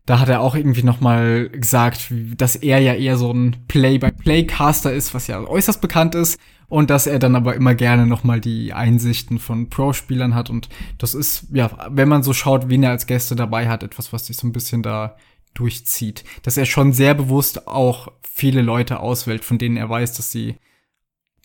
da 0.06 0.20
hat 0.20 0.30
er 0.30 0.42
auch 0.42 0.56
irgendwie 0.56 0.84
noch 0.84 1.00
mal 1.00 1.50
gesagt, 1.50 2.12
dass 2.38 2.56
er 2.56 2.80
ja 2.80 2.94
eher 2.94 3.18
so 3.18 3.32
ein 3.32 3.58
Play-by-Play-Caster 3.68 4.92
ist, 4.92 5.14
was 5.14 5.28
ja 5.28 5.40
äußerst 5.40 5.80
bekannt 5.80 6.16
ist 6.16 6.40
und 6.68 6.90
dass 6.90 7.06
er 7.06 7.20
dann 7.20 7.36
aber 7.36 7.56
immer 7.56 7.76
gerne 7.76 8.08
noch 8.08 8.24
mal 8.24 8.40
die 8.40 8.74
Einsichten 8.74 9.40
von 9.40 9.70
Pro-Spielern 9.70 10.34
hat 10.34 10.50
und 10.50 10.70
das 10.98 11.14
ist 11.14 11.48
ja, 11.52 11.70
wenn 11.90 12.10
man 12.10 12.24
so 12.24 12.34
schaut, 12.34 12.70
wen 12.70 12.84
er 12.84 12.92
als 12.92 13.08
Gäste 13.08 13.36
dabei 13.36 13.70
hat, 13.70 13.84
etwas, 13.84 14.12
was 14.12 14.26
sich 14.26 14.38
so 14.38 14.48
ein 14.48 14.54
bisschen 14.54 14.82
da 14.82 15.18
durchzieht, 15.54 16.24
dass 16.44 16.58
er 16.58 16.66
schon 16.66 16.94
sehr 16.94 17.14
bewusst 17.14 17.68
auch 17.68 18.08
viele 18.22 18.62
Leute 18.62 19.02
auswählt, 19.02 19.44
von 19.44 19.58
denen 19.58 19.78
er 19.78 19.90
weiß, 19.90 20.14
dass 20.14 20.32
sie 20.32 20.56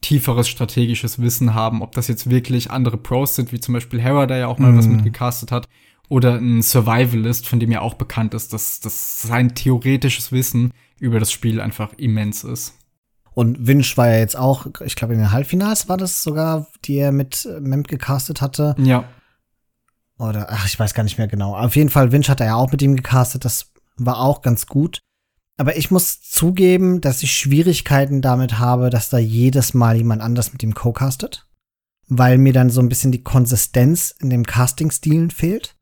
tieferes 0.01 0.49
strategisches 0.49 1.21
Wissen 1.21 1.55
haben, 1.55 1.83
ob 1.83 1.93
das 1.93 2.07
jetzt 2.07 2.31
wirklich 2.31 2.71
andere 2.71 2.97
Pros 2.97 3.35
sind, 3.35 3.53
wie 3.53 3.61
zum 3.61 3.75
Beispiel 3.75 4.01
Hera, 4.01 4.27
der 4.27 4.37
ja 4.37 4.47
auch 4.47 4.59
mal 4.59 4.73
mm. 4.73 4.79
was 4.79 4.87
mhm. 4.87 4.97
mitgecastet 4.97 5.51
hat, 5.51 5.69
oder 6.09 6.35
ein 6.35 6.63
Survivalist, 6.63 7.49
von 7.49 7.61
dem 7.61 7.73
ja 7.73 7.81
auch 7.81 7.95
bekannt 7.95 8.35
ist, 8.35 8.53
dass, 8.53 8.81
dass 8.81 9.23
sein 9.23 9.55
theoretisches 9.55 10.33
Wissen 10.33 10.73
über 10.99 11.19
das 11.19 11.33
Spiel 11.33 11.61
einfach 11.61 11.93
immens 11.97 12.45
ist. 12.45 12.75
Und 13.35 13.67
Winch 13.67 13.97
war 13.99 14.09
ja 14.09 14.19
jetzt 14.19 14.37
auch, 14.37 14.67
ich 14.85 14.97
glaube, 14.97 15.13
in 15.13 15.21
den 15.21 15.33
Halbfinals 15.33 15.89
war 15.89 15.99
das 15.99 16.23
sogar, 16.23 16.69
die 16.85 16.97
er 16.97 17.13
mit 17.13 17.47
Memp 17.61 17.87
gecastet 17.87 18.41
hatte. 18.41 18.75
Ja. 18.79 19.05
Oder, 20.19 20.47
ach, 20.51 20.67
ich 20.67 20.79
weiß 20.79 20.95
gar 20.95 21.03
nicht 21.03 21.19
mehr 21.19 21.29
genau. 21.29 21.55
Auf 21.55 21.77
jeden 21.77 21.91
Fall, 21.91 22.13
Winch 22.13 22.31
hat 22.31 22.41
er 22.41 22.47
ja 22.47 22.55
auch 22.55 22.73
mit 22.73 22.81
ihm 22.81 22.97
gecastet. 22.97 23.45
Das 23.45 23.73
war 23.99 24.21
auch 24.21 24.41
ganz 24.41 24.67
gut. 24.67 25.01
Aber 25.59 25.77
ich 25.77 25.91
muss 25.91 26.23
zugeben, 26.23 27.03
dass 27.03 27.23
ich 27.23 27.33
Schwierigkeiten 27.33 28.23
damit 28.23 28.59
habe, 28.59 28.89
dass 28.89 29.11
da 29.11 29.19
jedes 29.19 29.75
Mal 29.75 29.97
jemand 29.97 30.23
anders 30.23 30.53
mit 30.53 30.63
ihm 30.63 30.75
co-castet. 30.75 31.47
Weil 32.09 32.39
mir 32.39 32.55
dann 32.55 32.71
so 32.71 32.81
ein 32.81 32.89
bisschen 32.89 33.13
die 33.13 33.23
Konsistenz 33.23 34.15
in 34.19 34.31
dem 34.31 34.47
Casting-Stilen 34.47 35.31
fehlt 35.31 35.76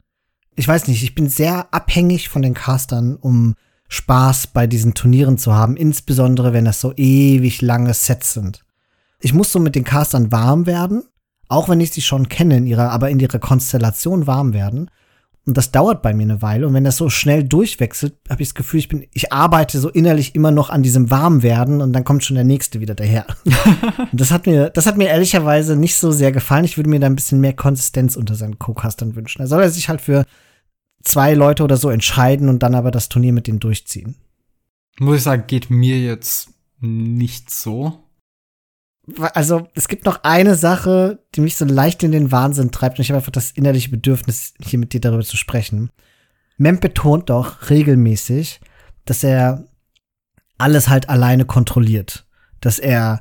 ich 0.57 0.69
weiß 0.69 0.89
nicht, 0.89 1.03
ich 1.03 1.15
bin 1.15 1.29
sehr 1.29 1.73
abhängig 1.73 2.29
von 2.29 2.43
den 2.43 2.55
Castern, 2.55 3.17
um 3.17 3.55
Spaß 3.89 4.49
bei 4.49 4.67
diesen 4.67 4.95
Turnieren 4.95 5.39
zu 5.39 5.55
haben, 5.55 5.77
insbesondere 5.77 6.53
wenn 6.53 6.65
das 6.65 6.81
so 6.81 6.93
ewig 6.97 7.63
lange 7.63 7.95
Sets 7.95 8.33
sind. 8.33 8.65
Ich 9.21 9.33
muss 9.33 9.53
so 9.53 9.59
mit 9.59 9.75
den 9.75 9.85
Castern 9.85 10.33
warm 10.33 10.67
werden, 10.67 11.05
auch 11.49 11.69
wenn 11.69 11.81
ich 11.81 11.93
sie 11.93 12.03
schon 12.03 12.29
kenne 12.29 12.57
in 12.57 12.67
ihrer, 12.67 12.91
aber 12.91 13.11
in 13.11 13.21
ihrer 13.21 13.39
Konstellation 13.39 14.27
warm 14.27 14.53
werden. 14.53 14.91
Und 15.47 15.59
das 15.59 15.71
dauert 15.71 16.01
bei 16.01 16.15
mir 16.15 16.23
eine 16.23 16.41
Weile. 16.41 16.67
Und 16.67 16.73
wenn 16.73 16.85
das 16.85 16.97
so 16.97 17.11
schnell 17.11 17.45
durchwechselt, 17.45 18.15
habe 18.31 18.43
ich 18.43 18.49
das 18.49 18.55
Gefühl, 18.55 18.81
ich 18.81 18.89
bin, 18.89 19.07
ich 19.13 19.33
arbeite 19.33 19.79
so 19.79 19.91
innerlich 19.91 20.35
immer 20.35 20.51
noch 20.51 20.71
an 20.71 20.83
diesem 20.83 21.11
Warmwerden 21.11 21.83
und 21.83 21.93
dann 21.93 22.05
kommt 22.05 22.25
schon 22.25 22.37
der 22.37 22.45
nächste 22.45 22.81
wieder 22.81 22.95
daher. 22.95 23.27
das 24.13 24.31
hat 24.31 24.47
mir, 24.47 24.71
das 24.71 24.87
hat 24.87 24.97
mir 24.97 25.09
ehrlicherweise 25.09 25.77
nicht 25.77 25.97
so 25.97 26.13
sehr 26.13 26.33
gefallen. 26.33 26.65
Ich 26.65 26.79
würde 26.79 26.89
mir 26.89 26.99
da 26.99 27.07
ein 27.07 27.17
bisschen 27.17 27.41
mehr 27.41 27.53
Konsistenz 27.53 28.17
unter 28.17 28.37
seinen 28.37 28.59
Co-Castern 28.59 29.17
wünschen. 29.17 29.41
Da 29.41 29.47
soll 29.47 29.63
er 29.63 29.71
sich 29.71 29.91
halt 29.91 30.01
für 30.01 30.25
zwei 31.03 31.35
Leute 31.35 31.63
oder 31.63 31.77
so 31.77 31.91
entscheiden 31.91 32.49
und 32.49 32.63
dann 32.63 32.75
aber 32.75 32.91
das 32.91 33.11
Turnier 33.11 33.35
mit 33.35 33.47
denen 33.47 33.61
durchziehen. 33.61 34.17
Muss 34.99 35.19
ich 35.19 35.23
sagen, 35.25 35.45
geht 35.47 35.69
mir 35.69 36.01
jetzt 36.01 36.49
nicht 36.81 37.51
so. 37.51 38.04
Also, 39.19 39.69
es 39.75 39.89
gibt 39.89 40.07
noch 40.07 40.25
eine 40.25 40.55
Sache, 40.55 41.19
die 41.35 41.41
mich 41.41 41.57
so 41.57 41.65
leicht 41.65 42.03
in 42.03 42.13
den 42.13 42.33
Wahnsinn 42.33 42.71
treibt 42.71 42.99
und 42.99 43.03
ich 43.03 43.11
habe 43.11 43.19
einfach 43.19 43.33
das 43.33 43.51
innerliche 43.51 43.91
Bedürfnis, 43.91 44.55
hier 44.63 44.79
mit 44.79 44.93
dir 44.93 45.01
darüber 45.01 45.25
zu 45.25 45.37
sprechen. 45.37 45.91
Mem 46.57 46.81
betont 46.81 47.31
doch 47.31 47.69
regelmäßig, 47.69 48.61
dass 49.05 49.25
er 49.25 49.65
alles 50.57 50.89
halt 50.89 51.09
alleine 51.09 51.45
kontrolliert. 51.45 52.27
Dass 52.61 52.79
er 52.79 53.21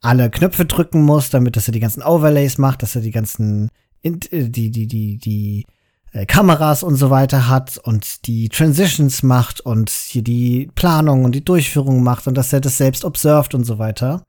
alle 0.00 0.30
Knöpfe 0.30 0.64
drücken 0.64 1.02
muss, 1.02 1.30
damit 1.30 1.56
dass 1.56 1.68
er 1.68 1.72
die 1.72 1.80
ganzen 1.80 2.02
Overlays 2.02 2.58
macht, 2.58 2.82
dass 2.82 2.96
er 2.96 3.02
die 3.02 3.12
ganzen 3.12 3.70
äh, 4.02 4.10
die 4.20 4.70
die 4.70 4.86
die 4.86 5.18
die 5.18 5.64
äh, 6.12 6.26
Kameras 6.26 6.82
und 6.82 6.96
so 6.96 7.08
weiter 7.10 7.48
hat 7.48 7.78
und 7.78 8.26
die 8.26 8.48
Transitions 8.48 9.22
macht 9.22 9.60
und 9.60 9.90
hier 9.90 10.22
die 10.22 10.70
Planung 10.74 11.24
und 11.24 11.34
die 11.34 11.44
Durchführung 11.44 12.02
macht 12.02 12.26
und 12.26 12.34
dass 12.36 12.52
er 12.52 12.60
das 12.60 12.76
selbst 12.76 13.04
observt 13.04 13.54
und 13.54 13.64
so 13.64 13.78
weiter. 13.78 14.24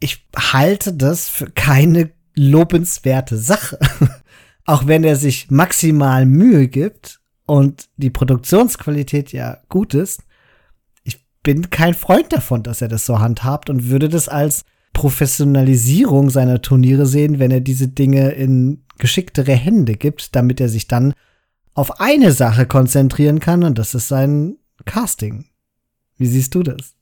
Ich 0.00 0.26
halte 0.36 0.94
das 0.94 1.28
für 1.28 1.50
keine 1.50 2.10
lobenswerte 2.34 3.36
Sache. 3.36 3.78
Auch 4.64 4.86
wenn 4.86 5.04
er 5.04 5.16
sich 5.16 5.50
maximal 5.50 6.26
Mühe 6.26 6.68
gibt 6.68 7.20
und 7.46 7.88
die 7.96 8.10
Produktionsqualität 8.10 9.32
ja 9.32 9.58
gut 9.68 9.94
ist, 9.94 10.22
ich 11.02 11.26
bin 11.42 11.70
kein 11.70 11.94
Freund 11.94 12.32
davon, 12.32 12.62
dass 12.62 12.80
er 12.80 12.88
das 12.88 13.04
so 13.04 13.18
handhabt 13.18 13.68
und 13.68 13.88
würde 13.90 14.08
das 14.08 14.28
als 14.28 14.64
Professionalisierung 14.92 16.30
seiner 16.30 16.62
Turniere 16.62 17.06
sehen, 17.06 17.38
wenn 17.38 17.50
er 17.50 17.60
diese 17.60 17.88
Dinge 17.88 18.30
in 18.32 18.84
geschicktere 18.98 19.54
Hände 19.54 19.94
gibt, 19.96 20.34
damit 20.36 20.60
er 20.60 20.68
sich 20.68 20.88
dann 20.88 21.14
auf 21.74 22.00
eine 22.00 22.32
Sache 22.32 22.66
konzentrieren 22.66 23.40
kann 23.40 23.64
und 23.64 23.78
das 23.78 23.94
ist 23.94 24.08
sein 24.08 24.56
Casting. 24.84 25.46
Wie 26.16 26.26
siehst 26.26 26.54
du 26.54 26.62
das? 26.62 26.94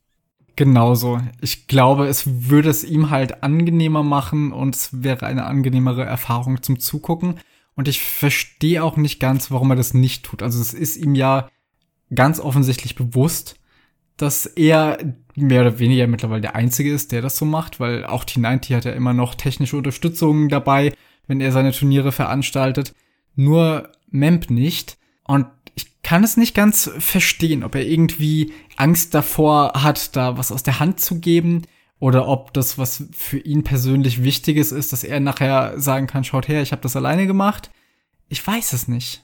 Genauso. 0.59 1.21
Ich 1.39 1.67
glaube, 1.67 2.07
es 2.07 2.49
würde 2.49 2.69
es 2.69 2.83
ihm 2.83 3.11
halt 3.11 3.43
angenehmer 3.43 4.03
machen 4.03 4.51
und 4.51 4.75
es 4.75 5.03
wäre 5.03 5.25
eine 5.25 5.45
angenehmere 5.45 6.03
Erfahrung 6.03 6.61
zum 6.61 6.79
Zugucken. 6.79 7.39
Und 7.75 7.87
ich 7.87 8.01
verstehe 8.01 8.83
auch 8.83 8.97
nicht 8.97 9.21
ganz, 9.21 9.51
warum 9.51 9.69
er 9.69 9.77
das 9.77 9.93
nicht 9.93 10.25
tut. 10.25 10.43
Also 10.43 10.59
es 10.59 10.73
ist 10.73 10.97
ihm 10.97 11.15
ja 11.15 11.47
ganz 12.13 12.41
offensichtlich 12.41 12.95
bewusst, 12.95 13.57
dass 14.17 14.47
er 14.47 14.97
mehr 15.33 15.61
oder 15.61 15.79
weniger 15.79 16.07
mittlerweile 16.07 16.41
der 16.41 16.55
Einzige 16.57 16.91
ist, 16.93 17.13
der 17.13 17.21
das 17.21 17.37
so 17.37 17.45
macht, 17.45 17.79
weil 17.79 18.05
auch 18.05 18.25
T90 18.25 18.75
hat 18.75 18.83
ja 18.83 18.91
immer 18.91 19.13
noch 19.13 19.35
technische 19.35 19.77
Unterstützung 19.77 20.49
dabei, 20.49 20.91
wenn 21.25 21.39
er 21.39 21.53
seine 21.53 21.71
Turniere 21.71 22.11
veranstaltet. 22.11 22.93
Nur 23.33 23.93
Memp 24.09 24.49
nicht. 24.49 24.97
Und 25.23 25.45
ich 25.79 26.01
kann 26.01 26.25
es 26.25 26.35
nicht 26.35 26.53
ganz 26.53 26.91
verstehen, 26.99 27.63
ob 27.63 27.75
er 27.75 27.85
irgendwie 27.85 28.51
Angst 28.75 29.13
davor 29.13 29.71
hat, 29.75 30.15
da 30.17 30.37
was 30.37 30.51
aus 30.51 30.63
der 30.63 30.81
Hand 30.81 30.99
zu 30.99 31.19
geben 31.19 31.61
oder 31.99 32.27
ob 32.27 32.53
das 32.53 32.77
was 32.77 33.05
für 33.11 33.39
ihn 33.39 33.63
persönlich 33.63 34.21
Wichtiges 34.21 34.73
ist, 34.73 34.91
dass 34.91 35.05
er 35.05 35.21
nachher 35.21 35.79
sagen 35.79 36.07
kann, 36.07 36.25
schaut 36.25 36.49
her, 36.49 36.61
ich 36.61 36.73
habe 36.73 36.81
das 36.81 36.97
alleine 36.97 37.27
gemacht. 37.27 37.71
Ich 38.27 38.45
weiß 38.45 38.73
es 38.73 38.89
nicht. 38.89 39.23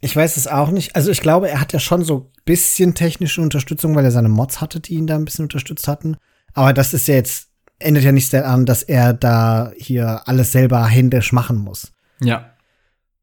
Ich 0.00 0.16
weiß 0.16 0.38
es 0.38 0.46
auch 0.46 0.70
nicht. 0.70 0.96
Also 0.96 1.10
ich 1.10 1.20
glaube, 1.20 1.50
er 1.50 1.60
hat 1.60 1.74
ja 1.74 1.78
schon 1.78 2.02
so 2.02 2.32
bisschen 2.46 2.94
technische 2.94 3.42
Unterstützung, 3.42 3.94
weil 3.94 4.04
er 4.04 4.10
seine 4.10 4.28
Mods 4.30 4.62
hatte, 4.62 4.80
die 4.80 4.94
ihn 4.94 5.06
da 5.06 5.16
ein 5.16 5.24
bisschen 5.24 5.44
unterstützt 5.44 5.86
hatten. 5.86 6.16
Aber 6.54 6.72
das 6.72 6.94
ist 6.94 7.08
ja 7.08 7.14
jetzt, 7.14 7.48
ändert 7.78 8.04
ja 8.04 8.12
nichts 8.12 8.30
daran, 8.30 8.64
dass 8.64 8.82
er 8.82 9.12
da 9.12 9.72
hier 9.76 10.22
alles 10.26 10.52
selber 10.52 10.86
händisch 10.86 11.32
machen 11.32 11.58
muss. 11.58 11.92
Ja. 12.20 12.50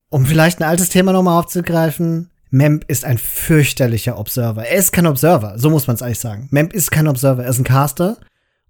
Um 0.09 0.25
vielleicht 0.25 0.59
ein 0.59 0.67
altes 0.67 0.89
Thema 0.89 1.11
nochmal 1.13 1.39
aufzugreifen. 1.39 2.31
Memp 2.51 2.83
ist 2.87 3.05
ein 3.05 3.17
fürchterlicher 3.17 4.19
Observer. 4.19 4.65
Er 4.65 4.77
ist 4.77 4.91
kein 4.91 5.07
Observer, 5.07 5.57
so 5.57 5.69
muss 5.69 5.87
man 5.87 5.95
es 5.95 6.01
eigentlich 6.01 6.19
sagen. 6.19 6.49
Memp 6.51 6.73
ist 6.73 6.91
kein 6.91 7.07
Observer, 7.07 7.43
er 7.43 7.49
ist 7.49 7.59
ein 7.59 7.63
Caster. 7.63 8.17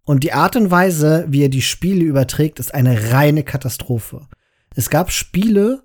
Und 0.03 0.23
die 0.23 0.34
Art 0.34 0.55
und 0.55 0.71
Weise, 0.71 1.25
wie 1.29 1.43
er 1.43 1.49
die 1.49 1.61
Spiele 1.63 2.03
überträgt, 2.03 2.59
ist 2.59 2.73
eine 2.73 3.11
reine 3.11 3.43
Katastrophe. 3.43 4.27
Es 4.75 4.89
gab 4.89 5.11
Spiele 5.11 5.84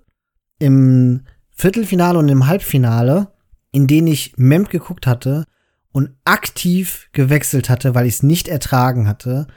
im 0.59 1.23
Viertelfinale 1.51 2.19
und 2.19 2.29
im 2.29 2.45
Halbfinale, 2.47 3.31
in 3.71 3.87
denen 3.87 4.07
ich 4.07 4.33
Memp 4.37 4.69
geguckt 4.69 5.07
hatte 5.07 5.45
und 5.91 6.11
aktiv 6.23 7.09
gewechselt 7.13 7.69
hatte, 7.69 7.95
weil 7.95 8.05
ich 8.05 8.15
es 8.15 8.23
nicht 8.23 8.47
ertragen 8.47 9.07
hatte 9.07 9.47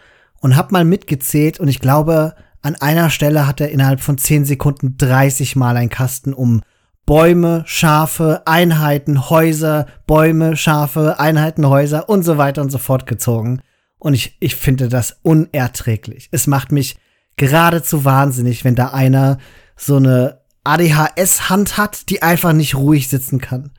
und 0.41 0.57
hab 0.57 0.72
mal 0.72 0.86
mitgezählt 0.86 1.61
und 1.61 1.68
ich 1.68 1.80
glaube, 1.80 2.34
an 2.62 2.74
einer 2.74 3.11
Stelle 3.11 3.47
hat 3.47 3.61
er 3.61 3.70
innerhalb 3.70 4.01
von 4.01 4.16
10 4.16 4.47
Sekunden 4.47 4.97
30 4.97 5.57
Mal 5.57 5.76
einen 5.76 5.91
Kasten 5.91 6.32
um 6.32 6.62
Bäume, 7.11 7.64
Schafe, 7.66 8.42
Einheiten, 8.46 9.30
Häuser, 9.30 9.86
Bäume, 10.06 10.56
Schafe, 10.56 11.18
Einheiten, 11.18 11.66
Häuser 11.66 12.08
und 12.08 12.22
so 12.22 12.38
weiter 12.38 12.62
und 12.62 12.70
so 12.70 12.78
fort 12.78 13.08
gezogen. 13.08 13.62
Und 13.98 14.14
ich, 14.14 14.36
ich 14.38 14.54
finde 14.54 14.88
das 14.88 15.18
unerträglich. 15.22 16.28
Es 16.30 16.46
macht 16.46 16.70
mich 16.70 16.98
geradezu 17.34 18.04
wahnsinnig, 18.04 18.62
wenn 18.62 18.76
da 18.76 18.90
einer 18.90 19.38
so 19.74 19.96
eine 19.96 20.38
ADHS-Hand 20.62 21.76
hat, 21.78 22.11
die 22.11 22.22
einfach 22.22 22.52
nicht 22.52 22.76
ruhig 22.76 23.08
sitzen 23.08 23.40
kann. 23.40 23.72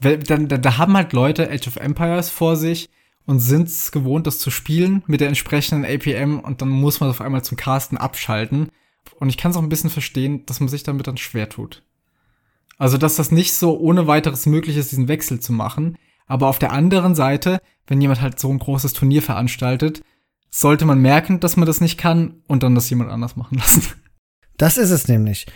Da, 0.00 0.16
da, 0.16 0.36
da 0.36 0.76
haben 0.76 0.96
halt 0.96 1.12
Leute 1.12 1.48
Age 1.48 1.68
of 1.68 1.76
Empires 1.76 2.30
vor 2.30 2.56
sich 2.56 2.90
und 3.26 3.38
sind 3.38 3.68
es 3.68 3.92
gewohnt, 3.92 4.26
das 4.26 4.40
zu 4.40 4.50
spielen 4.50 5.04
mit 5.06 5.20
der 5.20 5.28
entsprechenden 5.28 5.84
APM 5.84 6.40
und 6.40 6.62
dann 6.62 6.68
muss 6.68 6.98
man 6.98 7.10
auf 7.10 7.20
einmal 7.20 7.44
zum 7.44 7.56
Casten 7.56 7.96
abschalten. 7.96 8.70
Und 9.20 9.28
ich 9.28 9.36
kann 9.36 9.52
es 9.52 9.56
auch 9.56 9.62
ein 9.62 9.68
bisschen 9.68 9.90
verstehen, 9.90 10.44
dass 10.46 10.58
man 10.58 10.68
sich 10.68 10.82
damit 10.82 11.06
dann 11.06 11.16
schwer 11.16 11.48
tut. 11.48 11.84
Also, 12.78 12.98
dass 12.98 13.16
das 13.16 13.30
nicht 13.30 13.54
so 13.54 13.78
ohne 13.78 14.06
weiteres 14.06 14.46
möglich 14.46 14.76
ist, 14.76 14.90
diesen 14.90 15.08
Wechsel 15.08 15.40
zu 15.40 15.52
machen. 15.52 15.96
Aber 16.26 16.48
auf 16.48 16.58
der 16.58 16.72
anderen 16.72 17.14
Seite, 17.14 17.60
wenn 17.86 18.00
jemand 18.00 18.20
halt 18.20 18.40
so 18.40 18.50
ein 18.50 18.58
großes 18.58 18.92
Turnier 18.94 19.22
veranstaltet, 19.22 20.02
sollte 20.50 20.84
man 20.84 21.00
merken, 21.00 21.40
dass 21.40 21.56
man 21.56 21.66
das 21.66 21.80
nicht 21.80 21.98
kann 21.98 22.42
und 22.46 22.62
dann 22.62 22.74
das 22.74 22.88
jemand 22.90 23.10
anders 23.10 23.36
machen 23.36 23.58
lassen. 23.58 23.82
Das 24.56 24.76
ist 24.76 24.90
es 24.90 25.08
nämlich 25.08 25.46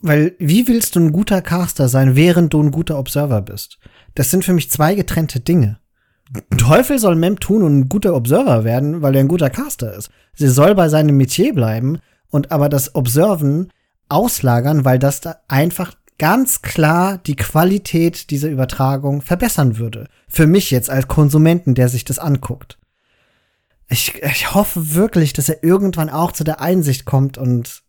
weil 0.00 0.34
wie 0.38 0.68
willst 0.68 0.96
du 0.96 1.00
ein 1.00 1.12
guter 1.12 1.42
Caster 1.42 1.88
sein, 1.88 2.16
während 2.16 2.52
du 2.52 2.62
ein 2.62 2.70
guter 2.70 2.98
Observer 2.98 3.40
bist? 3.42 3.78
Das 4.14 4.30
sind 4.30 4.44
für 4.44 4.52
mich 4.52 4.70
zwei 4.70 4.94
getrennte 4.94 5.40
Dinge. 5.40 5.78
Teufel 6.58 6.98
soll 6.98 7.16
Mem 7.16 7.40
tun 7.40 7.62
und 7.62 7.78
ein 7.78 7.88
guter 7.88 8.14
Observer 8.14 8.64
werden, 8.64 9.00
weil 9.00 9.14
er 9.14 9.20
ein 9.20 9.28
guter 9.28 9.50
Caster 9.50 9.94
ist. 9.94 10.10
Sie 10.34 10.48
soll 10.48 10.74
bei 10.74 10.88
seinem 10.88 11.16
Metier 11.16 11.54
bleiben 11.54 12.00
und 12.28 12.52
aber 12.52 12.68
das 12.68 12.94
Observen 12.94 13.72
auslagern, 14.08 14.84
weil 14.84 14.98
das 14.98 15.20
da 15.20 15.36
einfach 15.48 15.94
ganz 16.18 16.62
klar 16.62 17.18
die 17.18 17.36
Qualität 17.36 18.30
dieser 18.30 18.48
Übertragung 18.48 19.22
verbessern 19.22 19.78
würde. 19.78 20.08
Für 20.28 20.46
mich 20.46 20.70
jetzt 20.70 20.90
als 20.90 21.08
Konsumenten, 21.08 21.74
der 21.74 21.88
sich 21.88 22.04
das 22.04 22.18
anguckt. 22.18 22.78
Ich, 23.88 24.22
ich 24.22 24.54
hoffe 24.54 24.94
wirklich, 24.94 25.32
dass 25.32 25.48
er 25.48 25.62
irgendwann 25.62 26.10
auch 26.10 26.32
zu 26.32 26.44
der 26.44 26.60
Einsicht 26.60 27.04
kommt 27.04 27.38
und 27.38 27.82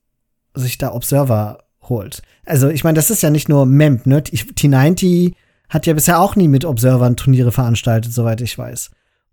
sich 0.54 0.78
da 0.78 0.94
Observer 0.94 1.66
holt. 1.84 2.22
Also 2.46 2.70
ich 2.70 2.84
meine, 2.84 2.96
das 2.96 3.10
ist 3.10 3.22
ja 3.22 3.30
nicht 3.30 3.50
nur 3.50 3.66
MEMP, 3.66 4.06
ne? 4.06 4.22
T90 4.22 5.34
hat 5.68 5.86
ja 5.86 5.94
bisher 5.94 6.20
auch 6.20 6.36
nie 6.36 6.48
mit 6.48 6.66
Observern 6.66 7.18
Turniere 7.18 7.52
veranstaltet, 7.52 8.14
soweit 8.14 8.42
ich 8.42 8.58
weiß. 8.58 8.92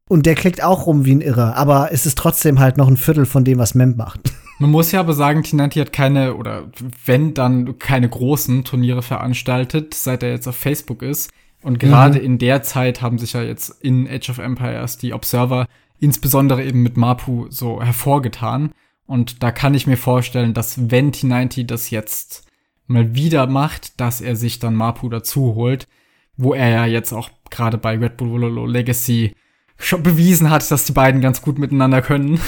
Und 0.08 0.26
der 0.26 0.36
klickt 0.36 0.62
auch 0.62 0.86
rum 0.86 1.04
wie 1.04 1.14
ein 1.14 1.20
Irrer, 1.20 1.56
aber 1.56 1.90
es 1.92 2.06
ist 2.06 2.16
trotzdem 2.16 2.60
halt 2.60 2.76
noch 2.76 2.86
ein 2.86 2.96
Viertel 2.96 3.26
von 3.26 3.44
dem, 3.44 3.58
was 3.58 3.74
MEMP 3.74 3.96
macht. 3.96 4.20
Man 4.58 4.70
muss 4.70 4.92
ja 4.92 5.00
aber 5.00 5.12
sagen, 5.12 5.40
T90 5.40 5.80
hat 5.80 5.92
keine, 5.92 6.36
oder 6.36 6.70
wenn 7.04 7.34
dann 7.34 7.78
keine 7.78 8.08
großen 8.08 8.64
Turniere 8.64 9.02
veranstaltet, 9.02 9.92
seit 9.92 10.22
er 10.22 10.30
jetzt 10.30 10.46
auf 10.46 10.56
Facebook 10.56 11.02
ist. 11.02 11.30
Und 11.62 11.78
gerade 11.78 12.18
mhm. 12.20 12.24
in 12.24 12.38
der 12.38 12.62
Zeit 12.62 13.02
haben 13.02 13.18
sich 13.18 13.34
ja 13.34 13.42
jetzt 13.42 13.82
in 13.82 14.08
Age 14.08 14.30
of 14.30 14.38
Empires 14.38 14.96
die 14.96 15.12
Observer 15.12 15.66
insbesondere 15.98 16.64
eben 16.64 16.82
mit 16.82 16.96
Mapu 16.96 17.46
so 17.50 17.82
hervorgetan. 17.82 18.72
Und 19.06 19.42
da 19.42 19.50
kann 19.50 19.74
ich 19.74 19.86
mir 19.86 19.96
vorstellen, 19.96 20.54
dass 20.54 20.90
wenn 20.90 21.12
T90 21.12 21.66
das 21.66 21.90
jetzt 21.90 22.46
mal 22.86 23.14
wieder 23.14 23.46
macht, 23.46 24.00
dass 24.00 24.20
er 24.20 24.36
sich 24.36 24.58
dann 24.58 24.74
Mapu 24.74 25.08
dazu 25.08 25.54
holt, 25.54 25.88
wo 26.36 26.54
er 26.54 26.68
ja 26.68 26.86
jetzt 26.86 27.12
auch 27.12 27.30
gerade 27.50 27.78
bei 27.78 27.96
Red 27.96 28.16
Bull 28.16 28.30
Vololo 28.30 28.66
Legacy 28.66 29.34
schon 29.78 30.02
bewiesen 30.02 30.50
hat, 30.50 30.70
dass 30.70 30.84
die 30.84 30.92
beiden 30.92 31.20
ganz 31.20 31.42
gut 31.42 31.58
miteinander 31.58 32.02
können. 32.02 32.40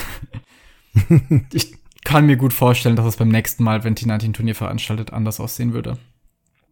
ich 1.52 1.74
kann 2.04 2.26
mir 2.26 2.36
gut 2.36 2.52
vorstellen, 2.52 2.96
dass 2.96 3.06
es 3.06 3.16
beim 3.16 3.28
nächsten 3.28 3.62
Mal, 3.64 3.84
wenn 3.84 3.94
T90 3.94 4.24
ein 4.24 4.32
Turnier 4.32 4.54
veranstaltet, 4.54 5.12
anders 5.12 5.40
aussehen 5.40 5.72
würde. 5.72 5.98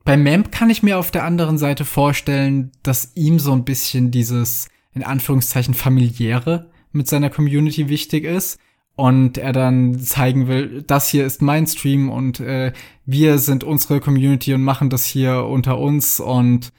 Bei 0.05 0.17
Memp 0.17 0.53
kann 0.53 0.71
ich 0.71 0.83
mir 0.83 0.99
auf 0.99 1.11
der 1.11 1.25
anderen 1.25 1.59
Seite 1.59 1.85
vorstellen, 1.85 2.71
dass 2.83 3.13
ihm 3.17 3.39
so 3.39 3.53
ein 3.53 3.65
bisschen 3.65 4.11
dieses, 4.11 4.69
in 4.95 5.03
Anführungszeichen, 5.03 5.75
familiäre 5.75 6.71
mit 6.93 7.09
seiner 7.09 7.29
Community 7.29 7.89
wichtig 7.89 8.25
ist 8.25 8.59
und 8.95 9.37
er 9.37 9.53
dann 9.53 9.99
zeigen 10.01 10.49
will, 10.49 10.83
das 10.87 11.09
hier 11.09 11.27
ist 11.27 11.43
mein 11.43 11.67
Stream 11.67 12.09
und 12.09 12.41
äh, 12.41 12.73
wir 13.05 13.39
sind 13.39 13.63
unsere 13.63 14.01
Community 14.01 14.55
und 14.55 14.63
machen 14.63 14.91
das 14.91 15.05
hier 15.05 15.45
unter 15.45 15.79
uns 15.79 16.21
und 16.21 16.73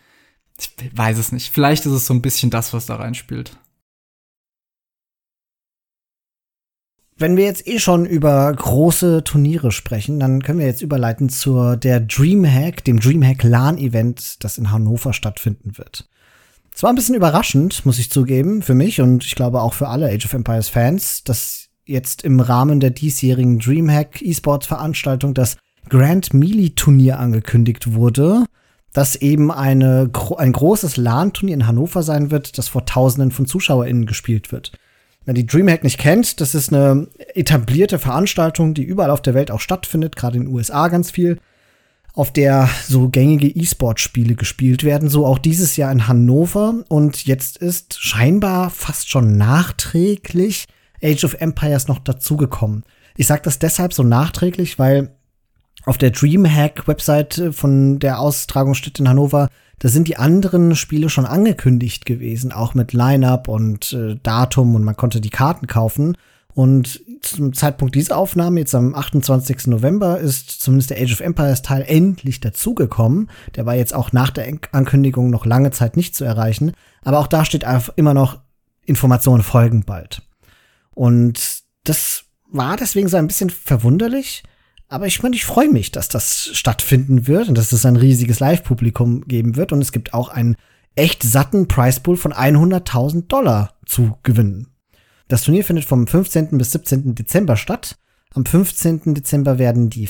ich 0.59 0.71
weiß 0.97 1.19
es 1.19 1.32
nicht. 1.32 1.51
Vielleicht 1.51 1.86
ist 1.86 1.91
es 1.91 2.07
so 2.07 2.13
ein 2.13 2.23
bisschen 2.23 2.49
das, 2.49 2.73
was 2.73 2.88
da 2.88 2.95
reinspielt. 2.95 3.57
Wenn 7.18 7.36
wir 7.36 7.45
jetzt 7.45 7.68
eh 7.68 7.80
schon 7.80 8.05
über 8.05 8.53
große 8.53 9.24
Turniere 9.24 9.72
sprechen, 9.72 10.20
dann 10.20 10.43
können 10.43 10.59
wir 10.59 10.68
jetzt 10.68 10.82
überleiten 10.82 11.30
zur 11.30 11.76
der 11.76 11.99
Dreamhack, 11.99 12.84
dem 12.84 12.99
Dreamhack 12.99 13.43
LAN 13.43 13.78
Event, 13.78 14.43
das 14.43 14.57
in 14.57 14.72
Hannover 14.72 15.13
stattfinden 15.13 15.78
wird. 15.78 16.07
Es 16.74 16.84
war 16.84 16.91
ein 16.91 16.95
bisschen 16.95 17.15
überraschend, 17.15 17.86
muss 17.88 17.97
ich 17.97 18.11
zugeben, 18.11 18.61
für 18.61 18.76
mich 18.76 19.01
und 19.01 19.26
ich 19.26 19.34
glaube 19.34 19.61
auch 19.61 19.74
für 19.74 19.88
alle 19.88 20.09
Age 20.11 20.26
of 20.26 20.34
Empires 20.34 20.70
Fans, 20.70 21.24
dass 21.24 21.70
jetzt 21.86 22.24
im 22.24 22.39
Rahmen 22.39 22.80
der 22.80 22.91
diesjährigen 22.91 23.57
Dreamhack 23.57 24.22
E-Sports 24.22 24.68
Veranstaltung 24.68 25.34
das 25.34 25.57
Grand 25.89 26.36
Melee 26.36 26.70
Turnier 26.70 27.18
angekündigt 27.18 27.93
wurde, 27.93 28.45
das 28.93 29.15
eben 29.15 29.51
eine, 29.51 30.11
ein 30.38 30.51
großes 30.51 30.97
LAN-Turnier 30.97 31.55
in 31.55 31.68
Hannover 31.68 32.03
sein 32.03 32.30
wird, 32.30 32.57
das 32.59 32.68
vor 32.68 32.86
Tausenden 32.86 33.32
von 33.32 33.47
ZuschauerInnen 33.47 34.05
gespielt 34.05 34.51
wird. 34.51 34.72
Wer 35.28 35.34
die 35.34 35.45
Dreamhack 35.45 35.84
nicht 35.84 35.97
kennt, 35.97 36.39
das 36.39 36.55
ist 36.55 36.71
eine 36.71 37.09
etablierte 37.36 37.99
Veranstaltung, 37.99 38.73
die 38.73 38.84
überall 38.84 39.11
auf 39.11 39.21
der 39.21 39.34
Welt 39.34 39.51
auch 39.51 39.59
stattfindet, 39.59 40.15
gerade 40.15 40.38
in 40.38 40.43
den 40.43 40.53
USA 40.53 40.88
ganz 40.88 41.11
viel, 41.11 41.38
auf 42.13 42.32
der 42.32 42.69
so 42.88 43.09
gängige 43.09 43.47
E-Sport-Spiele 43.47 44.36
gespielt 44.36 44.86
werden, 44.86 45.09
so 45.09 45.25
auch 45.25 45.38
dieses 45.38 45.75
Jahr 45.75 45.91
in 45.91 46.07
Hannover. 46.07 46.75
Und 46.88 47.25
jetzt 47.25 47.57
ist 47.57 47.99
scheinbar 47.99 48.69
fast 48.69 49.09
schon 49.09 49.36
nachträglich 49.36 50.65
Age 51.03 51.25
of 51.25 51.34
Empires 51.41 51.89
noch 51.89 51.99
dazugekommen. 51.99 52.86
Ich 53.17 53.28
sage 53.28 53.41
das 53.43 53.59
deshalb 53.59 53.93
so 53.93 54.03
nachträglich, 54.03 54.80
weil 54.80 55.16
auf 55.88 55.97
der 55.97 56.11
Dreamhack-Website 56.11 57.49
von 57.51 57.99
der 57.99 58.19
Austragungsstätte 58.19 59.03
in 59.03 59.09
Hannover 59.09 59.49
da 59.79 59.89
sind 59.89 60.07
die 60.07 60.17
anderen 60.17 60.75
Spiele 60.75 61.09
schon 61.09 61.25
angekündigt 61.25 62.05
gewesen, 62.05 62.51
auch 62.51 62.73
mit 62.73 62.93
Line-up 62.93 63.47
und 63.47 63.93
äh, 63.93 64.15
Datum 64.23 64.75
und 64.75 64.83
man 64.83 64.97
konnte 64.97 65.21
die 65.21 65.29
Karten 65.29 65.67
kaufen. 65.67 66.17
Und 66.55 67.01
zum 67.21 67.53
Zeitpunkt 67.53 67.93
dieser 67.93 68.17
Aufnahme, 68.17 68.59
jetzt 68.59 68.73
am 68.73 68.95
28. 68.95 69.67
November, 69.67 70.19
ist 70.19 70.49
zumindest 70.49 70.89
der 70.89 70.99
Age 70.99 71.13
of 71.13 71.19
Empires 71.19 71.61
Teil 71.61 71.83
endlich 71.88 72.39
dazugekommen. 72.39 73.29
Der 73.55 73.67
war 73.67 73.75
jetzt 73.75 73.93
auch 73.93 74.11
nach 74.11 74.31
der 74.31 74.51
Ankündigung 74.71 75.29
noch 75.29 75.45
lange 75.45 75.69
Zeit 75.69 75.95
nicht 75.95 76.15
zu 76.15 76.23
erreichen. 76.23 76.71
Aber 77.03 77.19
auch 77.19 77.27
da 77.27 77.45
steht 77.45 77.63
einfach 77.63 77.93
immer 77.95 78.15
noch 78.15 78.39
Informationen 78.83 79.43
folgen 79.43 79.83
bald. 79.85 80.23
Und 80.95 81.61
das 81.83 82.23
war 82.49 82.77
deswegen 82.77 83.09
so 83.09 83.17
ein 83.17 83.27
bisschen 83.27 83.51
verwunderlich. 83.51 84.41
Aber 84.89 85.05
ich 85.05 85.21
meine, 85.21 85.35
ich 85.35 85.45
freue 85.45 85.69
mich, 85.69 85.91
dass 85.91 86.07
das 86.07 86.49
stattfinden 86.53 87.27
wird 87.27 87.49
und 87.49 87.57
dass 87.57 87.71
es 87.71 87.85
ein 87.85 87.97
riesiges 87.97 88.39
Live-Publikum 88.39 89.27
geben 89.27 89.55
wird. 89.55 89.73
Und 89.73 89.81
es 89.81 89.91
gibt 89.91 90.13
auch 90.13 90.29
einen 90.29 90.55
echt 90.95 91.23
satten 91.23 91.67
Pricepool 91.67 92.17
von 92.17 92.33
100.000 92.33 93.27
Dollar 93.27 93.73
zu 93.85 94.17
gewinnen. 94.23 94.67
Das 95.27 95.43
Turnier 95.43 95.65
findet 95.65 95.85
vom 95.85 96.07
15. 96.07 96.57
bis 96.57 96.71
17. 96.71 97.15
Dezember 97.15 97.57
statt. 97.57 97.97
Am 98.33 98.45
15. 98.45 99.13
Dezember 99.13 99.57
werden 99.57 99.89
die 99.89 100.09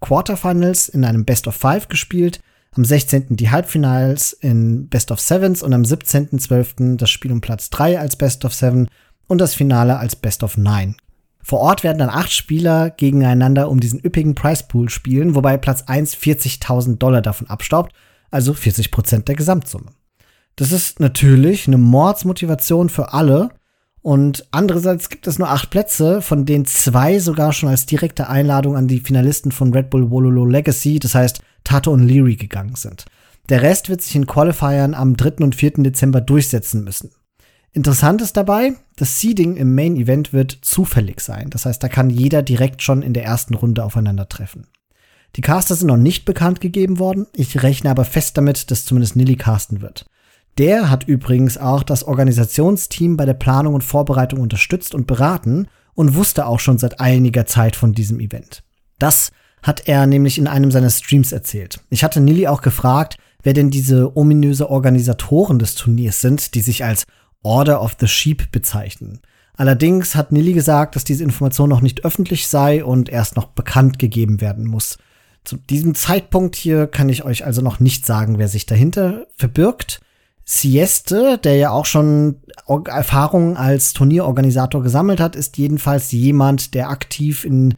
Quarterfinals 0.00 0.88
in 0.88 1.04
einem 1.04 1.24
Best 1.24 1.48
of 1.48 1.56
Five 1.56 1.88
gespielt. 1.88 2.40
Am 2.72 2.84
16. 2.84 3.36
die 3.36 3.50
Halbfinals 3.50 4.32
in 4.32 4.88
Best 4.88 5.10
of 5.10 5.20
Sevens 5.20 5.62
und 5.62 5.72
am 5.72 5.82
17.12. 5.82 6.96
das 6.96 7.10
Spiel 7.10 7.32
um 7.32 7.40
Platz 7.40 7.70
3 7.70 7.98
als 7.98 8.16
Best 8.16 8.44
of 8.44 8.54
Seven 8.54 8.88
und 9.26 9.38
das 9.38 9.54
Finale 9.54 9.98
als 9.98 10.16
Best 10.16 10.42
of 10.42 10.56
Nine. 10.56 10.96
Vor 11.42 11.60
Ort 11.60 11.82
werden 11.82 11.98
dann 11.98 12.08
acht 12.08 12.32
Spieler 12.32 12.90
gegeneinander 12.90 13.68
um 13.68 13.80
diesen 13.80 14.00
üppigen 14.00 14.34
Price 14.34 14.66
Pool 14.66 14.88
spielen, 14.88 15.34
wobei 15.34 15.56
Platz 15.56 15.82
1 15.86 16.16
40.000 16.16 16.98
Dollar 16.98 17.20
davon 17.20 17.48
abstaubt, 17.48 17.92
also 18.30 18.54
40 18.54 18.90
Prozent 18.90 19.28
der 19.28 19.34
Gesamtsumme. 19.34 19.86
Das 20.56 20.72
ist 20.72 21.00
natürlich 21.00 21.66
eine 21.66 21.78
Mordsmotivation 21.78 22.88
für 22.88 23.12
alle. 23.12 23.50
Und 24.02 24.46
andererseits 24.50 25.08
gibt 25.08 25.28
es 25.28 25.38
nur 25.38 25.48
acht 25.48 25.70
Plätze, 25.70 26.22
von 26.22 26.44
denen 26.44 26.64
zwei 26.64 27.20
sogar 27.20 27.52
schon 27.52 27.68
als 27.68 27.86
direkte 27.86 28.28
Einladung 28.28 28.76
an 28.76 28.88
die 28.88 28.98
Finalisten 28.98 29.52
von 29.52 29.72
Red 29.72 29.90
Bull 29.90 30.10
Wololo 30.10 30.44
Legacy, 30.44 30.98
das 30.98 31.14
heißt 31.14 31.40
Tato 31.62 31.92
und 31.92 32.06
Leary, 32.06 32.34
gegangen 32.34 32.74
sind. 32.74 33.04
Der 33.48 33.62
Rest 33.62 33.88
wird 33.88 34.02
sich 34.02 34.16
in 34.16 34.26
Qualifiern 34.26 34.94
am 34.94 35.16
3. 35.16 35.44
und 35.44 35.54
4. 35.54 35.74
Dezember 35.78 36.20
durchsetzen 36.20 36.82
müssen. 36.82 37.10
Interessant 37.74 38.20
ist 38.20 38.36
dabei, 38.36 38.74
das 38.96 39.18
Seeding 39.18 39.56
im 39.56 39.74
Main 39.74 39.96
Event 39.96 40.34
wird 40.34 40.58
zufällig 40.60 41.20
sein. 41.20 41.48
Das 41.48 41.64
heißt, 41.64 41.82
da 41.82 41.88
kann 41.88 42.10
jeder 42.10 42.42
direkt 42.42 42.82
schon 42.82 43.00
in 43.00 43.14
der 43.14 43.24
ersten 43.24 43.54
Runde 43.54 43.82
aufeinandertreffen. 43.82 44.66
Die 45.36 45.40
Caster 45.40 45.74
sind 45.74 45.88
noch 45.88 45.96
nicht 45.96 46.26
bekannt 46.26 46.60
gegeben 46.60 46.98
worden. 46.98 47.26
Ich 47.34 47.62
rechne 47.62 47.90
aber 47.90 48.04
fest 48.04 48.36
damit, 48.36 48.70
dass 48.70 48.84
zumindest 48.84 49.16
Nilly 49.16 49.36
casten 49.36 49.80
wird. 49.80 50.04
Der 50.58 50.90
hat 50.90 51.04
übrigens 51.04 51.56
auch 51.56 51.82
das 51.82 52.04
Organisationsteam 52.04 53.16
bei 53.16 53.24
der 53.24 53.32
Planung 53.32 53.72
und 53.72 53.84
Vorbereitung 53.84 54.40
unterstützt 54.40 54.94
und 54.94 55.06
beraten 55.06 55.68
und 55.94 56.14
wusste 56.14 56.46
auch 56.46 56.60
schon 56.60 56.76
seit 56.76 57.00
einiger 57.00 57.46
Zeit 57.46 57.74
von 57.74 57.94
diesem 57.94 58.20
Event. 58.20 58.62
Das 58.98 59.30
hat 59.62 59.88
er 59.88 60.06
nämlich 60.06 60.36
in 60.36 60.46
einem 60.46 60.70
seiner 60.70 60.90
Streams 60.90 61.32
erzählt. 61.32 61.80
Ich 61.88 62.04
hatte 62.04 62.20
Nilly 62.20 62.48
auch 62.48 62.60
gefragt, 62.60 63.16
wer 63.42 63.54
denn 63.54 63.70
diese 63.70 64.14
ominöse 64.16 64.68
Organisatoren 64.68 65.58
des 65.58 65.74
Turniers 65.74 66.20
sind, 66.20 66.54
die 66.54 66.60
sich 66.60 66.84
als 66.84 67.04
Order 67.42 67.82
of 67.82 67.96
the 67.98 68.08
Sheep 68.08 68.52
bezeichnen. 68.52 69.20
Allerdings 69.54 70.14
hat 70.14 70.32
Nilly 70.32 70.54
gesagt, 70.54 70.96
dass 70.96 71.04
diese 71.04 71.24
Information 71.24 71.68
noch 71.68 71.82
nicht 71.82 72.04
öffentlich 72.04 72.48
sei 72.48 72.84
und 72.84 73.08
erst 73.08 73.36
noch 73.36 73.46
bekannt 73.46 73.98
gegeben 73.98 74.40
werden 74.40 74.66
muss. 74.66 74.98
Zu 75.44 75.56
diesem 75.56 75.94
Zeitpunkt 75.94 76.56
hier 76.56 76.86
kann 76.86 77.08
ich 77.08 77.24
euch 77.24 77.44
also 77.44 77.62
noch 77.62 77.80
nicht 77.80 78.06
sagen, 78.06 78.38
wer 78.38 78.48
sich 78.48 78.66
dahinter 78.66 79.26
verbirgt. 79.36 80.00
Sieste, 80.44 81.38
der 81.38 81.56
ja 81.56 81.70
auch 81.70 81.86
schon 81.86 82.36
Erfahrungen 82.66 83.56
als 83.56 83.92
Turnierorganisator 83.92 84.82
gesammelt 84.82 85.20
hat, 85.20 85.36
ist 85.36 85.58
jedenfalls 85.58 86.12
jemand, 86.12 86.74
der 86.74 86.90
aktiv 86.90 87.44
in 87.44 87.74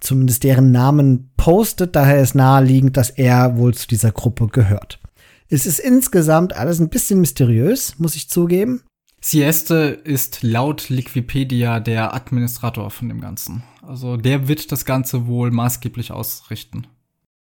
zumindest 0.00 0.44
deren 0.44 0.72
Namen 0.72 1.30
postet. 1.36 1.96
Daher 1.96 2.20
ist 2.20 2.34
naheliegend, 2.34 2.96
dass 2.96 3.10
er 3.10 3.56
wohl 3.56 3.74
zu 3.74 3.88
dieser 3.88 4.12
Gruppe 4.12 4.48
gehört. 4.48 5.00
Es 5.48 5.66
ist 5.66 5.78
insgesamt 5.78 6.56
alles 6.56 6.80
ein 6.80 6.88
bisschen 6.88 7.20
mysteriös, 7.20 7.98
muss 7.98 8.16
ich 8.16 8.28
zugeben. 8.28 8.82
Sieste 9.26 10.00
ist 10.04 10.44
laut 10.44 10.88
Liquipedia 10.88 11.80
der 11.80 12.14
Administrator 12.14 12.90
von 12.90 13.08
dem 13.08 13.20
Ganzen. 13.20 13.64
Also 13.82 14.16
der 14.16 14.46
wird 14.46 14.70
das 14.70 14.84
Ganze 14.84 15.26
wohl 15.26 15.50
maßgeblich 15.50 16.12
ausrichten. 16.12 16.86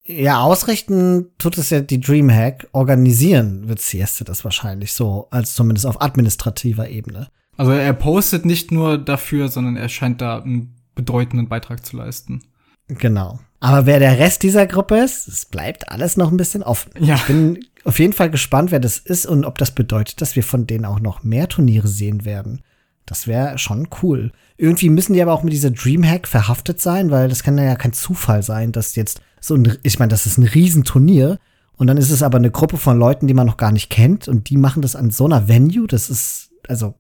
Ja, 0.04 0.40
ausrichten 0.40 1.28
tut 1.38 1.56
es 1.60 1.70
ja 1.70 1.82
die 1.82 2.02
Dreamhack. 2.02 2.68
Organisieren 2.72 3.68
wird 3.68 3.80
Sieste 3.80 4.24
das 4.24 4.44
wahrscheinlich 4.44 4.94
so, 4.94 5.28
als 5.30 5.54
zumindest 5.54 5.86
auf 5.86 6.02
administrativer 6.02 6.90
Ebene. 6.90 7.28
Also 7.58 7.74
er 7.74 7.94
postet 7.94 8.44
nicht 8.44 8.72
nur 8.72 8.98
dafür, 8.98 9.50
sondern 9.50 9.76
er 9.76 9.90
scheint 9.90 10.20
da 10.20 10.42
einen 10.42 10.74
bedeutenden 10.96 11.48
Beitrag 11.48 11.86
zu 11.86 11.96
leisten. 11.96 12.42
Genau. 12.88 13.40
Aber 13.60 13.86
wer 13.86 14.00
der 14.00 14.18
Rest 14.18 14.42
dieser 14.42 14.66
Gruppe 14.66 14.98
ist, 14.98 15.28
es 15.28 15.46
bleibt 15.46 15.90
alles 15.90 16.18
noch 16.18 16.32
ein 16.32 16.38
bisschen 16.38 16.64
offen. 16.64 16.92
Ja. 17.00 17.16
Ich 17.16 17.24
bin 17.26 17.60
auf 17.88 18.00
jeden 18.00 18.14
Fall 18.14 18.30
gespannt, 18.30 18.72
wer 18.72 18.80
das 18.80 18.98
ist 18.98 19.26
und 19.26 19.46
ob 19.46 19.58
das 19.58 19.72
bedeutet, 19.72 20.22
dass 20.22 20.36
wir 20.36 20.44
von 20.44 20.68
denen 20.68 20.86
auch 20.86 21.00
noch 21.00 21.24
mehr 21.24 21.48
Turniere 21.48 21.88
sehen 21.88 22.26
werden. 22.26 22.62
Das 23.06 23.28
wäre 23.28 23.58
schon 23.58 23.88
cool. 24.04 24.32
Irgendwie 24.58 24.90
müssen 24.90 25.14
die 25.14 25.22
aber 25.22 25.34
auch 25.34 25.44
mit 25.44 25.54
dieser 25.54 25.72
Dreamhack 25.72 26.28
verhaftet 26.28 26.82
sein, 26.82 27.10
weil 27.12 27.30
das 27.30 27.44
kann 27.44 27.58
ja 27.58 27.76
kein 27.76 27.94
Zufall 27.94 28.44
sein, 28.44 28.74
dass 28.74 28.96
jetzt 28.96 29.22
so 29.40 29.56
ein, 29.56 29.78
ich 29.84 30.00
meine, 30.00 30.10
das 30.10 30.26
ist 30.26 30.38
ein 30.38 30.44
Riesenturnier 30.44 31.40
und 31.78 31.88
dann 31.88 31.96
ist 31.98 32.12
es 32.12 32.24
aber 32.24 32.38
eine 32.38 32.52
Gruppe 32.52 32.76
von 32.76 33.00
Leuten, 33.00 33.28
die 33.28 33.34
man 33.34 33.48
noch 33.48 33.58
gar 33.58 33.72
nicht 33.72 33.90
kennt 33.90 34.28
und 34.28 34.50
die 34.50 34.58
machen 34.58 34.82
das 34.82 34.98
an 34.98 35.10
so 35.10 35.26
einer 35.26 35.48
Venue. 35.48 35.88
Das 35.88 36.10
ist, 36.10 36.50
also, 36.68 36.96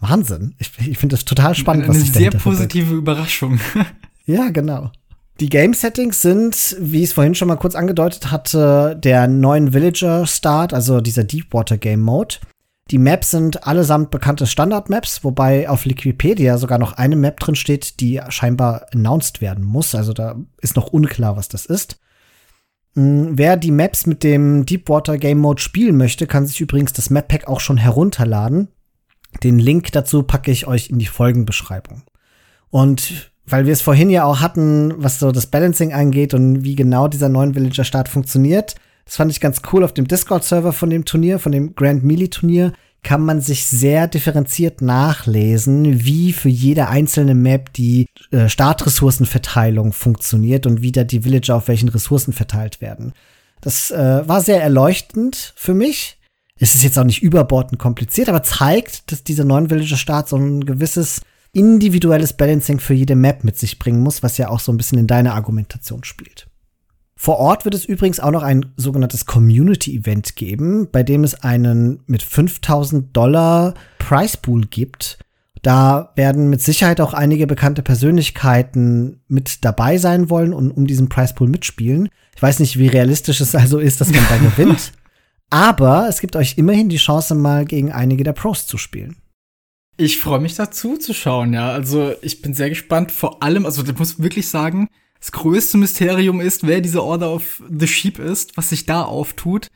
Wahnsinn. 0.00 0.56
Ich, 0.58 0.72
ich 0.78 0.98
finde 0.98 1.14
das 1.14 1.24
total 1.24 1.54
spannend. 1.54 1.84
Eine, 1.84 1.94
eine 1.94 2.04
sehr 2.04 2.30
positive 2.32 2.86
verbirgt. 2.86 3.02
Überraschung. 3.02 3.60
ja, 4.26 4.50
genau. 4.50 4.90
Die 5.42 5.48
Game-Settings 5.48 6.22
sind, 6.22 6.76
wie 6.78 6.98
ich 6.98 7.06
es 7.06 7.12
vorhin 7.14 7.34
schon 7.34 7.48
mal 7.48 7.56
kurz 7.56 7.74
angedeutet 7.74 8.30
hatte, 8.30 8.94
der 8.96 9.26
neuen 9.26 9.72
Villager-Start, 9.72 10.72
also 10.72 11.00
dieser 11.00 11.24
Deepwater-Game-Mode. 11.24 12.36
Die 12.92 12.98
Maps 12.98 13.32
sind 13.32 13.66
allesamt 13.66 14.12
bekannte 14.12 14.46
Standard-Maps, 14.46 15.24
wobei 15.24 15.68
auf 15.68 15.84
Wikipedia 15.84 16.58
sogar 16.58 16.78
noch 16.78 16.92
eine 16.92 17.16
Map 17.16 17.40
drin 17.40 17.56
steht, 17.56 17.98
die 17.98 18.20
scheinbar 18.28 18.86
announced 18.94 19.40
werden 19.40 19.64
muss. 19.64 19.96
Also 19.96 20.12
da 20.12 20.36
ist 20.60 20.76
noch 20.76 20.92
unklar, 20.92 21.36
was 21.36 21.48
das 21.48 21.66
ist. 21.66 21.98
Hm, 22.94 23.36
wer 23.36 23.56
die 23.56 23.72
Maps 23.72 24.06
mit 24.06 24.22
dem 24.22 24.64
Deepwater 24.64 25.18
Game 25.18 25.40
Mode 25.40 25.60
spielen 25.60 25.96
möchte, 25.96 26.28
kann 26.28 26.46
sich 26.46 26.60
übrigens 26.60 26.92
das 26.92 27.10
Map 27.10 27.26
Pack 27.26 27.48
auch 27.48 27.58
schon 27.58 27.78
herunterladen. 27.78 28.68
Den 29.42 29.58
Link 29.58 29.90
dazu 29.90 30.22
packe 30.22 30.52
ich 30.52 30.68
euch 30.68 30.88
in 30.88 31.00
die 31.00 31.06
Folgenbeschreibung. 31.06 32.04
Und 32.70 33.31
weil 33.52 33.66
wir 33.66 33.72
es 33.72 33.82
vorhin 33.82 34.10
ja 34.10 34.24
auch 34.24 34.40
hatten, 34.40 34.94
was 34.96 35.18
so 35.18 35.30
das 35.30 35.46
Balancing 35.46 35.92
angeht 35.92 36.32
und 36.34 36.64
wie 36.64 36.74
genau 36.74 37.06
dieser 37.06 37.28
neuen 37.28 37.54
Villager-Start 37.54 38.08
funktioniert. 38.08 38.74
Das 39.04 39.16
fand 39.16 39.30
ich 39.30 39.40
ganz 39.40 39.60
cool 39.72 39.84
auf 39.84 39.92
dem 39.92 40.08
Discord-Server 40.08 40.72
von 40.72 40.90
dem 40.90 41.04
Turnier, 41.04 41.38
von 41.38 41.52
dem 41.52 41.74
Grand 41.74 42.02
Melee-Turnier, 42.02 42.72
kann 43.02 43.20
man 43.20 43.40
sich 43.40 43.66
sehr 43.66 44.06
differenziert 44.06 44.80
nachlesen, 44.80 46.04
wie 46.04 46.32
für 46.32 46.48
jede 46.48 46.88
einzelne 46.88 47.34
Map 47.34 47.72
die 47.72 48.06
äh, 48.30 48.48
Startressourcenverteilung 48.48 49.92
funktioniert 49.92 50.66
und 50.66 50.82
wie 50.82 50.92
da 50.92 51.02
die 51.04 51.24
Villager 51.24 51.56
auf 51.56 51.68
welchen 51.68 51.88
Ressourcen 51.88 52.32
verteilt 52.32 52.80
werden. 52.80 53.12
Das 53.60 53.90
äh, 53.90 54.26
war 54.26 54.40
sehr 54.40 54.62
erleuchtend 54.62 55.52
für 55.56 55.74
mich. 55.74 56.18
Es 56.58 56.76
ist 56.76 56.84
jetzt 56.84 56.98
auch 56.98 57.04
nicht 57.04 57.22
überbordend 57.22 57.80
kompliziert, 57.80 58.28
aber 58.28 58.44
zeigt, 58.44 59.10
dass 59.10 59.24
dieser 59.24 59.44
neuen 59.44 59.68
Villager-Start 59.68 60.28
so 60.28 60.36
ein 60.36 60.64
gewisses 60.64 61.22
individuelles 61.52 62.32
Balancing 62.32 62.80
für 62.80 62.94
jede 62.94 63.14
Map 63.14 63.44
mit 63.44 63.58
sich 63.58 63.78
bringen 63.78 64.00
muss, 64.00 64.22
was 64.22 64.38
ja 64.38 64.48
auch 64.48 64.60
so 64.60 64.72
ein 64.72 64.76
bisschen 64.76 64.98
in 64.98 65.06
deine 65.06 65.34
Argumentation 65.34 66.04
spielt. 66.04 66.48
Vor 67.14 67.38
Ort 67.38 67.64
wird 67.64 67.74
es 67.74 67.84
übrigens 67.84 68.18
auch 68.18 68.32
noch 68.32 68.42
ein 68.42 68.72
sogenanntes 68.76 69.26
Community-Event 69.26 70.34
geben, 70.34 70.88
bei 70.90 71.02
dem 71.04 71.22
es 71.22 71.34
einen 71.42 72.00
mit 72.06 72.22
5000 72.22 73.16
Dollar 73.16 73.74
Price 73.98 74.36
Pool 74.36 74.62
gibt. 74.66 75.18
Da 75.62 76.10
werden 76.16 76.50
mit 76.50 76.60
Sicherheit 76.60 77.00
auch 77.00 77.14
einige 77.14 77.46
bekannte 77.46 77.82
Persönlichkeiten 77.82 79.20
mit 79.28 79.64
dabei 79.64 79.98
sein 79.98 80.30
wollen 80.30 80.52
und 80.52 80.72
um 80.72 80.88
diesen 80.88 81.08
Price 81.08 81.34
Pool 81.34 81.48
mitspielen. 81.48 82.08
Ich 82.34 82.42
weiß 82.42 82.58
nicht, 82.58 82.78
wie 82.78 82.88
realistisch 82.88 83.40
es 83.40 83.54
also 83.54 83.78
ist, 83.78 84.00
dass 84.00 84.10
man 84.10 84.26
da 84.28 84.38
gewinnt. 84.38 84.92
Aber 85.50 86.08
es 86.08 86.20
gibt 86.20 86.34
euch 86.34 86.58
immerhin 86.58 86.88
die 86.88 86.96
Chance, 86.96 87.36
mal 87.36 87.66
gegen 87.66 87.92
einige 87.92 88.24
der 88.24 88.32
Pros 88.32 88.66
zu 88.66 88.78
spielen. 88.78 89.21
Ich 89.96 90.18
freue 90.18 90.40
mich 90.40 90.54
dazu 90.54 90.96
zu 90.96 91.12
schauen, 91.12 91.52
ja. 91.52 91.70
Also 91.70 92.14
ich 92.22 92.40
bin 92.40 92.54
sehr 92.54 92.70
gespannt. 92.70 93.12
Vor 93.12 93.42
allem, 93.42 93.66
also 93.66 93.84
ich 93.84 93.98
muss 93.98 94.22
wirklich 94.22 94.48
sagen, 94.48 94.88
das 95.18 95.32
größte 95.32 95.78
Mysterium 95.78 96.40
ist, 96.40 96.66
wer 96.66 96.80
diese 96.80 97.02
Order 97.02 97.32
of 97.32 97.62
the 97.70 97.86
Sheep 97.86 98.18
ist, 98.18 98.56
was 98.56 98.70
sich 98.70 98.86
da 98.86 99.02
auftut 99.02 99.68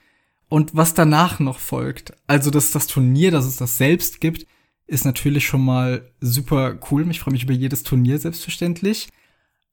und 0.48 0.74
was 0.74 0.94
danach 0.94 1.38
noch 1.38 1.58
folgt. 1.58 2.14
Also, 2.26 2.50
dass 2.50 2.70
das 2.70 2.86
Turnier, 2.86 3.30
dass 3.30 3.44
es 3.44 3.56
das 3.56 3.78
selbst 3.78 4.20
gibt, 4.20 4.46
ist 4.86 5.04
natürlich 5.04 5.46
schon 5.46 5.64
mal 5.64 6.10
super 6.20 6.78
cool. 6.90 7.08
Ich 7.10 7.20
freue 7.20 7.32
mich 7.32 7.44
über 7.44 7.52
jedes 7.52 7.82
Turnier 7.82 8.18
selbstverständlich. 8.18 9.08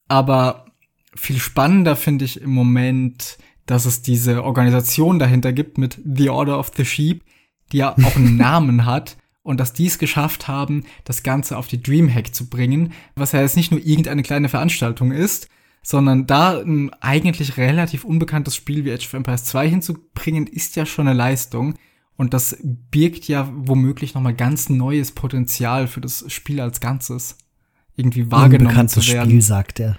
Aber 0.08 0.66
viel 1.16 1.40
spannender 1.40 1.96
finde 1.96 2.26
ich 2.26 2.42
im 2.42 2.52
Moment, 2.52 3.38
dass 3.66 3.86
es 3.86 4.02
diese 4.02 4.44
Organisation 4.44 5.20
dahinter 5.20 5.54
gibt 5.54 5.78
mit 5.78 6.00
The 6.04 6.30
Order 6.30 6.60
of 6.60 6.72
the 6.76 6.86
Sheep, 6.86 7.24
die 7.72 7.78
ja 7.78 7.96
auch 8.04 8.16
einen 8.16 8.38
Namen 8.38 8.86
hat 8.86 9.18
und 9.44 9.60
dass 9.60 9.74
die 9.74 9.88
es 9.88 10.00
geschafft 10.00 10.48
haben, 10.48 10.86
das 11.04 11.22
Ganze 11.22 11.58
auf 11.58 11.68
die 11.68 11.82
Dreamhack 11.82 12.34
zu 12.34 12.50
bringen, 12.50 12.94
was 13.16 13.34
ja 13.34 13.42
jetzt 13.42 13.58
nicht 13.58 13.72
nur 13.72 13.86
irgendeine 13.86 14.24
kleine 14.24 14.50
Veranstaltung 14.50 15.12
ist, 15.12 15.50
sondern 15.84 16.26
da 16.26 16.60
ein 16.60 16.92
eigentlich 17.02 17.58
relativ 17.58 18.06
unbekanntes 18.06 18.56
Spiel 18.56 18.86
wie 18.86 18.94
Age 18.94 19.06
of 19.06 19.14
Empires 19.14 19.44
2 19.46 19.70
hinzubringen, 19.70 20.48
ist 20.48 20.76
ja 20.78 20.86
schon 20.86 21.08
eine 21.08 21.18
Leistung. 21.18 21.76
Und 22.16 22.34
das 22.34 22.58
birgt 22.62 23.28
ja 23.28 23.52
womöglich 23.54 24.14
nochmal 24.14 24.34
ganz 24.34 24.70
neues 24.70 25.12
Potenzial 25.12 25.88
für 25.88 26.00
das 26.00 26.24
Spiel 26.32 26.62
als 26.62 26.80
Ganzes. 26.80 27.38
Irgendwie 27.96 28.32
wahrgenommen 28.32 28.68
Unbekanntes 28.68 29.06
zu 29.06 29.14
werden. 29.14 29.30
Spiel, 29.30 29.42
sagt 29.42 29.80
er. 29.80 29.98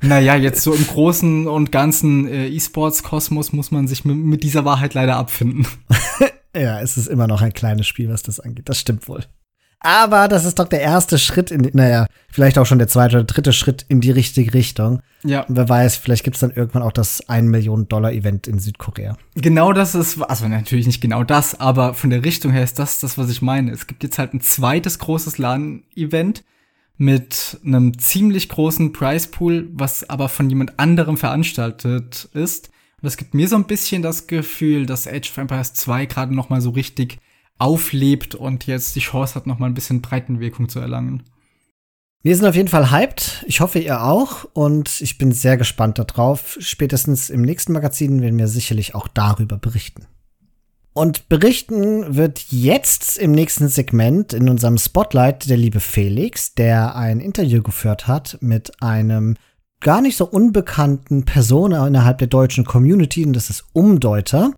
Naja, 0.00 0.36
jetzt 0.36 0.62
so 0.62 0.72
im 0.72 0.84
großen 0.84 1.46
und 1.46 1.70
ganzen 1.70 2.26
äh, 2.26 2.48
E-Sports-Kosmos 2.48 3.52
muss 3.52 3.70
man 3.70 3.86
sich 3.86 4.04
mit, 4.04 4.16
mit 4.16 4.42
dieser 4.42 4.64
Wahrheit 4.64 4.94
leider 4.94 5.16
abfinden. 5.16 5.66
ja, 6.58 6.80
es 6.80 6.96
ist 6.96 7.08
immer 7.08 7.26
noch 7.26 7.42
ein 7.42 7.52
kleines 7.52 7.86
Spiel, 7.86 8.08
was 8.08 8.22
das 8.22 8.40
angeht. 8.40 8.68
Das 8.68 8.78
stimmt 8.78 9.08
wohl. 9.08 9.24
Aber 9.80 10.26
das 10.26 10.44
ist 10.44 10.58
doch 10.58 10.68
der 10.68 10.80
erste 10.80 11.18
Schritt 11.18 11.50
in, 11.50 11.70
naja, 11.74 12.06
vielleicht 12.30 12.58
auch 12.58 12.66
schon 12.66 12.78
der 12.78 12.88
zweite 12.88 13.16
oder 13.16 13.24
dritte 13.24 13.52
Schritt 13.52 13.84
in 13.88 14.00
die 14.00 14.10
richtige 14.10 14.54
Richtung. 14.54 15.00
Ja. 15.22 15.44
Wer 15.48 15.68
weiß, 15.68 15.96
vielleicht 15.96 16.24
gibt's 16.24 16.40
dann 16.40 16.50
irgendwann 16.50 16.82
auch 16.82 16.92
das 16.92 17.28
1 17.28 17.48
Million 17.48 17.86
Dollar 17.86 18.12
Event 18.12 18.46
in 18.48 18.58
Südkorea. 18.58 19.16
Genau 19.34 19.72
das 19.72 19.94
ist, 19.94 20.20
also 20.22 20.48
natürlich 20.48 20.86
nicht 20.86 21.00
genau 21.00 21.24
das, 21.24 21.60
aber 21.60 21.94
von 21.94 22.10
der 22.10 22.24
Richtung 22.24 22.52
her 22.52 22.64
ist 22.64 22.78
das 22.78 23.00
das, 23.00 23.18
was 23.18 23.30
ich 23.30 23.42
meine. 23.42 23.70
Es 23.70 23.86
gibt 23.86 24.02
jetzt 24.02 24.18
halt 24.18 24.32
ein 24.32 24.40
zweites 24.40 24.98
großes 24.98 25.38
LAN-Event 25.38 26.42
mit 26.96 27.60
einem 27.64 27.98
ziemlich 27.98 28.48
großen 28.48 28.92
Price 28.92 29.26
Pool, 29.26 29.68
was 29.72 30.08
aber 30.08 30.30
von 30.30 30.48
jemand 30.48 30.78
anderem 30.78 31.18
veranstaltet 31.18 32.28
ist. 32.32 32.70
Und 33.02 33.06
das 33.06 33.16
gibt 33.16 33.34
mir 33.34 33.48
so 33.48 33.56
ein 33.56 33.66
bisschen 33.66 34.02
das 34.02 34.26
Gefühl, 34.26 34.86
dass 34.86 35.06
Age 35.06 35.30
of 35.30 35.36
Empires 35.36 35.74
2 35.74 36.06
gerade 36.06 36.34
noch 36.34 36.48
mal 36.48 36.60
so 36.60 36.70
richtig 36.70 37.18
auflebt 37.58 38.34
und 38.34 38.66
jetzt 38.66 38.96
die 38.96 39.00
Chance 39.00 39.34
hat, 39.34 39.46
noch 39.46 39.58
mal 39.58 39.66
ein 39.66 39.74
bisschen 39.74 40.02
Breitenwirkung 40.02 40.68
zu 40.68 40.80
erlangen. 40.80 41.22
Wir 42.22 42.34
sind 42.34 42.46
auf 42.46 42.56
jeden 42.56 42.68
Fall 42.68 42.90
hyped. 42.90 43.44
Ich 43.46 43.60
hoffe, 43.60 43.78
ihr 43.78 44.02
auch. 44.02 44.44
Und 44.52 45.00
ich 45.00 45.16
bin 45.16 45.30
sehr 45.30 45.56
gespannt 45.56 45.98
darauf. 45.98 46.56
Spätestens 46.58 47.30
im 47.30 47.42
nächsten 47.42 47.72
Magazin 47.72 48.20
werden 48.20 48.38
wir 48.38 48.48
sicherlich 48.48 48.94
auch 48.94 49.06
darüber 49.06 49.58
berichten. 49.58 50.06
Und 50.92 51.28
berichten 51.28 52.16
wird 52.16 52.46
jetzt 52.50 53.18
im 53.18 53.32
nächsten 53.32 53.68
Segment 53.68 54.32
in 54.32 54.48
unserem 54.48 54.78
Spotlight 54.78 55.48
der 55.48 55.58
liebe 55.58 55.78
Felix, 55.78 56.54
der 56.54 56.96
ein 56.96 57.20
Interview 57.20 57.62
geführt 57.62 58.08
hat 58.08 58.38
mit 58.40 58.82
einem 58.82 59.36
gar 59.80 60.00
nicht 60.00 60.16
so 60.16 60.26
unbekannten 60.26 61.24
Person 61.24 61.72
innerhalb 61.72 62.18
der 62.18 62.28
deutschen 62.28 62.64
Community, 62.64 63.24
und 63.24 63.32
das 63.34 63.50
ist 63.50 63.64
Umdeuter. 63.72 64.52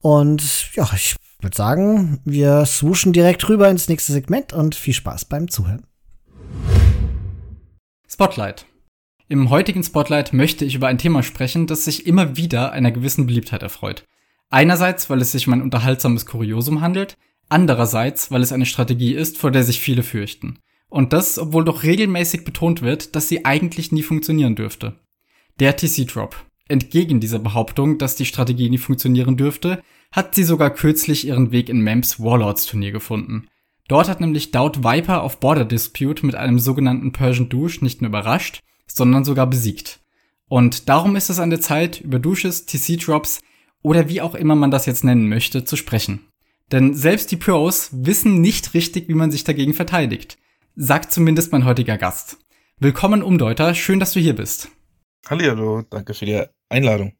Und 0.00 0.74
ja, 0.74 0.88
ich 0.94 1.16
würde 1.40 1.56
sagen, 1.56 2.20
wir 2.24 2.64
swooschen 2.66 3.12
direkt 3.12 3.48
rüber 3.48 3.68
ins 3.68 3.88
nächste 3.88 4.12
Segment 4.12 4.52
und 4.52 4.74
viel 4.74 4.94
Spaß 4.94 5.26
beim 5.26 5.48
Zuhören. 5.48 5.84
Spotlight. 8.08 8.66
Im 9.28 9.48
heutigen 9.48 9.82
Spotlight 9.82 10.32
möchte 10.32 10.64
ich 10.64 10.74
über 10.74 10.88
ein 10.88 10.98
Thema 10.98 11.22
sprechen, 11.22 11.66
das 11.66 11.84
sich 11.84 12.06
immer 12.06 12.36
wieder 12.36 12.72
einer 12.72 12.92
gewissen 12.92 13.26
Beliebtheit 13.26 13.62
erfreut. 13.62 14.04
Einerseits, 14.50 15.08
weil 15.08 15.22
es 15.22 15.32
sich 15.32 15.46
um 15.46 15.54
ein 15.54 15.62
unterhaltsames 15.62 16.26
Kuriosum 16.26 16.82
handelt, 16.82 17.16
andererseits, 17.48 18.30
weil 18.30 18.42
es 18.42 18.52
eine 18.52 18.66
Strategie 18.66 19.14
ist, 19.14 19.38
vor 19.38 19.50
der 19.50 19.64
sich 19.64 19.80
viele 19.80 20.02
fürchten. 20.02 20.58
Und 20.92 21.14
das, 21.14 21.38
obwohl 21.38 21.64
doch 21.64 21.84
regelmäßig 21.84 22.44
betont 22.44 22.82
wird, 22.82 23.16
dass 23.16 23.26
sie 23.26 23.46
eigentlich 23.46 23.92
nie 23.92 24.02
funktionieren 24.02 24.56
dürfte. 24.56 24.98
Der 25.58 25.74
TC-Drop. 25.74 26.36
Entgegen 26.68 27.18
dieser 27.18 27.38
Behauptung, 27.38 27.96
dass 27.96 28.14
die 28.14 28.26
Strategie 28.26 28.68
nie 28.68 28.76
funktionieren 28.76 29.38
dürfte, 29.38 29.82
hat 30.12 30.34
sie 30.34 30.44
sogar 30.44 30.68
kürzlich 30.68 31.26
ihren 31.26 31.50
Weg 31.50 31.70
in 31.70 31.80
Mems 31.80 32.20
Warlords 32.20 32.66
Turnier 32.66 32.92
gefunden. 32.92 33.48
Dort 33.88 34.10
hat 34.10 34.20
nämlich 34.20 34.50
Doubt 34.50 34.84
Viper 34.84 35.22
auf 35.22 35.40
Border 35.40 35.64
Dispute 35.64 36.26
mit 36.26 36.34
einem 36.34 36.58
sogenannten 36.58 37.12
Persian 37.12 37.48
Douche 37.48 37.82
nicht 37.82 38.02
nur 38.02 38.10
überrascht, 38.10 38.60
sondern 38.86 39.24
sogar 39.24 39.46
besiegt. 39.46 40.00
Und 40.46 40.90
darum 40.90 41.16
ist 41.16 41.30
es 41.30 41.40
an 41.40 41.48
der 41.48 41.62
Zeit, 41.62 42.02
über 42.02 42.18
Douches, 42.18 42.66
TC-Drops 42.66 43.40
oder 43.80 44.10
wie 44.10 44.20
auch 44.20 44.34
immer 44.34 44.56
man 44.56 44.70
das 44.70 44.84
jetzt 44.84 45.04
nennen 45.04 45.26
möchte, 45.26 45.64
zu 45.64 45.76
sprechen. 45.76 46.28
Denn 46.70 46.92
selbst 46.92 47.30
die 47.30 47.38
Pros 47.38 47.88
wissen 47.92 48.42
nicht 48.42 48.74
richtig, 48.74 49.08
wie 49.08 49.14
man 49.14 49.30
sich 49.30 49.44
dagegen 49.44 49.72
verteidigt. 49.72 50.36
Sagt 50.74 51.12
zumindest 51.12 51.52
mein 51.52 51.66
heutiger 51.66 51.98
Gast. 51.98 52.38
Willkommen, 52.78 53.22
Umdeuter, 53.22 53.74
schön, 53.74 54.00
dass 54.00 54.12
du 54.12 54.20
hier 54.20 54.34
bist. 54.34 54.68
Hallihallo, 55.28 55.82
danke 55.82 56.14
für 56.14 56.24
die 56.24 56.44
Einladung. 56.70 57.12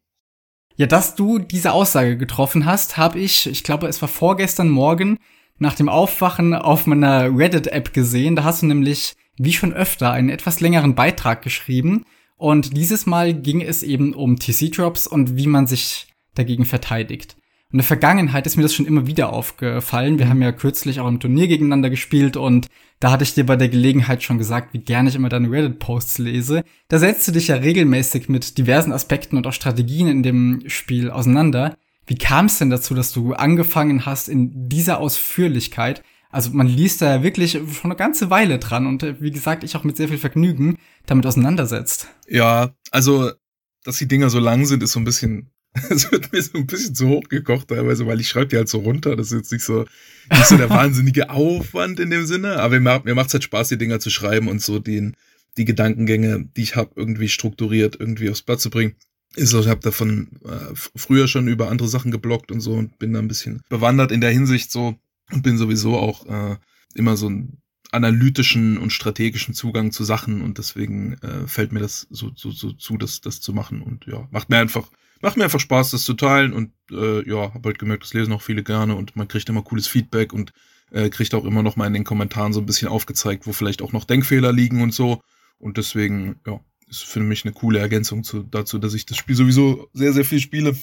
Ja, 0.75 0.87
dass 0.87 1.13
du 1.13 1.37
diese 1.37 1.71
Aussage 1.71 2.17
getroffen 2.17 2.65
hast, 2.65 2.97
habe 2.97 3.19
ich, 3.19 3.45
ich 3.45 3.63
glaube, 3.63 3.85
es 3.85 4.01
war 4.01 4.09
vorgestern 4.09 4.69
Morgen, 4.69 5.19
nach 5.59 5.75
dem 5.75 5.87
Aufwachen 5.87 6.55
auf 6.55 6.87
meiner 6.87 7.25
Reddit-App 7.25 7.93
gesehen. 7.93 8.35
Da 8.35 8.43
hast 8.43 8.63
du 8.63 8.65
nämlich, 8.65 9.13
wie 9.37 9.53
schon 9.53 9.71
öfter, 9.71 10.11
einen 10.11 10.29
etwas 10.29 10.59
längeren 10.59 10.95
Beitrag 10.95 11.43
geschrieben. 11.43 12.05
Und 12.37 12.75
dieses 12.75 13.05
Mal 13.05 13.35
ging 13.35 13.61
es 13.61 13.83
eben 13.83 14.15
um 14.15 14.37
TC-Drops 14.39 15.05
und 15.05 15.37
wie 15.37 15.47
man 15.47 15.67
sich 15.67 16.07
dagegen 16.33 16.65
verteidigt. 16.65 17.37
In 17.73 17.79
der 17.79 17.87
Vergangenheit 17.87 18.45
ist 18.45 18.55
mir 18.55 18.61
das 18.61 18.75
schon 18.75 18.85
immer 18.85 19.07
wieder 19.07 19.33
aufgefallen. 19.33 20.19
Wir 20.19 20.29
haben 20.29 20.43
ja 20.43 20.51
kürzlich 20.51 20.99
auch 20.99 21.07
im 21.07 21.19
Turnier 21.19 21.47
gegeneinander 21.47 21.89
gespielt 21.89 22.37
und 22.37 22.67
da 22.99 23.09
hatte 23.09 23.23
ich 23.23 23.33
dir 23.33 23.47
bei 23.47 23.55
der 23.55 23.67
Gelegenheit 23.67 24.21
schon 24.21 24.37
gesagt, 24.37 24.75
wie 24.75 24.79
gerne 24.79 25.09
ich 25.09 25.15
immer 25.15 25.27
deine 25.27 25.49
Reddit-Posts 25.49 26.19
lese. 26.19 26.63
Da 26.87 26.99
setzt 26.99 27.27
du 27.27 27.31
dich 27.31 27.47
ja 27.47 27.55
regelmäßig 27.55 28.29
mit 28.29 28.59
diversen 28.59 28.93
Aspekten 28.93 29.37
und 29.37 29.47
auch 29.47 29.53
Strategien 29.53 30.07
in 30.07 30.21
dem 30.21 30.61
Spiel 30.67 31.09
auseinander. 31.09 31.75
Wie 32.05 32.13
kam 32.13 32.45
es 32.45 32.59
denn 32.59 32.69
dazu, 32.69 32.93
dass 32.93 33.11
du 33.11 33.33
angefangen 33.33 34.05
hast 34.05 34.29
in 34.29 34.69
dieser 34.69 34.99
Ausführlichkeit? 34.99 36.03
Also 36.29 36.51
man 36.51 36.67
liest 36.67 37.01
da 37.01 37.15
ja 37.15 37.23
wirklich 37.23 37.53
schon 37.53 37.85
eine 37.85 37.95
ganze 37.95 38.29
Weile 38.29 38.59
dran 38.59 38.85
und 38.85 39.01
äh, 39.01 39.19
wie 39.19 39.31
gesagt, 39.31 39.63
ich 39.63 39.75
auch 39.75 39.83
mit 39.83 39.97
sehr 39.97 40.09
viel 40.09 40.19
Vergnügen 40.19 40.77
damit 41.07 41.25
auseinandersetzt. 41.25 42.07
Ja, 42.27 42.75
also, 42.91 43.31
dass 43.83 43.97
die 43.97 44.07
Dinger 44.07 44.29
so 44.29 44.37
lang 44.37 44.65
sind, 44.65 44.83
ist 44.83 44.91
so 44.91 44.99
ein 44.99 45.05
bisschen 45.05 45.52
es 45.89 46.11
wird 46.11 46.31
mir 46.31 46.41
so 46.41 46.57
ein 46.57 46.67
bisschen 46.67 46.93
zu 46.93 47.07
hoch 47.07 47.23
gekocht 47.29 47.69
teilweise, 47.69 48.05
weil 48.05 48.19
ich 48.19 48.29
schreibe 48.29 48.47
die 48.47 48.57
halt 48.57 48.69
so 48.69 48.79
runter. 48.79 49.15
Das 49.15 49.27
ist 49.27 49.37
jetzt 49.37 49.51
nicht 49.51 49.63
so, 49.63 49.85
nicht 50.31 50.45
so 50.45 50.57
der 50.57 50.69
wahnsinnige 50.69 51.29
Aufwand 51.29 51.99
in 51.99 52.11
dem 52.11 52.25
Sinne. 52.25 52.59
Aber 52.59 52.79
mir, 52.79 53.01
mir 53.03 53.15
macht 53.15 53.27
es 53.27 53.33
halt 53.33 53.43
Spaß, 53.43 53.69
die 53.69 53.77
Dinger 53.77 53.99
zu 53.99 54.09
schreiben 54.09 54.47
und 54.47 54.61
so 54.61 54.79
den, 54.79 55.15
die 55.57 55.65
Gedankengänge, 55.65 56.47
die 56.55 56.61
ich 56.61 56.75
habe, 56.75 56.91
irgendwie 56.95 57.29
strukturiert, 57.29 57.97
irgendwie 57.99 58.29
aufs 58.29 58.43
Blatt 58.43 58.61
zu 58.61 58.69
bringen. 58.69 58.95
Ist 59.35 59.49
so, 59.49 59.59
ich 59.59 59.67
habe 59.67 59.79
davon 59.79 60.27
äh, 60.45 60.75
früher 60.95 61.27
schon 61.27 61.47
über 61.47 61.69
andere 61.71 61.87
Sachen 61.87 62.11
geblockt 62.11 62.51
und 62.51 62.59
so 62.59 62.73
und 62.73 62.99
bin 62.99 63.13
da 63.13 63.19
ein 63.19 63.27
bisschen 63.27 63.61
bewandert 63.67 64.11
in 64.11 64.21
der 64.21 64.29
Hinsicht 64.29 64.71
so 64.71 64.95
und 65.31 65.41
bin 65.41 65.57
sowieso 65.57 65.97
auch 65.97 66.27
äh, 66.27 66.57
immer 66.93 67.17
so 67.17 67.29
ein 67.29 67.57
analytischen 67.91 68.77
und 68.77 68.91
strategischen 68.91 69.55
Zugang 69.55 69.91
zu 69.91 70.03
Sachen 70.03 70.41
und 70.41 70.59
deswegen 70.59 71.13
äh, 71.21 71.47
fällt 71.47 71.71
mir 71.71 71.79
das 71.79 72.07
so, 72.09 72.31
so, 72.35 72.51
so 72.51 72.71
zu, 72.73 72.97
das, 72.97 73.21
das 73.21 73.41
zu 73.41 73.53
machen 73.53 73.81
und 73.81 74.05
ja, 74.05 74.27
macht 74.31 74.49
mir 74.49 74.57
einfach 74.57 74.89
macht 75.23 75.37
mir 75.37 75.45
einfach 75.45 75.59
Spaß, 75.59 75.91
das 75.91 76.03
zu 76.03 76.13
teilen 76.13 76.53
und 76.53 76.71
äh, 76.91 77.27
ja, 77.27 77.53
habe 77.53 77.69
halt 77.69 77.79
gemerkt, 77.79 78.03
das 78.03 78.13
lesen 78.13 78.33
auch 78.33 78.41
viele 78.41 78.61
gerne 78.61 78.95
und 78.95 79.15
man 79.15 79.27
kriegt 79.27 79.49
immer 79.49 79.63
cooles 79.63 79.87
Feedback 79.87 80.33
und 80.33 80.53
äh, 80.91 81.09
kriegt 81.09 81.33
auch 81.33 81.45
immer 81.45 81.63
noch 81.63 81.77
mal 81.77 81.87
in 81.87 81.93
den 81.93 82.03
Kommentaren 82.03 82.53
so 82.53 82.59
ein 82.59 82.65
bisschen 82.65 82.89
aufgezeigt, 82.89 83.47
wo 83.47 83.53
vielleicht 83.53 83.81
auch 83.81 83.93
noch 83.93 84.03
Denkfehler 84.03 84.51
liegen 84.51 84.81
und 84.81 84.93
so 84.93 85.21
und 85.57 85.77
deswegen, 85.77 86.41
ja, 86.45 86.59
ist 86.89 87.05
für 87.05 87.21
mich 87.21 87.45
eine 87.45 87.53
coole 87.53 87.79
Ergänzung 87.79 88.23
zu, 88.23 88.43
dazu, 88.43 88.77
dass 88.77 88.93
ich 88.93 89.05
das 89.05 89.17
Spiel 89.17 89.35
sowieso 89.35 89.89
sehr, 89.93 90.13
sehr 90.13 90.25
viel 90.25 90.39
spiele. 90.39 90.75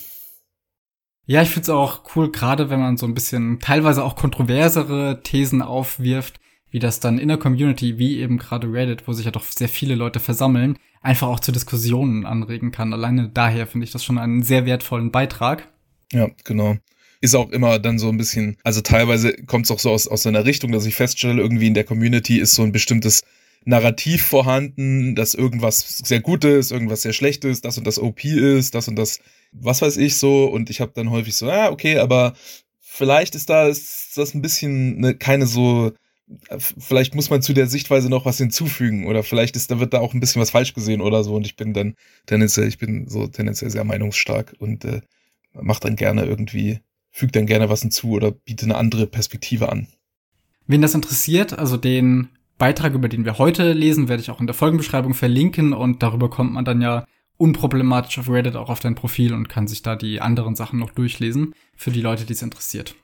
Ja, 1.26 1.42
ich 1.42 1.50
find's 1.50 1.68
auch 1.68 2.16
cool, 2.16 2.32
gerade 2.32 2.70
wenn 2.70 2.80
man 2.80 2.96
so 2.96 3.06
ein 3.06 3.14
bisschen 3.14 3.60
teilweise 3.60 4.02
auch 4.02 4.16
kontroversere 4.16 5.20
Thesen 5.22 5.60
aufwirft, 5.62 6.40
wie 6.70 6.78
das 6.78 6.98
dann 6.98 7.18
in 7.18 7.28
der 7.28 7.36
Community, 7.36 7.98
wie 7.98 8.18
eben 8.18 8.38
gerade 8.38 8.72
Reddit, 8.72 9.06
wo 9.06 9.12
sich 9.12 9.26
ja 9.26 9.30
doch 9.30 9.44
sehr 9.44 9.68
viele 9.68 9.94
Leute 9.94 10.18
versammeln, 10.18 10.78
einfach 11.00 11.28
auch 11.28 11.40
zu 11.40 11.52
Diskussionen 11.52 12.26
anregen 12.26 12.72
kann. 12.72 12.92
Alleine 12.92 13.30
daher 13.32 13.66
finde 13.66 13.84
ich 13.84 13.92
das 13.92 14.04
schon 14.04 14.18
einen 14.18 14.42
sehr 14.42 14.66
wertvollen 14.66 15.10
Beitrag. 15.10 15.68
Ja, 16.12 16.28
genau. 16.44 16.76
Ist 17.20 17.34
auch 17.34 17.50
immer 17.50 17.78
dann 17.78 17.98
so 17.98 18.08
ein 18.08 18.16
bisschen, 18.16 18.56
also 18.62 18.80
teilweise 18.80 19.32
kommt 19.32 19.66
es 19.66 19.70
auch 19.70 19.78
so 19.78 19.90
aus, 19.90 20.08
aus 20.08 20.26
einer 20.26 20.44
Richtung, 20.44 20.72
dass 20.72 20.86
ich 20.86 20.94
feststelle, 20.94 21.40
irgendwie 21.40 21.66
in 21.66 21.74
der 21.74 21.84
Community 21.84 22.38
ist 22.38 22.54
so 22.54 22.62
ein 22.62 22.72
bestimmtes 22.72 23.22
Narrativ 23.64 24.24
vorhanden, 24.24 25.14
dass 25.14 25.34
irgendwas 25.34 25.98
sehr 25.98 26.20
Gutes, 26.20 26.70
irgendwas 26.70 27.02
sehr 27.02 27.12
Schlechtes, 27.12 27.60
das 27.60 27.76
und 27.76 27.86
das 27.86 27.98
OP 27.98 28.24
ist, 28.24 28.74
das 28.74 28.88
und 28.88 28.96
das, 28.96 29.20
was 29.52 29.82
weiß 29.82 29.98
ich 29.98 30.16
so. 30.16 30.46
Und 30.46 30.70
ich 30.70 30.80
habe 30.80 30.92
dann 30.94 31.10
häufig 31.10 31.36
so, 31.36 31.50
ah, 31.50 31.68
okay, 31.68 31.98
aber 31.98 32.32
vielleicht 32.80 33.34
ist 33.34 33.50
da 33.50 33.68
ist 33.68 34.16
das 34.16 34.34
ein 34.34 34.40
bisschen 34.40 35.00
ne, 35.00 35.14
keine 35.14 35.46
so 35.46 35.92
vielleicht 36.58 37.14
muss 37.14 37.30
man 37.30 37.42
zu 37.42 37.52
der 37.52 37.66
Sichtweise 37.66 38.08
noch 38.08 38.24
was 38.24 38.38
hinzufügen 38.38 39.06
oder 39.06 39.22
vielleicht 39.22 39.56
ist, 39.56 39.70
da 39.70 39.80
wird 39.80 39.94
da 39.94 40.00
auch 40.00 40.14
ein 40.14 40.20
bisschen 40.20 40.40
was 40.40 40.50
falsch 40.50 40.74
gesehen 40.74 41.00
oder 41.00 41.24
so 41.24 41.34
und 41.34 41.46
ich 41.46 41.56
bin 41.56 41.72
dann 41.72 41.94
tendenziell, 42.26 42.68
ich 42.68 42.78
bin 42.78 43.08
so 43.08 43.26
tendenziell 43.26 43.70
sehr 43.70 43.84
meinungsstark 43.84 44.54
und 44.58 44.84
äh, 44.84 45.00
macht 45.52 45.84
dann 45.84 45.96
gerne 45.96 46.24
irgendwie, 46.24 46.80
fügt 47.10 47.36
dann 47.36 47.46
gerne 47.46 47.68
was 47.68 47.82
hinzu 47.82 48.12
oder 48.12 48.30
bietet 48.30 48.64
eine 48.64 48.76
andere 48.76 49.06
Perspektive 49.06 49.70
an. 49.70 49.88
Wen 50.66 50.82
das 50.82 50.94
interessiert, 50.94 51.58
also 51.58 51.76
den 51.76 52.28
Beitrag, 52.58 52.94
über 52.94 53.08
den 53.08 53.24
wir 53.24 53.38
heute 53.38 53.72
lesen, 53.72 54.08
werde 54.08 54.22
ich 54.22 54.30
auch 54.30 54.40
in 54.40 54.46
der 54.46 54.54
Folgenbeschreibung 54.54 55.14
verlinken 55.14 55.72
und 55.72 56.02
darüber 56.02 56.30
kommt 56.30 56.52
man 56.52 56.64
dann 56.64 56.80
ja 56.80 57.06
unproblematisch 57.38 58.18
auf 58.18 58.28
Reddit 58.28 58.54
auch 58.54 58.68
auf 58.68 58.80
dein 58.80 58.94
Profil 58.94 59.32
und 59.32 59.48
kann 59.48 59.66
sich 59.66 59.82
da 59.82 59.96
die 59.96 60.20
anderen 60.20 60.54
Sachen 60.54 60.78
noch 60.78 60.90
durchlesen, 60.90 61.54
für 61.74 61.90
die 61.90 62.02
Leute, 62.02 62.26
die 62.26 62.34
es 62.34 62.42
interessiert. 62.42 62.94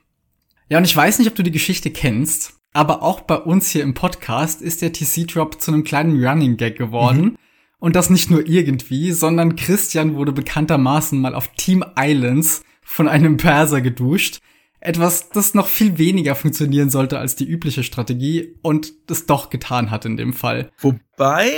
Ja, 0.69 0.77
und 0.77 0.85
ich 0.85 0.95
weiß 0.95 1.17
nicht, 1.17 1.27
ob 1.27 1.35
du 1.35 1.43
die 1.43 1.51
Geschichte 1.51 1.89
kennst, 1.89 2.56
aber 2.77 3.01
auch 3.01 3.21
bei 3.21 3.37
uns 3.37 3.71
hier 3.71 3.81
im 3.81 3.95
Podcast 3.95 4.61
ist 4.61 4.83
der 4.83 4.93
TC-Drop 4.93 5.59
zu 5.59 5.71
einem 5.71 5.83
kleinen 5.83 6.23
Running 6.23 6.57
Gag 6.57 6.77
geworden. 6.77 7.21
Mhm. 7.21 7.37
Und 7.79 7.95
das 7.95 8.11
nicht 8.11 8.29
nur 8.29 8.47
irgendwie, 8.47 9.11
sondern 9.13 9.55
Christian 9.55 10.13
wurde 10.13 10.31
bekanntermaßen 10.31 11.19
mal 11.19 11.33
auf 11.33 11.47
Team 11.57 11.83
Islands 11.99 12.61
von 12.83 13.07
einem 13.07 13.37
Perser 13.37 13.81
geduscht. 13.81 14.41
Etwas, 14.79 15.29
das 15.29 15.55
noch 15.55 15.65
viel 15.65 15.97
weniger 15.97 16.35
funktionieren 16.35 16.91
sollte 16.91 17.17
als 17.17 17.35
die 17.35 17.47
übliche 17.47 17.81
Strategie 17.81 18.59
und 18.61 18.93
das 19.07 19.25
doch 19.25 19.49
getan 19.49 19.89
hat 19.89 20.05
in 20.05 20.15
dem 20.15 20.33
Fall. 20.33 20.69
Wobei, 20.77 21.49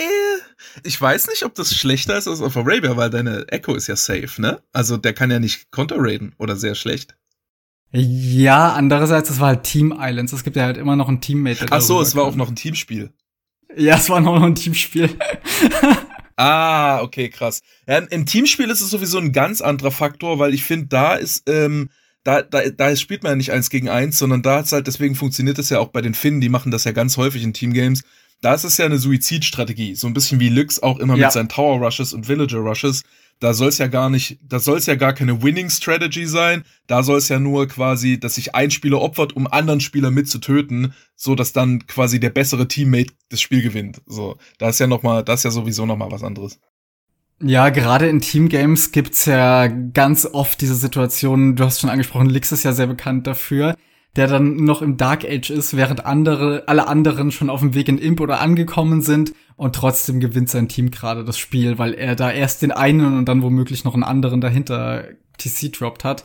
ich 0.85 1.01
weiß 1.01 1.27
nicht, 1.27 1.43
ob 1.43 1.53
das 1.53 1.75
schlechter 1.75 2.17
ist 2.17 2.29
als 2.29 2.41
auf 2.41 2.55
Arabia, 2.55 2.95
weil 2.95 3.09
deine 3.09 3.45
Echo 3.49 3.75
ist 3.75 3.87
ja 3.87 3.97
safe, 3.97 4.41
ne? 4.41 4.61
Also 4.71 4.95
der 4.95 5.11
kann 5.11 5.31
ja 5.31 5.39
nicht 5.39 5.69
counter-raiden 5.71 6.33
oder 6.37 6.55
sehr 6.55 6.75
schlecht. 6.75 7.17
Ja, 7.91 8.73
andererseits, 8.73 9.29
es 9.29 9.39
war 9.39 9.47
halt 9.47 9.63
Team 9.63 9.95
Islands. 9.97 10.31
Es 10.31 10.43
gibt 10.43 10.55
ja 10.55 10.63
halt 10.63 10.77
immer 10.77 10.95
noch 10.95 11.09
ein 11.09 11.21
Teammate. 11.21 11.65
Ach 11.71 11.81
so, 11.81 12.01
es 12.01 12.15
war 12.15 12.23
auch 12.23 12.35
noch 12.35 12.49
ein 12.49 12.55
Teamspiel. 12.55 13.11
Ja, 13.75 13.95
es 13.95 14.09
war 14.09 14.19
noch 14.19 14.41
ein 14.41 14.55
Teamspiel. 14.55 15.09
ah, 16.35 17.01
okay, 17.01 17.29
krass. 17.29 17.61
Ja, 17.87 17.97
Im 17.97 18.25
Teamspiel 18.25 18.69
ist 18.69 18.81
es 18.81 18.91
sowieso 18.91 19.17
ein 19.17 19.31
ganz 19.31 19.61
anderer 19.61 19.91
Faktor, 19.91 20.37
weil 20.37 20.53
ich 20.53 20.63
finde, 20.63 20.87
da 20.87 21.15
ist, 21.15 21.49
ähm, 21.49 21.89
da, 22.23 22.43
da, 22.43 22.69
da 22.69 22.95
spielt 22.95 23.23
man 23.23 23.31
ja 23.31 23.35
nicht 23.37 23.51
eins 23.51 23.69
gegen 23.69 23.89
eins, 23.89 24.19
sondern 24.19 24.43
da 24.43 24.57
hat's 24.57 24.71
halt, 24.71 24.85
deswegen 24.85 25.15
funktioniert 25.15 25.57
es 25.57 25.69
ja 25.69 25.79
auch 25.79 25.89
bei 25.89 26.01
den 26.01 26.13
Finnen, 26.13 26.41
die 26.41 26.49
machen 26.49 26.71
das 26.71 26.83
ja 26.83 26.91
ganz 26.91 27.17
häufig 27.17 27.43
in 27.43 27.53
Teamgames. 27.53 28.03
Da 28.41 28.53
ist 28.53 28.63
es 28.63 28.77
ja 28.77 28.85
eine 28.85 28.99
Suizidstrategie, 28.99 29.95
so 29.95 30.07
ein 30.07 30.13
bisschen 30.13 30.39
wie 30.39 30.49
Lux 30.49 30.81
auch 30.81 30.99
immer 30.99 31.15
ja. 31.15 31.27
mit 31.27 31.33
seinen 31.33 31.49
Tower 31.49 31.83
Rushes 31.83 32.13
und 32.13 32.27
Villager 32.27 32.59
Rushes 32.59 33.03
da 33.39 33.53
soll 33.53 33.69
es 33.69 33.77
ja 33.77 33.87
gar 33.87 34.09
nicht, 34.09 34.39
da 34.43 34.59
soll 34.59 34.77
es 34.77 34.85
ja 34.85 34.95
gar 34.95 35.13
keine 35.13 35.41
Winning 35.41 35.69
Strategy 35.69 36.25
sein. 36.25 36.63
Da 36.87 37.03
soll 37.03 37.17
es 37.17 37.29
ja 37.29 37.39
nur 37.39 37.67
quasi, 37.67 38.19
dass 38.19 38.35
sich 38.35 38.53
ein 38.53 38.69
Spieler 38.69 39.01
opfert, 39.01 39.35
um 39.35 39.47
anderen 39.47 39.79
Spieler 39.79 40.11
mitzutöten, 40.11 40.93
so 41.15 41.35
dass 41.35 41.53
dann 41.53 41.87
quasi 41.87 42.19
der 42.19 42.31
bessere 42.31 42.67
Teammate 42.67 43.13
das 43.29 43.39
Spiel 43.39 43.61
gewinnt. 43.61 44.01
So, 44.05 44.37
da 44.57 44.69
ist 44.69 44.79
ja 44.79 44.87
noch 44.87 45.03
mal, 45.03 45.23
das 45.23 45.39
ist 45.39 45.43
ja 45.45 45.51
sowieso 45.51 45.85
noch 45.85 45.97
mal 45.97 46.11
was 46.11 46.23
anderes. 46.23 46.59
Ja, 47.41 47.69
gerade 47.69 48.09
in 48.09 48.19
Teamgames 48.19 48.91
gibt's 48.91 49.25
ja 49.25 49.67
ganz 49.67 50.25
oft 50.25 50.59
diese 50.59 50.75
Situationen, 50.75 51.55
du 51.55 51.63
hast 51.63 51.79
schon 51.79 51.89
angesprochen, 51.89 52.29
Lix 52.29 52.51
ist 52.51 52.63
ja 52.63 52.73
sehr 52.73 52.87
bekannt 52.87 53.27
dafür, 53.27 53.75
der 54.17 54.27
dann 54.27 54.57
noch 54.57 54.81
im 54.81 54.97
Dark 54.97 55.23
Age 55.23 55.49
ist, 55.49 55.77
während 55.77 56.05
andere, 56.05 56.63
alle 56.67 56.89
anderen 56.89 57.31
schon 57.31 57.49
auf 57.49 57.61
dem 57.61 57.75
Weg 57.75 57.87
in 57.87 57.97
Imp 57.97 58.19
oder 58.19 58.41
angekommen 58.41 59.01
sind 59.01 59.31
und 59.59 59.75
trotzdem 59.75 60.21
gewinnt 60.21 60.49
sein 60.49 60.69
Team 60.69 60.89
gerade 60.89 61.25
das 61.25 61.37
Spiel, 61.37 61.77
weil 61.77 61.93
er 61.93 62.15
da 62.15 62.31
erst 62.31 62.61
den 62.61 62.71
einen 62.71 63.17
und 63.17 63.25
dann 63.25 63.43
womöglich 63.43 63.83
noch 63.83 63.93
einen 63.93 64.05
anderen 64.05 64.39
dahinter 64.39 65.03
TC 65.37 65.73
droppt 65.73 66.05
hat. 66.05 66.23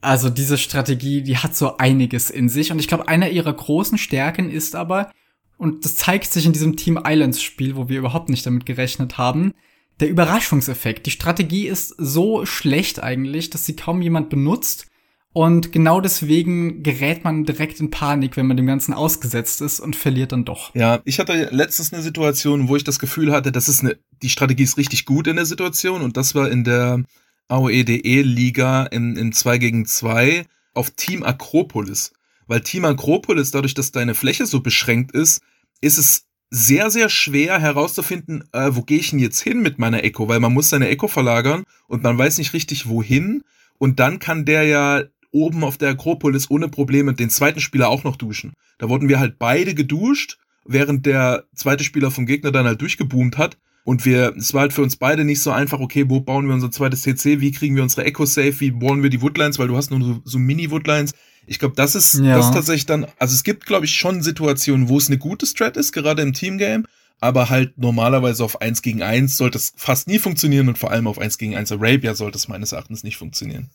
Also 0.00 0.28
diese 0.28 0.58
Strategie, 0.58 1.22
die 1.22 1.36
hat 1.36 1.54
so 1.54 1.76
einiges 1.76 2.28
in 2.28 2.48
sich 2.48 2.72
und 2.72 2.80
ich 2.80 2.88
glaube, 2.88 3.06
einer 3.06 3.28
ihrer 3.28 3.52
großen 3.52 3.98
Stärken 3.98 4.50
ist 4.50 4.74
aber, 4.74 5.12
und 5.58 5.84
das 5.84 5.94
zeigt 5.94 6.32
sich 6.32 6.44
in 6.44 6.52
diesem 6.52 6.76
Team 6.76 6.98
Islands 7.06 7.40
Spiel, 7.40 7.76
wo 7.76 7.88
wir 7.88 8.00
überhaupt 8.00 8.28
nicht 8.28 8.44
damit 8.44 8.66
gerechnet 8.66 9.16
haben, 9.16 9.52
der 10.00 10.08
Überraschungseffekt. 10.08 11.06
Die 11.06 11.12
Strategie 11.12 11.68
ist 11.68 11.94
so 11.98 12.44
schlecht 12.46 13.00
eigentlich, 13.00 13.48
dass 13.48 13.64
sie 13.64 13.76
kaum 13.76 14.02
jemand 14.02 14.28
benutzt 14.28 14.88
und 15.32 15.72
genau 15.72 16.00
deswegen 16.00 16.82
gerät 16.82 17.24
man 17.24 17.44
direkt 17.44 17.80
in 17.80 17.90
Panik, 17.90 18.36
wenn 18.36 18.46
man 18.46 18.56
dem 18.56 18.66
Ganzen 18.66 18.92
ausgesetzt 18.92 19.62
ist 19.62 19.80
und 19.80 19.96
verliert 19.96 20.32
dann 20.32 20.44
doch. 20.44 20.74
Ja, 20.74 21.00
ich 21.04 21.18
hatte 21.18 21.48
letztens 21.50 21.92
eine 21.92 22.02
Situation, 22.02 22.68
wo 22.68 22.76
ich 22.76 22.84
das 22.84 22.98
Gefühl 22.98 23.32
hatte, 23.32 23.50
das 23.50 23.68
ist 23.68 23.80
eine, 23.80 23.96
die 24.22 24.28
Strategie 24.28 24.64
ist 24.64 24.76
richtig 24.76 25.06
gut 25.06 25.26
in 25.26 25.36
der 25.36 25.46
Situation 25.46 26.02
und 26.02 26.16
das 26.16 26.34
war 26.34 26.50
in 26.50 26.64
der 26.64 27.02
AOEDE-Liga 27.48 28.84
in, 28.84 29.16
in 29.16 29.32
2 29.32 29.58
gegen 29.58 29.86
2 29.86 30.44
auf 30.74 30.90
Team 30.90 31.22
Akropolis. 31.22 32.12
Weil 32.46 32.60
Team 32.60 32.84
Akropolis, 32.84 33.50
dadurch, 33.50 33.74
dass 33.74 33.92
deine 33.92 34.14
Fläche 34.14 34.46
so 34.46 34.60
beschränkt 34.60 35.12
ist, 35.12 35.42
ist 35.80 35.98
es 35.98 36.26
sehr, 36.50 36.90
sehr 36.90 37.08
schwer 37.08 37.58
herauszufinden, 37.58 38.44
äh, 38.52 38.70
wo 38.72 38.82
gehe 38.82 38.98
ich 38.98 39.10
denn 39.10 39.18
jetzt 39.18 39.40
hin 39.40 39.62
mit 39.62 39.78
meiner 39.78 40.04
Echo, 40.04 40.28
weil 40.28 40.40
man 40.40 40.52
muss 40.52 40.68
seine 40.68 40.88
Echo 40.88 41.08
verlagern 41.08 41.64
und 41.88 42.02
man 42.02 42.18
weiß 42.18 42.36
nicht 42.36 42.52
richtig 42.52 42.86
wohin. 42.88 43.42
Und 43.78 43.98
dann 43.98 44.18
kann 44.18 44.44
der 44.44 44.64
ja 44.64 45.02
oben 45.32 45.64
auf 45.64 45.78
der 45.78 45.90
Akropolis 45.90 46.50
ohne 46.50 46.68
Probleme 46.68 47.14
den 47.14 47.30
zweiten 47.30 47.60
Spieler 47.60 47.88
auch 47.88 48.04
noch 48.04 48.16
duschen. 48.16 48.52
Da 48.78 48.88
wurden 48.88 49.08
wir 49.08 49.18
halt 49.18 49.38
beide 49.38 49.74
geduscht, 49.74 50.38
während 50.64 51.06
der 51.06 51.44
zweite 51.54 51.84
Spieler 51.84 52.10
vom 52.10 52.26
Gegner 52.26 52.52
dann 52.52 52.66
halt 52.66 52.80
durchgeboomt 52.80 53.38
hat. 53.38 53.58
Und 53.84 54.04
wir, 54.04 54.34
es 54.36 54.54
war 54.54 54.60
halt 54.60 54.72
für 54.72 54.82
uns 54.82 54.96
beide 54.96 55.24
nicht 55.24 55.42
so 55.42 55.50
einfach, 55.50 55.80
okay, 55.80 56.04
wo 56.08 56.20
bauen 56.20 56.46
wir 56.46 56.54
unser 56.54 56.70
zweites 56.70 57.02
CC, 57.02 57.40
wie 57.40 57.50
kriegen 57.50 57.74
wir 57.74 57.82
unsere 57.82 58.04
Echo 58.04 58.24
safe, 58.26 58.60
wie 58.60 58.70
bauen 58.70 59.02
wir 59.02 59.10
die 59.10 59.20
Woodlines, 59.20 59.58
weil 59.58 59.66
du 59.66 59.76
hast 59.76 59.90
nur 59.90 60.00
so, 60.00 60.20
so 60.24 60.38
Mini-Woodlines. 60.38 61.14
Ich 61.46 61.58
glaube, 61.58 61.74
das 61.74 61.96
ist 61.96 62.14
ja. 62.14 62.36
das 62.36 62.52
tatsächlich 62.52 62.86
dann, 62.86 63.06
also 63.18 63.34
es 63.34 63.42
gibt, 63.42 63.66
glaube 63.66 63.86
ich, 63.86 63.96
schon 63.96 64.22
Situationen, 64.22 64.88
wo 64.88 64.98
es 64.98 65.08
eine 65.08 65.18
gute 65.18 65.46
Strat 65.46 65.76
ist, 65.76 65.90
gerade 65.90 66.22
im 66.22 66.32
Teamgame, 66.32 66.84
aber 67.20 67.50
halt 67.50 67.76
normalerweise 67.76 68.44
auf 68.44 68.60
1 68.60 68.82
gegen 68.82 69.02
1 69.02 69.36
sollte 69.36 69.58
es 69.58 69.72
fast 69.76 70.06
nie 70.06 70.20
funktionieren 70.20 70.68
und 70.68 70.78
vor 70.78 70.92
allem 70.92 71.08
auf 71.08 71.18
1 71.18 71.38
gegen 71.38 71.56
1 71.56 71.72
Arabia 71.72 72.14
sollte 72.14 72.38
es 72.38 72.46
meines 72.46 72.70
Erachtens 72.70 73.02
nicht 73.02 73.16
funktionieren. 73.16 73.70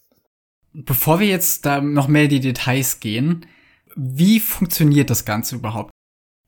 Bevor 0.79 1.19
wir 1.19 1.25
jetzt 1.25 1.65
da 1.65 1.81
noch 1.81 2.07
mehr 2.07 2.25
in 2.25 2.29
die 2.29 2.39
Details 2.39 2.99
gehen, 2.99 3.47
wie 3.95 4.39
funktioniert 4.39 5.09
das 5.09 5.25
Ganze 5.25 5.55
überhaupt? 5.55 5.89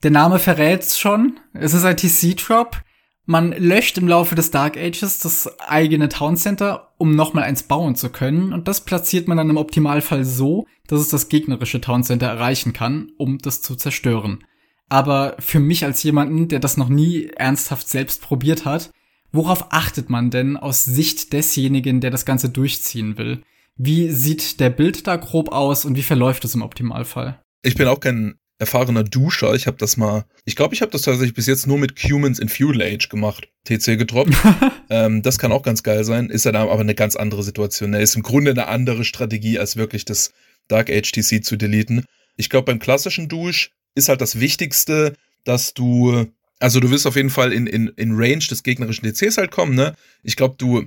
Der 0.04 0.12
Name 0.12 0.38
verrät's 0.38 1.00
schon. 1.00 1.40
Es 1.54 1.74
ist 1.74 1.84
ein 1.84 1.98
TC-Drop. 1.98 2.80
Man 3.26 3.54
löscht 3.54 3.98
im 3.98 4.08
Laufe 4.08 4.36
des 4.36 4.52
Dark 4.52 4.78
Ages 4.78 5.18
das 5.18 5.60
eigene 5.60 6.10
Town 6.10 6.38
Center, 6.38 6.94
um 7.00 7.16
nochmal 7.16 7.46
eins 7.46 7.64
bauen 7.64 7.96
zu 7.96 8.12
können. 8.12 8.54
Und 8.54 8.68
das 8.68 8.82
platziert 8.82 9.28
man 9.28 9.38
dann 9.38 9.50
im 9.50 9.58
Optimalfall 9.58 10.24
so, 10.24 10.68
dass 10.86 11.02
es 11.02 11.10
das 11.10 11.30
gegnerische 11.30 11.82
Town 11.82 12.04
Center 12.04 12.28
erreichen 12.28 12.72
kann, 12.72 13.12
um 13.18 13.40
das 13.40 13.64
zu 13.64 13.76
zerstören. 13.76 14.44
Aber 14.90 15.38
für 15.40 15.60
mich 15.60 15.86
als 15.86 16.04
jemanden, 16.04 16.50
der 16.50 16.60
das 16.60 16.78
noch 16.78 16.90
nie 16.90 17.26
ernsthaft 17.36 17.90
selbst 17.90 18.22
probiert 18.22 18.64
hat, 18.66 18.92
worauf 19.32 19.74
achtet 19.74 20.12
man 20.12 20.30
denn 20.30 20.56
aus 20.56 20.86
Sicht 20.86 21.34
desjenigen, 21.34 22.00
der 22.00 22.12
das 22.12 22.26
Ganze 22.26 22.50
durchziehen 22.50 23.18
will? 23.18 23.42
Wie 23.82 24.12
sieht 24.12 24.60
der 24.60 24.70
Bild 24.70 25.08
da 25.08 25.16
grob 25.16 25.54
aus 25.54 25.86
und 25.86 25.96
wie 25.96 26.04
verläuft 26.04 26.44
es 26.44 26.54
im 26.54 26.62
Optimalfall? 26.62 27.42
Ich 27.64 27.76
bin 27.76 27.88
auch 27.88 28.02
kein 28.02 28.38
erfahrener 28.58 29.06
Duscher. 29.06 29.54
Ich 29.56 29.68
habe 29.68 29.78
das 29.78 29.96
mal, 29.96 30.26
ich 30.44 30.58
glaube, 30.58 30.74
ich 30.76 30.82
habe 30.82 30.92
das 30.92 31.04
tatsächlich 31.04 31.34
bis 31.34 31.48
jetzt 31.48 31.66
nur 31.66 31.78
mit 31.78 31.96
Cumans 31.96 32.40
in 32.40 32.50
Feudal 32.50 32.82
Age 32.82 33.08
gemacht. 33.08 33.48
TC 33.64 33.98
gedroppt. 33.98 34.34
ähm, 34.90 35.22
das 35.22 35.40
kann 35.40 35.54
auch 35.54 35.64
ganz 35.64 35.82
geil 35.82 36.04
sein. 36.04 36.30
Ist 36.30 36.44
ja 36.44 36.52
dann 36.52 36.68
aber 36.68 36.82
eine 36.82 36.94
ganz 36.94 37.16
andere 37.16 37.42
Situation. 37.42 37.94
Er 37.94 38.02
ist 38.02 38.18
im 38.18 38.22
Grunde 38.22 38.52
eine 38.52 38.68
andere 38.68 39.06
Strategie, 39.06 39.58
als 39.60 39.78
wirklich 39.78 40.04
das 40.04 40.34
Dark 40.68 40.90
Age 40.90 41.10
TC 41.14 41.42
zu 41.42 41.56
deleten. 41.56 42.04
Ich 42.36 42.50
glaube, 42.50 42.66
beim 42.66 42.80
klassischen 42.80 43.30
Dusch 43.30 43.72
ist 43.96 44.10
halt 44.10 44.20
das 44.20 44.42
Wichtigste, 44.42 45.14
dass 45.46 45.74
du, 45.74 46.26
also 46.60 46.82
du 46.82 46.92
wirst 46.92 47.08
auf 47.08 47.16
jeden 47.16 47.30
Fall 47.30 47.54
in, 47.54 47.66
in, 47.66 47.88
in 47.96 48.12
Range 48.12 48.40
des 48.40 48.64
gegnerischen 48.64 49.06
DCs 49.06 49.38
halt 49.38 49.52
kommen, 49.52 49.74
ne? 49.74 49.96
Ich 50.22 50.36
glaube, 50.36 50.56
du 50.58 50.86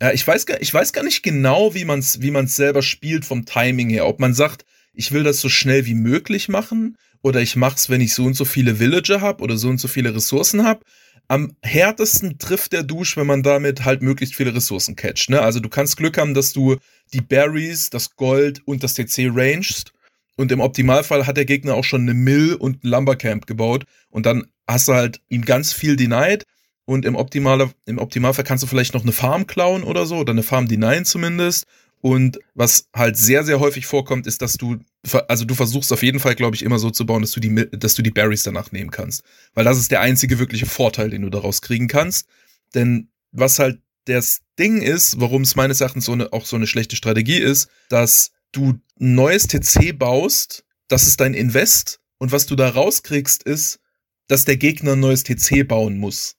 ja, 0.00 0.12
ich 0.12 0.26
weiß 0.26 0.46
gar, 0.46 0.60
ich 0.60 0.72
weiß 0.72 0.92
gar 0.92 1.04
nicht 1.04 1.22
genau, 1.22 1.74
wie 1.74 1.84
man 1.84 1.98
es 1.98 2.22
wie 2.22 2.30
man's 2.30 2.56
selber 2.56 2.82
spielt 2.82 3.24
vom 3.24 3.44
Timing 3.44 3.90
her. 3.90 4.06
Ob 4.06 4.18
man 4.18 4.32
sagt, 4.34 4.64
ich 4.94 5.12
will 5.12 5.22
das 5.22 5.40
so 5.40 5.48
schnell 5.48 5.86
wie 5.86 5.94
möglich 5.94 6.48
machen 6.48 6.96
oder 7.22 7.40
ich 7.40 7.56
mach's, 7.56 7.90
wenn 7.90 8.00
ich 8.00 8.14
so 8.14 8.24
und 8.24 8.34
so 8.34 8.44
viele 8.44 8.78
Villager 8.80 9.20
habe 9.20 9.42
oder 9.42 9.56
so 9.56 9.68
und 9.68 9.78
so 9.78 9.88
viele 9.88 10.14
Ressourcen 10.14 10.64
habe. 10.64 10.80
Am 11.28 11.54
härtesten 11.62 12.38
trifft 12.38 12.72
der 12.72 12.82
Dusch, 12.82 13.16
wenn 13.16 13.26
man 13.26 13.42
damit 13.42 13.84
halt 13.84 14.02
möglichst 14.02 14.34
viele 14.34 14.54
Ressourcen 14.54 14.96
catcht. 14.96 15.30
Ne? 15.30 15.40
Also 15.40 15.60
du 15.60 15.68
kannst 15.68 15.96
Glück 15.96 16.18
haben, 16.18 16.34
dass 16.34 16.52
du 16.52 16.76
die 17.12 17.20
Berries, 17.20 17.90
das 17.90 18.16
Gold 18.16 18.62
und 18.64 18.82
das 18.82 18.94
TC 18.94 19.30
rangest 19.32 19.92
Und 20.36 20.50
im 20.50 20.60
Optimalfall 20.60 21.26
hat 21.26 21.36
der 21.36 21.44
Gegner 21.44 21.74
auch 21.74 21.84
schon 21.84 22.02
eine 22.02 22.14
Mill 22.14 22.54
und 22.54 22.82
ein 22.82 22.88
Lumbercamp 22.88 23.46
gebaut. 23.46 23.84
Und 24.08 24.26
dann 24.26 24.46
hast 24.66 24.88
du 24.88 24.94
halt 24.94 25.20
ihm 25.28 25.44
ganz 25.44 25.72
viel 25.72 25.96
denied. 25.96 26.44
Und 26.90 27.04
im, 27.04 27.14
Optimale, 27.14 27.70
im 27.86 27.98
Optimalfall 27.98 28.44
kannst 28.44 28.64
du 28.64 28.66
vielleicht 28.66 28.94
noch 28.94 29.04
eine 29.04 29.12
Farm 29.12 29.46
klauen 29.46 29.84
oder 29.84 30.06
so, 30.06 30.16
oder 30.16 30.32
eine 30.32 30.42
Farm 30.42 30.66
denyen 30.66 31.04
zumindest. 31.04 31.64
Und 32.00 32.40
was 32.54 32.88
halt 32.92 33.16
sehr, 33.16 33.44
sehr 33.44 33.60
häufig 33.60 33.86
vorkommt, 33.86 34.26
ist, 34.26 34.42
dass 34.42 34.54
du, 34.54 34.80
also 35.28 35.44
du 35.44 35.54
versuchst 35.54 35.92
auf 35.92 36.02
jeden 36.02 36.18
Fall, 36.18 36.34
glaube 36.34 36.56
ich, 36.56 36.64
immer 36.64 36.80
so 36.80 36.90
zu 36.90 37.06
bauen, 37.06 37.22
dass 37.22 37.30
du 37.30 37.38
die, 37.38 37.54
dass 37.70 37.94
du 37.94 38.02
die 38.02 38.10
Berries 38.10 38.42
danach 38.42 38.72
nehmen 38.72 38.90
kannst. 38.90 39.22
Weil 39.54 39.64
das 39.64 39.78
ist 39.78 39.92
der 39.92 40.00
einzige 40.00 40.40
wirkliche 40.40 40.66
Vorteil, 40.66 41.10
den 41.10 41.22
du 41.22 41.30
daraus 41.30 41.62
kriegen 41.62 41.86
kannst. 41.86 42.26
Denn 42.74 43.08
was 43.30 43.60
halt 43.60 43.80
das 44.06 44.40
Ding 44.58 44.82
ist, 44.82 45.20
warum 45.20 45.42
es 45.42 45.54
meines 45.54 45.80
Erachtens 45.80 46.06
so 46.06 46.12
eine, 46.12 46.32
auch 46.32 46.44
so 46.44 46.56
eine 46.56 46.66
schlechte 46.66 46.96
Strategie 46.96 47.38
ist, 47.38 47.68
dass 47.88 48.32
du 48.50 48.80
ein 48.98 49.14
neues 49.14 49.46
TC 49.46 49.96
baust, 49.96 50.64
das 50.88 51.06
ist 51.06 51.20
dein 51.20 51.34
Invest 51.34 52.00
und 52.18 52.32
was 52.32 52.46
du 52.46 52.56
da 52.56 52.68
rauskriegst 52.68 53.44
ist, 53.44 53.78
dass 54.26 54.44
der 54.44 54.56
Gegner 54.56 54.94
ein 54.94 55.00
neues 55.00 55.22
TC 55.22 55.68
bauen 55.68 55.96
muss. 55.96 56.34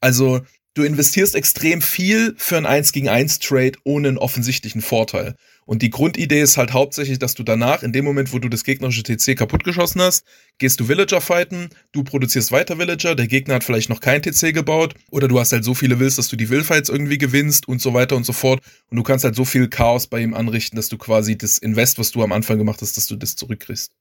Also 0.00 0.40
du 0.74 0.82
investierst 0.82 1.34
extrem 1.34 1.80
viel 1.80 2.34
für 2.36 2.56
ein 2.56 2.66
1 2.66 2.92
gegen 2.92 3.08
1 3.08 3.38
Trade 3.38 3.72
ohne 3.84 4.08
einen 4.08 4.18
offensichtlichen 4.18 4.82
Vorteil. 4.82 5.34
Und 5.64 5.82
die 5.82 5.90
Grundidee 5.90 6.42
ist 6.42 6.58
halt 6.58 6.72
hauptsächlich, 6.72 7.18
dass 7.18 7.34
du 7.34 7.42
danach, 7.42 7.82
in 7.82 7.92
dem 7.92 8.04
Moment, 8.04 8.32
wo 8.32 8.38
du 8.38 8.48
das 8.48 8.62
gegnerische 8.62 9.02
TC 9.02 9.36
kaputtgeschossen 9.36 10.00
hast, 10.00 10.24
gehst 10.58 10.78
du 10.78 10.86
Villager 10.86 11.20
fighten, 11.20 11.70
du 11.90 12.04
produzierst 12.04 12.52
weiter 12.52 12.78
Villager, 12.78 13.16
der 13.16 13.26
Gegner 13.26 13.54
hat 13.54 13.64
vielleicht 13.64 13.88
noch 13.88 14.00
kein 14.00 14.22
TC 14.22 14.54
gebaut 14.54 14.94
oder 15.10 15.26
du 15.26 15.40
hast 15.40 15.52
halt 15.52 15.64
so 15.64 15.74
viele 15.74 15.98
Wills, 15.98 16.16
dass 16.16 16.28
du 16.28 16.36
die 16.36 16.50
Willfights 16.50 16.88
irgendwie 16.88 17.18
gewinnst 17.18 17.66
und 17.66 17.80
so 17.80 17.94
weiter 17.94 18.14
und 18.14 18.24
so 18.24 18.32
fort. 18.32 18.60
Und 18.90 18.96
du 18.96 19.02
kannst 19.02 19.24
halt 19.24 19.34
so 19.34 19.44
viel 19.44 19.68
Chaos 19.68 20.06
bei 20.06 20.20
ihm 20.20 20.34
anrichten, 20.34 20.76
dass 20.76 20.88
du 20.88 20.98
quasi 20.98 21.36
das 21.36 21.58
Invest, 21.58 21.98
was 21.98 22.12
du 22.12 22.22
am 22.22 22.32
Anfang 22.32 22.58
gemacht 22.58 22.80
hast, 22.80 22.96
dass 22.96 23.08
du 23.08 23.16
das 23.16 23.34
zurückkriegst. 23.34 23.92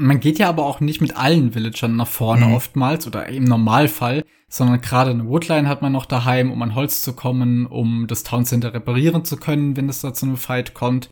Man 0.00 0.20
geht 0.20 0.38
ja 0.38 0.48
aber 0.48 0.64
auch 0.64 0.78
nicht 0.78 1.00
mit 1.00 1.16
allen 1.16 1.54
Villagern 1.54 1.96
nach 1.96 2.06
vorne 2.06 2.46
mhm. 2.46 2.54
oftmals 2.54 3.06
oder 3.06 3.26
im 3.26 3.44
Normalfall, 3.44 4.24
sondern 4.48 4.80
gerade 4.80 5.10
eine 5.10 5.26
Woodline 5.26 5.68
hat 5.68 5.82
man 5.82 5.92
noch 5.92 6.06
daheim, 6.06 6.52
um 6.52 6.62
an 6.62 6.76
Holz 6.76 7.02
zu 7.02 7.14
kommen, 7.14 7.66
um 7.66 8.06
das 8.06 8.22
Town 8.22 8.44
Center 8.44 8.72
reparieren 8.72 9.24
zu 9.24 9.36
können, 9.36 9.76
wenn 9.76 9.88
es 9.88 10.00
da 10.00 10.14
zu 10.14 10.26
einem 10.26 10.36
Fight 10.36 10.72
kommt. 10.72 11.10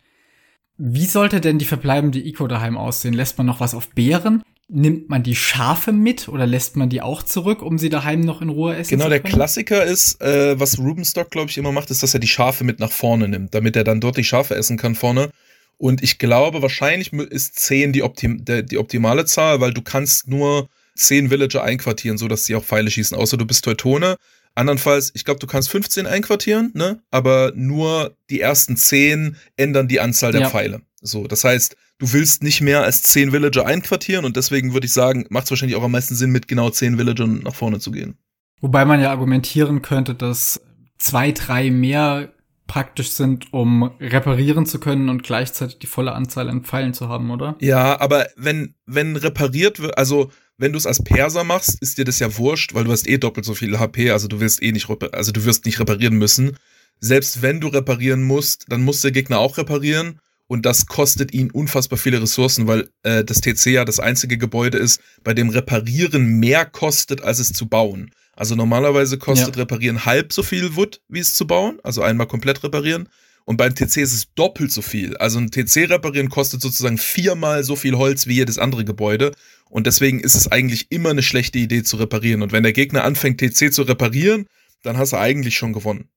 Wie 0.77 1.05
sollte 1.05 1.41
denn 1.41 1.59
die 1.59 1.65
verbleibende 1.65 2.19
Eco 2.19 2.47
daheim 2.47 2.77
aussehen? 2.77 3.13
Lässt 3.13 3.37
man 3.37 3.47
noch 3.47 3.59
was 3.59 3.75
auf 3.75 3.89
Bären? 3.89 4.41
Nimmt 4.69 5.09
man 5.09 5.23
die 5.23 5.35
Schafe 5.35 5.91
mit 5.91 6.29
oder 6.29 6.45
lässt 6.45 6.75
man 6.75 6.89
die 6.89 7.01
auch 7.01 7.23
zurück, 7.23 7.61
um 7.61 7.77
sie 7.77 7.89
daheim 7.89 8.21
noch 8.21 8.41
in 8.41 8.49
Ruhe 8.49 8.75
essen 8.75 8.91
genau, 8.91 9.05
zu 9.05 9.09
können? 9.09 9.23
Genau, 9.23 9.29
der 9.29 9.37
Klassiker 9.37 9.83
ist, 9.83 10.21
äh, 10.21 10.59
was 10.59 10.77
Rubenstock, 10.77 11.31
glaube 11.31 11.49
ich, 11.49 11.57
immer 11.57 11.71
macht, 11.71 11.89
ist, 11.89 12.03
dass 12.03 12.13
er 12.13 12.19
die 12.19 12.27
Schafe 12.27 12.63
mit 12.63 12.79
nach 12.79 12.91
vorne 12.91 13.27
nimmt, 13.27 13.53
damit 13.53 13.75
er 13.75 13.83
dann 13.83 14.01
dort 14.01 14.17
die 14.17 14.23
Schafe 14.23 14.55
essen 14.55 14.77
kann 14.77 14.95
vorne. 14.95 15.29
Und 15.77 16.01
ich 16.01 16.17
glaube, 16.17 16.61
wahrscheinlich 16.61 17.13
ist 17.13 17.59
10 17.59 17.93
die, 17.93 18.03
Optim 18.03 18.43
die 18.45 18.77
optimale 18.77 19.25
Zahl, 19.25 19.61
weil 19.61 19.73
du 19.73 19.81
kannst 19.81 20.27
nur 20.27 20.69
10 20.95 21.29
Villager 21.29 21.63
einquartieren, 21.63 22.17
so 22.17 22.27
dass 22.27 22.45
sie 22.45 22.55
auch 22.55 22.63
Pfeile 22.63 22.89
schießen, 22.89 23.15
außer 23.15 23.37
du 23.37 23.45
bist 23.45 23.63
Teutone. 23.63 24.17
Andernfalls, 24.55 25.11
ich 25.13 25.23
glaube, 25.23 25.39
du 25.39 25.45
kannst 25.45 25.69
15 25.69 26.07
einquartieren, 26.07 26.71
ne? 26.73 26.99
Aber 27.11 27.51
nur 27.55 28.17
die 28.31 28.41
ersten 28.41 28.75
10 28.75 29.37
ändern 29.55 29.87
die 29.87 29.99
Anzahl 29.99 30.31
der 30.31 30.41
ja. 30.41 30.49
Pfeile. 30.49 30.81
So, 30.99 31.27
das 31.27 31.43
heißt, 31.43 31.75
du 31.99 32.13
willst 32.13 32.41
nicht 32.41 32.61
mehr 32.61 32.83
als 32.83 33.03
10 33.03 33.31
Villager 33.31 33.67
einquartieren 33.67 34.25
und 34.25 34.35
deswegen 34.35 34.73
würde 34.73 34.87
ich 34.87 34.93
sagen, 34.93 35.25
macht 35.29 35.45
es 35.45 35.51
wahrscheinlich 35.51 35.77
auch 35.77 35.83
am 35.83 35.91
meisten 35.91 36.15
Sinn, 36.15 36.31
mit 36.31 36.47
genau 36.47 36.71
10 36.71 36.97
Villagern 36.97 37.41
nach 37.43 37.53
vorne 37.53 37.79
zu 37.79 37.91
gehen. 37.91 38.17
Wobei 38.59 38.85
man 38.85 38.99
ja 38.99 39.11
argumentieren 39.11 39.83
könnte, 39.83 40.15
dass 40.15 40.59
zwei, 40.97 41.31
drei 41.31 41.69
mehr 41.69 42.33
praktisch 42.67 43.11
sind, 43.11 43.51
um 43.53 43.83
reparieren 43.99 44.65
zu 44.65 44.79
können 44.79 45.09
und 45.09 45.23
gleichzeitig 45.23 45.79
die 45.79 45.87
volle 45.87 46.13
Anzahl 46.13 46.49
an 46.49 46.63
Pfeilen 46.63 46.93
zu 46.93 47.09
haben, 47.09 47.31
oder? 47.31 47.55
Ja, 47.59 47.99
aber 47.99 48.27
wenn, 48.35 48.75
wenn 48.85 49.15
repariert 49.15 49.79
wird, 49.79 49.97
also 49.97 50.31
wenn 50.57 50.71
du 50.71 50.77
es 50.77 50.85
als 50.85 51.03
Perser 51.03 51.43
machst, 51.43 51.81
ist 51.81 51.97
dir 51.97 52.05
das 52.05 52.19
ja 52.19 52.37
wurscht, 52.37 52.73
weil 52.73 52.83
du 52.83 52.91
hast 52.91 53.07
eh 53.07 53.17
doppelt 53.17 53.45
so 53.45 53.53
viel 53.53 53.79
HP, 53.79 54.11
also 54.11 54.27
du 54.27 54.39
wirst 54.39 54.61
eh 54.61 54.71
nicht, 54.71 54.89
also 55.13 55.31
du 55.31 55.45
wirst 55.45 55.65
nicht 55.65 55.79
reparieren 55.79 56.17
müssen. 56.17 56.57
Selbst 56.99 57.41
wenn 57.41 57.61
du 57.61 57.67
reparieren 57.67 58.23
musst, 58.23 58.65
dann 58.69 58.83
muss 58.83 59.01
der 59.01 59.11
Gegner 59.11 59.39
auch 59.39 59.57
reparieren 59.57 60.19
und 60.47 60.65
das 60.65 60.87
kostet 60.87 61.33
ihn 61.33 61.51
unfassbar 61.51 61.99
viele 61.99 62.21
Ressourcen, 62.21 62.67
weil 62.67 62.89
äh, 63.03 63.23
das 63.23 63.41
TC 63.41 63.67
ja 63.67 63.85
das 63.85 63.99
einzige 63.99 64.37
Gebäude 64.37 64.77
ist, 64.77 65.01
bei 65.23 65.33
dem 65.33 65.49
Reparieren 65.49 66.39
mehr 66.39 66.65
kostet, 66.65 67.21
als 67.21 67.39
es 67.39 67.53
zu 67.53 67.67
bauen. 67.67 68.11
Also 68.37 68.55
normalerweise 68.55 69.17
kostet 69.17 69.55
ja. 69.55 69.63
Reparieren 69.63 70.05
halb 70.05 70.31
so 70.31 70.43
viel 70.43 70.75
Wood, 70.75 71.01
wie 71.09 71.19
es 71.19 71.33
zu 71.33 71.47
bauen. 71.47 71.79
Also 71.83 72.03
einmal 72.03 72.27
komplett 72.27 72.63
reparieren. 72.63 73.09
Und 73.45 73.57
beim 73.57 73.73
TC 73.73 73.97
ist 73.97 74.13
es 74.13 74.33
doppelt 74.35 74.71
so 74.71 74.81
viel. 74.81 75.17
Also 75.17 75.39
ein 75.39 75.49
TC 75.49 75.89
reparieren 75.89 76.29
kostet 76.29 76.61
sozusagen 76.61 76.97
viermal 76.97 77.63
so 77.63 77.75
viel 77.75 77.97
Holz 77.97 78.27
wie 78.27 78.35
jedes 78.35 78.59
andere 78.59 78.85
Gebäude. 78.85 79.31
Und 79.69 79.87
deswegen 79.87 80.19
ist 80.19 80.35
es 80.35 80.51
eigentlich 80.51 80.91
immer 80.91 81.09
eine 81.09 81.23
schlechte 81.23 81.57
Idee 81.57 81.81
zu 81.81 81.97
reparieren. 81.97 82.43
Und 82.43 82.51
wenn 82.51 82.63
der 82.63 82.73
Gegner 82.73 83.03
anfängt, 83.03 83.39
TC 83.39 83.73
zu 83.73 83.81
reparieren, 83.83 84.45
dann 84.83 84.97
hast 84.97 85.13
du 85.13 85.17
eigentlich 85.17 85.57
schon 85.57 85.73
gewonnen. 85.73 86.09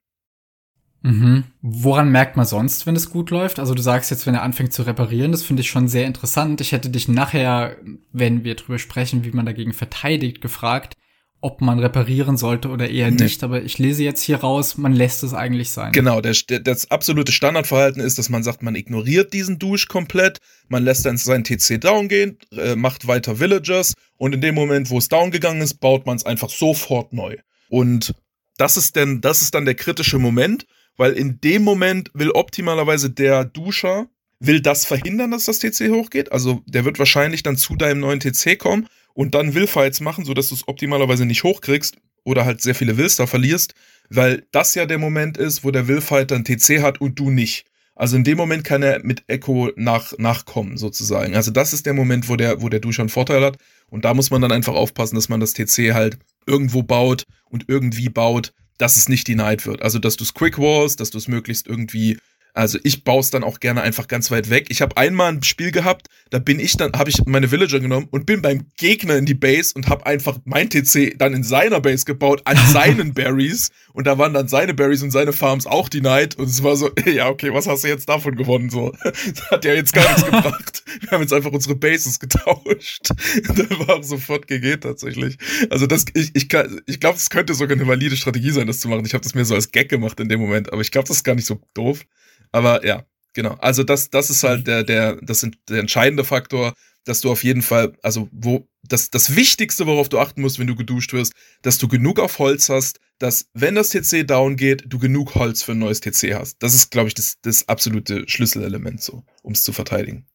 Mhm. 1.03 1.45
Woran 1.63 2.13
merkt 2.13 2.37
man 2.37 2.45
sonst, 2.45 2.87
wenn 2.87 2.97
es 2.97 3.09
gut 3.09 3.31
läuft? 3.31 3.59
Also 3.59 3.73
du 3.73 3.81
sagst 3.81 4.11
jetzt, 4.11 4.27
wenn 4.27 4.35
er 4.35 4.43
anfängt 4.43 4.75
zu 4.75 4.83
reparieren, 4.83 5.33
das 5.33 5.43
finde 5.43 5.63
ich 5.63 5.71
schon 5.71 5.89
sehr 5.89 6.07
interessant. 6.07 6.61
Ich 6.61 6.73
hätte 6.73 6.91
dich 6.91 7.09
nachher, 7.09 7.77
wenn 8.13 8.45
wir 8.45 8.57
drüber 8.57 8.79
sprechen, 8.79 9.25
wie 9.25 9.31
man 9.31 9.47
dagegen 9.47 9.73
verteidigt, 9.73 10.43
gefragt, 10.43 10.95
ob 11.43 11.61
man 11.61 11.79
reparieren 11.79 12.37
sollte 12.37 12.69
oder 12.69 12.91
eher 12.91 13.11
nee. 13.11 13.25
nicht. 13.25 13.43
Aber 13.43 13.63
ich 13.63 13.79
lese 13.79 14.03
jetzt 14.03 14.23
hier 14.23 14.39
raus, 14.39 14.77
man 14.77 14.93
lässt 14.93 15.23
es 15.23 15.33
eigentlich 15.33 15.71
sein. 15.71 15.93
Genau, 15.93 16.21
der, 16.21 16.35
der, 16.49 16.61
das 16.61 16.91
absolute 16.91 17.33
Standardverhalten 17.33 18.03
ist, 18.03 18.19
dass 18.19 18.29
man 18.29 18.43
sagt, 18.43 18.63
man 18.63 18.75
ignoriert 18.75 19.33
diesen 19.33 19.59
Dusch 19.59 19.89
komplett, 19.89 20.39
man 20.69 20.85
lässt 20.85 21.07
dann 21.07 21.17
sein 21.17 21.45
TC 21.45 21.81
down 21.81 22.09
gehen, 22.09 22.39
äh, 22.57 22.77
macht 22.77 23.07
weiter 23.07 23.41
Villagers 23.41 23.95
und 24.17 24.35
in 24.35 24.41
dem 24.41 24.55
Moment, 24.55 24.91
wo 24.91 24.99
es 24.99 25.09
down 25.09 25.31
gegangen 25.31 25.63
ist, 25.63 25.75
baut 25.75 26.07
man 26.07 26.17
es 26.17 26.27
einfach 26.27 26.51
sofort 26.51 27.13
neu. 27.13 27.37
Und 27.69 28.15
das 28.59 28.77
ist 28.77 28.97
denn, 28.97 29.21
das 29.21 29.41
ist 29.41 29.55
dann 29.55 29.65
der 29.65 29.75
kritische 29.75 30.19
Moment, 30.19 30.67
weil 30.97 31.13
in 31.13 31.41
dem 31.41 31.63
Moment 31.63 32.11
will 32.13 32.31
optimalerweise 32.31 33.09
der 33.09 33.45
Duscher 33.45 34.09
will 34.41 34.61
das 34.61 34.85
verhindern, 34.85 35.31
dass 35.31 35.45
das 35.45 35.59
TC 35.59 35.91
hochgeht. 35.91 36.33
Also 36.33 36.63
der 36.67 36.85
wird 36.85 36.99
wahrscheinlich 36.99 37.43
dann 37.43 37.57
zu 37.57 37.77
deinem 37.77 38.01
neuen 38.01 38.21
TC 38.21 38.59
kommen 38.59 38.87
und 39.15 39.35
dann 39.35 39.55
Willfights 39.55 40.01
machen, 40.01 40.25
sodass 40.25 40.49
du 40.49 40.55
es 40.55 40.69
optimalerweise 40.69 41.27
nicht 41.27 41.45
hochkriegst 41.45 41.97
oder 42.25 42.45
halt 42.45 42.61
sehr 42.61 42.75
viele 42.75 42.97
Wills 42.97 43.17
da 43.17 43.27
verlierst, 43.27 43.75
weil 44.09 44.47
das 44.53 44.75
ja 44.75 44.87
der 44.87 44.99
Moment 44.99 45.39
ist, 45.39 45.65
wo 45.65 45.71
der 45.71 45.89
Willfight 45.89 46.31
dann 46.31 46.45
TC 46.45 46.83
hat 46.83 47.01
und 47.01 47.19
du 47.19 47.31
nicht. 47.31 47.67
Also 47.95 48.17
in 48.17 48.25
dem 48.25 48.39
Moment 48.39 48.65
kann 48.65 48.83
er 48.83 49.05
mit 49.05 49.25
Echo 49.27 49.73
nach, 49.77 50.15
nachkommen, 50.17 50.79
sozusagen. 50.79 51.35
Also 51.37 51.51
das 51.51 51.75
ist 51.75 51.85
der 51.85 51.93
Moment, 51.93 52.31
wo 52.31 52.37
der, 52.37 52.63
wo 52.63 52.71
der 52.71 52.81
Du 52.81 52.93
schon 52.93 53.05
einen 53.05 53.09
Vorteil 53.11 53.45
hat. 53.45 53.59
Und 53.91 54.07
da 54.07 54.15
muss 54.15 54.31
man 54.31 54.41
dann 54.41 54.53
einfach 54.53 54.73
aufpassen, 54.73 55.17
dass 55.17 55.29
man 55.29 55.41
das 55.41 55.53
TC 55.53 55.93
halt 55.93 56.19
irgendwo 56.47 56.83
baut 56.83 57.25
und 57.51 57.67
irgendwie 57.69 58.09
baut, 58.09 58.55
dass 58.79 58.97
es 58.97 59.11
nicht 59.11 59.29
denied 59.29 59.67
wird. 59.67 59.83
Also 59.83 59.99
dass 59.99 60.17
du 60.17 60.25
es 60.25 60.33
quick 60.33 60.59
walls, 60.59 60.97
dass 60.97 61.11
du 61.11 61.19
es 61.19 61.29
möglichst 61.29 61.67
irgendwie 61.67 62.17
also 62.55 62.79
ich 62.83 63.05
baue 63.05 63.21
es 63.21 63.31
dann 63.31 63.45
auch 63.45 63.61
gerne 63.61 63.83
einfach 63.83 64.09
ganz 64.09 64.31
weit 64.31 64.51
weg. 64.51 64.67
Ich 64.71 64.83
habe 64.83 64.97
einmal 64.97 65.33
ein 65.33 65.43
Spiel 65.43 65.71
gehabt, 65.71 66.09
da 66.31 66.39
bin 66.39 66.61
ich 66.61 66.77
dann, 66.77 66.93
habe 66.93 67.11
ich 67.11 67.25
meine 67.27 67.51
Villager 67.51 67.81
genommen 67.81 68.09
und 68.11 68.27
bin 68.27 68.43
beim 68.43 68.67
Gegner 68.77 69.17
in 69.17 69.27
die 69.27 69.35
Base 69.35 69.73
und 69.75 69.89
habe 69.89 70.07
einfach 70.07 70.39
mein 70.45 70.71
TC 70.71 71.19
dann 71.19 71.35
in 71.35 71.43
seiner 71.43 71.81
Base 71.81 72.05
gebaut, 72.05 72.43
an 72.45 72.57
seinen 72.73 73.15
Berries. 73.15 73.71
Und 73.93 74.07
da 74.07 74.19
waren 74.19 74.35
dann 74.35 74.49
seine 74.49 74.75
Berries 74.75 75.03
und 75.03 75.11
seine 75.11 75.33
Farms 75.33 75.67
auch 75.67 75.89
denied. 75.89 76.37
Und 76.37 76.49
es 76.49 76.63
war 76.63 76.77
so, 76.77 76.91
ja, 77.07 77.29
okay, 77.29 77.53
was 77.53 77.67
hast 77.67 77.85
du 77.85 77.89
jetzt 77.89 78.09
davon 78.09 78.37
gewonnen? 78.37 78.71
So, 78.71 78.93
das 79.03 79.51
hat 79.51 79.65
ja 79.65 79.75
jetzt 79.75 79.93
gar 79.93 80.07
nichts 80.09 80.25
gebracht. 80.25 80.83
Wir 81.01 81.11
haben 81.13 81.23
jetzt 81.23 81.33
einfach 81.33 81.53
unsere 81.53 81.77
Bases 81.77 82.19
getauscht. 82.19 83.11
da 83.11 83.87
war 83.87 84.03
sofort 84.03 84.47
GG 84.47 84.79
tatsächlich. 84.79 85.37
Also 85.71 85.87
das, 85.87 86.05
ich, 86.15 86.31
ich, 86.35 86.49
ich 86.87 87.01
glaube, 87.01 87.17
es 87.17 87.31
könnte 87.31 87.55
sogar 87.55 87.77
eine 87.77 87.87
valide 87.87 88.17
Strategie 88.17 88.51
sein, 88.51 88.67
das 88.67 88.81
zu 88.81 88.89
machen. 88.89 89.05
Ich 89.05 89.15
habe 89.15 89.23
das 89.23 89.35
mir 89.35 89.45
so 89.45 89.55
als 89.55 89.71
Gag 89.73 89.89
gemacht 89.89 90.21
in 90.21 90.29
dem 90.29 90.41
Moment, 90.41 90.73
aber 90.73 90.83
ich 90.83 90.91
glaube, 90.91 91.09
das 91.09 91.19
ist 91.19 91.25
gar 91.25 91.35
nicht 91.35 91.47
so 91.47 91.61
doof. 91.75 92.05
Aber 92.53 92.85
ja, 92.85 93.05
genau. 93.35 93.55
Also 93.55 93.83
das, 93.83 94.11
das 94.11 94.31
ist 94.31 94.43
halt 94.43 94.67
der, 94.67 94.85
der, 94.85 95.17
das 95.23 95.41
sind 95.41 95.59
der 95.69 95.81
entscheidende 95.81 96.25
Faktor, 96.25 96.75
dass 97.05 97.21
du 97.21 97.31
auf 97.31 97.45
jeden 97.45 97.63
Fall, 97.63 97.97
also 98.03 98.29
wo, 98.33 98.69
das, 98.83 99.11
das 99.11 99.37
Wichtigste, 99.37 99.87
worauf 99.87 100.09
du 100.09 100.19
achten 100.19 100.41
musst, 100.41 100.59
wenn 100.59 100.67
du 100.67 100.75
geduscht 100.75 101.13
wirst, 101.13 101.33
dass 101.63 101.79
du 101.79 101.89
genug 101.89 102.19
auf 102.19 102.39
Holz 102.39 102.69
hast, 102.69 103.01
dass, 103.19 103.49
wenn 103.55 103.75
das 103.75 103.91
TC 103.91 104.27
down 104.27 104.57
geht, 104.57 104.85
du 104.87 104.99
genug 104.99 105.35
Holz 105.35 105.63
für 105.63 105.73
ein 105.73 105.79
neues 105.79 106.01
TC 106.01 106.35
hast. 106.35 106.63
Das 106.63 106.75
ist, 106.75 106.91
glaube 106.91 107.09
ich, 107.09 107.15
das, 107.15 107.37
das 107.43 107.69
absolute 107.69 108.29
Schlüsselelement 108.29 109.03
so, 109.03 109.25
um 109.43 109.53
es 109.53 109.63
zu 109.63 109.73
verteidigen. 109.73 110.27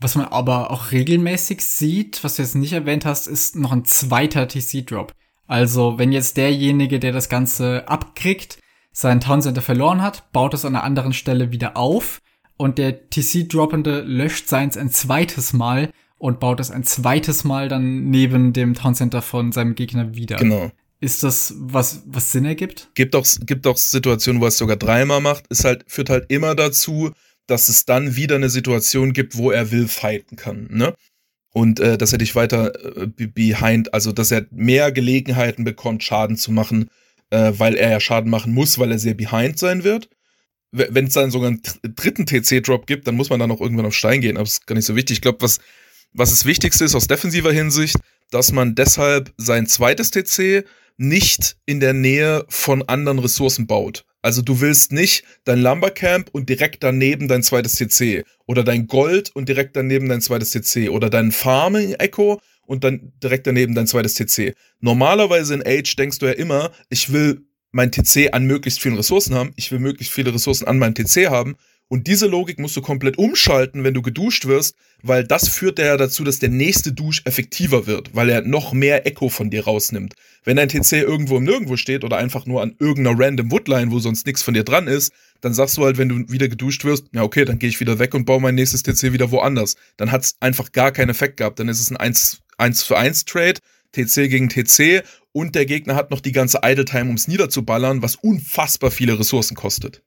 Was 0.00 0.14
man 0.14 0.26
aber 0.26 0.70
auch 0.70 0.92
regelmäßig 0.92 1.60
sieht, 1.60 2.22
was 2.22 2.36
du 2.36 2.42
jetzt 2.42 2.54
nicht 2.54 2.72
erwähnt 2.72 3.04
hast, 3.04 3.26
ist 3.26 3.56
noch 3.56 3.72
ein 3.72 3.84
zweiter 3.84 4.46
TC-Drop. 4.46 5.12
Also, 5.46 5.98
wenn 5.98 6.12
jetzt 6.12 6.36
derjenige, 6.36 7.00
der 7.00 7.12
das 7.12 7.28
Ganze 7.28 7.88
abkriegt, 7.88 8.58
sein 8.98 9.20
Town 9.20 9.40
Center 9.40 9.62
verloren 9.62 10.02
hat, 10.02 10.32
baut 10.32 10.54
es 10.54 10.64
an 10.64 10.74
einer 10.74 10.82
anderen 10.82 11.12
Stelle 11.12 11.52
wieder 11.52 11.76
auf 11.76 12.20
und 12.56 12.78
der 12.78 13.08
TC-Droppende 13.10 14.00
löscht 14.00 14.48
seins 14.48 14.76
ein 14.76 14.90
zweites 14.90 15.52
Mal 15.52 15.90
und 16.18 16.40
baut 16.40 16.58
es 16.58 16.72
ein 16.72 16.82
zweites 16.82 17.44
Mal 17.44 17.68
dann 17.68 18.10
neben 18.10 18.52
dem 18.52 18.74
Town 18.74 18.96
Center 18.96 19.22
von 19.22 19.52
seinem 19.52 19.76
Gegner 19.76 20.16
wieder. 20.16 20.34
Genau. 20.36 20.72
Ist 20.98 21.22
das 21.22 21.54
was, 21.58 22.02
was 22.06 22.32
Sinn 22.32 22.44
ergibt? 22.44 22.90
Gibt 22.94 23.14
auch, 23.14 23.24
gibt 23.42 23.68
auch 23.68 23.76
Situationen, 23.76 24.42
wo 24.42 24.46
es 24.46 24.58
sogar 24.58 24.76
dreimal 24.76 25.20
macht. 25.20 25.46
Ist 25.46 25.64
halt, 25.64 25.84
führt 25.86 26.10
halt 26.10 26.24
immer 26.28 26.56
dazu, 26.56 27.12
dass 27.46 27.68
es 27.68 27.84
dann 27.84 28.16
wieder 28.16 28.34
eine 28.34 28.48
Situation 28.48 29.12
gibt, 29.12 29.36
wo 29.36 29.52
er 29.52 29.70
will 29.70 29.86
fighten 29.86 30.34
kann, 30.34 30.66
ne? 30.72 30.92
Und 31.52 31.78
äh, 31.78 31.96
dass 31.96 32.10
er 32.12 32.18
dich 32.18 32.34
weiter 32.34 32.72
äh, 32.96 33.06
behind, 33.06 33.94
also 33.94 34.10
dass 34.10 34.32
er 34.32 34.46
mehr 34.50 34.90
Gelegenheiten 34.90 35.62
bekommt, 35.62 36.02
Schaden 36.02 36.36
zu 36.36 36.50
machen, 36.50 36.90
äh, 37.30 37.52
weil 37.56 37.76
er 37.76 37.90
ja 37.90 38.00
Schaden 38.00 38.30
machen 38.30 38.52
muss, 38.52 38.78
weil 38.78 38.92
er 38.92 38.98
sehr 38.98 39.14
behind 39.14 39.58
sein 39.58 39.84
wird. 39.84 40.08
Wenn 40.70 41.06
es 41.06 41.14
dann 41.14 41.30
sogar 41.30 41.48
einen 41.48 41.62
dritten 41.82 42.26
TC-Drop 42.26 42.86
gibt, 42.86 43.06
dann 43.06 43.16
muss 43.16 43.30
man 43.30 43.40
dann 43.40 43.50
auch 43.50 43.60
irgendwann 43.60 43.86
auf 43.86 43.94
Stein 43.94 44.20
gehen, 44.20 44.36
aber 44.36 44.44
das 44.44 44.54
ist 44.54 44.66
gar 44.66 44.74
nicht 44.74 44.84
so 44.84 44.96
wichtig. 44.96 45.16
Ich 45.16 45.22
glaube, 45.22 45.40
was, 45.40 45.60
was 46.12 46.30
das 46.30 46.44
Wichtigste 46.44 46.84
ist 46.84 46.94
aus 46.94 47.06
defensiver 47.06 47.52
Hinsicht, 47.52 47.96
dass 48.30 48.52
man 48.52 48.74
deshalb 48.74 49.32
sein 49.38 49.66
zweites 49.66 50.10
TC 50.10 50.66
nicht 50.98 51.56
in 51.64 51.80
der 51.80 51.94
Nähe 51.94 52.44
von 52.48 52.82
anderen 52.82 53.18
Ressourcen 53.18 53.66
baut. 53.66 54.04
Also 54.20 54.42
du 54.42 54.60
willst 54.60 54.92
nicht 54.92 55.24
dein 55.44 55.60
Lumbercamp 55.60 56.28
und 56.32 56.48
direkt 56.48 56.82
daneben 56.82 57.28
dein 57.28 57.42
zweites 57.42 57.76
TC 57.76 58.24
oder 58.46 58.64
dein 58.64 58.88
Gold 58.88 59.30
und 59.34 59.48
direkt 59.48 59.76
daneben 59.76 60.08
dein 60.08 60.20
zweites 60.20 60.50
TC 60.50 60.90
oder 60.90 61.08
dein 61.08 61.30
Farming 61.30 61.94
Echo 61.94 62.40
und 62.68 62.84
dann 62.84 63.12
direkt 63.22 63.46
daneben 63.46 63.74
dein 63.74 63.86
zweites 63.86 64.14
TC. 64.14 64.54
Normalerweise 64.80 65.54
in 65.54 65.66
Age 65.66 65.96
denkst 65.96 66.18
du 66.18 66.26
ja 66.26 66.32
immer, 66.32 66.70
ich 66.90 67.12
will 67.12 67.46
mein 67.72 67.90
TC 67.90 68.32
an 68.32 68.44
möglichst 68.44 68.80
vielen 68.80 68.96
Ressourcen 68.96 69.34
haben, 69.34 69.52
ich 69.56 69.72
will 69.72 69.78
möglichst 69.78 70.12
viele 70.12 70.32
Ressourcen 70.32 70.66
an 70.66 70.78
meinem 70.78 70.94
TC 70.94 71.28
haben 71.28 71.56
und 71.88 72.06
diese 72.06 72.26
Logik 72.26 72.58
musst 72.58 72.76
du 72.76 72.82
komplett 72.82 73.16
umschalten, 73.16 73.82
wenn 73.82 73.94
du 73.94 74.02
geduscht 74.02 74.44
wirst, 74.44 74.76
weil 75.02 75.24
das 75.24 75.48
führt 75.48 75.78
ja 75.78 75.96
dazu, 75.96 76.22
dass 76.22 76.38
der 76.38 76.50
nächste 76.50 76.92
Dusch 76.92 77.22
effektiver 77.24 77.86
wird, 77.86 78.14
weil 78.14 78.28
er 78.28 78.42
noch 78.42 78.74
mehr 78.74 79.06
Echo 79.06 79.30
von 79.30 79.48
dir 79.48 79.64
rausnimmt. 79.64 80.14
Wenn 80.44 80.56
dein 80.56 80.68
TC 80.68 80.92
irgendwo 80.92 81.38
im 81.38 81.44
Nirgendwo 81.44 81.76
steht 81.76 82.04
oder 82.04 82.18
einfach 82.18 82.44
nur 82.44 82.60
an 82.60 82.74
irgendeiner 82.78 83.18
random 83.18 83.50
Woodline, 83.50 83.90
wo 83.90 84.00
sonst 84.00 84.26
nichts 84.26 84.42
von 84.42 84.52
dir 84.52 84.64
dran 84.64 84.86
ist, 84.86 85.12
dann 85.40 85.54
sagst 85.54 85.78
du 85.78 85.84
halt, 85.84 85.96
wenn 85.96 86.10
du 86.10 86.30
wieder 86.30 86.48
geduscht 86.48 86.84
wirst, 86.84 87.06
ja 87.12 87.22
okay, 87.22 87.46
dann 87.46 87.58
gehe 87.58 87.70
ich 87.70 87.80
wieder 87.80 87.98
weg 87.98 88.12
und 88.12 88.26
baue 88.26 88.40
mein 88.40 88.54
nächstes 88.54 88.82
TC 88.82 89.14
wieder 89.14 89.30
woanders. 89.30 89.76
Dann 89.96 90.12
hat's 90.12 90.36
einfach 90.40 90.72
gar 90.72 90.92
keinen 90.92 91.10
Effekt 91.10 91.38
gehabt. 91.38 91.58
Dann 91.58 91.68
ist 91.68 91.80
es 91.80 91.90
ein 91.90 91.96
1, 91.96 92.42
1 92.58 92.82
für 92.82 92.98
1 92.98 93.24
Trade, 93.24 93.60
TC 93.92 94.28
gegen 94.28 94.48
TC 94.48 95.02
und 95.32 95.54
der 95.54 95.66
Gegner 95.66 95.94
hat 95.94 96.10
noch 96.10 96.20
die 96.20 96.32
ganze 96.32 96.60
Idle 96.62 96.84
Time, 96.84 97.06
ums 97.06 97.28
niederzuballern, 97.28 98.02
was 98.02 98.16
unfassbar 98.16 98.90
viele 98.90 99.18
Ressourcen 99.18 99.54
kostet. 99.54 100.02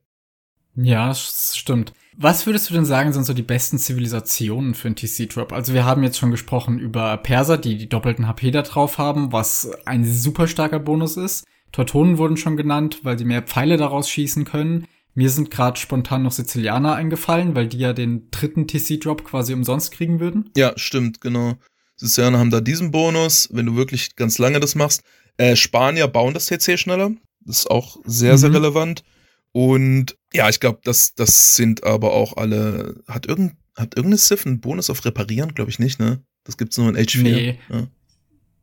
Ja, 0.75 1.09
das 1.09 1.57
stimmt. 1.57 1.93
Was 2.17 2.45
würdest 2.45 2.69
du 2.69 2.73
denn 2.73 2.85
sagen, 2.85 3.13
sind 3.13 3.25
so 3.25 3.33
die 3.33 3.41
besten 3.41 3.77
Zivilisationen 3.77 4.73
für 4.73 4.87
einen 4.87 4.95
TC-Drop? 4.95 5.53
Also 5.53 5.73
wir 5.73 5.85
haben 5.85 6.03
jetzt 6.03 6.17
schon 6.17 6.31
gesprochen 6.31 6.79
über 6.79 7.17
Perser, 7.17 7.57
die 7.57 7.77
die 7.77 7.89
doppelten 7.89 8.27
HP 8.27 8.51
da 8.51 8.61
drauf 8.61 8.97
haben, 8.97 9.31
was 9.31 9.71
ein 9.85 10.05
super 10.05 10.47
starker 10.47 10.79
Bonus 10.79 11.17
ist. 11.17 11.45
Teutonen 11.71 12.17
wurden 12.17 12.37
schon 12.37 12.57
genannt, 12.57 12.99
weil 13.03 13.17
sie 13.17 13.25
mehr 13.25 13.41
Pfeile 13.41 13.77
daraus 13.77 14.09
schießen 14.09 14.45
können. 14.45 14.87
Mir 15.13 15.29
sind 15.29 15.51
gerade 15.51 15.79
spontan 15.79 16.23
noch 16.23 16.31
Sizilianer 16.31 16.95
eingefallen, 16.95 17.55
weil 17.55 17.67
die 17.67 17.79
ja 17.79 17.93
den 17.93 18.29
dritten 18.31 18.67
TC-Drop 18.67 19.23
quasi 19.25 19.53
umsonst 19.53 19.91
kriegen 19.91 20.19
würden. 20.19 20.49
Ja, 20.55 20.73
stimmt, 20.77 21.21
genau. 21.21 21.55
Sizilianer 22.01 22.39
haben 22.39 22.49
da 22.49 22.61
diesen 22.61 22.89
Bonus, 22.89 23.47
wenn 23.51 23.67
du 23.67 23.75
wirklich 23.75 24.15
ganz 24.15 24.39
lange 24.39 24.59
das 24.59 24.73
machst. 24.73 25.03
Äh, 25.37 25.55
Spanier 25.55 26.07
bauen 26.07 26.33
das 26.33 26.47
TC 26.47 26.77
schneller. 26.77 27.11
Das 27.41 27.59
ist 27.59 27.71
auch 27.71 27.97
sehr, 28.05 28.33
mhm. 28.33 28.37
sehr 28.37 28.53
relevant. 28.53 29.03
Und 29.51 30.17
ja, 30.33 30.49
ich 30.49 30.59
glaube, 30.59 30.79
das, 30.83 31.13
das 31.13 31.55
sind 31.55 31.83
aber 31.83 32.13
auch 32.13 32.37
alle. 32.37 33.03
Hat, 33.07 33.27
irgend, 33.27 33.53
hat 33.75 33.95
irgendeine 33.95 34.17
Civ 34.17 34.45
einen 34.45 34.61
Bonus 34.61 34.89
auf 34.89 35.05
Reparieren? 35.05 35.53
Glaube 35.53 35.69
ich 35.69 35.77
nicht, 35.77 35.99
ne? 35.99 36.23
Das 36.43 36.57
gibt's 36.57 36.77
nur 36.77 36.89
in 36.89 36.95
H4. 36.95 37.21
Nee. 37.21 37.59
Ja. 37.69 37.87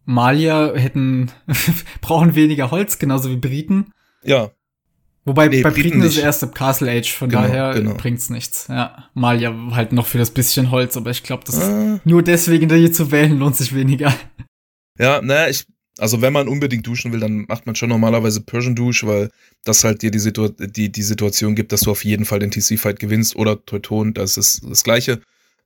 Malier 0.05 0.73
hätten, 0.75 1.31
brauchen 2.01 2.35
weniger 2.35 2.73
Holz, 2.73 2.99
genauso 2.99 3.31
wie 3.31 3.37
Briten. 3.37 3.93
Ja. 4.25 4.51
Wobei 5.29 5.49
nee, 5.49 5.61
bei 5.61 5.71
Briten, 5.71 6.01
ist 6.01 6.17
es 6.17 6.23
erst 6.23 6.43
im 6.43 6.55
Castle 6.55 6.91
Age, 6.91 7.13
von 7.13 7.29
genau, 7.29 7.43
daher 7.43 7.75
genau. 7.75 7.95
bringt's 7.95 8.31
nichts. 8.31 8.67
Ja, 8.69 9.11
Malier 9.13 9.55
halt 9.73 9.93
noch 9.93 10.07
für 10.07 10.17
das 10.17 10.31
bisschen 10.31 10.71
Holz, 10.71 10.97
aber 10.97 11.11
ich 11.11 11.23
glaube, 11.23 11.45
das 11.45 11.61
ah. 11.61 11.97
ist 11.97 12.07
nur 12.07 12.23
deswegen, 12.23 12.67
da 12.67 12.75
hier 12.75 12.95
zu 12.95 13.11
wählen, 13.11 13.39
lohnt 13.39 13.55
sich 13.55 13.75
weniger. 13.75 14.15
Ja, 14.99 15.21
naja, 15.21 15.51
ich, 15.51 15.67
also 15.99 16.23
wenn 16.23 16.33
man 16.33 16.49
unbedingt 16.49 16.87
duschen 16.87 17.13
will, 17.13 17.21
dann 17.21 17.45
macht 17.47 17.67
man 17.67 17.75
schon 17.75 17.91
normalerweise 17.91 18.41
Persian 18.41 18.75
Dusch, 18.75 19.05
weil 19.05 19.31
das 19.65 19.85
halt 19.85 20.01
dir 20.01 20.11
die, 20.11 20.19
Situ 20.19 20.49
die, 20.49 20.91
die 20.91 21.03
Situation 21.03 21.55
gibt, 21.55 21.73
dass 21.73 21.83
du 21.83 21.91
auf 21.91 22.05
jeden 22.07 22.25
Fall 22.25 22.39
den 22.39 22.51
TC-Fight 22.51 22.99
gewinnst 22.99 23.37
oder 23.37 23.63
Teuton, 23.67 24.15
das 24.15 24.39
ist 24.39 24.63
das 24.67 24.83
Gleiche. 24.83 25.21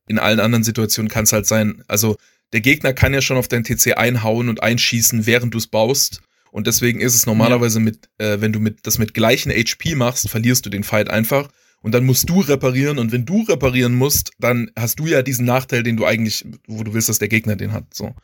In 0.09 0.19
allen 0.19 0.41
anderen 0.41 0.65
Situationen 0.65 1.09
kann 1.09 1.23
es 1.23 1.33
halt 1.33 1.47
sein, 1.47 1.85
also 1.87 2.17
der 2.53 2.63
Gegner 2.63 2.93
kann 2.93 3.15
ja 3.15 3.23
schon 3.23 3.37
auf 3.37 3.47
dein 3.47 3.63
TC 3.63 3.97
einhauen 3.97 4.49
und 4.49 4.61
einschießen, 4.61 5.25
während 5.25 5.55
du 5.55 5.59
es 5.59 5.69
baust. 5.69 6.21
Und 6.53 6.67
deswegen 6.67 7.01
ist 7.01 7.15
es 7.15 7.27
normalerweise 7.27 7.79
ja. 7.79 7.85
mit, 7.85 8.11
äh, 8.19 8.41
wenn 8.41 8.53
du 8.53 8.61
mit, 8.61 8.87
das 8.87 8.99
mit 8.99 9.15
gleichen 9.15 9.51
HP 9.51 9.95
machst, 9.95 10.29
verlierst 10.29 10.65
du 10.67 10.71
den 10.71 10.85
Fight 10.85 11.09
einfach. 11.09 11.49
Und 11.81 11.93
dann 11.93 12.05
musst 12.05 12.29
du 12.29 12.41
reparieren. 12.41 12.99
Und 12.99 13.11
wenn 13.11 13.25
du 13.25 13.43
reparieren 13.43 13.95
musst, 13.95 14.33
dann 14.39 14.71
hast 14.79 15.01
du 15.01 15.07
ja 15.07 15.23
diesen 15.23 15.47
Nachteil, 15.47 15.83
den 15.83 15.97
du 15.97 16.05
eigentlich, 16.05 16.45
wo 16.69 16.85
du 16.85 16.93
willst, 16.93 17.09
dass 17.09 17.19
der 17.19 17.29
Gegner 17.29 17.57
den 17.57 17.73
hat. 17.73 17.95
So. 17.95 18.15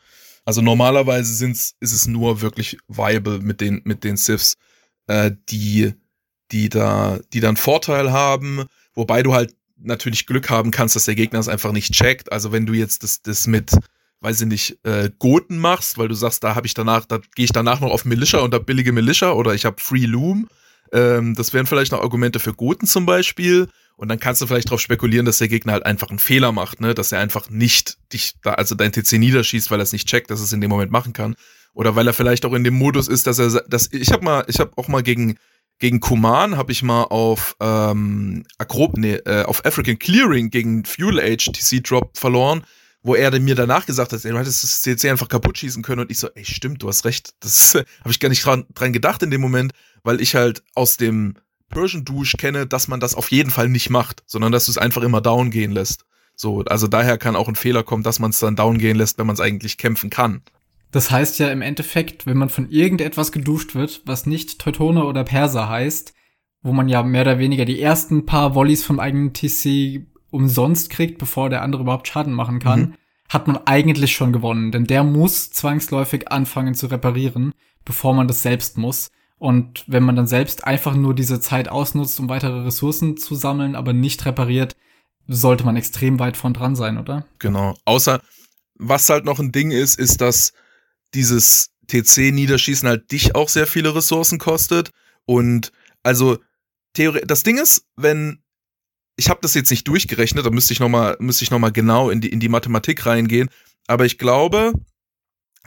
Also 0.45 0.61
normalerweise 0.61 1.33
sind's, 1.33 1.75
ist 1.79 1.91
es 1.91 2.07
nur 2.07 2.41
wirklich 2.41 2.77
viable 2.87 3.39
mit 3.39 3.61
den, 3.61 3.81
mit 3.83 4.03
den 4.03 4.15
Sifs, 4.15 4.57
äh, 5.07 5.31
die, 5.49 5.93
die 6.51 6.69
da, 6.69 7.19
die 7.33 7.39
dann 7.39 7.57
Vorteil 7.57 8.11
haben, 8.11 8.65
wobei 8.93 9.23
du 9.23 9.33
halt 9.33 9.55
natürlich 9.75 10.27
Glück 10.27 10.51
haben 10.51 10.69
kannst, 10.69 10.95
dass 10.95 11.05
der 11.05 11.15
Gegner 11.15 11.39
es 11.39 11.47
einfach 11.47 11.71
nicht 11.71 11.93
checkt. 11.93 12.31
Also 12.31 12.51
wenn 12.51 12.67
du 12.67 12.73
jetzt 12.73 13.01
das, 13.03 13.23
das 13.23 13.47
mit, 13.47 13.71
weiß 14.21 14.41
ich 14.41 14.47
nicht, 14.47 14.79
äh, 14.83 15.09
Goten 15.17 15.57
machst, 15.57 15.97
weil 15.97 16.07
du 16.07 16.13
sagst, 16.13 16.43
da 16.43 16.55
habe 16.55 16.67
ich 16.67 16.73
danach, 16.73 17.05
da 17.05 17.19
gehe 17.35 17.45
ich 17.45 17.51
danach 17.51 17.79
noch 17.79 17.91
auf 17.91 18.05
Militia 18.05 18.39
und 18.39 18.53
da 18.53 18.59
billige 18.59 18.91
Militia 18.91 19.31
oder 19.31 19.53
ich 19.53 19.65
habe 19.65 19.81
Free 19.81 20.05
Loom. 20.05 20.47
Ähm, 20.91 21.35
das 21.35 21.53
wären 21.53 21.65
vielleicht 21.65 21.91
noch 21.91 22.01
Argumente 22.01 22.39
für 22.39 22.53
Goten 22.53 22.87
zum 22.87 23.05
Beispiel. 23.05 23.67
Und 23.95 24.07
dann 24.07 24.19
kannst 24.19 24.41
du 24.41 24.47
vielleicht 24.47 24.69
darauf 24.69 24.79
spekulieren, 24.79 25.25
dass 25.25 25.39
der 25.39 25.49
Gegner 25.49 25.73
halt 25.73 25.85
einfach 25.85 26.09
einen 26.09 26.19
Fehler 26.19 26.53
macht, 26.53 26.79
ne? 26.79 26.93
Dass 26.93 27.11
er 27.11 27.19
einfach 27.19 27.49
nicht 27.49 27.97
dich 28.13 28.35
da, 28.41 28.53
also 28.53 28.73
dein 28.73 28.93
TC 28.93 29.13
niederschießt, 29.19 29.69
weil 29.71 29.79
er 29.81 29.83
es 29.83 29.91
nicht 29.91 30.07
checkt, 30.07 30.31
dass 30.31 30.39
es 30.39 30.53
in 30.53 30.61
dem 30.61 30.69
Moment 30.69 30.89
machen 30.89 31.11
kann. 31.11 31.35
Oder 31.73 31.97
weil 31.97 32.07
er 32.07 32.13
vielleicht 32.13 32.45
auch 32.45 32.53
in 32.53 32.63
dem 32.63 32.75
Modus 32.75 33.09
ist, 33.09 33.27
dass 33.27 33.39
er, 33.39 33.61
dass 33.67 33.91
ich 33.91 34.11
habe 34.13 34.23
mal, 34.23 34.45
ich 34.47 34.59
habe 34.59 34.71
auch 34.77 34.87
mal 34.87 35.03
gegen 35.03 35.37
gegen 35.79 36.01
Kuman 36.01 36.57
habe 36.57 36.73
ich 36.73 36.83
mal 36.83 37.03
auf 37.03 37.55
ähm, 37.61 38.43
Akrob, 38.57 38.97
nee, 38.97 39.15
äh, 39.15 39.43
auf 39.43 39.65
African 39.65 39.97
Clearing 39.97 40.49
gegen 40.49 40.83
Fuel 40.83 41.19
Age 41.19 41.51
TC 41.53 41.81
Drop 41.81 42.17
verloren, 42.17 42.63
wo 43.01 43.15
er 43.15 43.37
mir 43.39 43.55
danach 43.55 43.85
gesagt 43.85 44.11
hat, 44.11 44.25
ey, 44.25 44.31
du 44.31 44.37
hättest 44.37 44.63
das 44.63 44.81
CC 44.81 45.09
einfach 45.09 45.29
kaputt 45.29 45.57
schießen 45.57 45.83
können 45.83 46.01
und 46.01 46.11
ich 46.11 46.19
so, 46.19 46.27
ey, 46.35 46.43
stimmt, 46.43 46.83
du 46.83 46.87
hast 46.87 47.05
recht. 47.05 47.33
Das 47.39 47.75
habe 47.75 48.11
ich 48.11 48.19
gar 48.19 48.29
nicht 48.29 48.45
dran, 48.45 48.65
dran 48.73 48.93
gedacht 48.93 49.23
in 49.23 49.31
dem 49.31 49.41
Moment, 49.41 49.73
weil 50.03 50.21
ich 50.21 50.35
halt 50.35 50.63
aus 50.75 50.97
dem 50.97 51.35
Persian 51.69 52.03
Douche 52.03 52.37
kenne, 52.37 52.67
dass 52.67 52.87
man 52.87 52.99
das 52.99 53.15
auf 53.15 53.31
jeden 53.31 53.51
Fall 53.51 53.69
nicht 53.69 53.89
macht, 53.89 54.23
sondern 54.25 54.51
dass 54.51 54.65
du 54.65 54.71
es 54.71 54.77
einfach 54.77 55.03
immer 55.03 55.21
down 55.21 55.51
gehen 55.51 55.71
lässt. 55.71 56.05
So, 56.35 56.63
also 56.65 56.87
daher 56.87 57.17
kann 57.17 57.35
auch 57.35 57.47
ein 57.47 57.55
Fehler 57.55 57.83
kommen, 57.83 58.03
dass 58.03 58.19
man 58.19 58.31
es 58.31 58.39
dann 58.39 58.55
down 58.55 58.77
gehen 58.77 58.97
lässt, 58.97 59.17
wenn 59.17 59.27
man 59.27 59.33
es 59.33 59.41
eigentlich 59.41 59.77
kämpfen 59.77 60.09
kann. 60.09 60.41
Das 60.91 61.11
heißt 61.11 61.37
ja 61.39 61.51
im 61.51 61.61
Endeffekt, 61.61 62.25
wenn 62.25 62.37
man 62.37 62.49
von 62.49 62.69
irgendetwas 62.69 63.31
geduscht 63.31 63.75
wird, 63.75 64.01
was 64.05 64.25
nicht 64.25 64.59
Teutone 64.59 65.05
oder 65.05 65.23
Perser 65.23 65.69
heißt, 65.69 66.13
wo 66.61 66.71
man 66.73 66.89
ja 66.89 67.03
mehr 67.03 67.21
oder 67.21 67.39
weniger 67.39 67.65
die 67.65 67.79
ersten 67.79 68.25
paar 68.25 68.55
Volleys 68.55 68.83
vom 68.83 68.99
eigenen 68.99 69.33
TC 69.33 70.07
umsonst 70.31 70.89
kriegt, 70.89 71.17
bevor 71.17 71.49
der 71.49 71.61
andere 71.61 71.83
überhaupt 71.83 72.07
Schaden 72.07 72.33
machen 72.33 72.59
kann, 72.59 72.79
mhm. 72.79 72.93
hat 73.29 73.47
man 73.47 73.57
eigentlich 73.65 74.13
schon 74.13 74.33
gewonnen. 74.33 74.71
Denn 74.71 74.85
der 74.85 75.03
muss 75.03 75.51
zwangsläufig 75.51 76.31
anfangen 76.31 76.75
zu 76.75 76.87
reparieren, 76.87 77.53
bevor 77.85 78.13
man 78.13 78.27
das 78.27 78.41
selbst 78.41 78.77
muss. 78.77 79.09
Und 79.37 79.85
wenn 79.87 80.03
man 80.03 80.15
dann 80.15 80.27
selbst 80.27 80.65
einfach 80.65 80.95
nur 80.95 81.15
diese 81.15 81.39
Zeit 81.39 81.69
ausnutzt, 81.69 82.19
um 82.19 82.27
weitere 82.27 82.61
Ressourcen 82.61 83.17
zu 83.17 83.35
sammeln, 83.35 83.75
aber 83.75 83.93
nicht 83.93 84.25
repariert, 84.25 84.75
sollte 85.27 85.63
man 85.63 85.77
extrem 85.77 86.19
weit 86.19 86.35
von 86.35 86.53
dran 86.53 86.75
sein, 86.75 86.97
oder? 86.97 87.25
Genau. 87.39 87.77
Außer, 87.85 88.21
was 88.75 89.09
halt 89.09 89.25
noch 89.25 89.39
ein 89.39 89.51
Ding 89.51 89.71
ist, 89.71 89.97
ist, 89.97 90.21
dass 90.21 90.53
dieses 91.13 91.71
TC-Niederschießen 91.87 92.87
halt 92.87 93.11
dich 93.11 93.35
auch 93.35 93.49
sehr 93.49 93.67
viele 93.67 93.95
Ressourcen 93.95 94.39
kostet. 94.39 94.91
Und 95.25 95.71
also, 96.03 96.37
Theorie, 96.93 97.21
das 97.25 97.43
Ding 97.43 97.57
ist, 97.57 97.85
wenn, 97.95 98.41
ich 99.19 99.29
habe 99.29 99.41
das 99.41 99.53
jetzt 99.53 99.69
nicht 99.69 99.87
durchgerechnet, 99.87 100.45
da 100.45 100.49
müsste 100.49 100.73
ich 100.73 100.79
nochmal, 100.79 101.17
nochmal 101.19 101.71
genau 101.71 102.09
in 102.09 102.21
die, 102.21 102.29
in 102.29 102.39
die 102.39 102.49
Mathematik 102.49 103.05
reingehen. 103.05 103.49
Aber 103.85 104.05
ich 104.05 104.17
glaube, 104.17 104.73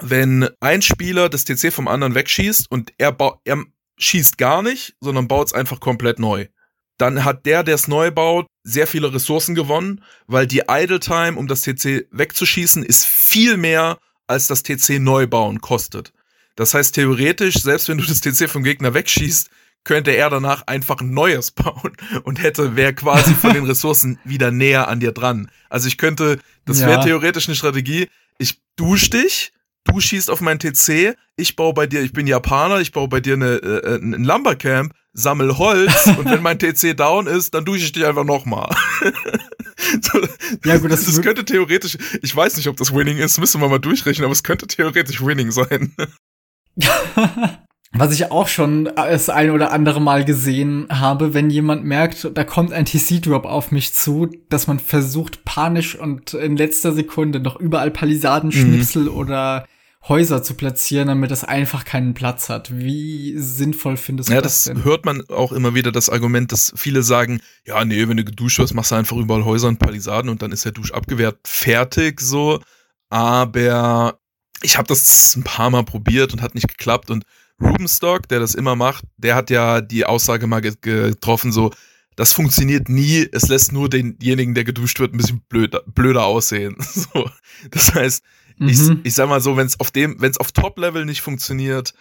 wenn 0.00 0.48
ein 0.60 0.80
Spieler 0.80 1.28
das 1.28 1.44
TC 1.44 1.70
vom 1.72 1.86
anderen 1.86 2.14
wegschießt 2.14 2.70
und 2.70 2.92
er, 2.96 3.16
er 3.44 3.62
schießt 3.98 4.38
gar 4.38 4.62
nicht, 4.62 4.96
sondern 5.00 5.28
baut 5.28 5.48
es 5.48 5.52
einfach 5.52 5.80
komplett 5.80 6.18
neu. 6.18 6.46
Dann 6.96 7.24
hat 7.24 7.44
der, 7.44 7.62
der 7.62 7.74
es 7.74 7.88
neu 7.88 8.10
baut, 8.10 8.46
sehr 8.64 8.86
viele 8.86 9.12
Ressourcen 9.12 9.54
gewonnen, 9.54 10.02
weil 10.26 10.46
die 10.46 10.62
Idle 10.68 11.00
Time, 11.00 11.36
um 11.36 11.46
das 11.46 11.60
TC 11.62 12.06
wegzuschießen, 12.10 12.82
ist 12.82 13.04
viel 13.04 13.56
mehr, 13.58 13.98
als 14.26 14.46
das 14.46 14.62
TC 14.62 14.98
neu 14.98 15.26
bauen 15.26 15.60
kostet. 15.60 16.12
Das 16.56 16.74
heißt, 16.74 16.94
theoretisch, 16.94 17.56
selbst 17.56 17.88
wenn 17.88 17.98
du 17.98 18.04
das 18.04 18.20
TC 18.20 18.48
vom 18.48 18.62
Gegner 18.62 18.94
wegschießt, 18.94 19.50
könnte 19.84 20.12
er 20.12 20.30
danach 20.30 20.66
einfach 20.66 21.00
ein 21.00 21.10
neues 21.10 21.50
bauen 21.50 21.96
und 22.24 22.42
hätte, 22.42 22.76
wäre 22.76 22.94
quasi 22.94 23.34
von 23.34 23.52
den 23.52 23.64
Ressourcen 23.66 24.18
wieder 24.24 24.50
näher 24.50 24.88
an 24.88 25.00
dir 25.00 25.12
dran. 25.12 25.50
Also 25.68 25.88
ich 25.88 25.98
könnte, 25.98 26.38
das 26.64 26.80
wäre 26.80 26.92
ja. 26.92 27.04
theoretisch 27.04 27.48
eine 27.48 27.56
Strategie. 27.56 28.08
Ich 28.38 28.60
dusche 28.76 29.10
dich, 29.10 29.52
du 29.84 30.00
schießt 30.00 30.30
auf 30.30 30.40
meinen 30.40 30.58
TC, 30.58 31.16
ich 31.36 31.56
baue 31.56 31.74
bei 31.74 31.86
dir, 31.86 32.02
ich 32.02 32.12
bin 32.12 32.26
Japaner, 32.26 32.80
ich 32.80 32.92
baue 32.92 33.08
bei 33.08 33.20
dir 33.20 33.34
eine, 33.34 33.56
äh, 33.56 33.96
ein 33.96 34.24
Lumbercamp, 34.24 34.94
sammel 35.12 35.58
Holz 35.58 36.06
und 36.18 36.24
wenn 36.26 36.42
mein 36.42 36.58
TC 36.58 36.96
down 36.96 37.26
ist, 37.26 37.54
dann 37.54 37.64
dusche 37.64 37.84
ich 37.84 37.92
dich 37.92 38.06
einfach 38.06 38.24
nochmal. 38.24 38.74
ja, 40.64 40.78
gut, 40.78 40.90
das, 40.90 41.04
das 41.04 41.20
könnte 41.22 41.44
theoretisch, 41.44 41.98
ich 42.22 42.34
weiß 42.34 42.56
nicht, 42.56 42.68
ob 42.68 42.76
das 42.76 42.94
Winning 42.94 43.18
ist, 43.18 43.38
müssen 43.38 43.60
wir 43.60 43.68
mal 43.68 43.78
durchrechnen, 43.78 44.24
aber 44.24 44.32
es 44.32 44.42
könnte 44.42 44.66
theoretisch 44.66 45.20
Winning 45.20 45.50
sein. 45.50 45.94
Was 47.94 48.14
ich 48.14 48.30
auch 48.30 48.48
schon 48.48 48.86
das 48.96 49.28
ein 49.28 49.50
oder 49.50 49.70
andere 49.70 50.00
Mal 50.00 50.24
gesehen 50.24 50.86
habe, 50.90 51.34
wenn 51.34 51.50
jemand 51.50 51.84
merkt, 51.84 52.30
da 52.34 52.42
kommt 52.42 52.72
ein 52.72 52.86
TC-Drop 52.86 53.44
auf 53.44 53.70
mich 53.70 53.92
zu, 53.92 54.30
dass 54.48 54.66
man 54.66 54.78
versucht, 54.78 55.44
panisch 55.44 55.94
und 55.94 56.32
in 56.32 56.56
letzter 56.56 56.92
Sekunde 56.92 57.38
noch 57.38 57.60
überall 57.60 57.90
Palisadenschnipsel 57.90 59.04
mhm. 59.04 59.16
oder 59.16 59.66
Häuser 60.08 60.42
zu 60.42 60.54
platzieren, 60.54 61.08
damit 61.08 61.30
das 61.30 61.44
einfach 61.44 61.84
keinen 61.84 62.14
Platz 62.14 62.48
hat. 62.48 62.76
Wie 62.76 63.34
sinnvoll 63.36 63.96
findest 63.96 64.30
du 64.30 64.34
ja, 64.34 64.40
das? 64.40 64.64
Ja, 64.64 64.74
das 64.74 64.84
hört 64.84 65.04
man 65.04 65.22
auch 65.28 65.52
immer 65.52 65.74
wieder 65.74 65.92
das 65.92 66.08
Argument, 66.08 66.50
dass 66.50 66.72
viele 66.74 67.02
sagen, 67.02 67.40
ja, 67.66 67.84
nee, 67.84 68.08
wenn 68.08 68.16
du 68.16 68.24
geduscht 68.24 68.58
hast, 68.58 68.74
machst 68.74 68.90
du 68.90 68.96
einfach 68.96 69.16
überall 69.16 69.44
Häuser 69.44 69.68
und 69.68 69.78
Palisaden 69.78 70.28
und 70.28 70.42
dann 70.42 70.50
ist 70.50 70.64
der 70.64 70.72
Dusch 70.72 70.92
abgewehrt, 70.92 71.38
fertig 71.44 72.20
so. 72.20 72.60
Aber 73.10 74.18
ich 74.62 74.76
habe 74.76 74.88
das 74.88 75.36
ein 75.36 75.44
paar 75.44 75.70
Mal 75.70 75.84
probiert 75.84 76.32
und 76.32 76.42
hat 76.42 76.54
nicht 76.54 76.68
geklappt 76.68 77.10
und 77.10 77.24
Rubenstock, 77.62 78.28
der 78.28 78.40
das 78.40 78.54
immer 78.54 78.76
macht, 78.76 79.04
der 79.16 79.34
hat 79.34 79.50
ja 79.50 79.80
die 79.80 80.04
Aussage 80.04 80.46
mal 80.46 80.60
getroffen, 80.60 81.52
so, 81.52 81.72
das 82.16 82.32
funktioniert 82.32 82.88
nie, 82.88 83.26
es 83.32 83.48
lässt 83.48 83.72
nur 83.72 83.88
denjenigen, 83.88 84.54
der 84.54 84.64
geduscht 84.64 85.00
wird, 85.00 85.14
ein 85.14 85.18
bisschen 85.18 85.40
blöder, 85.48 85.82
blöder 85.86 86.24
aussehen. 86.24 86.76
So. 86.92 87.30
Das 87.70 87.94
heißt, 87.94 88.22
Mhm. 88.58 88.68
Ich, 88.68 89.06
ich 89.06 89.14
sag 89.14 89.28
mal 89.28 89.40
so, 89.40 89.56
wenn 89.56 89.66
es 89.66 89.78
auf 89.80 89.90
dem, 89.90 90.20
wenn 90.20 90.30
es 90.30 90.38
auf 90.38 90.52
Top-Level 90.52 91.04
nicht 91.04 91.20
funktioniert, 91.20 91.94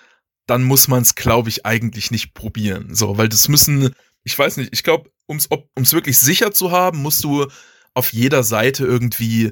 dann 0.47 0.63
muss 0.63 0.87
man 0.87 1.01
es, 1.01 1.15
glaube 1.15 1.49
ich, 1.49 1.65
eigentlich 1.65 2.11
nicht 2.11 2.33
probieren. 2.33 2.93
So, 2.93 3.17
weil 3.17 3.29
das 3.29 3.47
müssen, 3.47 3.95
ich 4.23 4.37
weiß 4.37 4.57
nicht, 4.57 4.69
ich 4.73 4.83
glaube, 4.83 5.09
um 5.27 5.37
es 5.37 5.93
wirklich 5.93 6.19
sicher 6.19 6.51
zu 6.51 6.71
haben, 6.71 7.01
musst 7.01 7.23
du 7.23 7.47
auf 7.93 8.13
jeder 8.13 8.43
Seite 8.43 8.85
irgendwie 8.85 9.51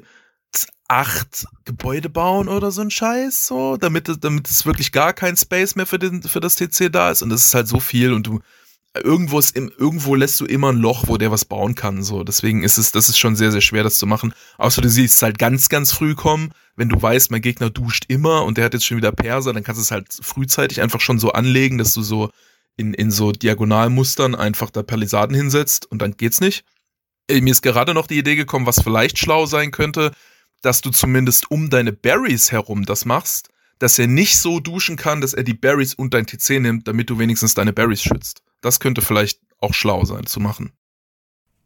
acht 0.90 1.46
Gebäude 1.64 2.08
bauen 2.08 2.48
oder 2.48 2.72
so 2.72 2.80
ein 2.82 2.90
Scheiß, 2.90 3.46
so, 3.46 3.76
damit, 3.76 4.10
damit 4.22 4.48
es 4.48 4.66
wirklich 4.66 4.90
gar 4.90 5.12
kein 5.12 5.36
Space 5.36 5.76
mehr 5.76 5.86
für, 5.86 6.00
den, 6.00 6.22
für 6.22 6.40
das 6.40 6.56
TC 6.56 6.90
da 6.90 7.12
ist. 7.12 7.22
Und 7.22 7.30
das 7.30 7.46
ist 7.46 7.54
halt 7.54 7.68
so 7.68 7.78
viel 7.78 8.12
und 8.12 8.26
du, 8.26 8.40
irgendwo 8.94 9.38
ist 9.38 9.56
im, 9.56 9.70
irgendwo 9.78 10.16
lässt 10.16 10.40
du 10.40 10.46
immer 10.46 10.72
ein 10.72 10.78
Loch, 10.78 11.04
wo 11.06 11.16
der 11.16 11.30
was 11.30 11.44
bauen 11.44 11.76
kann. 11.76 12.02
So, 12.02 12.24
deswegen 12.24 12.64
ist 12.64 12.76
es, 12.76 12.90
das 12.90 13.08
ist 13.08 13.18
schon 13.18 13.36
sehr, 13.36 13.52
sehr 13.52 13.60
schwer, 13.60 13.84
das 13.84 13.98
zu 13.98 14.06
machen. 14.06 14.34
Außer 14.58 14.82
du 14.82 14.88
siehst 14.88 15.14
es 15.14 15.22
halt 15.22 15.38
ganz, 15.38 15.68
ganz 15.68 15.92
früh 15.92 16.16
kommen. 16.16 16.50
Wenn 16.74 16.88
du 16.88 17.00
weißt, 17.00 17.30
mein 17.30 17.42
Gegner 17.42 17.70
duscht 17.70 18.06
immer 18.08 18.44
und 18.44 18.58
der 18.58 18.64
hat 18.64 18.74
jetzt 18.74 18.84
schon 18.84 18.96
wieder 18.96 19.12
Perser, 19.12 19.52
dann 19.52 19.62
kannst 19.62 19.78
du 19.78 19.82
es 19.82 19.92
halt 19.92 20.08
frühzeitig 20.20 20.82
einfach 20.82 21.00
schon 21.00 21.20
so 21.20 21.30
anlegen, 21.30 21.78
dass 21.78 21.92
du 21.92 22.02
so 22.02 22.30
in, 22.76 22.94
in 22.94 23.12
so 23.12 23.30
Diagonalmustern 23.30 24.34
einfach 24.34 24.70
da 24.70 24.82
Palisaden 24.82 25.36
hinsetzt 25.36 25.88
und 25.88 26.02
dann 26.02 26.16
geht's 26.16 26.40
nicht. 26.40 26.64
Äh, 27.28 27.40
mir 27.42 27.52
ist 27.52 27.62
gerade 27.62 27.94
noch 27.94 28.08
die 28.08 28.18
Idee 28.18 28.34
gekommen, 28.34 28.66
was 28.66 28.82
vielleicht 28.82 29.18
schlau 29.18 29.46
sein 29.46 29.70
könnte, 29.70 30.10
dass 30.62 30.80
du 30.80 30.90
zumindest 30.90 31.50
um 31.50 31.70
deine 31.70 31.92
Berries 31.92 32.52
herum 32.52 32.84
das 32.84 33.04
machst, 33.04 33.48
dass 33.78 33.98
er 33.98 34.06
nicht 34.06 34.38
so 34.38 34.60
duschen 34.60 34.96
kann, 34.96 35.20
dass 35.20 35.34
er 35.34 35.42
die 35.42 35.54
Berries 35.54 35.94
und 35.94 36.14
dein 36.14 36.26
TC 36.26 36.60
nimmt, 36.60 36.86
damit 36.86 37.10
du 37.10 37.18
wenigstens 37.18 37.54
deine 37.54 37.72
Berries 37.72 38.02
schützt. 38.02 38.42
Das 38.60 38.78
könnte 38.78 39.00
vielleicht 39.00 39.40
auch 39.58 39.74
schlau 39.74 40.04
sein 40.04 40.26
zu 40.26 40.38
machen. 40.38 40.72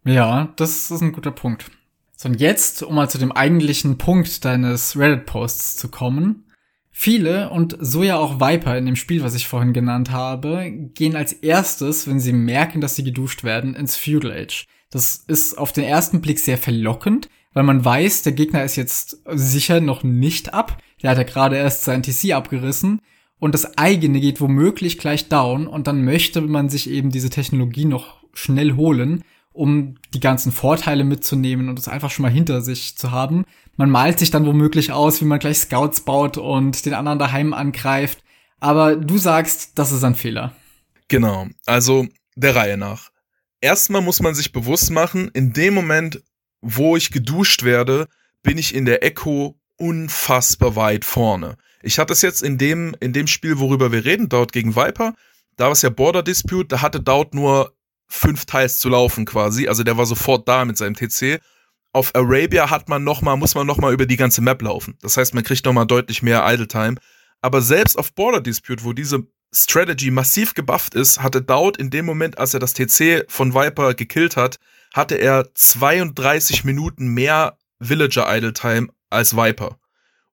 Ja, 0.05 0.53
das 0.57 0.91
ist 0.91 1.01
ein 1.01 1.13
guter 1.13 1.33
Punkt. 1.33 1.71
So, 2.17 2.29
und 2.29 2.41
jetzt, 2.41 2.83
um 2.83 2.95
mal 2.95 3.11
zu 3.11 3.19
dem 3.19 3.33
eigentlichen 3.33 3.99
Punkt 3.99 4.45
deines 4.45 4.97
Reddit-Posts 4.97 5.77
zu 5.77 5.89
kommen. 5.89 6.45
Viele, 6.91 7.51
und 7.51 7.77
so 7.81 8.05
ja 8.05 8.17
auch 8.17 8.39
Viper 8.41 8.79
in 8.79 8.87
dem 8.87 8.95
Spiel, 8.95 9.25
was 9.25 9.35
ich 9.35 9.49
vorhin 9.49 9.73
genannt 9.73 10.13
habe, 10.13 10.71
gehen 10.95 11.17
als 11.17 11.33
erstes, 11.33 12.07
wenn 12.07 12.21
sie 12.21 12.33
merken, 12.33 12.81
dass 12.81 12.95
sie 12.95 13.03
geduscht 13.03 13.43
werden, 13.43 13.75
ins 13.75 13.97
Feudal 13.97 14.31
Age. 14.31 14.67
Das 14.91 15.17
ist 15.17 15.59
auf 15.59 15.73
den 15.73 15.83
ersten 15.83 16.21
Blick 16.21 16.39
sehr 16.39 16.57
verlockend, 16.57 17.29
weil 17.55 17.63
man 17.63 17.85
weiß, 17.85 18.23
der 18.23 18.33
Gegner 18.33 18.65
ist 18.65 18.77
jetzt 18.77 19.23
sicher 19.31 19.81
noch 19.81 20.03
nicht 20.03 20.53
ab. 20.53 20.83
Der 21.03 21.11
hat 21.11 21.19
ja 21.19 21.25
gerade 21.25 21.57
erst 21.57 21.85
sein 21.85 22.03
TC 22.03 22.33
abgerissen 22.33 23.01
und 23.39 23.55
das 23.55 23.79
eigene 23.79 24.21
geht 24.21 24.41
womöglich 24.41 24.99
gleich 24.99 25.29
down 25.29 25.67
und 25.67 25.87
dann 25.87 26.05
möchte 26.05 26.41
man 26.41 26.69
sich 26.69 26.91
eben 26.91 27.11
diese 27.11 27.31
Technologie 27.31 27.85
noch 27.85 28.25
schnell 28.33 28.75
holen, 28.75 29.23
um 29.53 29.97
die 30.13 30.21
ganzen 30.21 30.51
Vorteile 30.51 31.05
mitzunehmen 31.05 31.69
und 31.69 31.79
es 31.79 31.89
einfach 31.89 32.11
schon 32.11 32.25
mal 32.25 32.33
hinter 32.33 32.61
sich 32.61 32.97
zu 32.99 33.13
haben. 33.13 33.45
Man 33.77 33.91
malt 33.91 34.19
sich 34.19 34.31
dann 34.31 34.47
womöglich 34.47 34.93
aus, 34.93 35.21
wie 35.21 35.27
man 35.27 35.39
gleich 35.39 35.59
Scouts 35.59 36.01
baut 36.01 36.39
und 36.39 36.85
den 36.87 36.95
anderen 36.95 37.19
daheim 37.19 37.55
angreift. 37.55 38.25
Aber 38.61 38.97
du 38.97 39.19
sagst, 39.19 39.79
das 39.79 39.93
ist 39.93 40.05
ein 40.05 40.15
Fehler. 40.15 40.55
Genau. 41.09 41.49
Also 41.67 42.07
der 42.35 42.57
Reihe 42.57 42.77
nach. 42.77 43.11
Erstmal 43.61 44.03
muss 44.03 44.21
man 44.21 44.35
sich 44.35 44.53
bewusst 44.53 44.91
machen, 44.91 45.31
in 45.35 45.53
dem 45.53 45.75
Moment, 45.75 46.23
wo 46.65 46.97
ich 46.97 47.11
geduscht 47.11 47.63
werde, 47.63 48.09
bin 48.43 48.59
ich 48.59 48.75
in 48.75 48.87
der 48.87 49.05
Echo 49.05 49.59
unfassbar 49.77 50.77
weit 50.77 51.05
vorne. 51.05 51.57
Ich 51.83 51.99
hatte 51.99 52.15
es 52.15 52.23
jetzt 52.23 52.43
in 52.43 52.57
dem, 52.57 52.97
in 53.01 53.13
dem 53.13 53.27
Spiel, 53.27 53.59
worüber 53.59 53.93
wir 53.93 54.05
reden, 54.05 54.29
Dort 54.29 54.53
gegen 54.53 54.75
Viper. 54.75 55.15
Da 55.57 55.67
war 55.67 55.73
es 55.73 55.83
ja 55.83 55.91
Border 55.91 56.23
Dispute, 56.23 56.69
da 56.69 56.83
hatte 56.83 57.01
Dort 57.01 57.35
nur 57.35 57.75
fünf 58.09 58.47
Teils 58.47 58.79
zu 58.79 58.89
laufen 58.89 59.27
quasi. 59.27 59.69
Also 59.69 59.83
der 59.83 59.99
war 59.99 60.07
sofort 60.07 60.49
da 60.49 60.65
mit 60.65 60.79
seinem 60.79 60.95
TC. 60.95 61.41
Auf 61.93 62.15
Arabia 62.15 62.71
hat 62.71 62.89
man 62.89 63.05
noch 63.05 63.21
mal, 63.21 63.37
muss 63.37 63.55
man 63.55 63.67
noch 63.67 63.79
mal 63.79 63.93
über 63.93 64.07
die 64.07 64.17
ganze 64.17 64.41
Map 64.41 64.63
laufen. 64.63 64.97
Das 65.03 65.17
heißt, 65.17 65.35
man 65.35 65.45
kriegt 65.45 65.65
noch 65.67 65.73
mal 65.73 65.85
deutlich 65.85 66.23
mehr 66.23 66.45
Idle 66.47 66.67
Time. 66.67 66.97
Aber 67.43 67.61
selbst 67.61 67.99
auf 67.99 68.15
Border 68.15 68.41
Dispute, 68.41 68.85
wo 68.85 68.95
diese 68.95 69.27
Strategy 69.53 70.11
massiv 70.11 70.55
gebufft 70.55 70.95
ist, 70.95 71.23
hatte 71.23 71.43
Dowd 71.43 71.79
in 71.79 71.91
dem 71.91 72.07
Moment, 72.07 72.39
als 72.39 72.55
er 72.55 72.61
das 72.61 72.73
TC 72.73 73.27
von 73.29 73.55
Viper 73.55 73.95
gekillt 73.95 74.37
hat, 74.37 74.59
hatte 74.95 75.17
er 75.17 75.53
32 75.53 76.65
Minuten 76.65 77.09
mehr 77.09 77.59
Villager 77.81 78.35
Idle 78.35 78.55
Time 78.55 78.89
als 79.11 79.37
Viper. 79.37 79.77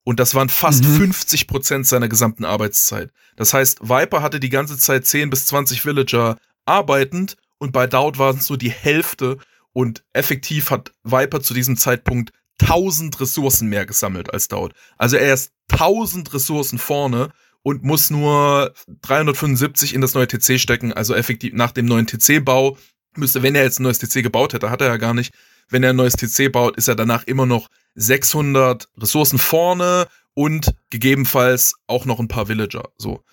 Und 0.04 0.20
das 0.20 0.36
waren 0.36 0.50
fast 0.50 0.84
mhm. 0.84 0.98
50 0.98 1.48
Prozent 1.48 1.88
seiner 1.88 2.08
gesamten 2.08 2.46
Arbeitszeit. 2.46 3.12
Das 3.36 3.54
heißt, 3.54 3.82
Viper 3.82 4.22
hatte 4.22 4.40
die 4.40 4.50
ganze 4.50 4.78
Zeit 4.78 5.06
10 5.06 5.32
bis 5.32 5.48
20 5.48 5.84
Villager 5.84 6.38
arbeitend 6.66 7.38
und 7.58 7.72
bei 7.72 7.88
Dowd 7.88 8.20
waren 8.20 8.38
es 8.38 8.50
nur 8.50 8.58
die 8.58 8.72
Hälfte 8.72 9.38
und 9.74 10.04
effektiv 10.14 10.70
hat 10.70 10.94
Viper 11.04 11.42
zu 11.42 11.54
diesem 11.54 11.76
Zeitpunkt 11.76 12.32
1000 12.62 13.20
Ressourcen 13.20 13.68
mehr 13.68 13.88
gesammelt 13.88 14.32
als 14.32 14.48
Dowd. 14.48 14.76
Also 14.98 15.18
er 15.18 15.34
ist 15.34 15.52
1000 15.72 16.34
Ressourcen 16.34 16.78
vorne 16.78 17.30
und 17.64 17.84
muss 17.84 18.12
nur 18.12 18.74
375 19.02 19.94
in 19.96 20.02
das 20.02 20.14
neue 20.14 20.28
TC 20.28 20.60
stecken. 20.60 20.94
Also 20.94 21.16
effektiv 21.16 21.54
nach 21.54 21.72
dem 21.72 21.86
neuen 21.86 22.06
TC-Bau 22.06 22.78
müsste, 23.16 23.44
wenn 23.44 23.56
er 23.56 23.64
jetzt 23.64 23.80
ein 23.80 23.84
neues 23.84 24.00
TC 24.00 24.24
gebaut 24.24 24.54
hätte, 24.54 24.70
hat 24.70 24.82
er 24.82 24.88
ja 24.88 24.98
gar 24.98 25.14
nicht. 25.14 25.34
Wenn 25.70 25.84
er 25.84 25.92
ein 25.92 25.96
neues 25.96 26.14
TC 26.14 26.52
baut, 26.52 26.78
ist 26.78 26.88
er 26.88 26.96
danach 26.96 27.24
immer 27.24 27.46
noch 27.46 27.70
600 27.96 28.90
Ressourcen 28.98 29.40
vorne 29.40 30.08
und 30.34 30.74
gegebenenfalls 30.90 31.76
auch 31.88 32.06
noch 32.06 32.20
ein 32.20 32.28
paar 32.28 32.48
Villager. 32.48 32.90
So. 32.98 33.24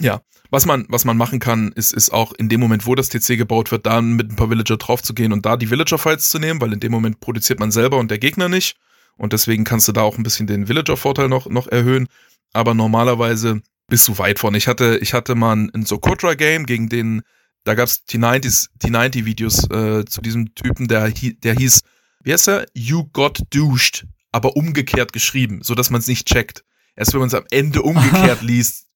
Ja, 0.00 0.20
was 0.50 0.66
man, 0.66 0.86
was 0.88 1.04
man 1.04 1.16
machen 1.16 1.38
kann, 1.38 1.72
ist, 1.72 1.92
ist 1.92 2.12
auch 2.12 2.32
in 2.32 2.48
dem 2.48 2.60
Moment, 2.60 2.86
wo 2.86 2.94
das 2.94 3.08
TC 3.08 3.36
gebaut 3.36 3.70
wird, 3.70 3.86
dann 3.86 4.12
mit 4.12 4.30
ein 4.30 4.36
paar 4.36 4.50
Villager 4.50 4.76
draufzugehen 4.76 5.32
und 5.32 5.46
da 5.46 5.56
die 5.56 5.70
Villager-Fights 5.70 6.30
zu 6.30 6.38
nehmen, 6.38 6.60
weil 6.60 6.72
in 6.72 6.80
dem 6.80 6.92
Moment 6.92 7.20
produziert 7.20 7.60
man 7.60 7.70
selber 7.70 7.98
und 7.98 8.10
der 8.10 8.18
Gegner 8.18 8.48
nicht. 8.48 8.76
Und 9.16 9.32
deswegen 9.32 9.64
kannst 9.64 9.86
du 9.88 9.92
da 9.92 10.02
auch 10.02 10.18
ein 10.18 10.24
bisschen 10.24 10.46
den 10.46 10.68
Villager-Vorteil 10.68 11.28
noch, 11.28 11.46
noch 11.46 11.68
erhöhen. 11.68 12.08
Aber 12.52 12.74
normalerweise 12.74 13.62
bist 13.88 14.08
du 14.08 14.18
weit 14.18 14.38
vorne. 14.38 14.58
Ich 14.58 14.66
hatte, 14.66 14.98
ich 15.00 15.12
hatte 15.14 15.34
mal 15.34 15.56
ein 15.56 15.84
Sokotra-Game 15.84 16.66
gegen 16.66 16.88
den, 16.88 17.22
da 17.64 17.74
gab's 17.74 18.02
T90s, 18.08 18.68
T90-Videos 18.80 19.70
äh, 19.70 20.04
zu 20.04 20.20
diesem 20.20 20.54
Typen, 20.54 20.88
der, 20.88 21.10
der 21.10 21.54
hieß 21.54 21.80
wie 22.24 22.32
heißt 22.32 22.48
er? 22.48 22.66
You 22.72 23.04
got 23.12 23.40
douched, 23.50 24.06
aber 24.32 24.56
umgekehrt 24.56 25.12
geschrieben, 25.12 25.60
so 25.62 25.74
dass 25.74 25.90
man 25.90 26.00
es 26.00 26.06
nicht 26.06 26.26
checkt. 26.26 26.64
Erst 26.96 27.12
wenn 27.12 27.20
man 27.20 27.28
es 27.28 27.34
am 27.34 27.44
Ende 27.50 27.82
umgekehrt 27.82 28.40
liest, 28.42 28.86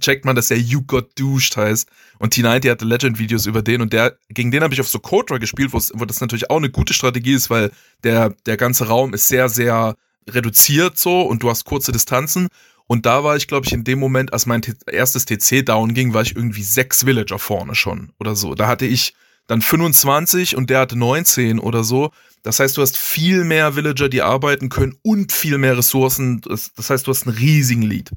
checkt 0.00 0.24
man, 0.24 0.34
dass 0.34 0.50
er 0.50 0.56
You 0.56 0.82
Got 0.82 1.18
Douched 1.18 1.56
heißt. 1.56 1.88
Und 2.18 2.34
T90 2.34 2.70
hatte 2.70 2.84
Legend-Videos 2.84 3.46
über 3.46 3.62
den 3.62 3.82
und 3.82 3.92
der, 3.92 4.16
gegen 4.28 4.50
den 4.50 4.62
habe 4.62 4.72
ich 4.72 4.80
auf 4.80 4.88
so 4.88 4.98
Kotra 4.98 5.38
gespielt, 5.38 5.72
wo 5.72 6.04
das 6.04 6.20
natürlich 6.20 6.50
auch 6.50 6.56
eine 6.56 6.70
gute 6.70 6.94
Strategie 6.94 7.34
ist, 7.34 7.50
weil 7.50 7.70
der, 8.02 8.34
der 8.46 8.56
ganze 8.56 8.88
Raum 8.88 9.14
ist 9.14 9.28
sehr, 9.28 9.48
sehr 9.48 9.96
reduziert 10.28 10.98
so 10.98 11.22
und 11.22 11.42
du 11.42 11.50
hast 11.50 11.64
kurze 11.64 11.92
Distanzen. 11.92 12.48
Und 12.90 13.06
da 13.06 13.22
war 13.22 13.36
ich, 13.36 13.46
glaube 13.46 13.66
ich, 13.66 13.72
in 13.72 13.84
dem 13.84 14.00
Moment, 14.00 14.32
als 14.32 14.46
mein 14.46 14.62
erstes 14.88 15.24
TC 15.24 15.64
down 15.64 15.94
ging, 15.94 16.12
war 16.12 16.22
ich 16.22 16.34
irgendwie 16.34 16.64
sechs 16.64 17.06
Villager 17.06 17.38
vorne 17.38 17.76
schon 17.76 18.10
oder 18.18 18.34
so. 18.34 18.56
Da 18.56 18.66
hatte 18.66 18.84
ich 18.84 19.14
dann 19.46 19.62
25 19.62 20.56
und 20.56 20.70
der 20.70 20.80
hatte 20.80 20.98
19 20.98 21.60
oder 21.60 21.84
so. 21.84 22.10
Das 22.42 22.58
heißt, 22.58 22.76
du 22.76 22.82
hast 22.82 22.98
viel 22.98 23.44
mehr 23.44 23.76
Villager, 23.76 24.08
die 24.08 24.22
arbeiten 24.22 24.70
können 24.70 24.98
und 25.02 25.30
viel 25.30 25.56
mehr 25.58 25.78
Ressourcen. 25.78 26.40
Das, 26.40 26.72
heißt, 26.90 27.06
du 27.06 27.12
hast 27.12 27.28
einen 27.28 27.36
riesigen 27.36 27.82
Lead. 27.82 28.10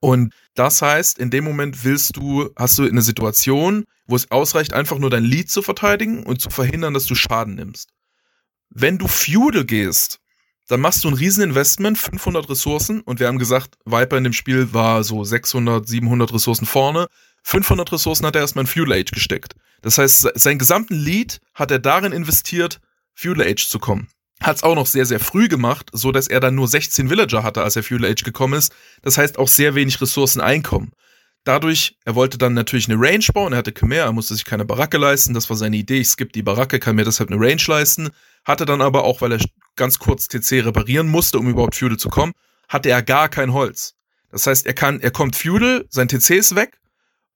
Und 0.00 0.34
das 0.56 0.82
heißt, 0.82 1.20
in 1.20 1.30
dem 1.30 1.44
Moment 1.44 1.84
willst 1.84 2.16
du, 2.16 2.50
hast 2.56 2.76
du 2.76 2.88
eine 2.88 3.02
Situation, 3.02 3.84
wo 4.08 4.16
es 4.16 4.32
ausreicht, 4.32 4.72
einfach 4.72 4.98
nur 4.98 5.10
dein 5.10 5.22
Lead 5.22 5.48
zu 5.48 5.62
verteidigen 5.62 6.24
und 6.24 6.40
zu 6.40 6.50
verhindern, 6.50 6.92
dass 6.92 7.06
du 7.06 7.14
Schaden 7.14 7.54
nimmst. 7.54 7.90
Wenn 8.68 8.98
du 8.98 9.06
Feudal 9.06 9.64
gehst, 9.64 10.18
dann 10.68 10.80
machst 10.80 11.02
du 11.02 11.08
ein 11.08 11.14
Rieseninvestment, 11.14 11.98
500 11.98 12.48
Ressourcen 12.50 13.00
und 13.00 13.20
wir 13.20 13.26
haben 13.26 13.38
gesagt, 13.38 13.76
Viper 13.84 14.18
in 14.18 14.24
dem 14.24 14.32
Spiel 14.34 14.72
war 14.72 15.02
so 15.02 15.24
600, 15.24 15.88
700 15.88 16.32
Ressourcen 16.32 16.66
vorne. 16.66 17.08
500 17.42 17.90
Ressourcen 17.90 18.26
hat 18.26 18.36
er 18.36 18.42
erstmal 18.42 18.64
in 18.64 18.70
Fuel 18.70 18.92
Age 18.92 19.10
gesteckt. 19.10 19.54
Das 19.80 19.96
heißt, 19.96 20.28
seinen 20.34 20.58
gesamten 20.58 20.94
Lead 20.94 21.40
hat 21.54 21.70
er 21.70 21.78
darin 21.78 22.12
investiert, 22.12 22.80
Fuel 23.14 23.40
Age 23.42 23.66
zu 23.66 23.78
kommen. 23.78 24.08
Hat 24.42 24.56
es 24.56 24.62
auch 24.62 24.74
noch 24.74 24.86
sehr, 24.86 25.06
sehr 25.06 25.20
früh 25.20 25.48
gemacht, 25.48 25.90
so 25.92 26.12
dass 26.12 26.28
er 26.28 26.40
dann 26.40 26.54
nur 26.54 26.68
16 26.68 27.08
Villager 27.10 27.42
hatte, 27.42 27.62
als 27.62 27.74
er 27.74 27.82
Fuel 27.82 28.04
Age 28.04 28.22
gekommen 28.22 28.54
ist. 28.54 28.74
Das 29.02 29.18
heißt 29.18 29.38
auch 29.38 29.48
sehr 29.48 29.74
wenig 29.74 30.00
Ressourcen 30.00 30.40
einkommen. 30.40 30.92
Dadurch, 31.48 31.96
er 32.04 32.14
wollte 32.14 32.36
dann 32.36 32.52
natürlich 32.52 32.90
eine 32.90 33.00
Range 33.00 33.24
bauen, 33.32 33.54
er 33.54 33.60
hatte 33.60 33.72
Khmer, 33.72 33.94
er 33.96 34.12
musste 34.12 34.34
sich 34.34 34.44
keine 34.44 34.66
Baracke 34.66 34.98
leisten, 34.98 35.32
das 35.32 35.48
war 35.48 35.56
seine 35.56 35.78
Idee, 35.78 36.00
ich 36.00 36.08
skippe 36.08 36.32
die 36.32 36.42
Baracke, 36.42 36.78
kann 36.78 36.94
mir 36.94 37.06
deshalb 37.06 37.30
eine 37.30 37.40
Range 37.40 37.62
leisten. 37.66 38.10
Hatte 38.44 38.66
dann 38.66 38.82
aber 38.82 39.04
auch, 39.04 39.22
weil 39.22 39.32
er 39.32 39.40
ganz 39.74 39.98
kurz 39.98 40.28
TC 40.28 40.62
reparieren 40.66 41.08
musste, 41.08 41.38
um 41.38 41.48
überhaupt 41.48 41.74
Feudal 41.74 41.96
zu 41.96 42.10
kommen, 42.10 42.34
hatte 42.68 42.90
er 42.90 43.02
gar 43.02 43.30
kein 43.30 43.54
Holz. 43.54 43.94
Das 44.30 44.46
heißt, 44.46 44.66
er 44.66 44.74
kann, 44.74 45.00
er 45.00 45.10
kommt 45.10 45.36
Feudal, 45.36 45.86
sein 45.88 46.08
TC 46.08 46.32
ist 46.32 46.54
weg 46.54 46.78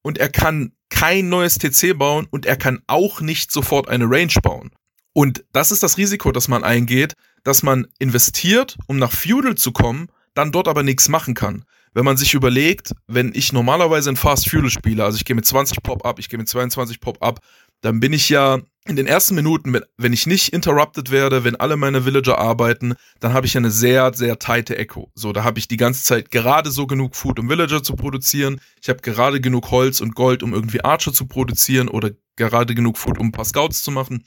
und 0.02 0.18
er 0.18 0.28
kann 0.28 0.72
kein 0.90 1.30
neues 1.30 1.56
TC 1.56 1.96
bauen 1.96 2.26
und 2.30 2.44
er 2.44 2.56
kann 2.56 2.82
auch 2.88 3.22
nicht 3.22 3.50
sofort 3.50 3.88
eine 3.88 4.04
Range 4.04 4.34
bauen. 4.42 4.72
Und 5.14 5.42
das 5.54 5.72
ist 5.72 5.82
das 5.82 5.96
Risiko, 5.96 6.32
das 6.32 6.48
man 6.48 6.64
eingeht, 6.64 7.14
dass 7.44 7.62
man 7.62 7.86
investiert, 7.98 8.76
um 8.88 8.98
nach 8.98 9.12
Feudal 9.12 9.54
zu 9.54 9.72
kommen, 9.72 10.08
dann 10.34 10.52
dort 10.52 10.68
aber 10.68 10.82
nichts 10.82 11.08
machen 11.08 11.34
kann. 11.34 11.64
Wenn 11.94 12.04
man 12.04 12.16
sich 12.16 12.32
überlegt, 12.32 12.92
wenn 13.06 13.32
ich 13.34 13.52
normalerweise 13.52 14.10
in 14.10 14.16
Fast 14.16 14.48
Feudal 14.48 14.70
spiele, 14.70 15.04
also 15.04 15.16
ich 15.16 15.26
gehe 15.26 15.36
mit 15.36 15.44
20 15.44 15.82
Pop 15.82 16.06
ab, 16.06 16.18
ich 16.18 16.28
gehe 16.28 16.38
mit 16.38 16.48
22 16.48 17.00
Pop 17.00 17.22
ab, 17.22 17.40
dann 17.82 18.00
bin 18.00 18.12
ich 18.12 18.28
ja 18.28 18.60
in 18.86 18.96
den 18.96 19.06
ersten 19.06 19.34
Minuten, 19.34 19.78
wenn 19.96 20.12
ich 20.12 20.26
nicht 20.26 20.52
interrupted 20.52 21.10
werde, 21.10 21.44
wenn 21.44 21.56
alle 21.56 21.76
meine 21.76 22.04
Villager 22.04 22.38
arbeiten, 22.38 22.94
dann 23.20 23.32
habe 23.32 23.46
ich 23.46 23.56
eine 23.56 23.70
sehr, 23.70 24.12
sehr 24.14 24.38
tighte 24.38 24.76
Echo. 24.76 25.12
So, 25.14 25.32
da 25.32 25.44
habe 25.44 25.58
ich 25.58 25.68
die 25.68 25.76
ganze 25.76 26.02
Zeit 26.02 26.30
gerade 26.30 26.70
so 26.70 26.86
genug 26.86 27.14
Food, 27.14 27.38
um 27.38 27.48
Villager 27.48 27.82
zu 27.82 27.94
produzieren. 27.94 28.60
Ich 28.80 28.88
habe 28.88 29.00
gerade 29.00 29.40
genug 29.40 29.70
Holz 29.70 30.00
und 30.00 30.14
Gold, 30.14 30.42
um 30.42 30.52
irgendwie 30.52 30.82
Archer 30.82 31.12
zu 31.12 31.26
produzieren 31.26 31.88
oder 31.88 32.10
gerade 32.36 32.74
genug 32.74 32.98
Food, 32.98 33.18
um 33.18 33.28
ein 33.28 33.32
paar 33.32 33.44
Scouts 33.44 33.82
zu 33.82 33.92
machen. 33.92 34.24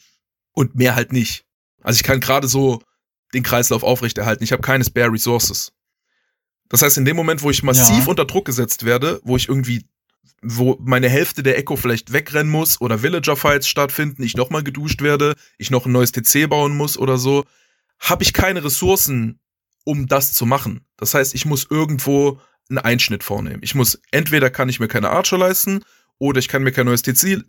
Und 0.53 0.75
mehr 0.75 0.95
halt 0.95 1.11
nicht. 1.11 1.45
Also 1.81 1.97
ich 1.97 2.03
kann 2.03 2.21
gerade 2.21 2.47
so 2.47 2.81
den 3.33 3.43
Kreislauf 3.43 3.83
aufrechterhalten. 3.83 4.43
Ich 4.43 4.53
habe 4.53 4.61
keine 4.61 4.85
Spare 4.85 5.11
Resources. 5.11 5.73
Das 6.69 6.81
heißt, 6.81 6.97
in 6.97 7.05
dem 7.05 7.15
Moment, 7.15 7.41
wo 7.41 7.49
ich 7.49 7.63
massiv 7.63 8.05
ja. 8.05 8.05
unter 8.07 8.25
Druck 8.25 8.45
gesetzt 8.45 8.85
werde, 8.85 9.19
wo 9.23 9.35
ich 9.37 9.47
irgendwie 9.47 9.85
wo 10.47 10.77
meine 10.79 11.09
Hälfte 11.09 11.41
der 11.41 11.57
Echo 11.57 11.75
vielleicht 11.75 12.13
wegrennen 12.13 12.51
muss 12.51 12.79
oder 12.79 13.01
Villager-Fights 13.01 13.67
stattfinden, 13.67 14.21
ich 14.21 14.37
nochmal 14.37 14.63
geduscht 14.63 15.01
werde, 15.01 15.33
ich 15.57 15.71
noch 15.71 15.85
ein 15.85 15.91
neues 15.91 16.11
TC 16.11 16.47
bauen 16.47 16.77
muss 16.77 16.97
oder 16.97 17.17
so, 17.17 17.45
habe 17.99 18.23
ich 18.23 18.33
keine 18.33 18.63
Ressourcen, 18.63 19.39
um 19.85 20.07
das 20.07 20.33
zu 20.33 20.45
machen. 20.45 20.85
Das 20.97 21.13
heißt, 21.13 21.33
ich 21.33 21.45
muss 21.45 21.65
irgendwo 21.69 22.39
einen 22.69 22.79
Einschnitt 22.79 23.23
vornehmen. 23.23 23.61
Ich 23.61 23.75
muss, 23.75 23.99
entweder 24.11 24.49
kann 24.49 24.69
ich 24.69 24.79
mir 24.79 24.87
keine 24.87 25.09
Archer 25.09 25.37
leisten, 25.37 25.83
oder 26.17 26.39
ich 26.39 26.47
kann 26.47 26.63
mir 26.63 26.71
kein 26.71 26.85
neues 26.85 27.01
TC, 27.01 27.43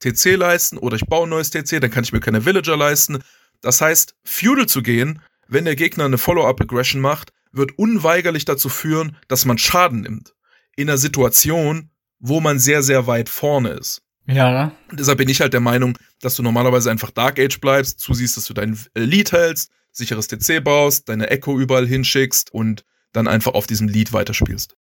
TC 0.00 0.36
leisten, 0.36 0.78
oder 0.78 0.96
ich 0.96 1.06
baue 1.06 1.26
ein 1.26 1.30
neues 1.30 1.50
TC, 1.50 1.80
dann 1.80 1.90
kann 1.90 2.04
ich 2.04 2.12
mir 2.12 2.20
keine 2.20 2.44
Villager 2.44 2.76
leisten. 2.76 3.18
Das 3.60 3.80
heißt, 3.80 4.14
Feudal 4.24 4.66
zu 4.66 4.82
gehen, 4.82 5.20
wenn 5.46 5.64
der 5.64 5.76
Gegner 5.76 6.04
eine 6.04 6.18
Follow-up-Aggression 6.18 7.00
macht, 7.00 7.32
wird 7.52 7.78
unweigerlich 7.78 8.44
dazu 8.44 8.68
führen, 8.68 9.16
dass 9.28 9.44
man 9.44 9.58
Schaden 9.58 10.02
nimmt. 10.02 10.34
In 10.76 10.88
einer 10.88 10.98
Situation, 10.98 11.90
wo 12.20 12.40
man 12.40 12.58
sehr, 12.58 12.82
sehr 12.82 13.06
weit 13.06 13.28
vorne 13.28 13.70
ist. 13.70 14.02
Ja. 14.26 14.72
Und 14.90 15.00
deshalb 15.00 15.18
bin 15.18 15.28
ich 15.28 15.40
halt 15.40 15.54
der 15.54 15.60
Meinung, 15.60 15.96
dass 16.20 16.36
du 16.36 16.42
normalerweise 16.42 16.90
einfach 16.90 17.10
Dark 17.10 17.38
Age 17.38 17.60
bleibst, 17.60 17.98
zusiehst, 18.00 18.36
dass 18.36 18.44
du 18.44 18.54
dein 18.54 18.78
Lead 18.94 19.32
hältst, 19.32 19.70
sicheres 19.90 20.28
TC 20.28 20.62
baust, 20.62 21.08
deine 21.08 21.30
Echo 21.30 21.58
überall 21.58 21.86
hinschickst 21.86 22.52
und 22.52 22.84
dann 23.12 23.26
einfach 23.26 23.54
auf 23.54 23.66
diesem 23.66 23.88
Lead 23.88 24.12
weiterspielst. 24.12 24.76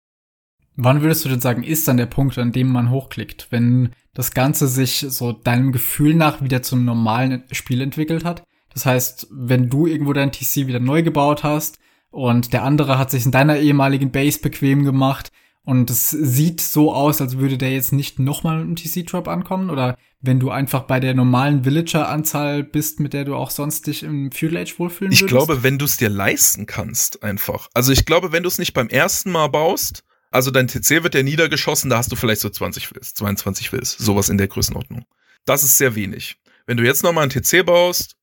Wann 0.76 1.02
würdest 1.02 1.24
du 1.24 1.30
denn 1.30 1.42
sagen, 1.42 1.64
ist 1.64 1.88
dann 1.88 1.98
der 1.98 2.08
Punkt, 2.08 2.38
an 2.38 2.52
dem 2.52 2.68
man 2.68 2.90
hochklickt? 2.90 3.48
Wenn 3.52 3.92
das 4.14 4.34
Ganze 4.34 4.68
sich 4.68 5.06
so 5.08 5.32
deinem 5.32 5.72
Gefühl 5.72 6.16
nach 6.16 6.42
wieder 6.42 6.64
zum 6.64 6.86
normalen 6.86 7.44
Spiel 7.52 7.82
entwickelt 7.82 8.24
hat? 8.24 8.44
Das 8.74 8.86
heißt, 8.86 9.28
wenn 9.30 9.70
du 9.70 9.86
irgendwo 9.86 10.14
dein 10.14 10.32
TC 10.32 10.68
wieder 10.68 10.80
neu 10.80 11.04
gebaut 11.04 11.44
hast 11.44 11.78
und 12.14 12.54
der 12.54 12.64
andere 12.64 12.98
hat 12.98 13.12
sich 13.12 13.26
in 13.26 13.32
deiner 13.32 13.58
ehemaligen 13.58 14.12
Base 14.12 14.40
bequem 14.40 14.86
gemacht, 14.86 15.32
und 15.66 15.90
es 15.90 16.10
sieht 16.10 16.60
so 16.60 16.94
aus, 16.94 17.22
als 17.22 17.38
würde 17.38 17.58
der 17.58 17.72
jetzt 17.72 17.94
nicht 17.94 18.20
nochmal 18.20 18.58
mit 18.58 18.66
einem 18.66 18.76
TC-Drop 18.76 19.30
ankommen. 19.30 19.70
Oder 19.70 19.98
wenn 20.20 20.40
du 20.40 20.52
einfach 20.52 20.84
bei 20.84 21.00
der 21.00 21.14
normalen 21.14 21.64
Villager-Anzahl 21.64 22.64
bist, 22.64 23.00
mit 23.00 23.14
der 23.14 23.24
du 23.24 23.36
auch 23.36 23.50
sonst 23.50 23.88
dich 23.88 24.04
im 24.04 24.32
Feudal 24.32 24.64
Age 24.64 24.78
wohlfühlen 24.78 25.12
würdest. 25.12 25.22
Ich 25.22 25.28
glaube, 25.28 25.64
wenn 25.64 25.78
du 25.78 25.86
es 25.86 25.96
dir 25.96 26.10
leisten 26.10 26.66
kannst, 26.66 27.24
einfach. 27.24 27.70
Also 27.74 27.94
ich 27.94 28.06
glaube, 28.06 28.34
wenn 28.34 28.44
du 28.44 28.50
es 28.50 28.58
nicht 28.58 28.74
beim 28.74 28.90
ersten 28.90 29.32
Mal 29.32 29.48
baust, 29.48 30.04
also 30.32 30.52
dein 30.52 30.68
TC 30.68 31.04
wird 31.04 31.16
ja 31.16 31.24
niedergeschossen, 31.24 31.90
da 31.90 31.98
hast 31.98 32.12
du 32.12 32.18
vielleicht 32.18 32.42
so 32.42 32.50
20 32.50 32.94
Wills, 32.94 33.14
22 33.14 33.72
Wills, 33.72 33.98
sowas 33.98 34.28
in 34.28 34.38
der 34.38 34.48
Größenordnung. 34.50 35.06
Das 35.46 35.64
ist 35.64 35.78
sehr 35.78 35.96
wenig. 35.96 36.36
Wenn 36.66 36.76
du 36.76 36.84
jetzt 36.84 37.04
nochmal 37.04 37.24
einen 37.24 37.32
TC 37.32 37.66
baust, 37.66 38.16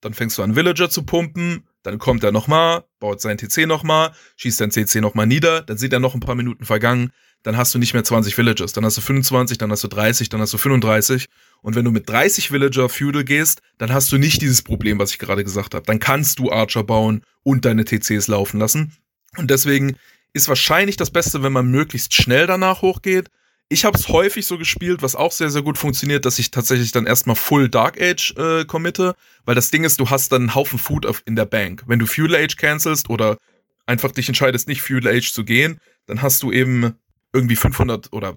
dann 0.00 0.14
fängst 0.14 0.36
du 0.38 0.42
an 0.42 0.56
Villager 0.56 0.90
zu 0.90 1.04
pumpen, 1.04 1.68
dann 1.82 1.98
kommt 1.98 2.24
er 2.24 2.32
nochmal, 2.32 2.84
baut 3.00 3.20
sein 3.20 3.38
TC 3.38 3.66
nochmal, 3.66 4.12
schießt 4.36 4.58
sein 4.58 4.70
CC 4.70 5.00
nochmal 5.00 5.26
nieder, 5.26 5.62
dann 5.62 5.78
sind 5.78 5.92
er 5.92 6.00
noch 6.00 6.14
ein 6.14 6.20
paar 6.20 6.34
Minuten 6.34 6.64
vergangen, 6.64 7.12
dann 7.42 7.56
hast 7.56 7.74
du 7.74 7.78
nicht 7.78 7.94
mehr 7.94 8.04
20 8.04 8.34
Villagers, 8.34 8.72
dann 8.72 8.84
hast 8.84 8.96
du 8.96 9.00
25, 9.00 9.58
dann 9.58 9.70
hast 9.70 9.84
du 9.84 9.88
30, 9.88 10.28
dann 10.28 10.40
hast 10.40 10.52
du 10.52 10.58
35. 10.58 11.26
Und 11.62 11.76
wenn 11.76 11.84
du 11.84 11.90
mit 11.90 12.08
30 12.08 12.50
Villager 12.50 12.88
Feudal 12.88 13.24
gehst, 13.24 13.62
dann 13.78 13.92
hast 13.92 14.10
du 14.12 14.18
nicht 14.18 14.42
dieses 14.42 14.62
Problem, 14.62 14.98
was 14.98 15.12
ich 15.12 15.18
gerade 15.18 15.44
gesagt 15.44 15.74
habe. 15.74 15.86
Dann 15.86 16.00
kannst 16.00 16.38
du 16.38 16.50
Archer 16.50 16.84
bauen 16.84 17.22
und 17.42 17.64
deine 17.64 17.84
TCs 17.84 18.28
laufen 18.28 18.58
lassen. 18.58 18.92
Und 19.36 19.50
deswegen 19.50 19.96
ist 20.32 20.48
wahrscheinlich 20.48 20.96
das 20.96 21.10
Beste, 21.10 21.42
wenn 21.42 21.52
man 21.52 21.70
möglichst 21.70 22.14
schnell 22.14 22.46
danach 22.46 22.82
hochgeht, 22.82 23.28
ich 23.68 23.84
habe 23.84 23.98
es 23.98 24.08
häufig 24.08 24.46
so 24.46 24.56
gespielt, 24.56 25.02
was 25.02 25.14
auch 25.14 25.32
sehr, 25.32 25.50
sehr 25.50 25.62
gut 25.62 25.76
funktioniert, 25.76 26.24
dass 26.24 26.38
ich 26.38 26.50
tatsächlich 26.50 26.92
dann 26.92 27.06
erstmal 27.06 27.36
Full 27.36 27.68
Dark 27.68 28.00
Age 28.00 28.34
äh, 28.36 28.64
committe, 28.64 29.14
weil 29.44 29.54
das 29.54 29.70
Ding 29.70 29.84
ist, 29.84 30.00
du 30.00 30.08
hast 30.08 30.32
dann 30.32 30.42
einen 30.42 30.54
Haufen 30.54 30.78
Food 30.78 31.04
auf, 31.04 31.22
in 31.26 31.36
der 31.36 31.44
Bank. 31.44 31.84
Wenn 31.86 31.98
du 31.98 32.06
Fuel 32.06 32.34
Age 32.34 32.56
cancelst 32.56 33.10
oder 33.10 33.36
einfach 33.86 34.12
dich 34.12 34.28
entscheidest, 34.28 34.68
nicht 34.68 34.80
Fuel 34.80 35.06
Age 35.06 35.32
zu 35.32 35.44
gehen, 35.44 35.80
dann 36.06 36.22
hast 36.22 36.42
du 36.42 36.50
eben 36.50 36.94
irgendwie 37.34 37.56
500 37.56 38.12
oder 38.12 38.36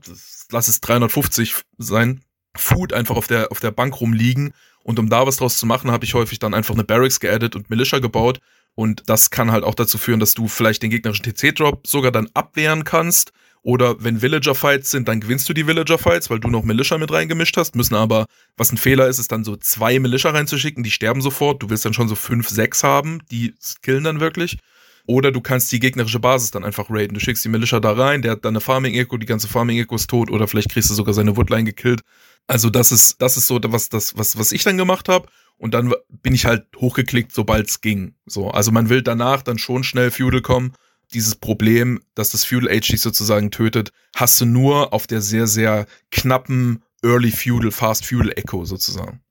lass 0.51 0.67
es 0.67 0.81
350 0.81 1.55
sein, 1.77 2.21
Food 2.57 2.91
einfach 2.91 3.15
auf 3.15 3.27
der, 3.27 3.51
auf 3.51 3.61
der 3.61 3.71
Bank 3.71 4.01
rumliegen. 4.01 4.53
Und 4.83 4.99
um 4.99 5.09
da 5.09 5.25
was 5.25 5.37
draus 5.37 5.57
zu 5.57 5.65
machen, 5.65 5.91
habe 5.91 6.03
ich 6.03 6.13
häufig 6.13 6.39
dann 6.39 6.53
einfach 6.53 6.73
eine 6.73 6.83
Barracks 6.83 7.21
geaddet 7.21 7.55
und 7.55 7.69
Militia 7.69 7.99
gebaut. 7.99 8.41
Und 8.75 9.03
das 9.07 9.29
kann 9.29 9.51
halt 9.51 9.63
auch 9.63 9.75
dazu 9.75 9.97
führen, 9.97 10.19
dass 10.19 10.33
du 10.33 10.47
vielleicht 10.49 10.83
den 10.83 10.89
gegnerischen 10.89 11.23
TC-Drop 11.23 11.87
sogar 11.87 12.11
dann 12.11 12.29
abwehren 12.33 12.83
kannst 12.83 13.31
oder 13.63 14.03
wenn 14.03 14.21
Villager-Fights 14.21 14.89
sind, 14.89 15.07
dann 15.07 15.19
gewinnst 15.19 15.47
du 15.47 15.53
die 15.53 15.67
Villager-Fights, 15.67 16.29
weil 16.29 16.39
du 16.39 16.49
noch 16.49 16.63
Militia 16.63 16.97
mit 16.97 17.11
reingemischt 17.11 17.57
hast. 17.57 17.75
Müssen 17.75 17.95
aber, 17.95 18.25
was 18.57 18.71
ein 18.71 18.77
Fehler 18.77 19.07
ist, 19.07 19.19
ist 19.19 19.31
dann 19.31 19.43
so 19.43 19.55
zwei 19.55 19.99
Militia 19.99 20.31
reinzuschicken, 20.31 20.83
die 20.83 20.91
sterben 20.91 21.21
sofort. 21.21 21.61
Du 21.61 21.69
willst 21.69 21.85
dann 21.85 21.93
schon 21.93 22.07
so 22.07 22.15
fünf, 22.15 22.49
sechs 22.49 22.83
haben, 22.83 23.19
die 23.29 23.53
killen 23.83 24.03
dann 24.03 24.19
wirklich. 24.19 24.57
Oder 25.05 25.31
du 25.31 25.41
kannst 25.41 25.71
die 25.71 25.79
gegnerische 25.79 26.19
Basis 26.19 26.51
dann 26.51 26.63
einfach 26.63 26.89
raiden. 26.89 27.13
Du 27.13 27.19
schickst 27.19 27.43
die 27.45 27.49
Militia 27.49 27.79
da 27.79 27.91
rein, 27.91 28.21
der 28.21 28.31
hat 28.31 28.45
dann 28.45 28.53
eine 28.53 28.61
Farming-Echo, 28.61 29.17
die 29.17 29.25
ganze 29.25 29.47
Farming-Echo 29.47 29.95
ist 29.95 30.09
tot 30.09 30.31
oder 30.31 30.47
vielleicht 30.47 30.69
kriegst 30.69 30.89
du 30.89 30.93
sogar 30.93 31.13
seine 31.13 31.37
Woodline 31.37 31.65
gekillt. 31.65 32.01
Also 32.47 32.69
das 32.69 32.91
ist, 32.91 33.21
das 33.21 33.37
ist 33.37 33.47
so 33.47 33.59
was, 33.63 33.89
das, 33.89 34.17
was, 34.17 34.37
was 34.37 34.51
ich 34.51 34.63
dann 34.63 34.77
gemacht 34.77 35.09
habe. 35.09 35.27
Und 35.57 35.75
dann 35.75 35.93
bin 36.09 36.33
ich 36.33 36.45
halt 36.45 36.65
hochgeklickt, 36.77 37.31
sobald 37.31 37.67
es 37.67 37.81
ging. 37.81 38.15
So, 38.25 38.49
also 38.49 38.71
man 38.71 38.89
will 38.89 39.03
danach 39.03 39.43
dann 39.43 39.59
schon 39.59 39.83
schnell 39.83 40.09
Feudal 40.09 40.41
kommen 40.41 40.73
dieses 41.13 41.35
Problem, 41.35 42.01
dass 42.15 42.31
das 42.31 42.45
Feudal 42.45 42.69
Age 42.69 42.87
dich 42.87 43.01
sozusagen 43.01 43.51
tötet, 43.51 43.91
hast 44.15 44.39
du 44.41 44.45
nur 44.45 44.93
auf 44.93 45.07
der 45.07 45.21
sehr, 45.21 45.47
sehr 45.47 45.85
knappen 46.11 46.83
Early 47.03 47.31
Feudal, 47.31 47.71
Fast 47.71 48.05
Feudal 48.05 48.33
Echo 48.35 48.65
sozusagen. 48.65 49.21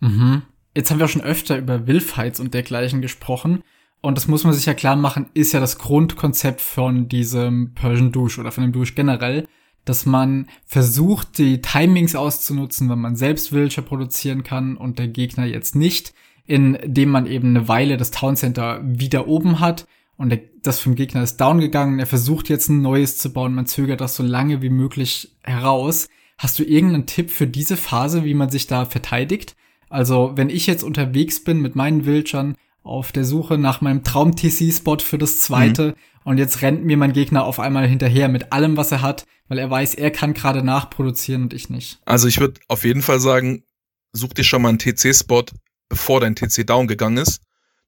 Mhm. 0.00 0.42
Jetzt 0.74 0.90
haben 0.90 1.00
wir 1.00 1.08
schon 1.08 1.22
öfter 1.22 1.58
über 1.58 1.86
Willfights 1.86 2.40
und 2.40 2.54
dergleichen 2.54 3.02
gesprochen. 3.02 3.62
Und 4.00 4.16
das 4.16 4.26
muss 4.26 4.42
man 4.44 4.52
sich 4.52 4.66
ja 4.66 4.74
klar 4.74 4.96
machen, 4.96 5.26
ist 5.32 5.52
ja 5.52 5.60
das 5.60 5.78
Grundkonzept 5.78 6.60
von 6.60 7.08
diesem 7.08 7.72
Persian 7.74 8.10
Douche 8.10 8.40
oder 8.40 8.50
von 8.50 8.64
dem 8.64 8.72
Douche 8.72 8.94
generell, 8.94 9.46
dass 9.84 10.06
man 10.06 10.48
versucht, 10.64 11.38
die 11.38 11.60
Timings 11.60 12.16
auszunutzen, 12.16 12.88
wenn 12.90 12.98
man 12.98 13.16
selbst 13.16 13.52
Villager 13.52 13.82
produzieren 13.82 14.42
kann 14.42 14.76
und 14.76 14.98
der 14.98 15.08
Gegner 15.08 15.44
jetzt 15.44 15.76
nicht, 15.76 16.14
indem 16.46 17.10
man 17.10 17.26
eben 17.26 17.50
eine 17.50 17.68
Weile 17.68 17.96
das 17.96 18.10
Town 18.10 18.36
Center 18.36 18.80
wieder 18.82 19.28
oben 19.28 19.60
hat, 19.60 19.86
und 20.22 20.38
das 20.62 20.78
vom 20.78 20.94
Gegner 20.94 21.24
ist 21.24 21.38
down 21.38 21.58
gegangen. 21.58 21.98
Er 21.98 22.06
versucht 22.06 22.48
jetzt 22.48 22.68
ein 22.68 22.80
neues 22.80 23.18
zu 23.18 23.32
bauen. 23.32 23.56
Man 23.56 23.66
zögert 23.66 24.00
das 24.00 24.14
so 24.14 24.22
lange 24.22 24.62
wie 24.62 24.70
möglich 24.70 25.36
heraus. 25.42 26.06
Hast 26.38 26.60
du 26.60 26.62
irgendeinen 26.62 27.06
Tipp 27.06 27.32
für 27.32 27.48
diese 27.48 27.76
Phase, 27.76 28.24
wie 28.24 28.34
man 28.34 28.48
sich 28.48 28.68
da 28.68 28.84
verteidigt? 28.84 29.56
Also, 29.88 30.30
wenn 30.36 30.48
ich 30.48 30.68
jetzt 30.68 30.84
unterwegs 30.84 31.42
bin 31.42 31.60
mit 31.60 31.74
meinen 31.74 32.06
Wildschern 32.06 32.54
auf 32.84 33.10
der 33.10 33.24
Suche 33.24 33.58
nach 33.58 33.80
meinem 33.80 34.04
Traum-TC-Spot 34.04 34.98
für 35.00 35.18
das 35.18 35.40
zweite 35.40 35.88
mhm. 35.88 35.94
und 36.22 36.38
jetzt 36.38 36.62
rennt 36.62 36.84
mir 36.84 36.96
mein 36.96 37.12
Gegner 37.12 37.44
auf 37.44 37.58
einmal 37.58 37.88
hinterher 37.88 38.28
mit 38.28 38.52
allem, 38.52 38.76
was 38.76 38.92
er 38.92 39.02
hat, 39.02 39.26
weil 39.48 39.58
er 39.58 39.70
weiß, 39.70 39.96
er 39.96 40.12
kann 40.12 40.34
gerade 40.34 40.62
nachproduzieren 40.62 41.42
und 41.42 41.52
ich 41.52 41.68
nicht. 41.68 41.98
Also 42.04 42.28
ich 42.28 42.38
würde 42.38 42.60
auf 42.68 42.84
jeden 42.84 43.02
Fall 43.02 43.18
sagen, 43.18 43.64
such 44.12 44.34
dir 44.34 44.44
schon 44.44 44.62
mal 44.62 44.68
einen 44.68 44.78
TC-Spot, 44.78 45.46
bevor 45.88 46.20
dein 46.20 46.36
TC 46.36 46.64
down 46.64 46.86
gegangen 46.86 47.16
ist 47.16 47.42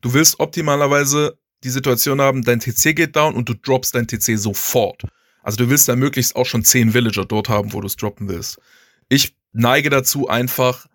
Du 0.05 0.13
willst 0.13 0.39
optimalerweise 0.39 1.39
die 1.65 1.71
Situation 1.71 2.21
haben, 2.21 2.43
dein 2.43 2.61
TC 2.61 2.95
geht 2.95 3.17
down 3.17 3.35
und 3.35 3.49
du 3.49 3.55
droppst 3.55 3.95
dein 3.95 4.07
TC 4.07 4.39
sofort. 4.39 5.03
Also 5.43 5.57
du 5.57 5.71
willst 5.71 5.89
da 5.89 5.97
möglichst 5.97 6.37
auch 6.37 6.47
schon 6.47 6.65
zehn 6.65 6.95
Villager 6.95 7.25
dort 7.25 7.49
haben, 7.49 7.73
wo 7.73 7.81
du 7.81 7.87
es 7.87 7.97
droppen 7.97 8.29
willst. 8.29 8.59
Ich 9.09 9.35
neige 9.53 9.91
dazu, 9.91 10.29
einfach 10.29 10.87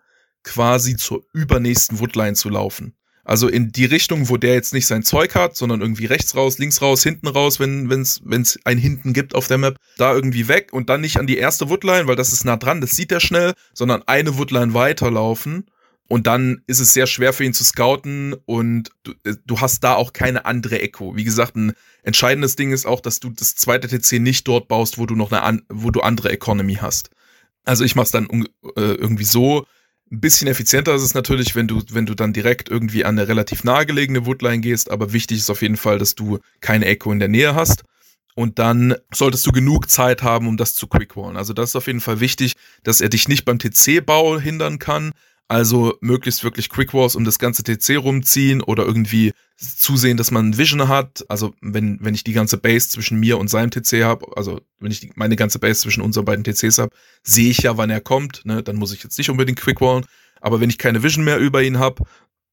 quasi 0.42 0.96
zur 0.96 1.22
übernächsten 1.32 1.98
Woodline 1.98 2.34
zu 2.34 2.48
laufen. 2.48 2.94
Also 3.24 3.48
in 3.48 3.70
die 3.70 3.84
Richtung, 3.84 4.28
wo 4.28 4.38
der 4.38 4.54
jetzt 4.54 4.72
nicht 4.72 4.86
sein 4.86 5.02
Zeug 5.02 5.34
hat, 5.34 5.54
sondern 5.54 5.82
irgendwie 5.82 6.06
rechts 6.06 6.34
raus, 6.34 6.58
links 6.58 6.82
raus, 6.82 7.02
hinten 7.02 7.28
raus, 7.28 7.60
wenn 7.60 7.88
es 7.90 8.20
wenn's 8.24 8.58
ein 8.64 8.78
Hinten 8.78 9.12
gibt 9.12 9.34
auf 9.34 9.46
der 9.46 9.58
Map, 9.58 9.76
da 9.98 10.14
irgendwie 10.14 10.48
weg 10.48 10.72
und 10.72 10.88
dann 10.88 11.02
nicht 11.02 11.18
an 11.18 11.26
die 11.26 11.36
erste 11.36 11.68
Woodline, 11.68 12.06
weil 12.06 12.16
das 12.16 12.32
ist 12.32 12.44
nah 12.44 12.56
dran, 12.56 12.80
das 12.80 12.92
sieht 12.92 13.12
er 13.12 13.20
schnell, 13.20 13.52
sondern 13.74 14.02
eine 14.06 14.38
Woodline 14.38 14.74
weiterlaufen. 14.74 15.66
Und 16.10 16.26
dann 16.26 16.62
ist 16.66 16.80
es 16.80 16.92
sehr 16.92 17.06
schwer 17.06 17.32
für 17.32 17.44
ihn 17.44 17.54
zu 17.54 17.62
scouten 17.62 18.34
und 18.44 18.90
du, 19.04 19.12
äh, 19.22 19.36
du 19.46 19.60
hast 19.60 19.84
da 19.84 19.94
auch 19.94 20.12
keine 20.12 20.44
andere 20.44 20.80
Echo. 20.80 21.14
Wie 21.14 21.22
gesagt, 21.22 21.54
ein 21.54 21.72
entscheidendes 22.02 22.56
Ding 22.56 22.72
ist 22.72 22.84
auch, 22.84 23.00
dass 23.00 23.20
du 23.20 23.30
das 23.30 23.54
zweite 23.54 23.86
TC 23.86 24.18
nicht 24.18 24.48
dort 24.48 24.66
baust, 24.66 24.98
wo 24.98 25.06
du 25.06 25.14
noch 25.14 25.30
eine, 25.30 25.62
wo 25.68 25.92
du 25.92 26.00
andere 26.00 26.32
Economy 26.32 26.74
hast. 26.74 27.10
Also 27.64 27.84
ich 27.84 27.94
mach's 27.94 28.10
dann 28.10 28.26
äh, 28.28 28.48
irgendwie 28.74 29.24
so, 29.24 29.66
ein 30.10 30.20
bisschen 30.20 30.48
effizienter 30.48 30.96
ist 30.96 31.02
es 31.02 31.14
natürlich, 31.14 31.54
wenn 31.54 31.68
du, 31.68 31.80
wenn 31.90 32.06
du 32.06 32.16
dann 32.16 32.32
direkt 32.32 32.68
irgendwie 32.68 33.04
an 33.04 33.16
eine 33.16 33.28
relativ 33.28 33.62
nahegelegene 33.62 34.26
Woodline 34.26 34.62
gehst, 34.62 34.90
aber 34.90 35.12
wichtig 35.12 35.38
ist 35.38 35.48
auf 35.48 35.62
jeden 35.62 35.76
Fall, 35.76 35.98
dass 35.98 36.16
du 36.16 36.40
keine 36.60 36.86
Echo 36.86 37.12
in 37.12 37.20
der 37.20 37.28
Nähe 37.28 37.54
hast. 37.54 37.84
Und 38.34 38.58
dann 38.58 38.96
solltest 39.14 39.46
du 39.46 39.52
genug 39.52 39.88
Zeit 39.88 40.24
haben, 40.24 40.48
um 40.48 40.56
das 40.56 40.74
zu 40.74 40.88
quickwallen. 40.88 41.36
Also 41.36 41.52
das 41.52 41.70
ist 41.70 41.76
auf 41.76 41.86
jeden 41.86 42.00
Fall 42.00 42.18
wichtig, 42.18 42.54
dass 42.82 43.00
er 43.00 43.10
dich 43.10 43.28
nicht 43.28 43.44
beim 43.44 43.60
TC-Bau 43.60 44.40
hindern 44.40 44.80
kann, 44.80 45.12
also 45.50 45.98
möglichst 46.00 46.44
wirklich 46.44 46.68
Quick 46.68 46.94
Wars 46.94 47.16
um 47.16 47.24
das 47.24 47.40
ganze 47.40 47.64
TC 47.64 47.96
rumziehen 47.96 48.62
oder 48.62 48.86
irgendwie 48.86 49.32
zusehen, 49.56 50.16
dass 50.16 50.30
man 50.30 50.56
Vision 50.56 50.86
hat. 50.86 51.24
Also 51.28 51.54
wenn, 51.60 51.98
wenn 52.00 52.14
ich 52.14 52.22
die 52.22 52.34
ganze 52.34 52.56
Base 52.56 52.88
zwischen 52.88 53.18
mir 53.18 53.36
und 53.36 53.48
seinem 53.48 53.72
TC 53.72 54.04
habe, 54.04 54.26
also 54.36 54.60
wenn 54.78 54.92
ich 54.92 55.00
die, 55.00 55.10
meine 55.16 55.34
ganze 55.34 55.58
Base 55.58 55.80
zwischen 55.80 56.02
unseren 56.02 56.24
beiden 56.24 56.44
TCs 56.44 56.78
habe, 56.78 56.94
sehe 57.24 57.50
ich 57.50 57.58
ja, 57.58 57.76
wann 57.76 57.90
er 57.90 58.00
kommt. 58.00 58.42
Ne? 58.44 58.62
Dann 58.62 58.76
muss 58.76 58.92
ich 58.92 59.02
jetzt 59.02 59.18
nicht 59.18 59.28
unbedingt 59.28 59.58
Quick 59.58 59.80
Wallen. 59.80 60.06
Aber 60.40 60.60
wenn 60.60 60.70
ich 60.70 60.78
keine 60.78 61.02
Vision 61.02 61.24
mehr 61.24 61.38
über 61.38 61.64
ihn 61.64 61.80
habe 61.80 62.04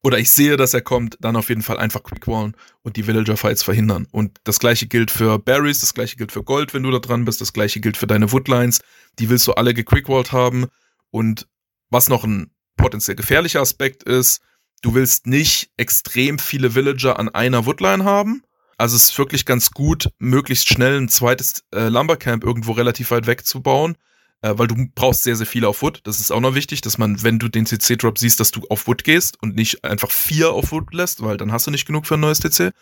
oder 0.02 0.18
ich 0.18 0.32
sehe, 0.32 0.56
dass 0.56 0.74
er 0.74 0.82
kommt, 0.82 1.18
dann 1.20 1.36
auf 1.36 1.50
jeden 1.50 1.62
Fall 1.62 1.78
einfach 1.78 2.02
Quick 2.02 2.26
Wallen 2.26 2.56
und 2.82 2.96
die 2.96 3.06
Villager 3.06 3.36
Fights 3.36 3.62
verhindern. 3.62 4.08
Und 4.10 4.38
das 4.42 4.58
gleiche 4.58 4.88
gilt 4.88 5.12
für 5.12 5.38
Berries, 5.38 5.78
das 5.78 5.94
gleiche 5.94 6.16
gilt 6.16 6.32
für 6.32 6.42
Gold, 6.42 6.74
wenn 6.74 6.82
du 6.82 6.90
da 6.90 6.98
dran 6.98 7.24
bist, 7.24 7.40
das 7.40 7.52
gleiche 7.52 7.78
gilt 7.78 7.96
für 7.96 8.08
deine 8.08 8.32
Woodlines. 8.32 8.80
Die 9.20 9.30
willst 9.30 9.46
du 9.46 9.52
alle 9.52 9.72
gequickwalled 9.72 10.32
haben. 10.32 10.66
Und 11.12 11.46
was 11.90 12.08
noch 12.08 12.24
ein 12.24 12.50
potenziell 12.78 13.16
gefährlicher 13.16 13.60
Aspekt 13.60 14.02
ist, 14.04 14.40
du 14.80 14.94
willst 14.94 15.26
nicht 15.26 15.70
extrem 15.76 16.38
viele 16.38 16.74
Villager 16.74 17.18
an 17.18 17.28
einer 17.28 17.66
Woodline 17.66 18.04
haben. 18.04 18.42
Also 18.78 18.96
es 18.96 19.10
ist 19.10 19.18
wirklich 19.18 19.44
ganz 19.44 19.72
gut, 19.72 20.08
möglichst 20.18 20.68
schnell 20.68 20.96
ein 20.98 21.08
zweites 21.08 21.64
äh, 21.74 21.88
Lumbercamp 21.88 22.44
irgendwo 22.44 22.72
relativ 22.72 23.10
weit 23.10 23.26
weg 23.26 23.44
zu 23.44 23.60
bauen, 23.60 23.96
äh, 24.40 24.54
weil 24.56 24.68
du 24.68 24.76
brauchst 24.94 25.24
sehr, 25.24 25.34
sehr 25.34 25.46
viele 25.46 25.68
auf 25.68 25.82
Wood. 25.82 26.00
Das 26.04 26.20
ist 26.20 26.30
auch 26.30 26.40
noch 26.40 26.54
wichtig, 26.54 26.80
dass 26.80 26.96
man, 26.96 27.22
wenn 27.22 27.40
du 27.40 27.48
den 27.48 27.66
CC-Drop 27.66 28.18
siehst, 28.18 28.38
dass 28.38 28.52
du 28.52 28.62
auf 28.70 28.86
Wood 28.86 29.02
gehst 29.02 29.42
und 29.42 29.56
nicht 29.56 29.84
einfach 29.84 30.12
vier 30.12 30.52
auf 30.52 30.70
Wood 30.70 30.94
lässt, 30.94 31.22
weil 31.22 31.36
dann 31.36 31.50
hast 31.52 31.66
du 31.66 31.72
nicht 31.72 31.86
genug 31.86 32.06
für 32.06 32.14
ein 32.14 32.20
neues 32.20 32.38
TC. 32.38 32.72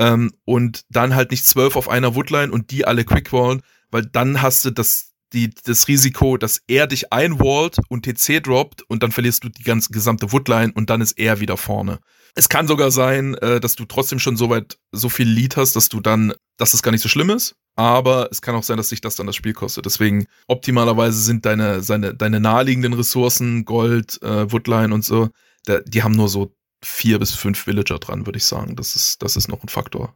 Ähm, 0.00 0.32
und 0.44 0.82
dann 0.90 1.14
halt 1.14 1.30
nicht 1.30 1.46
zwölf 1.46 1.76
auf 1.76 1.88
einer 1.88 2.14
Woodline 2.16 2.52
und 2.52 2.72
die 2.72 2.84
alle 2.84 3.04
quickwallen, 3.04 3.62
weil 3.90 4.06
dann 4.06 4.42
hast 4.42 4.64
du 4.64 4.70
das 4.70 5.07
die, 5.32 5.50
das 5.64 5.88
Risiko, 5.88 6.36
dass 6.36 6.62
er 6.66 6.86
dich 6.86 7.12
einwallt 7.12 7.76
und 7.88 8.04
TC 8.04 8.42
droppt 8.42 8.82
und 8.82 9.02
dann 9.02 9.12
verlierst 9.12 9.44
du 9.44 9.48
die 9.48 9.62
ganze 9.62 9.90
gesamte 9.90 10.32
Woodline 10.32 10.72
und 10.72 10.90
dann 10.90 11.00
ist 11.00 11.18
er 11.18 11.40
wieder 11.40 11.56
vorne. 11.56 11.98
Es 12.34 12.48
kann 12.48 12.68
sogar 12.68 12.90
sein, 12.90 13.34
äh, 13.36 13.60
dass 13.60 13.74
du 13.74 13.84
trotzdem 13.84 14.18
schon 14.18 14.36
so 14.36 14.48
weit 14.50 14.78
so 14.92 15.08
viel 15.08 15.28
Lead 15.28 15.56
hast, 15.56 15.76
dass 15.76 15.88
du 15.88 16.00
dann, 16.00 16.32
dass 16.56 16.72
das 16.72 16.82
gar 16.82 16.92
nicht 16.92 17.02
so 17.02 17.08
schlimm 17.08 17.30
ist. 17.30 17.56
Aber 17.74 18.28
es 18.30 18.42
kann 18.42 18.54
auch 18.54 18.62
sein, 18.62 18.76
dass 18.76 18.88
sich 18.88 19.00
das 19.00 19.16
dann 19.16 19.26
das 19.26 19.36
Spiel 19.36 19.52
kostet. 19.52 19.86
Deswegen 19.86 20.26
optimalerweise 20.46 21.20
sind 21.20 21.46
deine, 21.46 21.82
seine, 21.82 22.14
deine 22.14 22.40
naheliegenden 22.40 22.92
Ressourcen, 22.92 23.64
Gold, 23.64 24.20
äh, 24.22 24.50
Woodline 24.50 24.92
und 24.92 25.04
so, 25.04 25.30
da, 25.64 25.80
die 25.80 26.02
haben 26.02 26.14
nur 26.14 26.28
so 26.28 26.54
vier 26.82 27.18
bis 27.18 27.34
fünf 27.34 27.66
Villager 27.66 27.98
dran, 27.98 28.26
würde 28.26 28.38
ich 28.38 28.44
sagen. 28.44 28.76
Das 28.76 28.96
ist, 28.96 29.22
das 29.22 29.36
ist 29.36 29.48
noch 29.48 29.62
ein 29.62 29.68
Faktor. 29.68 30.14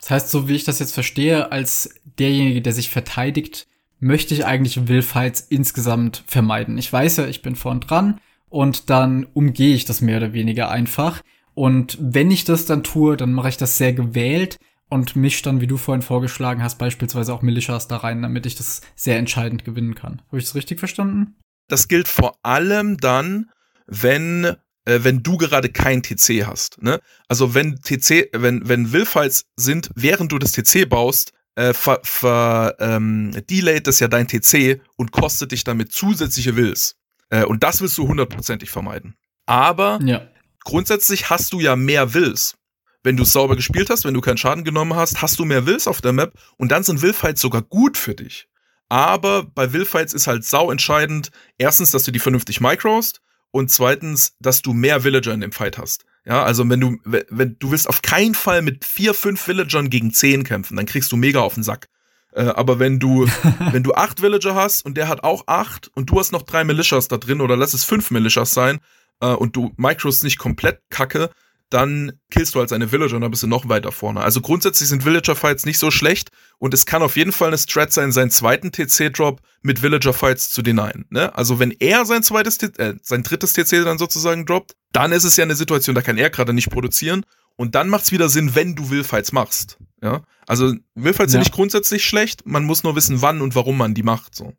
Das 0.00 0.10
heißt, 0.10 0.30
so 0.30 0.48
wie 0.48 0.54
ich 0.54 0.64
das 0.64 0.78
jetzt 0.78 0.94
verstehe, 0.94 1.52
als 1.52 1.94
derjenige, 2.04 2.62
der 2.62 2.72
sich 2.72 2.90
verteidigt, 2.90 3.66
möchte 4.00 4.34
ich 4.34 4.46
eigentlich 4.46 4.88
Will-Fights 4.88 5.46
insgesamt 5.48 6.24
vermeiden. 6.26 6.78
Ich 6.78 6.92
weiß 6.92 7.18
ja, 7.18 7.26
ich 7.26 7.42
bin 7.42 7.54
vorn 7.54 7.80
dran 7.80 8.18
und 8.48 8.90
dann 8.90 9.26
umgehe 9.32 9.74
ich 9.74 9.84
das 9.84 10.00
mehr 10.00 10.16
oder 10.16 10.32
weniger 10.32 10.70
einfach. 10.70 11.22
Und 11.54 11.98
wenn 12.00 12.30
ich 12.30 12.44
das 12.44 12.64
dann 12.64 12.82
tue, 12.82 13.16
dann 13.16 13.32
mache 13.32 13.50
ich 13.50 13.56
das 13.56 13.76
sehr 13.76 13.92
gewählt 13.92 14.58
und 14.88 15.14
misch 15.16 15.42
dann, 15.42 15.60
wie 15.60 15.66
du 15.66 15.76
vorhin 15.76 16.02
vorgeschlagen 16.02 16.62
hast, 16.62 16.78
beispielsweise 16.78 17.32
auch 17.32 17.42
Militias 17.42 17.86
da 17.86 17.98
rein, 17.98 18.22
damit 18.22 18.46
ich 18.46 18.56
das 18.56 18.80
sehr 18.96 19.18
entscheidend 19.18 19.64
gewinnen 19.64 19.94
kann. 19.94 20.22
Habe 20.28 20.38
ich 20.38 20.44
das 20.44 20.54
richtig 20.54 20.78
verstanden? 20.78 21.36
Das 21.68 21.86
gilt 21.86 22.08
vor 22.08 22.38
allem 22.42 22.96
dann, 22.96 23.50
wenn 23.86 24.56
äh, 24.86 25.00
wenn 25.02 25.22
du 25.22 25.36
gerade 25.36 25.68
kein 25.68 26.02
TC 26.02 26.46
hast. 26.46 26.82
Ne? 26.82 27.00
Also 27.28 27.54
wenn 27.54 27.76
TC, 27.76 28.30
wenn 28.32 28.68
wenn 28.68 28.92
Willfights 28.92 29.44
sind, 29.56 29.90
während 29.94 30.32
du 30.32 30.38
das 30.38 30.52
TC 30.52 30.88
baust, 30.88 31.32
äh, 31.60 31.74
ver, 31.74 32.00
ver 32.02 32.74
ähm, 32.80 33.32
delayt 33.50 33.86
das 33.86 34.00
ja 34.00 34.08
dein 34.08 34.26
TC 34.26 34.80
und 34.96 35.12
kostet 35.12 35.52
dich 35.52 35.62
damit 35.62 35.92
zusätzliche 35.92 36.56
Wills. 36.56 36.96
Äh, 37.28 37.44
und 37.44 37.62
das 37.62 37.82
willst 37.82 37.98
du 37.98 38.08
hundertprozentig 38.08 38.70
vermeiden. 38.70 39.14
Aber 39.44 39.98
ja. 40.02 40.26
grundsätzlich 40.64 41.28
hast 41.28 41.52
du 41.52 41.60
ja 41.60 41.76
mehr 41.76 42.14
Wills. 42.14 42.56
Wenn 43.02 43.16
du 43.16 43.22
es 43.22 43.32
sauber 43.32 43.56
gespielt 43.56 43.90
hast, 43.90 44.04
wenn 44.04 44.14
du 44.14 44.20
keinen 44.20 44.36
Schaden 44.36 44.64
genommen 44.64 44.94
hast, 44.94 45.22
hast 45.22 45.38
du 45.38 45.44
mehr 45.44 45.66
Wills 45.66 45.86
auf 45.86 46.00
der 46.00 46.12
Map 46.12 46.32
und 46.56 46.70
dann 46.70 46.82
sind 46.82 47.02
Willfights 47.02 47.40
sogar 47.40 47.62
gut 47.62 47.96
für 47.96 48.14
dich. 48.14 48.46
Aber 48.88 49.44
bei 49.44 49.72
Willfights 49.72 50.12
ist 50.14 50.26
halt 50.26 50.44
sau 50.44 50.70
entscheidend, 50.70 51.30
erstens, 51.58 51.90
dass 51.92 52.04
du 52.04 52.10
die 52.10 52.18
vernünftig 52.18 52.60
microst 52.60 53.20
und 53.52 53.70
zweitens, 53.70 54.34
dass 54.40 54.62
du 54.62 54.72
mehr 54.72 55.04
Villager 55.04 55.32
in 55.32 55.40
dem 55.40 55.52
Fight 55.52 55.78
hast. 55.78 56.04
Ja, 56.26 56.42
also 56.42 56.68
wenn 56.68 56.80
du, 56.80 56.98
wenn 57.04 57.56
du 57.58 57.70
willst 57.70 57.88
auf 57.88 58.02
keinen 58.02 58.34
Fall 58.34 58.62
mit 58.62 58.84
vier, 58.84 59.14
fünf 59.14 59.40
Villagern 59.40 59.88
gegen 59.88 60.12
zehn 60.12 60.44
kämpfen, 60.44 60.76
dann 60.76 60.86
kriegst 60.86 61.10
du 61.12 61.16
mega 61.16 61.40
auf 61.40 61.54
den 61.54 61.62
Sack. 61.62 61.88
Äh, 62.32 62.42
aber 62.42 62.78
wenn 62.78 62.98
du, 62.98 63.26
wenn 63.72 63.82
du 63.82 63.94
acht 63.94 64.20
Villager 64.20 64.54
hast 64.54 64.84
und 64.84 64.96
der 64.96 65.08
hat 65.08 65.24
auch 65.24 65.44
acht 65.46 65.90
und 65.94 66.10
du 66.10 66.18
hast 66.18 66.32
noch 66.32 66.42
drei 66.42 66.64
Militias 66.64 67.08
da 67.08 67.16
drin 67.16 67.40
oder 67.40 67.56
lass 67.56 67.74
es 67.74 67.84
fünf 67.84 68.10
Militias 68.10 68.52
sein 68.52 68.80
äh, 69.20 69.28
und 69.28 69.56
du 69.56 69.72
micros 69.76 70.22
nicht 70.22 70.38
komplett 70.38 70.80
kacke, 70.90 71.30
dann 71.70 72.12
killst 72.30 72.54
du 72.54 72.58
halt 72.58 72.68
seine 72.68 72.90
Villager 72.90 73.14
und 73.14 73.22
dann 73.22 73.30
bist 73.30 73.44
du 73.44 73.46
noch 73.46 73.68
weiter 73.68 73.92
vorne. 73.92 74.20
Also 74.20 74.40
grundsätzlich 74.40 74.88
sind 74.88 75.04
Villager-Fights 75.04 75.64
nicht 75.64 75.78
so 75.78 75.92
schlecht 75.92 76.30
und 76.58 76.74
es 76.74 76.84
kann 76.84 77.02
auf 77.02 77.16
jeden 77.16 77.30
Fall 77.30 77.48
eine 77.48 77.58
Strat 77.58 77.92
sein, 77.92 78.10
seinen 78.10 78.30
zweiten 78.30 78.72
TC-Drop 78.72 79.40
mit 79.62 79.80
Villager-Fights 79.80 80.50
zu 80.50 80.62
denyen. 80.62 81.06
Ne? 81.10 81.34
Also 81.34 81.60
wenn 81.60 81.70
er 81.70 82.04
sein 82.04 82.24
zweites, 82.24 82.58
äh, 82.58 82.94
sein 83.02 83.22
drittes 83.22 83.52
TC 83.52 83.84
dann 83.84 83.98
sozusagen 83.98 84.46
droppt, 84.46 84.74
dann 84.92 85.12
ist 85.12 85.24
es 85.24 85.36
ja 85.36 85.44
eine 85.44 85.54
Situation, 85.54 85.94
da 85.94 86.02
kann 86.02 86.18
er 86.18 86.30
gerade 86.30 86.52
nicht 86.52 86.70
produzieren 86.70 87.24
und 87.56 87.76
dann 87.76 87.88
macht's 87.88 88.10
wieder 88.10 88.28
Sinn, 88.28 88.56
wenn 88.56 88.74
du 88.74 88.90
Willfights 88.90 89.30
machst. 89.32 89.78
Ja, 90.02 90.22
also 90.46 90.74
Willfights 90.96 91.32
ja. 91.32 91.38
sind 91.38 91.40
nicht 91.40 91.54
grundsätzlich 91.54 92.04
schlecht, 92.04 92.46
man 92.46 92.64
muss 92.64 92.82
nur 92.82 92.96
wissen, 92.96 93.22
wann 93.22 93.42
und 93.42 93.54
warum 93.54 93.76
man 93.76 93.94
die 93.94 94.02
macht. 94.02 94.34
So. 94.34 94.54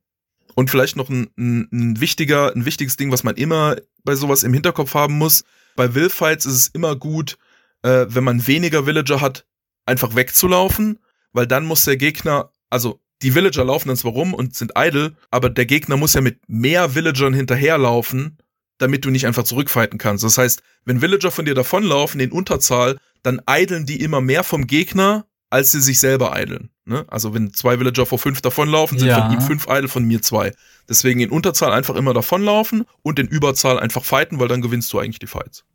Und 0.56 0.70
vielleicht 0.70 0.96
noch 0.96 1.10
ein, 1.10 1.30
ein, 1.38 1.68
ein 1.74 2.00
wichtiger, 2.00 2.56
ein 2.56 2.66
wichtiges 2.66 2.96
Ding, 2.96 3.12
was 3.12 3.24
man 3.24 3.36
immer 3.36 3.76
bei 4.06 4.16
sowas 4.16 4.44
im 4.44 4.54
Hinterkopf 4.54 4.94
haben 4.94 5.18
muss 5.18 5.44
bei 5.82 5.96
Willfights 5.96 6.46
ist 6.46 6.54
es 6.54 6.68
immer 6.68 6.96
gut, 6.96 7.40
äh, 7.82 8.06
wenn 8.08 8.24
man 8.24 8.46
weniger 8.46 8.86
Villager 8.86 9.20
hat, 9.20 9.48
einfach 9.88 10.14
wegzulaufen, 10.16 11.00
weil 11.34 11.48
dann 11.48 11.66
muss 11.66 11.86
der 11.86 11.98
Gegner, 11.98 12.52
also 12.70 13.02
die 13.24 13.34
Villager 13.34 13.66
laufen 13.66 13.88
dann 13.88 13.98
zwar 13.98 14.12
rum 14.12 14.36
und 14.36 14.56
sind 14.56 14.74
idle, 14.78 15.16
aber 15.32 15.50
der 15.50 15.66
Gegner 15.66 15.98
muss 15.98 16.14
ja 16.14 16.22
mit 16.22 16.38
mehr 16.48 16.94
Villagern 16.94 17.34
hinterherlaufen, 17.34 18.38
damit 18.78 19.06
du 19.06 19.10
nicht 19.10 19.26
einfach 19.26 19.44
zurückfighten 19.44 19.98
kannst. 19.98 20.24
Das 20.24 20.38
heißt, 20.38 20.62
wenn 20.86 21.02
Villager 21.02 21.32
von 21.32 21.46
dir 21.46 21.56
davonlaufen 21.56 22.20
in 22.20 22.32
Unterzahl, 22.32 23.00
dann 23.24 23.42
idlen 23.50 23.88
die 23.88 24.02
immer 24.02 24.22
mehr 24.22 24.44
vom 24.44 24.68
Gegner, 24.68 25.26
als 25.50 25.72
sie 25.72 25.82
sich 25.82 26.00
selber 26.00 26.40
idlen. 26.40 26.70
Ne? 26.86 27.06
Also 27.08 27.34
wenn 27.34 27.56
zwei 27.56 27.80
Villager 27.80 28.06
vor 28.06 28.20
fünf 28.20 28.42
davonlaufen, 28.42 29.00
sind 29.00 29.08
ja. 29.08 29.24
von 29.24 29.34
ihm 29.34 29.42
fünf 29.42 29.66
idle, 29.68 29.88
von 29.88 30.06
mir 30.06 30.22
zwei. 30.22 30.54
Deswegen 30.88 31.22
in 31.22 31.32
Unterzahl 31.32 31.72
einfach 31.72 31.96
immer 31.96 32.14
davonlaufen 32.14 32.86
und 33.02 33.18
in 33.18 33.28
Überzahl 33.28 33.80
einfach 33.80 34.06
fighten, 34.06 34.40
weil 34.40 34.48
dann 34.48 34.62
gewinnst 34.62 34.94
du 34.94 35.00
eigentlich 35.00 35.18
die 35.18 35.26
Fights. 35.26 35.66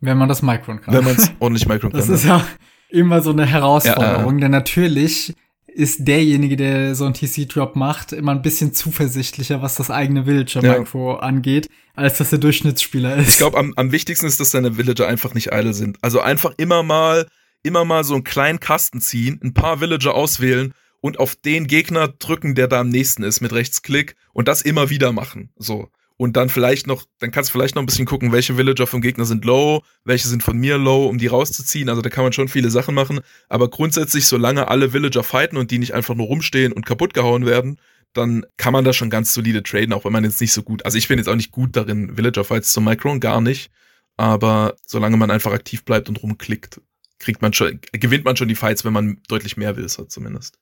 Wenn 0.00 0.18
man 0.18 0.28
das 0.28 0.42
Micron 0.42 0.80
kann. 0.80 0.94
Wenn 0.94 1.04
man 1.04 1.16
es 1.16 1.30
ordentlich 1.38 1.66
Micron 1.66 1.90
kann. 1.90 2.00
Das 2.00 2.08
ist 2.08 2.24
ja 2.24 2.44
immer 2.88 3.20
so 3.20 3.30
eine 3.30 3.46
Herausforderung, 3.46 4.34
ja, 4.34 4.38
äh. 4.38 4.40
denn 4.42 4.50
natürlich 4.50 5.34
ist 5.66 6.08
derjenige, 6.08 6.56
der 6.56 6.94
so 6.94 7.04
einen 7.04 7.14
TC-Drop 7.14 7.76
macht, 7.76 8.12
immer 8.12 8.32
ein 8.32 8.42
bisschen 8.42 8.74
zuversichtlicher, 8.74 9.62
was 9.62 9.76
das 9.76 9.90
eigene 9.90 10.26
Villager-Micro 10.26 11.14
ja. 11.14 11.18
angeht, 11.20 11.68
als 11.94 12.18
dass 12.18 12.30
der 12.30 12.40
Durchschnittsspieler 12.40 13.16
ist. 13.16 13.28
Ich 13.28 13.38
glaube, 13.38 13.58
am, 13.58 13.74
am 13.76 13.92
wichtigsten 13.92 14.26
ist, 14.26 14.40
dass 14.40 14.50
deine 14.50 14.76
Villager 14.76 15.06
einfach 15.06 15.34
nicht 15.34 15.52
idle 15.52 15.74
sind. 15.74 15.98
Also 16.02 16.20
einfach 16.20 16.52
immer 16.56 16.82
mal, 16.82 17.28
immer 17.62 17.84
mal 17.84 18.02
so 18.02 18.14
einen 18.14 18.24
kleinen 18.24 18.60
Kasten 18.60 19.00
ziehen, 19.00 19.38
ein 19.42 19.54
paar 19.54 19.80
Villager 19.80 20.14
auswählen 20.14 20.74
und 21.00 21.20
auf 21.20 21.36
den 21.36 21.66
Gegner 21.66 22.08
drücken, 22.08 22.54
der 22.54 22.66
da 22.66 22.80
am 22.80 22.88
nächsten 22.88 23.22
ist, 23.22 23.40
mit 23.40 23.52
Rechtsklick 23.52 24.16
und 24.32 24.48
das 24.48 24.62
immer 24.62 24.90
wieder 24.90 25.12
machen. 25.12 25.50
So. 25.56 25.90
Und 26.18 26.36
dann 26.36 26.48
vielleicht 26.48 26.86
noch, 26.88 27.04
dann 27.20 27.30
kannst 27.30 27.48
du 27.48 27.52
vielleicht 27.52 27.76
noch 27.76 27.82
ein 27.82 27.86
bisschen 27.86 28.04
gucken, 28.04 28.32
welche 28.32 28.58
Villager 28.58 28.88
vom 28.88 29.00
Gegner 29.00 29.24
sind 29.24 29.44
low, 29.44 29.82
welche 30.04 30.26
sind 30.26 30.42
von 30.42 30.58
mir 30.58 30.76
low, 30.76 31.06
um 31.06 31.16
die 31.16 31.28
rauszuziehen. 31.28 31.88
Also 31.88 32.02
da 32.02 32.10
kann 32.10 32.24
man 32.24 32.32
schon 32.32 32.48
viele 32.48 32.70
Sachen 32.70 32.94
machen. 32.94 33.20
Aber 33.48 33.70
grundsätzlich, 33.70 34.26
solange 34.26 34.68
alle 34.68 34.92
Villager 34.92 35.22
fighten 35.22 35.56
und 35.56 35.70
die 35.70 35.78
nicht 35.78 35.94
einfach 35.94 36.16
nur 36.16 36.26
rumstehen 36.26 36.72
und 36.72 36.84
kaputt 36.84 37.14
gehauen 37.14 37.46
werden, 37.46 37.80
dann 38.14 38.44
kann 38.56 38.72
man 38.72 38.84
da 38.84 38.92
schon 38.92 39.10
ganz 39.10 39.32
solide 39.32 39.62
traden, 39.62 39.92
auch 39.92 40.04
wenn 40.04 40.12
man 40.12 40.24
jetzt 40.24 40.40
nicht 40.40 40.52
so 40.52 40.62
gut, 40.62 40.84
also 40.84 40.98
ich 40.98 41.06
bin 41.06 41.18
jetzt 41.18 41.28
auch 41.28 41.36
nicht 41.36 41.52
gut 41.52 41.76
darin, 41.76 42.16
Villager 42.16 42.42
Fights 42.42 42.72
zu 42.72 42.80
micron, 42.80 43.20
gar 43.20 43.40
nicht. 43.40 43.70
Aber 44.16 44.74
solange 44.84 45.16
man 45.16 45.30
einfach 45.30 45.52
aktiv 45.52 45.84
bleibt 45.84 46.08
und 46.08 46.20
rumklickt, 46.20 46.80
kriegt 47.20 47.42
man 47.42 47.52
schon, 47.52 47.80
gewinnt 47.92 48.24
man 48.24 48.36
schon 48.36 48.48
die 48.48 48.56
Fights, 48.56 48.84
wenn 48.84 48.92
man 48.92 49.22
deutlich 49.28 49.56
mehr 49.56 49.76
will, 49.76 49.86
zumindest. 49.86 50.58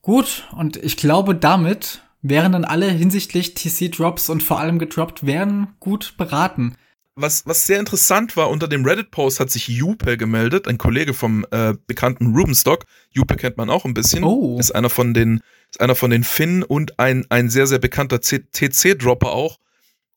Gut, 0.00 0.48
und 0.52 0.78
ich 0.78 0.96
glaube, 0.96 1.34
damit 1.34 2.00
wären 2.28 2.52
dann 2.52 2.64
alle 2.64 2.90
hinsichtlich 2.90 3.54
TC-Drops 3.54 4.28
und 4.28 4.42
vor 4.42 4.60
allem 4.60 4.78
gedroppt 4.78 5.26
werden 5.26 5.68
gut 5.80 6.14
beraten. 6.16 6.76
Was, 7.18 7.46
was 7.46 7.66
sehr 7.66 7.80
interessant 7.80 8.36
war, 8.36 8.50
unter 8.50 8.68
dem 8.68 8.84
Reddit-Post 8.84 9.40
hat 9.40 9.50
sich 9.50 9.68
Jupe 9.68 10.18
gemeldet, 10.18 10.68
ein 10.68 10.76
Kollege 10.76 11.14
vom 11.14 11.46
äh, 11.50 11.72
bekannten 11.86 12.36
Rubenstock. 12.36 12.84
Jupe 13.10 13.36
kennt 13.36 13.56
man 13.56 13.70
auch 13.70 13.86
ein 13.86 13.94
bisschen. 13.94 14.22
Oh. 14.22 14.58
Ist 14.58 14.74
einer 14.74 14.90
von 14.90 15.14
den, 15.14 15.40
ist 15.70 15.80
einer 15.80 15.94
von 15.94 16.10
den 16.10 16.24
Finn 16.24 16.62
und 16.62 16.98
ein, 16.98 17.24
ein 17.30 17.48
sehr, 17.48 17.66
sehr 17.66 17.78
bekannter 17.78 18.20
TC-Dropper 18.20 19.32
auch. 19.32 19.58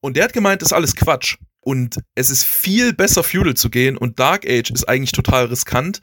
Und 0.02 0.18
der 0.18 0.26
hat 0.26 0.34
gemeint, 0.34 0.62
ist 0.62 0.74
alles 0.74 0.94
Quatsch. 0.96 1.38
Und 1.62 2.00
es 2.16 2.30
ist 2.30 2.44
viel 2.44 2.94
besser, 2.94 3.24
Feudal 3.24 3.54
zu 3.54 3.70
gehen 3.70 3.98
und 3.98 4.20
Dark 4.20 4.46
Age 4.46 4.72
ist 4.72 4.88
eigentlich 4.90 5.14
total 5.14 5.46
riskant. 5.46 6.02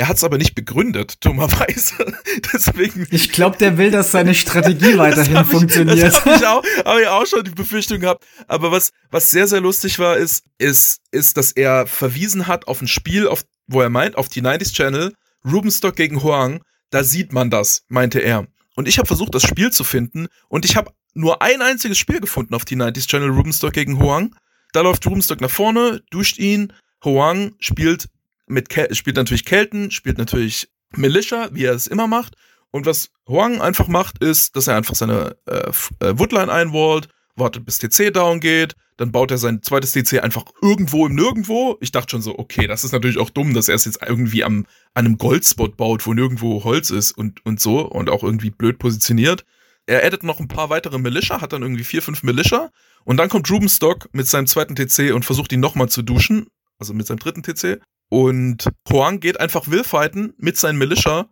Er 0.00 0.06
hat 0.06 0.16
es 0.16 0.22
aber 0.24 0.38
nicht 0.38 0.54
begründet, 0.54 1.24
dummerweise. 1.24 2.14
Deswegen. 2.52 3.08
Ich 3.10 3.32
glaube, 3.32 3.58
der 3.58 3.78
will, 3.78 3.90
dass 3.90 4.12
seine 4.12 4.32
Strategie 4.32 4.96
weiterhin 4.98 5.34
das 5.34 5.48
funktioniert. 5.48 6.00
das 6.00 6.24
habe 6.24 6.36
ich, 6.36 6.46
auch, 6.46 6.64
hab 6.84 6.98
ich 7.00 7.06
auch 7.08 7.26
schon 7.26 7.42
die 7.42 7.50
Befürchtung 7.50 7.98
gehabt. 7.98 8.24
Aber 8.46 8.70
was, 8.70 8.92
was 9.10 9.32
sehr, 9.32 9.48
sehr 9.48 9.60
lustig 9.60 9.98
war, 9.98 10.16
ist, 10.16 10.44
ist, 10.58 11.00
ist, 11.10 11.36
dass 11.36 11.50
er 11.50 11.88
verwiesen 11.88 12.46
hat 12.46 12.68
auf 12.68 12.80
ein 12.80 12.86
Spiel, 12.86 13.26
auf, 13.26 13.42
wo 13.66 13.80
er 13.80 13.90
meint, 13.90 14.16
auf 14.16 14.28
die 14.28 14.40
90s 14.40 14.72
Channel, 14.72 15.14
Rubenstock 15.44 15.96
gegen 15.96 16.22
Huang. 16.22 16.62
Da 16.90 17.02
sieht 17.02 17.32
man 17.32 17.50
das, 17.50 17.82
meinte 17.88 18.20
er. 18.20 18.46
Und 18.76 18.86
ich 18.86 18.98
habe 18.98 19.08
versucht, 19.08 19.34
das 19.34 19.42
Spiel 19.42 19.72
zu 19.72 19.82
finden 19.82 20.28
und 20.48 20.64
ich 20.64 20.76
habe 20.76 20.92
nur 21.12 21.42
ein 21.42 21.60
einziges 21.60 21.98
Spiel 21.98 22.20
gefunden 22.20 22.54
auf 22.54 22.64
die 22.64 22.76
90s 22.76 23.08
Channel, 23.08 23.30
Rubenstock 23.30 23.72
gegen 23.72 23.98
Huang. 23.98 24.36
Da 24.72 24.82
läuft 24.82 25.04
Rubenstock 25.04 25.40
nach 25.40 25.50
vorne, 25.50 26.02
duscht 26.10 26.38
ihn. 26.38 26.72
Huang 27.04 27.54
spielt 27.58 28.08
mit 28.48 28.68
Kel 28.68 28.94
spielt 28.94 29.16
natürlich 29.16 29.44
Kelten, 29.44 29.90
spielt 29.90 30.18
natürlich 30.18 30.68
Militia, 30.94 31.50
wie 31.52 31.64
er 31.64 31.74
es 31.74 31.86
immer 31.86 32.06
macht. 32.06 32.34
Und 32.70 32.86
was 32.86 33.10
Huang 33.26 33.60
einfach 33.60 33.88
macht, 33.88 34.18
ist, 34.22 34.56
dass 34.56 34.66
er 34.66 34.76
einfach 34.76 34.94
seine 34.94 35.36
äh, 35.46 35.70
äh 36.00 36.18
Woodline 36.18 36.52
einwallt, 36.52 37.08
wartet 37.34 37.64
bis 37.64 37.78
TC 37.78 38.12
down 38.12 38.40
geht, 38.40 38.74
dann 38.98 39.12
baut 39.12 39.30
er 39.30 39.38
sein 39.38 39.62
zweites 39.62 39.92
TC 39.92 40.22
einfach 40.22 40.44
irgendwo 40.60 41.06
im 41.06 41.14
Nirgendwo. 41.14 41.78
Ich 41.80 41.92
dachte 41.92 42.10
schon 42.10 42.22
so, 42.22 42.38
okay, 42.38 42.66
das 42.66 42.84
ist 42.84 42.92
natürlich 42.92 43.18
auch 43.18 43.30
dumm, 43.30 43.54
dass 43.54 43.68
er 43.68 43.76
es 43.76 43.84
jetzt 43.84 44.00
irgendwie 44.04 44.44
am, 44.44 44.66
an 44.92 45.06
einem 45.06 45.18
Goldspot 45.18 45.76
baut, 45.76 46.06
wo 46.06 46.12
nirgendwo 46.12 46.64
Holz 46.64 46.90
ist 46.90 47.12
und, 47.12 47.44
und 47.46 47.60
so 47.60 47.80
und 47.80 48.10
auch 48.10 48.22
irgendwie 48.22 48.50
blöd 48.50 48.78
positioniert. 48.78 49.44
Er 49.86 50.04
addet 50.04 50.24
noch 50.24 50.40
ein 50.40 50.48
paar 50.48 50.68
weitere 50.68 50.98
Militia, 50.98 51.40
hat 51.40 51.52
dann 51.52 51.62
irgendwie 51.62 51.84
vier, 51.84 52.02
fünf 52.02 52.22
Militia 52.22 52.70
und 53.04 53.16
dann 53.16 53.28
kommt 53.28 53.48
Rubenstock 53.50 54.08
mit 54.12 54.26
seinem 54.26 54.48
zweiten 54.48 54.74
TC 54.74 55.14
und 55.14 55.24
versucht 55.24 55.52
ihn 55.52 55.60
nochmal 55.60 55.88
zu 55.88 56.02
duschen, 56.02 56.48
also 56.78 56.92
mit 56.92 57.06
seinem 57.06 57.20
dritten 57.20 57.42
TC 57.42 57.80
und 58.08 58.68
Huang 58.88 59.20
geht 59.20 59.40
einfach 59.40 59.68
Willfighten 59.68 60.34
mit 60.38 60.56
seinen 60.56 60.78
Militia 60.78 61.28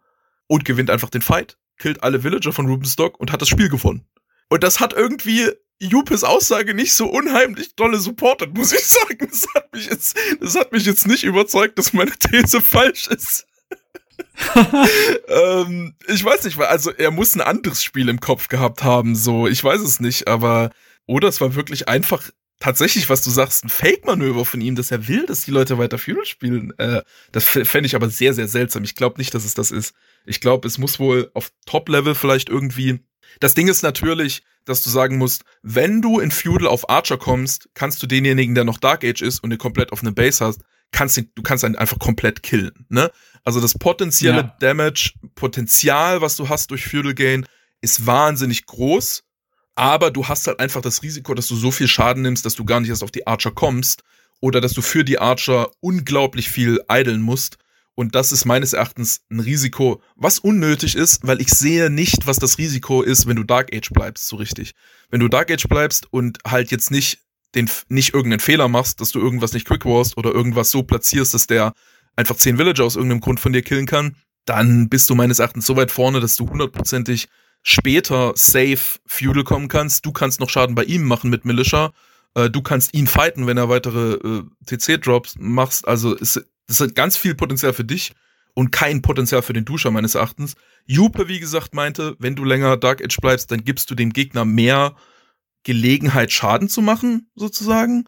und 0.46 0.64
gewinnt 0.64 0.90
einfach 0.90 1.10
den 1.10 1.22
Fight, 1.22 1.58
killt 1.78 2.02
alle 2.02 2.22
Villager 2.22 2.52
von 2.52 2.66
Rubenstock 2.66 3.18
und 3.18 3.32
hat 3.32 3.40
das 3.40 3.48
Spiel 3.48 3.68
gewonnen. 3.68 4.06
Und 4.48 4.62
das 4.62 4.80
hat 4.80 4.92
irgendwie 4.92 5.50
Jupes 5.78 6.24
Aussage 6.24 6.74
nicht 6.74 6.94
so 6.94 7.06
unheimlich 7.06 7.74
dolle 7.74 7.98
supportet, 7.98 8.56
muss 8.56 8.72
ich 8.72 8.86
sagen. 8.86 9.28
Das 9.30 9.46
hat 9.54 9.72
mich 9.74 9.86
jetzt, 9.86 10.16
das 10.40 10.54
hat 10.56 10.72
mich 10.72 10.86
jetzt 10.86 11.06
nicht 11.06 11.24
überzeugt, 11.24 11.78
dass 11.78 11.92
meine 11.92 12.12
These 12.12 12.60
falsch 12.60 13.08
ist. 13.08 13.46
ähm, 15.28 15.94
ich 16.08 16.24
weiß 16.24 16.44
nicht, 16.44 16.58
also 16.58 16.90
er 16.90 17.10
muss 17.10 17.34
ein 17.34 17.42
anderes 17.42 17.82
Spiel 17.82 18.08
im 18.08 18.20
Kopf 18.20 18.48
gehabt 18.48 18.82
haben, 18.82 19.14
so, 19.14 19.46
ich 19.46 19.62
weiß 19.62 19.80
es 19.80 20.00
nicht, 20.00 20.28
aber 20.28 20.70
oder 21.06 21.28
es 21.28 21.40
war 21.40 21.54
wirklich 21.54 21.88
einfach 21.88 22.30
tatsächlich, 22.60 23.08
was 23.08 23.22
du 23.22 23.30
sagst, 23.30 23.64
ein 23.64 23.68
Fake-Manöver 23.68 24.44
von 24.44 24.60
ihm, 24.60 24.76
dass 24.76 24.90
er 24.90 25.08
will, 25.08 25.26
dass 25.26 25.44
die 25.44 25.50
Leute 25.50 25.78
weiter 25.78 25.98
Feudal 25.98 26.24
spielen. 26.24 26.72
Äh, 26.78 27.02
das 27.32 27.44
fände 27.44 27.86
ich 27.86 27.94
aber 27.94 28.08
sehr, 28.08 28.34
sehr 28.34 28.48
seltsam. 28.48 28.84
Ich 28.84 28.94
glaube 28.94 29.18
nicht, 29.18 29.34
dass 29.34 29.44
es 29.44 29.54
das 29.54 29.70
ist. 29.70 29.94
Ich 30.24 30.40
glaube, 30.40 30.66
es 30.66 30.78
muss 30.78 30.98
wohl 30.98 31.30
auf 31.34 31.52
Top-Level 31.66 32.14
vielleicht 32.14 32.48
irgendwie. 32.48 33.00
Das 33.40 33.54
Ding 33.54 33.68
ist 33.68 33.82
natürlich, 33.82 34.42
dass 34.64 34.82
du 34.82 34.90
sagen 34.90 35.18
musst, 35.18 35.44
wenn 35.62 36.02
du 36.02 36.18
in 36.18 36.30
Feudal 36.30 36.68
auf 36.68 36.88
Archer 36.88 37.18
kommst, 37.18 37.68
kannst 37.74 38.02
du 38.02 38.06
denjenigen, 38.06 38.54
der 38.54 38.64
noch 38.64 38.78
Dark 38.78 39.04
Age 39.04 39.22
ist 39.22 39.40
und 39.40 39.50
den 39.50 39.58
komplett 39.58 39.92
auf 39.92 40.02
eine 40.02 40.12
Base 40.12 40.44
hast, 40.44 40.62
kannst 40.92 41.16
du, 41.16 41.22
du 41.34 41.42
kannst 41.42 41.64
einen 41.64 41.76
einfach 41.76 41.98
komplett 41.98 42.42
killen. 42.42 42.86
Ne? 42.88 43.10
Also 43.44 43.60
das 43.60 43.74
potenzielle 43.74 44.38
ja. 44.38 44.56
Damage, 44.60 45.12
Potenzial, 45.34 46.20
was 46.20 46.36
du 46.36 46.48
hast 46.48 46.70
durch 46.70 46.86
Feudal 46.86 47.14
Gain, 47.14 47.46
ist 47.80 48.06
wahnsinnig 48.06 48.66
groß 48.66 49.25
aber 49.76 50.10
du 50.10 50.26
hast 50.26 50.46
halt 50.46 50.58
einfach 50.58 50.80
das 50.80 51.02
Risiko, 51.02 51.34
dass 51.34 51.46
du 51.46 51.54
so 51.54 51.70
viel 51.70 51.86
Schaden 51.86 52.22
nimmst, 52.22 52.44
dass 52.44 52.54
du 52.54 52.64
gar 52.64 52.80
nicht 52.80 52.90
erst 52.90 53.04
auf 53.04 53.10
die 53.10 53.26
Archer 53.26 53.52
kommst 53.52 54.02
oder 54.40 54.60
dass 54.60 54.72
du 54.72 54.82
für 54.82 55.04
die 55.04 55.18
Archer 55.18 55.70
unglaublich 55.80 56.48
viel 56.48 56.80
eideln 56.88 57.20
musst. 57.20 57.58
Und 57.94 58.14
das 58.14 58.32
ist 58.32 58.44
meines 58.44 58.72
Erachtens 58.72 59.22
ein 59.30 59.40
Risiko, 59.40 60.02
was 60.16 60.38
unnötig 60.38 60.96
ist, 60.96 61.26
weil 61.26 61.40
ich 61.40 61.48
sehe 61.48 61.88
nicht, 61.88 62.26
was 62.26 62.38
das 62.38 62.58
Risiko 62.58 63.02
ist, 63.02 63.26
wenn 63.26 63.36
du 63.36 63.44
Dark 63.44 63.74
Age 63.74 63.90
bleibst, 63.90 64.26
so 64.28 64.36
richtig. 64.36 64.72
Wenn 65.10 65.20
du 65.20 65.28
Dark 65.28 65.50
Age 65.50 65.66
bleibst 65.68 66.06
und 66.12 66.38
halt 66.46 66.70
jetzt 66.70 66.90
nicht 66.90 67.20
den, 67.54 67.70
nicht 67.88 68.12
irgendeinen 68.12 68.40
Fehler 68.40 68.68
machst, 68.68 69.00
dass 69.00 69.12
du 69.12 69.18
irgendwas 69.18 69.52
nicht 69.52 69.66
quick 69.66 69.86
warst 69.86 70.18
oder 70.18 70.30
irgendwas 70.30 70.70
so 70.70 70.82
platzierst, 70.82 71.32
dass 71.32 71.46
der 71.46 71.72
einfach 72.16 72.36
zehn 72.36 72.58
Villager 72.58 72.84
aus 72.84 72.96
irgendeinem 72.96 73.20
Grund 73.20 73.40
von 73.40 73.52
dir 73.52 73.62
killen 73.62 73.86
kann, 73.86 74.16
dann 74.44 74.88
bist 74.88 75.08
du 75.08 75.14
meines 75.14 75.38
Erachtens 75.38 75.66
so 75.66 75.76
weit 75.76 75.90
vorne, 75.90 76.20
dass 76.20 76.36
du 76.36 76.48
hundertprozentig 76.48 77.28
später 77.68 78.32
safe 78.36 79.00
Feudal 79.06 79.42
kommen 79.42 79.66
kannst. 79.66 80.06
Du 80.06 80.12
kannst 80.12 80.38
noch 80.38 80.48
Schaden 80.48 80.76
bei 80.76 80.84
ihm 80.84 81.02
machen 81.02 81.30
mit 81.30 81.44
Militia. 81.44 81.92
Äh, 82.36 82.48
du 82.48 82.62
kannst 82.62 82.94
ihn 82.94 83.08
fighten, 83.08 83.48
wenn 83.48 83.56
er 83.56 83.68
weitere 83.68 84.14
äh, 84.14 84.42
TC-Drops 84.66 85.34
machst. 85.40 85.88
Also 85.88 86.16
es, 86.16 86.40
das 86.68 86.80
hat 86.80 86.94
ganz 86.94 87.16
viel 87.16 87.34
Potenzial 87.34 87.72
für 87.72 87.84
dich 87.84 88.12
und 88.54 88.70
kein 88.70 89.02
Potenzial 89.02 89.42
für 89.42 89.52
den 89.52 89.64
Duscher 89.64 89.90
meines 89.90 90.14
Erachtens. 90.14 90.54
Jupe, 90.84 91.26
wie 91.26 91.40
gesagt, 91.40 91.74
meinte, 91.74 92.14
wenn 92.20 92.36
du 92.36 92.44
länger 92.44 92.76
Dark 92.76 93.00
Edge 93.00 93.16
bleibst, 93.20 93.50
dann 93.50 93.64
gibst 93.64 93.90
du 93.90 93.96
dem 93.96 94.12
Gegner 94.12 94.44
mehr 94.44 94.94
Gelegenheit, 95.64 96.30
Schaden 96.30 96.68
zu 96.68 96.82
machen, 96.82 97.28
sozusagen. 97.34 98.04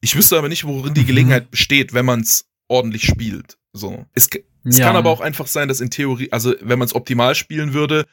Ich 0.00 0.16
wüsste 0.16 0.36
aber 0.36 0.48
nicht, 0.48 0.64
worin 0.64 0.94
die 0.94 1.02
mhm. 1.02 1.06
Gelegenheit 1.06 1.52
besteht, 1.52 1.94
wenn 1.94 2.04
man 2.04 2.22
es 2.22 2.48
ordentlich 2.66 3.04
spielt. 3.04 3.58
So. 3.72 4.06
Es, 4.12 4.28
es 4.64 4.78
ja. 4.78 4.86
kann 4.86 4.96
aber 4.96 5.10
auch 5.10 5.20
einfach 5.20 5.46
sein, 5.46 5.68
dass 5.68 5.80
in 5.80 5.90
Theorie, 5.90 6.32
also 6.32 6.52
wenn 6.60 6.80
man 6.80 6.86
es 6.86 6.96
optimal 6.96 7.36
spielen 7.36 7.74
würde, 7.74 8.06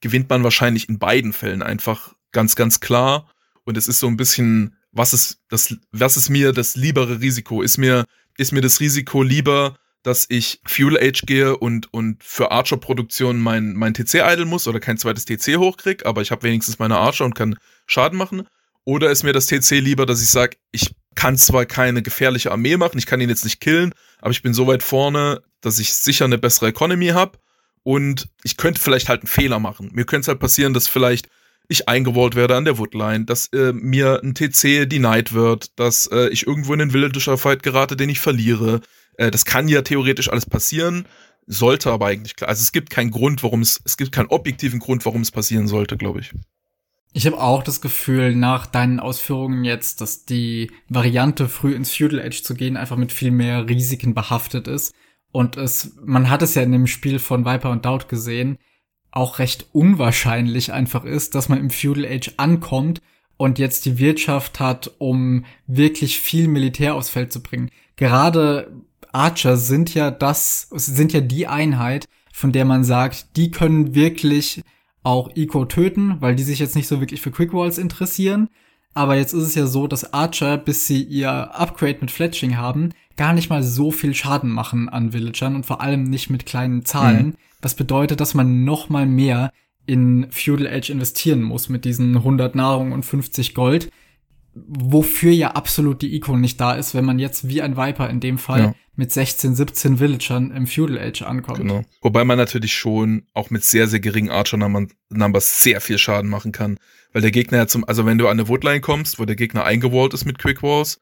gewinnt 0.00 0.30
man 0.30 0.44
wahrscheinlich 0.44 0.88
in 0.88 0.98
beiden 0.98 1.32
Fällen 1.32 1.62
einfach 1.62 2.14
ganz, 2.32 2.56
ganz 2.56 2.80
klar. 2.80 3.30
Und 3.64 3.76
es 3.76 3.88
ist 3.88 4.00
so 4.00 4.06
ein 4.06 4.16
bisschen, 4.16 4.76
was 4.92 5.12
ist 5.12 5.40
das, 5.48 5.74
was 5.92 6.16
ist 6.16 6.28
mir 6.28 6.52
das 6.52 6.76
liebere 6.76 7.20
Risiko? 7.20 7.62
Ist 7.62 7.78
mir, 7.78 8.04
ist 8.36 8.52
mir 8.52 8.60
das 8.60 8.80
Risiko 8.80 9.22
lieber, 9.22 9.76
dass 10.02 10.26
ich 10.28 10.60
Fuel 10.64 10.96
Age 10.96 11.22
gehe 11.26 11.56
und, 11.56 11.92
und 11.92 12.22
für 12.22 12.52
Archer-Produktion 12.52 13.40
mein, 13.40 13.74
mein 13.74 13.92
TC 13.92 14.22
idle 14.22 14.44
muss 14.44 14.68
oder 14.68 14.78
kein 14.78 14.98
zweites 14.98 15.24
TC 15.24 15.56
hochkrieg, 15.56 16.06
aber 16.06 16.22
ich 16.22 16.30
habe 16.30 16.44
wenigstens 16.44 16.78
meine 16.78 16.96
Archer 16.96 17.24
und 17.24 17.34
kann 17.34 17.58
Schaden 17.86 18.16
machen? 18.16 18.46
Oder 18.84 19.10
ist 19.10 19.24
mir 19.24 19.32
das 19.32 19.46
TC 19.46 19.80
lieber, 19.80 20.06
dass 20.06 20.22
ich 20.22 20.28
sage, 20.28 20.58
ich 20.70 20.94
kann 21.16 21.36
zwar 21.36 21.66
keine 21.66 22.02
gefährliche 22.02 22.52
Armee 22.52 22.76
machen, 22.76 22.98
ich 22.98 23.06
kann 23.06 23.20
ihn 23.20 23.28
jetzt 23.28 23.44
nicht 23.44 23.60
killen, 23.60 23.92
aber 24.20 24.30
ich 24.30 24.42
bin 24.42 24.54
so 24.54 24.68
weit 24.68 24.84
vorne, 24.84 25.42
dass 25.60 25.80
ich 25.80 25.92
sicher 25.92 26.24
eine 26.24 26.38
bessere 26.38 26.68
Economy 26.68 27.08
habe 27.08 27.36
und 27.86 28.28
ich 28.42 28.56
könnte 28.56 28.80
vielleicht 28.80 29.08
halt 29.08 29.20
einen 29.20 29.28
Fehler 29.28 29.60
machen. 29.60 29.90
Mir 29.92 30.04
könnte 30.06 30.22
es 30.22 30.28
halt 30.28 30.40
passieren, 30.40 30.74
dass 30.74 30.88
vielleicht 30.88 31.28
ich 31.68 31.88
eingewollt 31.88 32.34
werde 32.34 32.56
an 32.56 32.64
der 32.64 32.78
Woodline, 32.78 33.26
dass 33.26 33.46
äh, 33.52 33.72
mir 33.72 34.20
ein 34.24 34.34
TC 34.34 34.88
denied 34.90 35.32
wird, 35.32 35.78
dass 35.78 36.08
äh, 36.08 36.28
ich 36.30 36.48
irgendwo 36.48 36.72
in 36.72 36.80
den 36.80 36.92
Villager 36.92 37.38
Fight 37.38 37.62
gerate, 37.62 37.94
den 37.94 38.08
ich 38.08 38.18
verliere. 38.18 38.80
Äh, 39.18 39.30
das 39.30 39.44
kann 39.44 39.68
ja 39.68 39.82
theoretisch 39.82 40.28
alles 40.28 40.46
passieren, 40.46 41.06
sollte 41.46 41.92
aber 41.92 42.06
eigentlich 42.06 42.34
klar. 42.34 42.48
Also 42.48 42.62
es 42.62 42.72
gibt 42.72 42.90
keinen 42.90 43.12
Grund, 43.12 43.44
warum 43.44 43.62
es, 43.62 43.80
es 43.84 43.96
gibt 43.96 44.10
keinen 44.10 44.30
objektiven 44.30 44.80
Grund, 44.80 45.06
warum 45.06 45.20
es 45.20 45.30
passieren 45.30 45.68
sollte, 45.68 45.96
glaube 45.96 46.18
ich. 46.18 46.32
Ich 47.12 47.24
habe 47.24 47.40
auch 47.40 47.62
das 47.62 47.80
Gefühl, 47.80 48.34
nach 48.34 48.66
deinen 48.66 48.98
Ausführungen 48.98 49.62
jetzt, 49.62 50.00
dass 50.00 50.24
die 50.24 50.72
Variante, 50.88 51.48
früh 51.48 51.72
ins 51.72 51.96
Feudal 51.96 52.18
Edge 52.18 52.42
zu 52.42 52.56
gehen, 52.56 52.76
einfach 52.76 52.96
mit 52.96 53.12
viel 53.12 53.30
mehr 53.30 53.68
Risiken 53.68 54.12
behaftet 54.12 54.66
ist. 54.66 54.92
Und 55.32 55.56
es, 55.56 55.96
man 56.04 56.30
hat 56.30 56.42
es 56.42 56.54
ja 56.54 56.62
in 56.62 56.72
dem 56.72 56.86
Spiel 56.86 57.18
von 57.18 57.44
Viper 57.44 57.70
und 57.70 57.84
Doubt 57.84 58.08
gesehen, 58.08 58.58
auch 59.10 59.38
recht 59.38 59.66
unwahrscheinlich 59.72 60.72
einfach 60.72 61.04
ist, 61.04 61.34
dass 61.34 61.48
man 61.48 61.58
im 61.58 61.70
Feudal 61.70 62.04
Age 62.04 62.32
ankommt 62.36 63.00
und 63.36 63.58
jetzt 63.58 63.84
die 63.86 63.98
Wirtschaft 63.98 64.60
hat, 64.60 64.92
um 64.98 65.44
wirklich 65.66 66.20
viel 66.20 66.48
Militär 66.48 66.94
aufs 66.94 67.10
Feld 67.10 67.32
zu 67.32 67.42
bringen. 67.42 67.70
Gerade 67.96 68.72
Archer 69.12 69.56
sind 69.56 69.94
ja 69.94 70.10
das, 70.10 70.68
sind 70.70 71.12
ja 71.12 71.20
die 71.20 71.46
Einheit, 71.46 72.06
von 72.32 72.52
der 72.52 72.66
man 72.66 72.84
sagt, 72.84 73.36
die 73.36 73.50
können 73.50 73.94
wirklich 73.94 74.62
auch 75.02 75.30
Eco 75.34 75.64
töten, 75.64 76.20
weil 76.20 76.36
die 76.36 76.42
sich 76.42 76.58
jetzt 76.58 76.76
nicht 76.76 76.88
so 76.88 77.00
wirklich 77.00 77.22
für 77.22 77.30
Quick 77.30 77.52
Walls 77.54 77.78
interessieren. 77.78 78.48
Aber 78.96 79.14
jetzt 79.14 79.34
ist 79.34 79.42
es 79.42 79.54
ja 79.54 79.66
so, 79.66 79.86
dass 79.86 80.14
Archer, 80.14 80.56
bis 80.56 80.86
sie 80.86 81.02
ihr 81.02 81.30
Upgrade 81.30 81.98
mit 82.00 82.10
Fletching 82.10 82.56
haben, 82.56 82.94
gar 83.18 83.34
nicht 83.34 83.50
mal 83.50 83.62
so 83.62 83.90
viel 83.90 84.14
Schaden 84.14 84.50
machen 84.50 84.88
an 84.88 85.12
Villagern 85.12 85.54
und 85.54 85.66
vor 85.66 85.82
allem 85.82 86.04
nicht 86.04 86.30
mit 86.30 86.46
kleinen 86.46 86.82
Zahlen. 86.86 87.26
Mhm. 87.26 87.34
Was 87.60 87.74
bedeutet, 87.74 88.20
dass 88.20 88.32
man 88.32 88.64
noch 88.64 88.88
mal 88.88 89.04
mehr 89.04 89.52
in 89.84 90.28
Feudal 90.30 90.66
Age 90.66 90.88
investieren 90.88 91.42
muss 91.42 91.68
mit 91.68 91.84
diesen 91.84 92.16
100 92.16 92.54
Nahrung 92.54 92.92
und 92.92 93.04
50 93.04 93.54
Gold. 93.54 93.92
Wofür 94.68 95.32
ja 95.32 95.50
absolut 95.50 96.00
die 96.00 96.14
Icon 96.16 96.40
nicht 96.40 96.60
da 96.60 96.74
ist, 96.74 96.94
wenn 96.94 97.04
man 97.04 97.18
jetzt 97.18 97.48
wie 97.48 97.60
ein 97.60 97.76
Viper 97.76 98.08
in 98.08 98.20
dem 98.20 98.38
Fall 98.38 98.60
ja. 98.60 98.74
mit 98.94 99.12
16, 99.12 99.54
17 99.54 100.00
Villagern 100.00 100.50
im 100.50 100.66
Feudal 100.66 100.98
Age 100.98 101.22
ankommt. 101.22 101.58
Genau. 101.58 101.84
Wobei 102.00 102.24
man 102.24 102.38
natürlich 102.38 102.74
schon 102.74 103.26
auch 103.34 103.50
mit 103.50 103.64
sehr, 103.64 103.86
sehr 103.86 104.00
geringen 104.00 104.30
Archer-Numbers 104.30 105.62
sehr 105.62 105.80
viel 105.82 105.98
Schaden 105.98 106.30
machen 106.30 106.52
kann. 106.52 106.78
Weil 107.12 107.22
der 107.22 107.30
Gegner 107.30 107.58
ja 107.58 107.66
zum, 107.66 107.86
also 107.86 108.06
wenn 108.06 108.18
du 108.18 108.28
an 108.28 108.38
eine 108.38 108.48
Woodline 108.48 108.80
kommst, 108.80 109.18
wo 109.18 109.26
der 109.26 109.36
Gegner 109.36 109.64
eingewallt 109.64 110.14
ist 110.14 110.24
mit 110.24 110.38
Quick 110.38 110.62
Walls, 110.62 111.00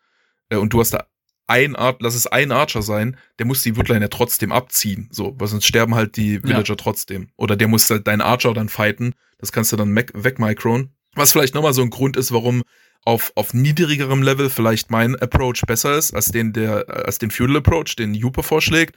äh, 0.49 0.57
und 0.57 0.73
du 0.73 0.81
hast 0.81 0.95
da 0.95 1.07
ein 1.47 1.77
Art, 1.77 2.01
lass 2.01 2.15
es 2.15 2.27
ein 2.27 2.53
Archer 2.53 2.83
sein, 2.83 3.17
der 3.39 3.47
muss 3.47 3.63
die 3.63 3.77
Woodline 3.77 4.01
ja 4.01 4.09
trotzdem 4.09 4.51
abziehen. 4.51 5.09
So, 5.11 5.35
weil 5.39 5.49
sonst 5.49 5.67
sterben 5.67 5.95
halt 5.95 6.17
die 6.17 6.43
Villager 6.43 6.71
ja. 6.71 6.77
trotzdem. 6.77 7.29
Oder 7.37 7.57
der 7.57 7.69
muss 7.69 7.89
halt 7.91 8.07
deinen 8.07 8.23
Archer 8.23 8.55
dann 8.55 8.69
fighten. 8.69 9.15
Das 9.39 9.53
kannst 9.53 9.73
du 9.73 9.77
dann 9.77 9.95
wegmicron. 9.95 10.91
Was 11.15 11.33
vielleicht 11.33 11.55
nochmal 11.55 11.75
so 11.75 11.83
ein 11.83 11.91
Grund 11.91 12.17
ist, 12.17 12.33
warum 12.33 12.63
auf, 13.05 13.33
auf 13.35 13.53
niedrigerem 13.55 14.23
Level 14.23 14.51
vielleicht 14.51 14.91
mein 14.91 15.17
Approach 15.17 15.63
besser 15.67 15.97
ist, 15.97 16.15
als 16.15 16.27
den, 16.27 16.53
der, 16.53 16.89
als 17.07 17.19
den 17.19 17.31
Feudal 17.31 17.59
Approach, 17.59 17.97
den 17.97 18.15
Jupe 18.15 18.43
vorschlägt, 18.43 18.97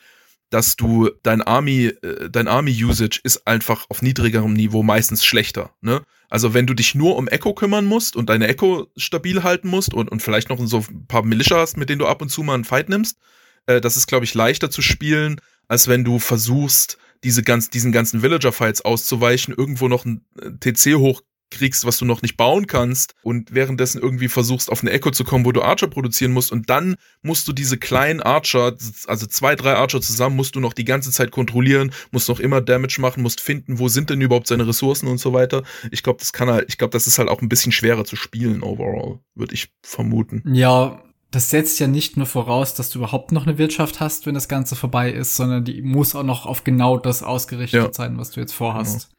dass 0.50 0.78
du 0.78 1.10
dein 1.24 1.42
Army, 1.42 1.88
äh, 1.88 2.30
dein 2.30 2.48
Army-Usage 2.48 3.20
ist 3.24 3.46
einfach 3.46 3.86
auf 3.90 4.02
niedrigerem 4.02 4.54
Niveau 4.54 4.82
meistens 4.82 5.26
schlechter, 5.26 5.76
ne? 5.82 6.04
Also 6.30 6.54
wenn 6.54 6.68
du 6.68 6.74
dich 6.74 6.94
nur 6.94 7.16
um 7.16 7.30
Echo 7.30 7.54
kümmern 7.54 7.86
musst 7.86 8.18
und 8.18 8.30
deine 8.30 8.48
Echo 8.48 8.88
stabil 8.98 9.44
halten 9.44 9.70
musst 9.70 9.94
und, 9.94 10.10
und 10.10 10.22
vielleicht 10.22 10.50
noch 10.50 10.60
so 10.66 10.84
ein 10.90 11.08
paar 11.08 11.24
Militia 11.24 11.58
hast, 11.58 11.78
mit 11.78 11.90
denen 11.90 12.00
du 12.00 12.06
ab 12.06 12.22
und 12.22 12.30
zu 12.30 12.44
mal 12.44 12.54
einen 12.54 12.66
Fight 12.66 12.90
nimmst, 12.90 13.18
äh, 13.66 13.80
das 13.82 13.98
ist, 13.98 14.08
glaube 14.08 14.26
ich, 14.26 14.34
leichter 14.34 14.70
zu 14.70 14.82
spielen, 14.82 15.40
als 15.68 15.88
wenn 15.88 16.04
du 16.04 16.20
versuchst, 16.20 16.98
diese 17.24 17.44
ganz, 17.44 17.70
diesen 17.70 17.92
ganzen 17.92 18.22
Villager-Fights 18.22 18.82
auszuweichen, 18.82 19.54
irgendwo 19.56 19.88
noch 19.88 20.06
ein 20.06 20.26
äh, 20.42 20.52
TC 20.60 20.96
hoch 20.96 21.22
kriegst, 21.50 21.86
was 21.86 21.98
du 21.98 22.06
noch 22.06 22.22
nicht 22.22 22.38
bauen 22.38 22.68
kannst 22.68 23.14
und 23.24 23.54
währenddessen 23.54 24.02
irgendwie 24.02 24.28
versuchst, 24.28 24.72
auf 24.72 24.82
eine 24.82 24.92
Echo 24.92 25.12
zu 25.12 25.24
kommen, 25.24 25.46
wo 25.46 25.52
du 25.52 25.62
Archer 25.62 25.88
produzieren 25.88 26.34
musst 26.34 26.52
und 26.52 26.70
dann 26.70 26.96
musst 27.22 27.48
du 27.48 27.54
diese 27.54 27.78
kleinen 27.78 28.22
Archer, 28.22 28.76
also 29.08 29.26
zwei, 29.28 29.56
drei 29.56 29.76
Archer 29.76 30.02
zusammen, 30.02 30.36
musst 30.36 30.56
du 30.56 30.60
noch 30.60 30.74
die 30.74 30.86
ganze 30.86 31.12
Zeit 31.12 31.32
kontrollieren, 31.32 31.92
musst 32.12 32.30
noch 32.30 32.40
immer 32.40 32.62
Damage 32.62 33.00
machen, 33.00 33.24
musst 33.24 33.42
finden, 33.42 33.80
wo 33.80 33.88
sind 33.88 34.10
denn 34.10 34.22
überhaupt 34.22 34.48
seine 34.48 34.68
Ressourcen 34.68 35.08
und 35.08 35.20
so 35.20 35.34
weiter. 35.34 35.64
Ich 35.92 36.04
glaube, 36.04 36.20
das 36.20 36.34
kann 36.34 36.50
halt, 36.50 36.66
ich 36.68 36.78
glaube, 36.78 36.92
das 36.92 37.08
ist 37.08 37.20
halt 37.20 37.30
auch 37.30 37.42
ein 37.42 37.50
bisschen 37.50 37.72
schwerer 37.72 38.06
zu 38.06 38.16
spielen 38.16 38.64
overall, 38.64 39.20
würde 39.36 39.54
ich 39.54 39.70
vermuten. 39.82 40.44
Ja, 40.54 41.02
das 41.32 41.50
setzt 41.50 41.80
ja 41.80 41.88
nicht 41.88 42.16
nur 42.16 42.26
voraus, 42.26 42.74
dass 42.74 42.90
du 42.90 43.00
überhaupt 43.00 43.32
noch 43.32 43.46
eine 43.46 43.58
Wirtschaft 43.58 44.00
hast, 44.00 44.26
wenn 44.26 44.34
das 44.34 44.48
Ganze 44.48 44.76
vorbei 44.76 45.12
ist, 45.12 45.36
sondern 45.36 45.66
die 45.66 45.82
muss 45.82 46.16
auch 46.16 46.24
noch 46.24 46.46
auf 46.46 46.64
genau 46.64 46.98
das 46.98 47.22
ausgerichtet 47.22 47.84
ja. 47.84 47.94
sein, 47.94 48.18
was 48.18 48.32
du 48.32 48.40
jetzt 48.40 48.54
vorhast. 48.54 49.10
Genau. 49.10 49.17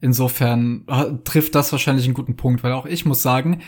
Insofern 0.00 0.84
trifft 1.24 1.54
das 1.54 1.72
wahrscheinlich 1.72 2.04
einen 2.04 2.14
guten 2.14 2.36
Punkt, 2.36 2.62
weil 2.62 2.72
auch 2.72 2.86
ich 2.86 3.04
muss 3.04 3.22
sagen, 3.22 3.62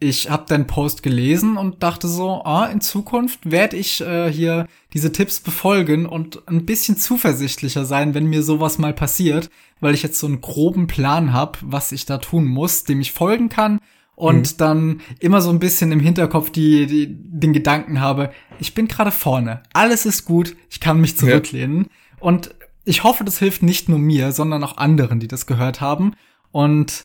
ich 0.00 0.28
habe 0.28 0.44
deinen 0.46 0.66
Post 0.66 1.02
gelesen 1.02 1.56
und 1.56 1.82
dachte 1.82 2.08
so, 2.08 2.42
ah, 2.44 2.66
in 2.66 2.80
Zukunft 2.80 3.50
werde 3.50 3.76
ich 3.76 4.00
äh, 4.00 4.30
hier 4.30 4.66
diese 4.92 5.12
Tipps 5.12 5.40
befolgen 5.40 6.06
und 6.06 6.46
ein 6.48 6.66
bisschen 6.66 6.96
zuversichtlicher 6.96 7.84
sein, 7.84 8.12
wenn 8.12 8.26
mir 8.26 8.42
sowas 8.42 8.78
mal 8.78 8.92
passiert, 8.92 9.50
weil 9.80 9.94
ich 9.94 10.02
jetzt 10.02 10.18
so 10.18 10.26
einen 10.26 10.40
groben 10.40 10.88
Plan 10.88 11.32
habe, 11.32 11.58
was 11.62 11.92
ich 11.92 12.06
da 12.06 12.18
tun 12.18 12.44
muss, 12.44 12.84
dem 12.84 13.00
ich 13.00 13.12
folgen 13.12 13.48
kann 13.48 13.80
und 14.16 14.52
mhm. 14.52 14.56
dann 14.58 15.00
immer 15.20 15.40
so 15.40 15.50
ein 15.50 15.58
bisschen 15.58 15.92
im 15.92 16.00
Hinterkopf 16.00 16.50
die, 16.50 16.86
die 16.86 17.06
den 17.10 17.52
Gedanken 17.52 18.00
habe, 18.00 18.30
ich 18.58 18.74
bin 18.74 18.88
gerade 18.88 19.10
vorne, 19.10 19.62
alles 19.72 20.06
ist 20.06 20.24
gut, 20.24 20.56
ich 20.70 20.80
kann 20.80 21.00
mich 21.00 21.16
zurücklehnen 21.16 21.84
ja. 21.84 21.86
und 22.20 22.54
ich 22.84 23.02
hoffe, 23.02 23.24
das 23.24 23.38
hilft 23.38 23.62
nicht 23.62 23.88
nur 23.88 23.98
mir, 23.98 24.32
sondern 24.32 24.62
auch 24.64 24.76
anderen, 24.76 25.20
die 25.20 25.28
das 25.28 25.46
gehört 25.46 25.80
haben. 25.80 26.14
Und 26.52 27.04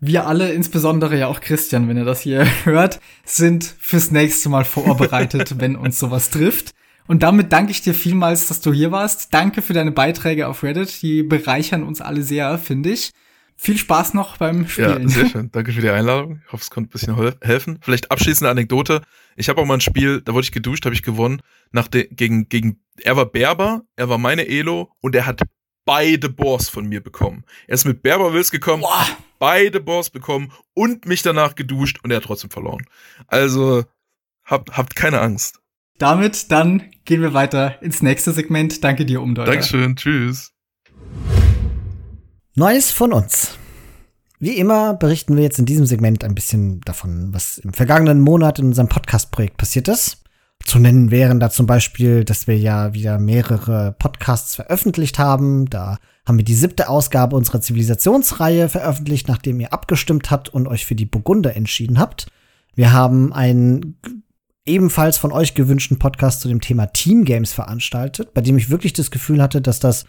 wir 0.00 0.26
alle, 0.26 0.52
insbesondere 0.52 1.18
ja 1.18 1.26
auch 1.26 1.40
Christian, 1.40 1.88
wenn 1.88 1.96
er 1.96 2.04
das 2.04 2.20
hier 2.20 2.46
hört, 2.64 3.00
sind 3.24 3.64
fürs 3.78 4.10
nächste 4.10 4.48
Mal 4.48 4.64
vorbereitet, 4.64 5.56
wenn 5.58 5.76
uns 5.76 5.98
sowas 5.98 6.30
trifft. 6.30 6.72
Und 7.06 7.22
damit 7.22 7.52
danke 7.52 7.72
ich 7.72 7.82
dir 7.82 7.94
vielmals, 7.94 8.46
dass 8.48 8.60
du 8.60 8.72
hier 8.72 8.92
warst. 8.92 9.34
Danke 9.34 9.62
für 9.62 9.72
deine 9.72 9.90
Beiträge 9.90 10.46
auf 10.46 10.62
Reddit. 10.62 11.02
Die 11.02 11.22
bereichern 11.22 11.82
uns 11.82 12.00
alle 12.00 12.22
sehr, 12.22 12.56
finde 12.58 12.90
ich. 12.90 13.10
Viel 13.62 13.76
Spaß 13.76 14.14
noch 14.14 14.38
beim 14.38 14.66
Spielen. 14.66 15.02
Ja, 15.02 15.08
sehr 15.08 15.26
schön. 15.32 15.50
Danke 15.52 15.72
für 15.72 15.82
die 15.82 15.90
Einladung. 15.90 16.40
Ich 16.46 16.50
hoffe, 16.50 16.62
es 16.62 16.70
konnte 16.70 16.88
ein 16.88 16.92
bisschen 16.92 17.34
helfen. 17.42 17.78
Vielleicht 17.82 18.10
abschließende 18.10 18.50
Anekdote. 18.50 19.02
Ich 19.36 19.50
habe 19.50 19.60
auch 19.60 19.66
mal 19.66 19.74
ein 19.74 19.82
Spiel, 19.82 20.22
da 20.22 20.32
wurde 20.32 20.44
ich 20.44 20.52
geduscht, 20.52 20.86
habe 20.86 20.94
ich 20.94 21.02
gewonnen, 21.02 21.42
nach 21.70 21.86
de, 21.86 22.08
gegen, 22.10 22.48
gegen, 22.48 22.80
er 23.02 23.18
war 23.18 23.26
Berber, 23.26 23.82
er 23.96 24.08
war 24.08 24.16
meine 24.16 24.48
Elo 24.48 24.90
und 25.02 25.14
er 25.14 25.26
hat 25.26 25.42
beide 25.84 26.30
Boars 26.30 26.70
von 26.70 26.88
mir 26.88 27.02
bekommen. 27.02 27.44
Er 27.66 27.74
ist 27.74 27.84
mit 27.84 28.02
Berber 28.02 28.32
Wills 28.32 28.50
gekommen, 28.50 28.80
Boah. 28.80 29.06
beide 29.38 29.80
Boars 29.80 30.08
bekommen 30.08 30.52
und 30.72 31.04
mich 31.04 31.20
danach 31.20 31.54
geduscht 31.54 31.98
und 32.02 32.10
er 32.12 32.16
hat 32.16 32.24
trotzdem 32.24 32.48
verloren. 32.48 32.86
Also, 33.26 33.84
habt, 34.42 34.74
habt 34.74 34.96
keine 34.96 35.20
Angst. 35.20 35.60
Damit 35.98 36.50
dann 36.50 36.84
gehen 37.04 37.20
wir 37.20 37.34
weiter 37.34 37.82
ins 37.82 38.00
nächste 38.00 38.32
Segment. 38.32 38.82
Danke 38.82 39.04
dir, 39.04 39.20
Umdeuter. 39.20 39.50
Dankeschön, 39.50 39.96
tschüss. 39.96 40.54
Neues 42.60 42.90
von 42.90 43.14
uns. 43.14 43.56
Wie 44.38 44.58
immer 44.58 44.92
berichten 44.92 45.34
wir 45.34 45.42
jetzt 45.42 45.58
in 45.58 45.64
diesem 45.64 45.86
Segment 45.86 46.22
ein 46.24 46.34
bisschen 46.34 46.82
davon, 46.82 47.32
was 47.32 47.56
im 47.56 47.72
vergangenen 47.72 48.20
Monat 48.20 48.58
in 48.58 48.66
unserem 48.66 48.90
Podcast-Projekt 48.90 49.56
passiert 49.56 49.88
ist. 49.88 50.24
Zu 50.66 50.78
nennen 50.78 51.10
wären 51.10 51.40
da 51.40 51.48
zum 51.48 51.64
Beispiel, 51.64 52.22
dass 52.22 52.46
wir 52.46 52.58
ja 52.58 52.92
wieder 52.92 53.18
mehrere 53.18 53.96
Podcasts 53.98 54.56
veröffentlicht 54.56 55.18
haben. 55.18 55.70
Da 55.70 55.96
haben 56.28 56.36
wir 56.36 56.44
die 56.44 56.54
siebte 56.54 56.90
Ausgabe 56.90 57.34
unserer 57.34 57.62
Zivilisationsreihe 57.62 58.68
veröffentlicht, 58.68 59.26
nachdem 59.26 59.58
ihr 59.58 59.72
abgestimmt 59.72 60.30
habt 60.30 60.50
und 60.50 60.68
euch 60.68 60.84
für 60.84 60.94
die 60.94 61.06
Burgunder 61.06 61.56
entschieden 61.56 61.98
habt. 61.98 62.26
Wir 62.74 62.92
haben 62.92 63.32
einen 63.32 63.98
ebenfalls 64.66 65.16
von 65.16 65.32
euch 65.32 65.54
gewünschten 65.54 65.98
Podcast 65.98 66.42
zu 66.42 66.48
dem 66.48 66.60
Thema 66.60 66.88
Team 66.88 67.24
Games 67.24 67.54
veranstaltet, 67.54 68.34
bei 68.34 68.42
dem 68.42 68.58
ich 68.58 68.68
wirklich 68.68 68.92
das 68.92 69.10
Gefühl 69.10 69.40
hatte, 69.40 69.62
dass 69.62 69.80
das 69.80 70.04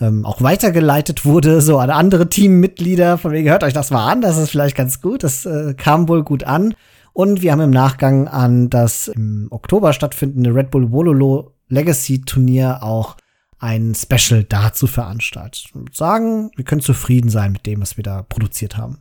ähm, 0.00 0.24
auch 0.24 0.42
weitergeleitet 0.42 1.24
wurde, 1.24 1.60
so 1.60 1.78
an 1.78 1.90
andere 1.90 2.28
Teammitglieder, 2.28 3.18
von 3.18 3.32
wegen 3.32 3.48
hört 3.48 3.64
euch 3.64 3.72
das 3.72 3.90
mal 3.90 4.10
an, 4.10 4.20
das 4.20 4.36
ist 4.36 4.50
vielleicht 4.50 4.76
ganz 4.76 5.00
gut, 5.00 5.22
das 5.22 5.46
äh, 5.46 5.74
kam 5.74 6.08
wohl 6.08 6.22
gut 6.22 6.44
an. 6.44 6.74
Und 7.12 7.40
wir 7.40 7.52
haben 7.52 7.60
im 7.60 7.70
Nachgang 7.70 8.28
an 8.28 8.68
das 8.68 9.08
im 9.08 9.48
Oktober 9.50 9.94
stattfindende 9.94 10.54
Red 10.54 10.70
Bull 10.70 10.92
Wololo 10.92 11.54
Legacy 11.68 12.20
Turnier 12.20 12.82
auch 12.82 13.16
ein 13.58 13.94
Special 13.94 14.44
dazu 14.44 14.86
veranstaltet. 14.86 15.70
Würde 15.72 15.94
sagen, 15.94 16.50
wir 16.56 16.64
können 16.66 16.82
zufrieden 16.82 17.30
sein 17.30 17.52
mit 17.52 17.64
dem, 17.64 17.80
was 17.80 17.96
wir 17.96 18.04
da 18.04 18.22
produziert 18.22 18.76
haben. 18.76 18.98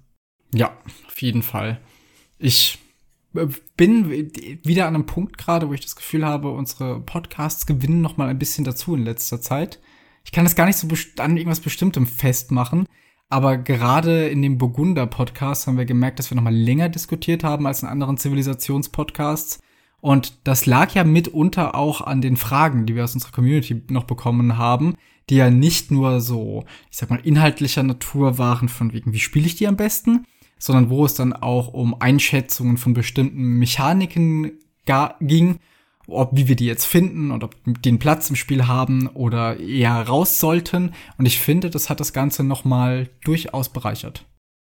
Ja, 0.53 0.71
auf 1.07 1.21
jeden 1.21 1.43
Fall. 1.43 1.81
Ich 2.37 2.79
äh, 3.35 3.47
bin 3.75 4.09
wieder 4.63 4.87
an 4.87 4.95
einem 4.95 5.05
Punkt 5.05 5.37
gerade, 5.37 5.67
wo 5.67 5.73
ich 5.73 5.81
das 5.81 5.97
Gefühl 5.97 6.25
habe, 6.25 6.51
unsere 6.51 7.01
Podcasts 7.01 7.65
gewinnen 7.65 7.99
noch 7.99 8.15
mal 8.15 8.29
ein 8.29 8.39
bisschen 8.39 8.63
dazu 8.63 8.95
in 8.95 9.03
letzter 9.03 9.41
Zeit 9.41 9.79
ich 10.25 10.31
kann 10.31 10.43
das 10.43 10.55
gar 10.55 10.65
nicht 10.65 10.77
so 10.77 10.87
an 11.19 11.37
irgendwas 11.37 11.61
Bestimmtem 11.61 12.07
festmachen. 12.07 12.87
Aber 13.29 13.57
gerade 13.57 14.27
in 14.27 14.41
dem 14.41 14.57
Burgunder-Podcast 14.57 15.67
haben 15.67 15.77
wir 15.77 15.85
gemerkt, 15.85 16.19
dass 16.19 16.29
wir 16.29 16.35
noch 16.35 16.43
mal 16.43 16.53
länger 16.53 16.89
diskutiert 16.89 17.43
haben 17.43 17.65
als 17.65 17.81
in 17.81 17.89
anderen 17.89 18.17
Zivilisationspodcasts. 18.17 19.59
Und 20.01 20.39
das 20.43 20.65
lag 20.65 20.93
ja 20.93 21.03
mitunter 21.03 21.73
auch 21.73 22.01
an 22.01 22.21
den 22.21 22.37
Fragen, 22.37 22.85
die 22.85 22.95
wir 22.95 23.03
aus 23.03 23.15
unserer 23.15 23.31
Community 23.31 23.81
noch 23.89 24.03
bekommen 24.03 24.57
haben, 24.57 24.95
die 25.29 25.37
ja 25.37 25.49
nicht 25.49 25.89
nur 25.89 26.21
so, 26.21 26.65
ich 26.91 26.97
sag 26.97 27.09
mal, 27.09 27.19
inhaltlicher 27.23 27.81
Natur 27.81 28.37
waren, 28.37 28.69
von 28.69 28.93
wegen, 28.93 29.13
wie 29.13 29.19
spiele 29.19 29.47
ich 29.47 29.55
die 29.55 29.67
am 29.67 29.77
besten, 29.77 30.25
sondern 30.59 30.89
wo 30.89 31.05
es 31.05 31.15
dann 31.15 31.33
auch 31.33 31.69
um 31.73 31.99
Einschätzungen 31.99 32.77
von 32.77 32.93
bestimmten 32.93 33.57
Mechaniken 33.57 34.59
ging 35.19 35.59
ob 36.07 36.31
wie 36.33 36.47
wir 36.47 36.55
die 36.55 36.65
jetzt 36.65 36.85
finden 36.85 37.31
und 37.31 37.43
ob 37.43 37.55
die 37.65 37.89
einen 37.89 37.99
Platz 37.99 38.29
im 38.29 38.35
Spiel 38.35 38.67
haben 38.67 39.07
oder 39.07 39.59
eher 39.59 40.01
raus 40.07 40.39
sollten. 40.39 40.93
Und 41.17 41.25
ich 41.25 41.39
finde, 41.39 41.69
das 41.69 41.89
hat 41.89 41.99
das 41.99 42.13
Ganze 42.13 42.43
noch 42.43 42.65
mal 42.65 43.09
durchaus 43.23 43.69
bereichert. 43.69 44.25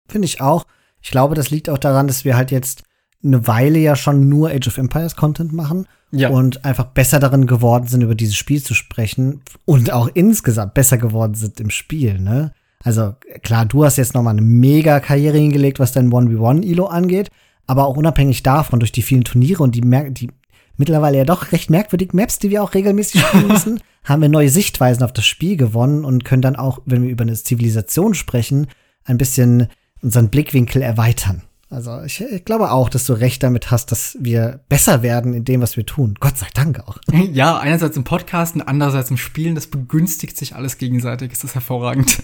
Finde 0.09 0.27
ich 0.27 0.41
auch. 0.41 0.65
Ich 1.01 1.11
glaube, 1.11 1.35
das 1.35 1.51
liegt 1.51 1.71
auch 1.71 1.79
daran, 1.79 2.07
dass 2.07 2.25
wir 2.25 2.37
halt 2.37 2.51
jetzt 2.51 2.83
eine 3.23 3.47
Weile 3.47 3.79
ja 3.79 3.97
schon 3.97 4.29
nur 4.29 4.51
Age 4.51 4.69
of 4.69 4.79
Empires 4.79 5.17
Content 5.17 5.53
machen 5.53 5.87
ja. 6.11 6.29
und 6.29 6.65
einfach 6.65 6.87
besser 6.87 7.19
darin 7.19 7.47
geworden 7.47 7.87
sind, 7.87 8.03
über 8.03 8.15
dieses 8.15 8.37
Spiel 8.37 8.63
zu 8.63 8.75
sprechen 8.75 9.43
und 9.65 9.93
auch 9.93 10.09
insgesamt 10.15 10.75
besser 10.75 10.99
geworden 10.99 11.35
sind 11.35 11.61
im 11.61 11.71
Spiel, 11.71 12.19
ne? 12.19 12.53
Also 12.85 13.17
klar, 13.43 13.67
du 13.67 13.85
hast 13.85 13.97
jetzt 13.97 14.15
noch 14.15 14.23
mal 14.23 14.31
eine 14.31 14.41
mega 14.41 15.01
Karriere 15.01 15.37
hingelegt, 15.37 15.81
was 15.81 15.91
dein 15.91 16.13
1v1 16.13 16.63
Ilo 16.63 16.87
angeht, 16.87 17.29
aber 17.67 17.87
auch 17.87 17.97
unabhängig 17.97 18.45
davon 18.45 18.79
durch 18.79 18.93
die 18.93 19.03
vielen 19.03 19.25
Turniere 19.25 19.65
und 19.65 19.75
die, 19.75 19.81
die 20.13 20.31
mittlerweile 20.79 21.19
ja 21.19 21.25
doch 21.25 21.53
recht 21.53 21.71
merkwürdig 21.71 22.13
Maps, 22.15 22.39
die 22.39 22.51
wir 22.51 22.63
auch 22.63 22.75
regelmäßig 22.75 23.21
spielen 23.21 23.49
müssen, 23.53 23.81
haben 24.05 24.23
wir 24.23 24.29
neue 24.29 24.49
Sichtweisen 24.49 25.03
auf 25.03 25.13
das 25.13 25.27
Spiel 25.27 25.57
gewonnen 25.57 26.05
und 26.05 26.25
können 26.25 26.43
dann 26.43 26.57
auch, 26.57 26.81
wenn 26.87 27.03
wir 27.03 27.11
über 27.11 27.23
eine 27.23 27.35
Zivilisation 27.35 28.15
sprechen, 28.15 28.69
ein 29.05 29.19
bisschen 29.19 29.69
unseren 30.03 30.31
Blickwinkel 30.31 30.81
erweitern. 30.81 31.43
Also 31.71 32.01
ich, 32.03 32.23
ich, 32.23 32.47
glaube 32.47 32.71
auch, 32.71 32.89
dass 32.89 33.05
du 33.05 33.13
recht 33.13 33.43
damit 33.43 33.71
hast, 33.71 33.93
dass 33.93 34.17
wir 34.21 34.61
besser 34.71 35.03
werden 35.03 35.35
in 35.35 35.45
dem, 35.45 35.61
was 35.61 35.77
wir 35.77 35.85
tun. 35.85 36.15
Gott 36.19 36.39
sei 36.39 36.47
Dank 36.55 36.81
auch. 36.81 36.99
Ja, 37.33 37.59
einerseits 37.59 37.97
im 37.97 38.05
Podcasten, 38.05 38.63
andererseits 38.63 39.11
im 39.11 39.19
Spielen. 39.19 39.55
Das 39.55 39.67
begünstigt 39.67 40.37
sich 40.39 40.55
alles 40.55 40.79
gegenseitig. 40.79 41.31
Das 41.33 41.45
ist 41.45 41.55
hervorragend. 41.55 42.23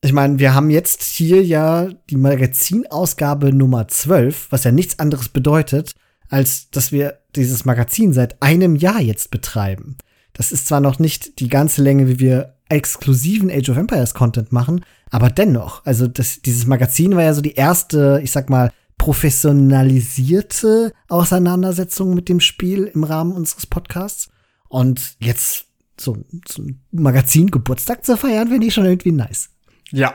Ich 0.00 0.12
meine, 0.12 0.38
wir 0.38 0.54
haben 0.54 0.70
jetzt 0.70 1.02
hier 1.02 1.42
ja 1.44 1.88
die 2.10 2.16
Magazinausgabe 2.16 3.52
Nummer 3.52 3.88
12, 3.88 4.48
was 4.50 4.64
ja 4.64 4.72
nichts 4.72 4.98
anderes 4.98 5.28
bedeutet, 5.28 5.94
als 6.28 6.70
dass 6.70 6.92
wir 6.92 7.18
dieses 7.36 7.64
Magazin 7.64 8.12
seit 8.12 8.42
einem 8.42 8.76
Jahr 8.76 9.00
jetzt 9.00 9.30
betreiben. 9.30 9.96
Das 10.32 10.52
ist 10.52 10.66
zwar 10.66 10.80
noch 10.80 10.98
nicht 10.98 11.38
die 11.38 11.48
ganze 11.48 11.82
Länge, 11.82 12.08
wie 12.08 12.18
wir 12.18 12.54
exklusiven 12.68 13.50
Age 13.50 13.68
of 13.70 13.76
Empires 13.76 14.14
Content 14.14 14.52
machen, 14.52 14.84
aber 15.10 15.30
dennoch, 15.30 15.84
also 15.84 16.08
das, 16.08 16.40
dieses 16.42 16.66
Magazin 16.66 17.14
war 17.14 17.22
ja 17.22 17.34
so 17.34 17.40
die 17.40 17.54
erste, 17.54 18.20
ich 18.22 18.32
sag 18.32 18.50
mal, 18.50 18.72
professionalisierte 18.98 20.92
Auseinandersetzung 21.08 22.14
mit 22.14 22.28
dem 22.28 22.40
Spiel 22.40 22.84
im 22.84 23.04
Rahmen 23.04 23.32
unseres 23.32 23.66
Podcasts. 23.66 24.30
Und 24.68 25.16
jetzt 25.20 25.66
so, 26.00 26.24
so 26.48 26.62
ein 26.62 26.82
Magazin-Geburtstag 26.90 28.04
zu 28.04 28.16
feiern, 28.16 28.48
finde 28.48 28.66
ich 28.66 28.74
schon 28.74 28.86
irgendwie 28.86 29.12
nice. 29.12 29.50
Ja. 29.90 30.14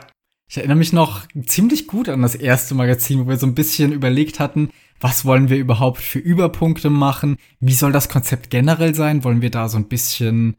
Ich 0.50 0.58
erinnere 0.58 0.78
mich 0.78 0.94
noch 0.94 1.28
ziemlich 1.46 1.86
gut 1.86 2.10
an 2.10 2.24
das 2.24 2.34
erste 2.34 2.74
Magazin, 2.74 3.20
wo 3.20 3.30
wir 3.30 3.38
so 3.38 3.46
ein 3.46 3.54
bisschen 3.54 3.92
überlegt 3.92 4.40
hatten, 4.40 4.72
was 5.00 5.26
wollen 5.26 5.50
wir 5.50 5.58
überhaupt 5.58 6.02
für 6.02 6.20
Überpunkte 6.20 6.90
machen? 6.90 7.38
Wie 7.60 7.74
soll 7.74 7.92
das 7.92 8.10
Konzept 8.10 8.50
generell 8.50 8.96
sein? 8.96 9.24
Wollen 9.24 9.42
wir 9.42 9.52
da 9.52 9.70
so 9.70 9.78
ein 9.78 9.88
bisschen 9.88 10.56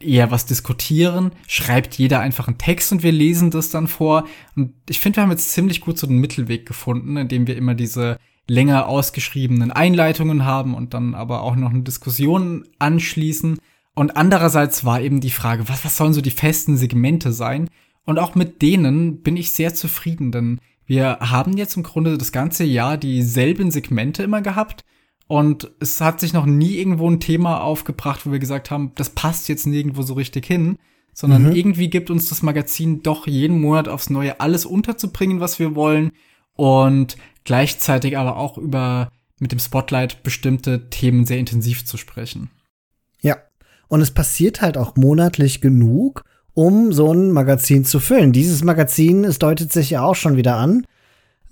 eher 0.00 0.30
was 0.30 0.46
diskutieren? 0.46 1.32
Schreibt 1.46 1.96
jeder 1.96 2.20
einfach 2.20 2.48
einen 2.48 2.58
Text 2.58 2.92
und 2.92 3.02
wir 3.02 3.12
lesen 3.12 3.50
das 3.50 3.70
dann 3.70 3.88
vor? 3.88 4.26
Und 4.56 4.74
ich 4.88 5.00
finde, 5.00 5.16
wir 5.16 5.22
haben 5.22 5.30
jetzt 5.30 5.50
ziemlich 5.50 5.80
gut 5.80 5.98
so 5.98 6.06
den 6.06 6.18
Mittelweg 6.18 6.66
gefunden, 6.66 7.16
indem 7.16 7.46
wir 7.46 7.56
immer 7.56 7.74
diese 7.74 8.18
länger 8.46 8.88
ausgeschriebenen 8.88 9.70
Einleitungen 9.70 10.44
haben 10.44 10.74
und 10.74 10.94
dann 10.94 11.14
aber 11.14 11.42
auch 11.42 11.56
noch 11.56 11.70
eine 11.70 11.82
Diskussion 11.82 12.66
anschließen. 12.78 13.58
Und 13.94 14.16
andererseits 14.16 14.84
war 14.84 15.00
eben 15.00 15.20
die 15.20 15.30
Frage, 15.30 15.68
was, 15.68 15.84
was 15.84 15.96
sollen 15.96 16.14
so 16.14 16.20
die 16.20 16.30
festen 16.30 16.76
Segmente 16.76 17.32
sein? 17.32 17.68
Und 18.04 18.18
auch 18.18 18.34
mit 18.34 18.62
denen 18.62 19.22
bin 19.22 19.36
ich 19.36 19.52
sehr 19.52 19.74
zufrieden, 19.74 20.32
denn 20.32 20.60
wir 20.88 21.18
haben 21.20 21.58
jetzt 21.58 21.76
im 21.76 21.82
Grunde 21.82 22.16
das 22.16 22.32
ganze 22.32 22.64
Jahr 22.64 22.96
dieselben 22.96 23.70
Segmente 23.70 24.22
immer 24.22 24.40
gehabt. 24.40 24.84
Und 25.26 25.70
es 25.80 26.00
hat 26.00 26.18
sich 26.18 26.32
noch 26.32 26.46
nie 26.46 26.76
irgendwo 26.76 27.08
ein 27.08 27.20
Thema 27.20 27.60
aufgebracht, 27.60 28.24
wo 28.24 28.32
wir 28.32 28.38
gesagt 28.38 28.70
haben, 28.70 28.92
das 28.94 29.10
passt 29.10 29.50
jetzt 29.50 29.66
nirgendwo 29.66 30.00
so 30.00 30.14
richtig 30.14 30.46
hin, 30.46 30.78
sondern 31.12 31.50
mhm. 31.50 31.52
irgendwie 31.52 31.90
gibt 31.90 32.08
uns 32.08 32.30
das 32.30 32.40
Magazin 32.40 33.02
doch 33.02 33.26
jeden 33.26 33.60
Monat 33.60 33.86
aufs 33.86 34.08
Neue 34.08 34.40
alles 34.40 34.64
unterzubringen, 34.64 35.40
was 35.40 35.58
wir 35.58 35.74
wollen 35.74 36.12
und 36.54 37.18
gleichzeitig 37.44 38.16
aber 38.16 38.38
auch 38.38 38.56
über 38.56 39.12
mit 39.38 39.52
dem 39.52 39.58
Spotlight 39.58 40.22
bestimmte 40.22 40.88
Themen 40.88 41.26
sehr 41.26 41.38
intensiv 41.38 41.84
zu 41.84 41.98
sprechen. 41.98 42.50
Ja, 43.20 43.36
und 43.88 44.00
es 44.00 44.10
passiert 44.10 44.62
halt 44.62 44.78
auch 44.78 44.96
monatlich 44.96 45.60
genug, 45.60 46.24
um 46.58 46.92
so 46.92 47.14
ein 47.14 47.30
Magazin 47.30 47.84
zu 47.84 48.00
füllen. 48.00 48.32
Dieses 48.32 48.64
Magazin, 48.64 49.22
es 49.22 49.38
deutet 49.38 49.72
sich 49.72 49.90
ja 49.90 50.02
auch 50.02 50.16
schon 50.16 50.36
wieder 50.36 50.56
an, 50.56 50.84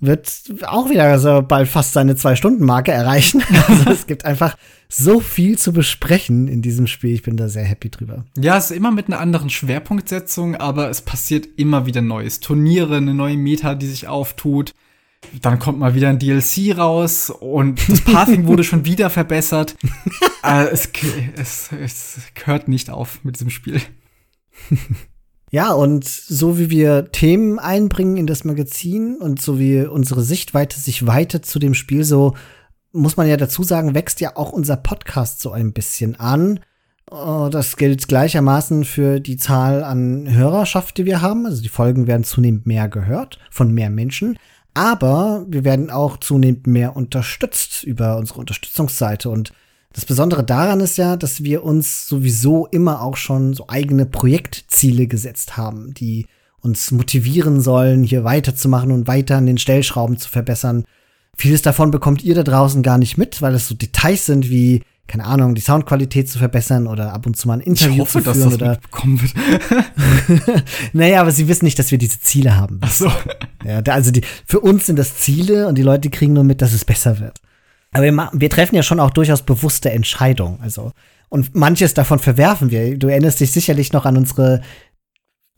wird 0.01 0.29
auch 0.63 0.89
wieder 0.89 1.05
also 1.05 1.41
bald 1.41 1.69
fast 1.69 1.93
seine 1.93 2.17
Zwei-Stunden-Marke 2.17 2.91
erreichen. 2.91 3.41
Also 3.69 3.89
es 3.89 4.05
gibt 4.05 4.25
einfach 4.25 4.57
so 4.89 5.21
viel 5.21 5.57
zu 5.57 5.71
besprechen 5.71 6.49
in 6.49 6.61
diesem 6.61 6.87
Spiel. 6.87 7.13
Ich 7.13 7.21
bin 7.21 7.37
da 7.37 7.47
sehr 7.47 7.63
happy 7.63 7.89
drüber. 7.89 8.25
Ja, 8.37 8.57
es 8.57 8.69
ist 8.69 8.75
immer 8.75 8.91
mit 8.91 9.07
einer 9.07 9.21
anderen 9.21 9.49
Schwerpunktsetzung, 9.49 10.57
aber 10.57 10.89
es 10.89 11.01
passiert 11.01 11.47
immer 11.55 11.85
wieder 11.85 12.01
Neues. 12.01 12.41
Turniere, 12.41 12.97
eine 12.97 13.13
neue 13.13 13.37
Meta, 13.37 13.75
die 13.75 13.87
sich 13.87 14.09
auftut. 14.09 14.73
Dann 15.41 15.57
kommt 15.57 15.79
mal 15.79 15.95
wieder 15.95 16.09
ein 16.09 16.19
DLC 16.19 16.77
raus 16.77 17.29
und 17.29 17.79
das 17.89 18.01
Pathing 18.01 18.45
wurde 18.45 18.65
schon 18.65 18.83
wieder 18.83 19.09
verbessert. 19.09 19.77
äh, 20.43 20.65
es, 20.65 20.89
es, 21.37 21.69
es 21.71 22.17
hört 22.43 22.67
nicht 22.67 22.89
auf 22.89 23.23
mit 23.23 23.35
diesem 23.35 23.51
Spiel. 23.51 23.79
Ja, 25.49 25.71
und 25.71 26.03
so 26.03 26.59
wie 26.59 26.69
wir 26.69 27.09
Themen 27.11 27.57
einbringen 27.57 28.17
in 28.17 28.27
das 28.27 28.43
Magazin 28.43 29.15
und 29.15 29.41
so 29.41 29.57
wie 29.57 29.79
unsere 29.79 30.21
Sichtweite 30.21 30.77
sich 30.77 31.07
weitet 31.07 31.45
zu 31.45 31.57
dem 31.57 31.73
Spiel, 31.73 32.03
so 32.03 32.35
muss 32.91 33.15
man 33.15 33.29
ja 33.29 33.37
dazu 33.37 33.63
sagen, 33.63 33.95
wächst 33.95 34.19
ja 34.19 34.35
auch 34.35 34.51
unser 34.51 34.75
Podcast 34.75 35.39
so 35.39 35.51
ein 35.51 35.71
bisschen 35.71 36.19
an. 36.19 36.59
Oh, 37.09 37.47
das 37.49 37.77
gilt 37.77 38.09
gleichermaßen 38.09 38.83
für 38.83 39.21
die 39.21 39.37
Zahl 39.37 39.83
an 39.83 40.29
Hörerschaft, 40.29 40.97
die 40.97 41.05
wir 41.05 41.21
haben. 41.21 41.45
Also 41.45 41.61
die 41.61 41.69
Folgen 41.69 42.07
werden 42.07 42.25
zunehmend 42.25 42.65
mehr 42.65 42.89
gehört 42.89 43.39
von 43.49 43.73
mehr 43.73 43.89
Menschen. 43.89 44.37
Aber 44.73 45.45
wir 45.47 45.63
werden 45.63 45.89
auch 45.89 46.17
zunehmend 46.17 46.67
mehr 46.67 46.97
unterstützt 46.97 47.83
über 47.83 48.17
unsere 48.17 48.41
Unterstützungsseite 48.41 49.29
und 49.29 49.53
das 49.97 50.05
Besondere 50.05 50.43
daran 50.43 50.79
ist 50.79 50.99
ja, 50.99 51.17
dass 51.17 51.41
wir 51.41 51.63
uns 51.63 52.07
sowieso 52.07 52.67
immer 52.67 53.01
auch 53.01 53.17
schon 53.17 53.55
so 53.55 53.67
eigene 53.67 54.05
Projektziele 54.05 55.07
gesetzt 55.07 55.57
haben, 55.57 55.95
die 55.95 56.27
uns 56.61 56.91
motivieren 56.91 57.61
sollen, 57.61 58.03
hier 58.03 58.23
weiterzumachen 58.23 58.91
und 58.91 59.07
weiter 59.07 59.37
an 59.37 59.47
den 59.47 59.57
Stellschrauben 59.57 60.19
zu 60.19 60.29
verbessern. 60.29 60.83
Vieles 61.35 61.63
davon 61.63 61.89
bekommt 61.89 62.23
ihr 62.23 62.35
da 62.35 62.43
draußen 62.43 62.83
gar 62.83 62.99
nicht 62.99 63.17
mit, 63.17 63.41
weil 63.41 63.55
es 63.55 63.67
so 63.67 63.73
Details 63.73 64.27
sind 64.27 64.51
wie, 64.51 64.83
keine 65.07 65.25
Ahnung, 65.25 65.55
die 65.55 65.61
Soundqualität 65.61 66.29
zu 66.29 66.37
verbessern 66.37 66.85
oder 66.85 67.11
ab 67.11 67.25
und 67.25 67.35
zu 67.35 67.47
mal 67.47 67.55
ein 67.55 67.61
Interview 67.61 68.01
hoffe, 68.01 68.21
zu 68.21 68.33
führen 68.35 68.53
oder 68.53 68.75
bekommen 68.75 69.19
wird. 69.19 70.63
naja, 70.93 71.21
aber 71.21 71.31
sie 71.31 71.47
wissen 71.47 71.65
nicht, 71.65 71.79
dass 71.79 71.89
wir 71.89 71.97
diese 71.97 72.21
Ziele 72.21 72.55
haben. 72.55 72.77
Ach 72.81 72.91
so. 72.91 73.11
Ja, 73.65 73.81
also 73.91 74.11
die, 74.11 74.21
für 74.45 74.59
uns 74.59 74.85
sind 74.85 74.99
das 74.99 75.17
Ziele 75.17 75.67
und 75.67 75.75
die 75.75 75.81
Leute 75.81 76.11
kriegen 76.11 76.33
nur 76.33 76.43
mit, 76.43 76.61
dass 76.61 76.73
es 76.73 76.85
besser 76.85 77.19
wird. 77.19 77.41
Aber 77.97 78.05
wir, 78.05 78.29
wir 78.31 78.49
treffen 78.49 78.75
ja 78.75 78.83
schon 78.83 78.99
auch 78.99 79.09
durchaus 79.09 79.41
bewusste 79.41 79.89
Entscheidungen. 79.91 80.59
Also, 80.61 80.91
und 81.29 81.55
manches 81.55 81.93
davon 81.93 82.19
verwerfen 82.19 82.69
wir. 82.69 82.97
Du 82.97 83.07
erinnerst 83.07 83.39
dich 83.39 83.51
sicherlich 83.51 83.91
noch 83.91 84.05
an 84.05 84.17
unsere 84.17 84.61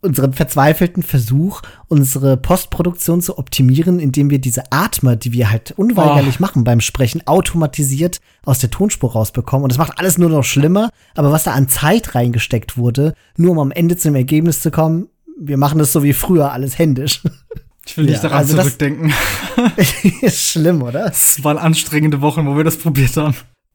unseren 0.02 0.32
verzweifelten 0.32 1.02
Versuch, 1.02 1.60
unsere 1.88 2.38
Postproduktion 2.38 3.20
zu 3.20 3.36
optimieren, 3.36 3.98
indem 3.98 4.30
wir 4.30 4.38
diese 4.38 4.72
Atmer, 4.72 5.16
die 5.16 5.32
wir 5.32 5.50
halt 5.50 5.72
unweigerlich 5.72 6.36
oh. 6.38 6.42
machen 6.42 6.64
beim 6.64 6.80
Sprechen, 6.80 7.26
automatisiert 7.26 8.18
aus 8.42 8.60
der 8.60 8.70
Tonspur 8.70 9.12
rausbekommen. 9.12 9.64
Und 9.64 9.72
das 9.72 9.78
macht 9.78 9.98
alles 9.98 10.16
nur 10.16 10.30
noch 10.30 10.42
schlimmer. 10.42 10.88
Aber 11.14 11.32
was 11.32 11.44
da 11.44 11.52
an 11.52 11.68
Zeit 11.68 12.14
reingesteckt 12.14 12.78
wurde, 12.78 13.12
nur 13.36 13.50
um 13.50 13.58
am 13.58 13.72
Ende 13.72 13.98
zum 13.98 14.14
Ergebnis 14.14 14.62
zu 14.62 14.70
kommen, 14.70 15.08
wir 15.38 15.58
machen 15.58 15.78
das 15.78 15.92
so 15.92 16.02
wie 16.02 16.14
früher, 16.14 16.50
alles 16.50 16.78
händisch. 16.78 17.22
Ich 17.90 17.96
will 17.96 18.04
nicht 18.04 18.22
ja, 18.22 18.28
daran 18.28 18.38
also 18.38 18.56
zurückdenken. 18.56 19.12
ist 20.20 20.52
schlimm, 20.52 20.80
oder? 20.80 21.06
Es 21.06 21.42
waren 21.42 21.58
anstrengende 21.58 22.20
Wochen, 22.20 22.46
wo 22.46 22.56
wir 22.56 22.62
das 22.62 22.76
probiert 22.76 23.16
haben. 23.16 23.34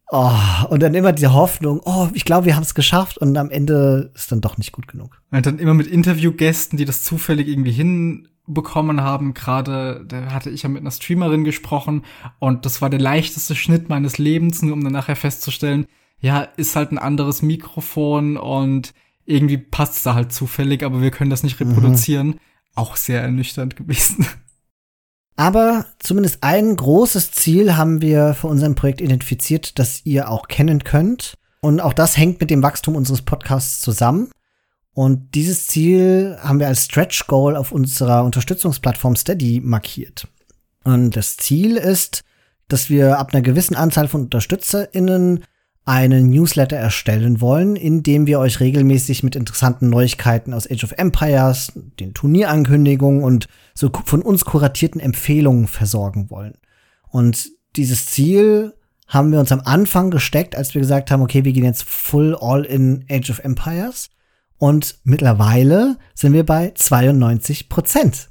Oh, 0.10 0.32
und 0.70 0.82
dann 0.82 0.96
immer 0.96 1.12
die 1.12 1.28
Hoffnung, 1.28 1.82
oh, 1.84 2.08
ich 2.14 2.24
glaube, 2.24 2.46
wir 2.46 2.56
haben 2.56 2.64
es 2.64 2.76
geschafft 2.76 3.18
und 3.18 3.36
am 3.36 3.50
Ende 3.50 4.12
ist 4.16 4.32
dann 4.32 4.40
doch 4.40 4.58
nicht 4.58 4.72
gut 4.72 4.88
genug. 4.88 5.22
Und 5.32 5.46
dann 5.46 5.60
immer 5.60 5.74
mit 5.74 5.88
Interviewgästen, 5.88 6.78
die 6.78 6.86
das 6.86 7.04
zufällig 7.04 7.50
irgendwie 7.50 7.74
hinbekommen 7.74 9.02
haben. 9.02 9.34
Gerade, 9.34 10.06
da 10.08 10.32
hatte 10.32 10.50
ich 10.50 10.64
ja 10.64 10.70
mit 10.70 10.80
einer 10.80 10.92
Streamerin 10.92 11.44
gesprochen 11.44 12.04
und 12.40 12.66
das 12.66 12.82
war 12.82 12.90
der 12.90 13.02
leichteste 13.02 13.54
Schnitt 13.54 13.90
meines 13.90 14.18
Lebens, 14.18 14.62
nur 14.62 14.74
um 14.74 14.84
dann 14.84 14.94
nachher 14.94 15.18
festzustellen, 15.18 15.88
ja, 16.22 16.44
ist 16.56 16.78
halt 16.78 16.94
ein 16.94 17.00
anderes 17.00 17.42
Mikrofon 17.42 18.38
und 18.38 18.94
irgendwie 19.26 19.58
passt 19.58 19.96
es 19.96 20.04
da 20.04 20.16
halt 20.16 20.32
zufällig, 20.32 20.84
aber 20.84 21.02
wir 21.02 21.12
können 21.12 21.32
das 21.32 21.44
nicht 21.44 21.60
mhm. 21.60 21.72
reproduzieren. 21.72 22.28
Mhm 22.28 22.40
auch 22.76 22.95
sehr 22.95 23.22
ernüchternd 23.22 23.76
gewesen. 23.76 24.27
Aber 25.38 25.85
zumindest 25.99 26.43
ein 26.43 26.76
großes 26.76 27.31
Ziel 27.31 27.76
haben 27.76 28.02
wir 28.02 28.34
für 28.34 28.47
unser 28.47 28.73
Projekt 28.73 29.02
identifiziert, 29.02 29.80
das 29.80 30.06
ihr 30.06 30.30
auch 30.30 30.47
kennen 30.47 30.84
könnt. 30.84 31.38
Und 31.60 31.81
auch 31.81 31.93
das 31.93 32.18
hängt 32.18 32.39
mit 32.39 32.49
dem 32.49 32.64
Wachstum 32.64 32.95
unseres 32.95 33.22
Podcasts 33.22 33.81
zusammen. 33.81 34.30
Und 34.93 35.35
dieses 35.35 35.68
Ziel 35.68 36.38
haben 36.41 36.60
wir 36.60 36.68
als 36.68 36.85
Stretch 36.85 37.27
Goal 37.27 37.57
auf 37.57 37.73
unserer 37.73 38.23
Unterstützungsplattform 38.23 39.18
Steady 39.18 39.60
markiert. 39.61 40.27
Und 40.85 41.18
das 41.18 41.35
Ziel 41.35 41.76
ist, 41.76 42.23
dass 42.69 42.89
wir 42.89 43.19
ab 43.19 43.34
einer 43.34 43.41
gewissen 43.41 43.76
Anzahl 43.76 44.07
von 44.07 44.22
UnterstützerInnen 44.22 45.43
einen 45.86 46.30
Newsletter 46.30 46.76
erstellen 46.76 47.41
wollen, 47.41 47.76
in 47.76 48.02
dem 48.02 48.26
wir 48.26 48.40
euch 48.40 48.60
regelmäßig 48.60 49.22
mit 49.22 49.36
interessanten 49.36 49.90
Neuigkeiten 49.90 50.53
aus 50.53 50.70
Age 50.70 50.84
of 50.84 50.94
Empires, 50.94 51.72
den 51.99 52.16
Turnierankündigungen 52.16 53.24
und 53.24 53.48
so 53.76 53.91
von 54.06 54.24
uns 54.24 54.45
kuratierten 54.45 54.99
Empfehlungen 54.99 55.68
versorgen 55.68 56.32
wollen. 56.32 56.56
Und 57.10 57.52
dieses 57.76 58.07
Ziel 58.07 58.74
haben 59.07 59.32
wir 59.32 59.40
uns 59.40 59.52
am 59.52 59.62
Anfang 59.62 60.10
gesteckt, 60.10 60.56
als 60.56 60.74
wir 60.74 60.82
gesagt 60.82 61.12
haben, 61.12 61.22
okay, 61.22 61.45
wir 61.45 61.53
gehen 61.53 61.64
jetzt 61.64 61.84
full 61.84 62.36
all 62.36 62.66
in 62.66 63.06
Age 63.10 63.30
of 63.30 63.40
Empires. 63.40 64.10
Und 64.57 64.98
mittlerweile 65.03 65.98
sind 66.16 66.34
wir 66.34 66.45
bei 66.45 66.72
92 66.74 67.70
Prozent 67.70 68.30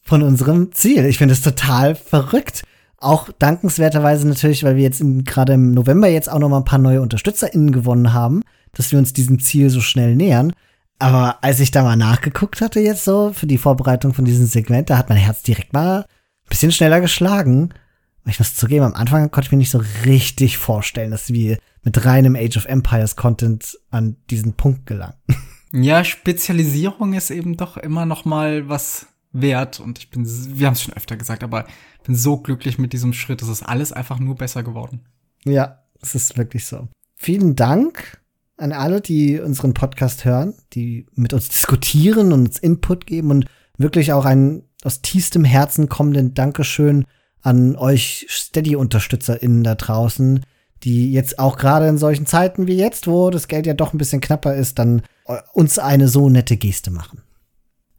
von 0.00 0.22
unserem 0.22 0.72
Ziel. 0.72 1.04
Ich 1.04 1.18
finde 1.18 1.34
es 1.34 1.42
total 1.42 1.94
verrückt. 1.94 2.62
Auch 3.06 3.30
dankenswerterweise 3.38 4.26
natürlich, 4.26 4.64
weil 4.64 4.74
wir 4.74 4.82
jetzt 4.82 5.00
gerade 5.24 5.52
im 5.52 5.70
November 5.70 6.08
jetzt 6.08 6.28
auch 6.28 6.40
noch 6.40 6.48
mal 6.48 6.56
ein 6.56 6.64
paar 6.64 6.80
neue 6.80 7.00
UnterstützerInnen 7.02 7.70
gewonnen 7.70 8.12
haben, 8.12 8.42
dass 8.72 8.90
wir 8.90 8.98
uns 8.98 9.12
diesem 9.12 9.38
Ziel 9.38 9.70
so 9.70 9.80
schnell 9.80 10.16
nähern. 10.16 10.52
Aber 10.98 11.38
als 11.44 11.60
ich 11.60 11.70
da 11.70 11.84
mal 11.84 11.94
nachgeguckt 11.94 12.60
hatte 12.60 12.80
jetzt 12.80 13.04
so 13.04 13.32
für 13.32 13.46
die 13.46 13.58
Vorbereitung 13.58 14.12
von 14.12 14.24
diesem 14.24 14.46
Segment, 14.46 14.90
da 14.90 14.98
hat 14.98 15.08
mein 15.08 15.18
Herz 15.18 15.42
direkt 15.42 15.72
mal 15.72 16.04
bisschen 16.48 16.72
schneller 16.72 17.00
geschlagen. 17.00 17.70
Ich 18.26 18.40
muss 18.40 18.56
zugeben, 18.56 18.84
am 18.84 18.94
Anfang 18.94 19.30
konnte 19.30 19.46
ich 19.46 19.52
mir 19.52 19.58
nicht 19.58 19.70
so 19.70 19.80
richtig 20.04 20.58
vorstellen, 20.58 21.12
dass 21.12 21.32
wir 21.32 21.58
mit 21.84 22.04
reinem 22.04 22.34
Age 22.34 22.56
of 22.56 22.64
Empires 22.64 23.14
Content 23.14 23.78
an 23.90 24.16
diesen 24.30 24.54
Punkt 24.54 24.86
gelangen. 24.86 25.14
Ja, 25.72 26.04
Spezialisierung 26.04 27.12
ist 27.12 27.30
eben 27.30 27.56
doch 27.56 27.76
immer 27.76 28.06
noch 28.06 28.24
mal 28.24 28.68
was 28.68 29.08
wert 29.40 29.80
und 29.80 29.98
ich 29.98 30.10
bin, 30.10 30.24
wir 30.58 30.66
haben 30.66 30.74
es 30.74 30.82
schon 30.82 30.94
öfter 30.94 31.16
gesagt, 31.16 31.42
aber 31.42 31.66
bin 32.04 32.14
so 32.14 32.38
glücklich 32.38 32.78
mit 32.78 32.92
diesem 32.92 33.12
Schritt. 33.12 33.42
Es 33.42 33.48
ist 33.48 33.62
alles 33.62 33.92
einfach 33.92 34.18
nur 34.18 34.36
besser 34.36 34.62
geworden. 34.62 35.00
Ja, 35.44 35.82
es 36.00 36.14
ist 36.14 36.36
wirklich 36.36 36.66
so. 36.66 36.88
Vielen 37.14 37.56
Dank 37.56 38.20
an 38.56 38.72
alle, 38.72 39.00
die 39.00 39.40
unseren 39.40 39.74
Podcast 39.74 40.24
hören, 40.24 40.54
die 40.72 41.06
mit 41.14 41.32
uns 41.32 41.48
diskutieren 41.48 42.32
und 42.32 42.46
uns 42.46 42.58
Input 42.58 43.06
geben 43.06 43.30
und 43.30 43.46
wirklich 43.76 44.12
auch 44.12 44.24
einen 44.24 44.62
aus 44.82 45.02
tiefstem 45.02 45.44
Herzen 45.44 45.88
kommenden 45.88 46.34
Dankeschön 46.34 47.04
an 47.42 47.76
euch 47.76 48.26
Steady-UnterstützerInnen 48.28 49.62
da 49.62 49.74
draußen, 49.74 50.44
die 50.82 51.12
jetzt 51.12 51.38
auch 51.38 51.56
gerade 51.56 51.88
in 51.88 51.98
solchen 51.98 52.26
Zeiten 52.26 52.66
wie 52.66 52.76
jetzt, 52.76 53.06
wo 53.06 53.30
das 53.30 53.48
Geld 53.48 53.66
ja 53.66 53.74
doch 53.74 53.92
ein 53.92 53.98
bisschen 53.98 54.20
knapper 54.20 54.54
ist, 54.54 54.78
dann 54.78 55.02
äh, 55.26 55.38
uns 55.52 55.78
eine 55.78 56.08
so 56.08 56.28
nette 56.28 56.56
Geste 56.56 56.90
machen. 56.90 57.22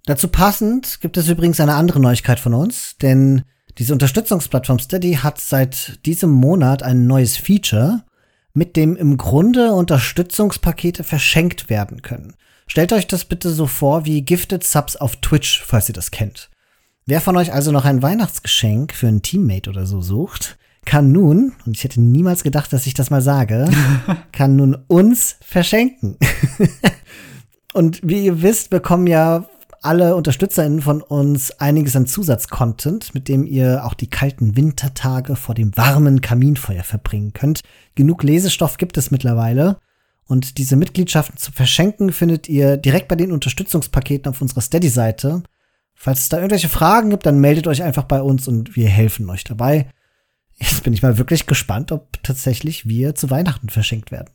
Dazu 0.08 0.30
passend 0.30 1.02
gibt 1.02 1.18
es 1.18 1.28
übrigens 1.28 1.60
eine 1.60 1.74
andere 1.74 2.00
Neuigkeit 2.00 2.40
von 2.40 2.54
uns, 2.54 2.96
denn 3.02 3.42
diese 3.78 3.92
Unterstützungsplattform 3.92 4.80
Steady 4.80 5.16
hat 5.16 5.38
seit 5.38 6.00
diesem 6.06 6.32
Monat 6.32 6.82
ein 6.82 7.08
neues 7.08 7.36
Feature, 7.36 8.06
mit 8.54 8.78
dem 8.78 8.96
im 8.96 9.18
Grunde 9.18 9.74
Unterstützungspakete 9.74 11.04
verschenkt 11.04 11.70
werden 11.70 12.04
können. 12.04 12.36
Stellt 12.68 12.94
euch 12.94 13.06
das 13.08 13.26
bitte 13.26 13.50
so 13.50 13.68
vor 13.68 14.06
wie 14.06 14.22
Gifted 14.22 14.64
Subs 14.64 14.96
auf 14.96 15.18
Twitch, 15.18 15.62
falls 15.66 15.90
ihr 15.90 15.94
das 15.94 16.10
kennt. 16.10 16.50
Wer 17.06 17.20
von 17.20 17.36
euch 17.36 17.52
also 17.52 17.74
noch 17.74 17.84
ein 17.84 18.02
Weihnachtsgeschenk 18.02 18.94
für 18.94 19.10
einen 19.10 19.22
Teammate 19.22 19.70
oder 19.70 19.86
so 19.86 20.02
sucht, 20.02 20.58
kann 20.86 21.12
nun, 21.12 21.52
und 21.66 21.76
ich 21.76 21.84
hätte 21.84 22.00
niemals 22.00 22.44
gedacht, 22.44 22.72
dass 22.72 22.88
ich 22.88 22.94
das 22.94 23.10
mal 23.10 23.22
sage, 23.22 23.70
kann 24.32 24.56
nun 24.56 24.78
uns 24.88 25.36
verschenken. 25.42 26.18
und 27.74 28.00
wie 28.04 28.24
ihr 28.24 28.42
wisst, 28.42 28.70
bekommen 28.70 29.08
ja 29.08 29.50
alle 29.88 30.18
UnterstützerInnen 30.18 30.82
von 30.82 31.02
uns 31.02 31.52
einiges 31.60 31.96
an 31.96 32.08
Zusatzcontent, 32.08 33.16
mit 33.16 33.30
dem 33.30 33.46
ihr 33.46 33.86
auch 33.86 33.94
die 33.94 34.10
kalten 34.10 34.58
Wintertage 34.58 35.38
vor 35.38 35.56
dem 35.56 35.76
warmen 35.78 36.20
Kaminfeuer 36.20 36.84
verbringen 36.84 37.32
könnt. 37.32 37.62
Genug 37.96 38.22
Lesestoff 38.24 38.78
gibt 38.78 38.98
es 38.98 39.12
mittlerweile. 39.12 39.78
Und 40.26 40.58
diese 40.58 40.76
Mitgliedschaften 40.76 41.38
zu 41.38 41.54
verschenken 41.54 42.12
findet 42.12 42.50
ihr 42.50 42.76
direkt 42.76 43.08
bei 43.08 43.16
den 43.16 43.32
Unterstützungspaketen 43.32 44.30
auf 44.30 44.42
unserer 44.42 44.60
Steady-Seite. 44.60 45.44
Falls 45.96 46.20
es 46.20 46.30
da 46.30 46.38
irgendwelche 46.38 46.68
Fragen 46.68 47.10
gibt, 47.10 47.26
dann 47.26 47.40
meldet 47.40 47.66
euch 47.66 47.82
einfach 47.82 48.04
bei 48.04 48.22
uns 48.22 48.46
und 48.50 48.76
wir 48.76 48.90
helfen 48.90 49.30
euch 49.30 49.46
dabei. 49.46 49.88
Jetzt 50.58 50.84
bin 50.84 50.92
ich 50.92 51.02
mal 51.02 51.18
wirklich 51.18 51.46
gespannt, 51.46 51.94
ob 51.94 52.22
tatsächlich 52.24 52.90
wir 52.90 53.16
zu 53.16 53.30
Weihnachten 53.30 53.70
verschenkt 53.70 54.12
werden. 54.12 54.32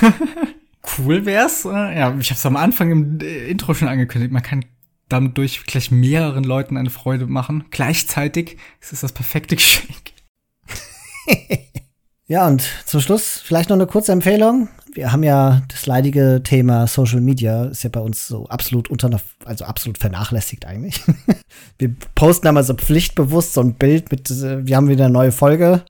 cool 0.98 1.26
wär's. 1.26 1.66
Äh, 1.66 1.98
ja, 1.98 2.16
ich 2.18 2.30
habe 2.30 2.38
es 2.38 2.46
am 2.46 2.56
Anfang 2.56 2.90
im 2.90 3.20
äh, 3.20 3.50
Intro 3.50 3.74
schon 3.74 3.88
angekündigt. 3.88 4.32
Man 4.32 4.42
kann 4.42 4.64
damit 5.08 5.36
durch 5.38 5.64
gleich 5.64 5.90
mehreren 5.90 6.44
Leuten 6.44 6.76
eine 6.76 6.90
Freude 6.90 7.26
machen. 7.26 7.64
Gleichzeitig 7.70 8.58
ist 8.80 8.92
es 8.92 9.00
das 9.00 9.12
perfekte 9.12 9.56
Geschenk. 9.56 10.12
ja, 12.26 12.46
und 12.46 12.68
zum 12.84 13.00
Schluss 13.00 13.40
vielleicht 13.44 13.70
noch 13.70 13.76
eine 13.76 13.86
kurze 13.86 14.12
Empfehlung. 14.12 14.68
Wir 14.92 15.10
haben 15.10 15.24
ja 15.24 15.62
das 15.68 15.86
leidige 15.86 16.42
Thema 16.44 16.86
Social 16.86 17.20
Media, 17.20 17.64
ist 17.64 17.82
ja 17.82 17.90
bei 17.90 18.00
uns 18.00 18.28
so 18.28 18.46
absolut 18.46 18.88
unter, 18.88 19.20
also 19.44 19.64
absolut 19.64 19.98
vernachlässigt 19.98 20.66
eigentlich. 20.66 21.02
wir 21.78 21.94
posten 22.14 22.46
einmal 22.46 22.62
so 22.62 22.74
pflichtbewusst 22.74 23.54
so 23.54 23.60
ein 23.60 23.74
Bild 23.74 24.12
mit, 24.12 24.30
äh, 24.30 24.64
wir 24.64 24.76
haben 24.76 24.88
wieder 24.88 25.06
eine 25.06 25.14
neue 25.14 25.32
Folge, 25.32 25.84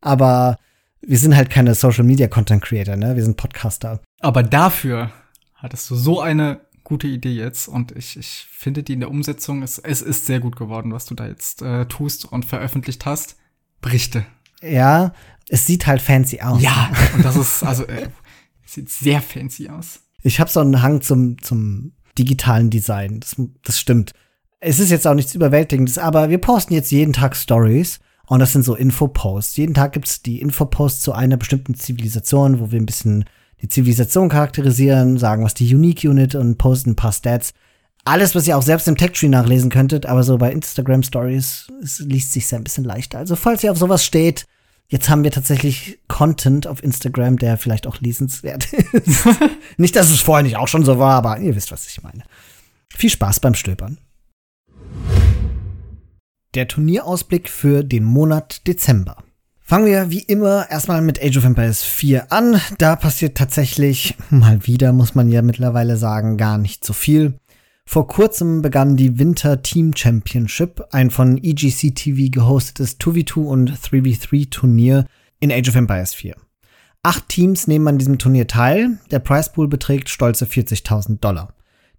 aber 0.00 0.58
wir 1.00 1.18
sind 1.18 1.36
halt 1.36 1.50
keine 1.50 1.74
Social 1.74 2.04
Media 2.04 2.26
Content 2.26 2.62
Creator, 2.62 2.96
ne? 2.96 3.14
Wir 3.14 3.22
sind 3.22 3.36
Podcaster. 3.36 4.00
Aber 4.20 4.42
dafür 4.42 5.12
hattest 5.54 5.88
du 5.90 5.94
so 5.94 6.20
eine 6.20 6.60
gute 6.88 7.06
Idee 7.06 7.34
jetzt 7.34 7.68
und 7.68 7.92
ich, 7.92 8.16
ich 8.16 8.46
finde 8.50 8.82
die 8.82 8.94
in 8.94 9.00
der 9.00 9.10
Umsetzung, 9.10 9.62
es, 9.62 9.78
es 9.78 10.00
ist 10.00 10.24
sehr 10.24 10.40
gut 10.40 10.56
geworden, 10.56 10.90
was 10.90 11.04
du 11.04 11.14
da 11.14 11.26
jetzt 11.26 11.60
äh, 11.60 11.84
tust 11.84 12.24
und 12.24 12.46
veröffentlicht 12.46 13.04
hast. 13.04 13.36
Berichte. 13.82 14.24
Ja, 14.62 15.12
es 15.48 15.66
sieht 15.66 15.86
halt 15.86 16.00
fancy 16.00 16.40
aus. 16.40 16.62
Ja, 16.62 16.90
und 17.14 17.24
das 17.24 17.36
ist, 17.36 17.62
also, 17.62 17.84
äh, 17.84 18.08
sieht 18.64 18.88
sehr 18.88 19.20
fancy 19.20 19.68
aus. 19.68 20.00
Ich 20.22 20.40
habe 20.40 20.50
so 20.50 20.60
einen 20.60 20.80
Hang 20.80 21.02
zum, 21.02 21.40
zum 21.42 21.92
digitalen 22.18 22.70
Design, 22.70 23.20
das, 23.20 23.36
das 23.62 23.78
stimmt. 23.78 24.12
Es 24.58 24.78
ist 24.78 24.90
jetzt 24.90 25.06
auch 25.06 25.14
nichts 25.14 25.34
Überwältigendes, 25.34 25.98
aber 25.98 26.30
wir 26.30 26.38
posten 26.38 26.72
jetzt 26.72 26.90
jeden 26.90 27.12
Tag 27.12 27.36
Stories 27.36 28.00
und 28.26 28.40
das 28.40 28.54
sind 28.54 28.64
so 28.64 28.74
Infoposts. 28.74 29.58
Jeden 29.58 29.74
Tag 29.74 29.92
gibt's 29.92 30.22
die 30.22 30.40
Infoposts 30.40 31.02
zu 31.02 31.12
einer 31.12 31.36
bestimmten 31.36 31.74
Zivilisation, 31.74 32.60
wo 32.60 32.70
wir 32.72 32.80
ein 32.80 32.86
bisschen 32.86 33.26
die 33.62 33.68
Zivilisation 33.68 34.28
charakterisieren, 34.28 35.18
sagen, 35.18 35.44
was 35.44 35.54
die 35.54 35.74
Unique 35.74 36.04
Unit 36.04 36.34
und 36.34 36.58
posten 36.58 36.90
ein 36.90 36.96
paar 36.96 37.12
Stats. 37.12 37.52
Alles, 38.04 38.34
was 38.34 38.46
ihr 38.46 38.56
auch 38.56 38.62
selbst 38.62 38.88
im 38.88 38.96
Tech-Tree 38.96 39.28
nachlesen 39.28 39.70
könntet, 39.70 40.06
aber 40.06 40.22
so 40.22 40.38
bei 40.38 40.52
Instagram 40.52 41.02
Stories, 41.02 41.68
es 41.82 41.98
liest 41.98 42.32
sich 42.32 42.52
ein 42.54 42.64
bisschen 42.64 42.84
leichter. 42.84 43.18
Also, 43.18 43.36
falls 43.36 43.62
ihr 43.62 43.72
auf 43.72 43.78
sowas 43.78 44.04
steht, 44.04 44.46
jetzt 44.88 45.10
haben 45.10 45.24
wir 45.24 45.30
tatsächlich 45.30 45.98
Content 46.08 46.66
auf 46.66 46.82
Instagram, 46.82 47.36
der 47.36 47.58
vielleicht 47.58 47.86
auch 47.86 48.00
lesenswert 48.00 48.72
ist. 48.92 49.26
nicht, 49.76 49.96
dass 49.96 50.10
es 50.10 50.20
vorher 50.20 50.42
nicht 50.42 50.56
auch 50.56 50.68
schon 50.68 50.84
so 50.84 50.98
war, 50.98 51.16
aber 51.16 51.38
ihr 51.38 51.54
wisst, 51.54 51.72
was 51.72 51.86
ich 51.86 52.02
meine. 52.02 52.22
Viel 52.94 53.10
Spaß 53.10 53.40
beim 53.40 53.54
Stöbern. 53.54 53.98
Der 56.54 56.66
Turnierausblick 56.66 57.48
für 57.48 57.84
den 57.84 58.04
Monat 58.04 58.66
Dezember. 58.66 59.22
Fangen 59.68 59.84
wir 59.84 60.10
wie 60.10 60.20
immer 60.20 60.70
erstmal 60.70 61.02
mit 61.02 61.22
Age 61.22 61.36
of 61.36 61.44
Empires 61.44 61.84
4 61.84 62.32
an. 62.32 62.58
Da 62.78 62.96
passiert 62.96 63.36
tatsächlich, 63.36 64.16
mal 64.30 64.66
wieder 64.66 64.94
muss 64.94 65.14
man 65.14 65.28
ja 65.28 65.42
mittlerweile 65.42 65.98
sagen, 65.98 66.38
gar 66.38 66.56
nicht 66.56 66.86
so 66.86 66.94
viel. 66.94 67.34
Vor 67.84 68.08
kurzem 68.08 68.62
begann 68.62 68.96
die 68.96 69.18
Winter 69.18 69.60
Team 69.60 69.92
Championship, 69.94 70.86
ein 70.92 71.10
von 71.10 71.36
EGC 71.36 71.94
TV 71.94 72.30
gehostetes 72.30 72.98
2v2 72.98 73.40
und 73.40 73.72
3v3 73.72 74.48
Turnier 74.48 75.04
in 75.38 75.52
Age 75.52 75.68
of 75.68 75.74
Empires 75.74 76.14
4. 76.14 76.34
Acht 77.02 77.28
Teams 77.28 77.66
nehmen 77.66 77.88
an 77.88 77.98
diesem 77.98 78.16
Turnier 78.16 78.46
teil. 78.46 78.98
Der 79.10 79.18
Prizepool 79.18 79.68
beträgt 79.68 80.08
stolze 80.08 80.46
40.000 80.46 81.20
Dollar. 81.20 81.52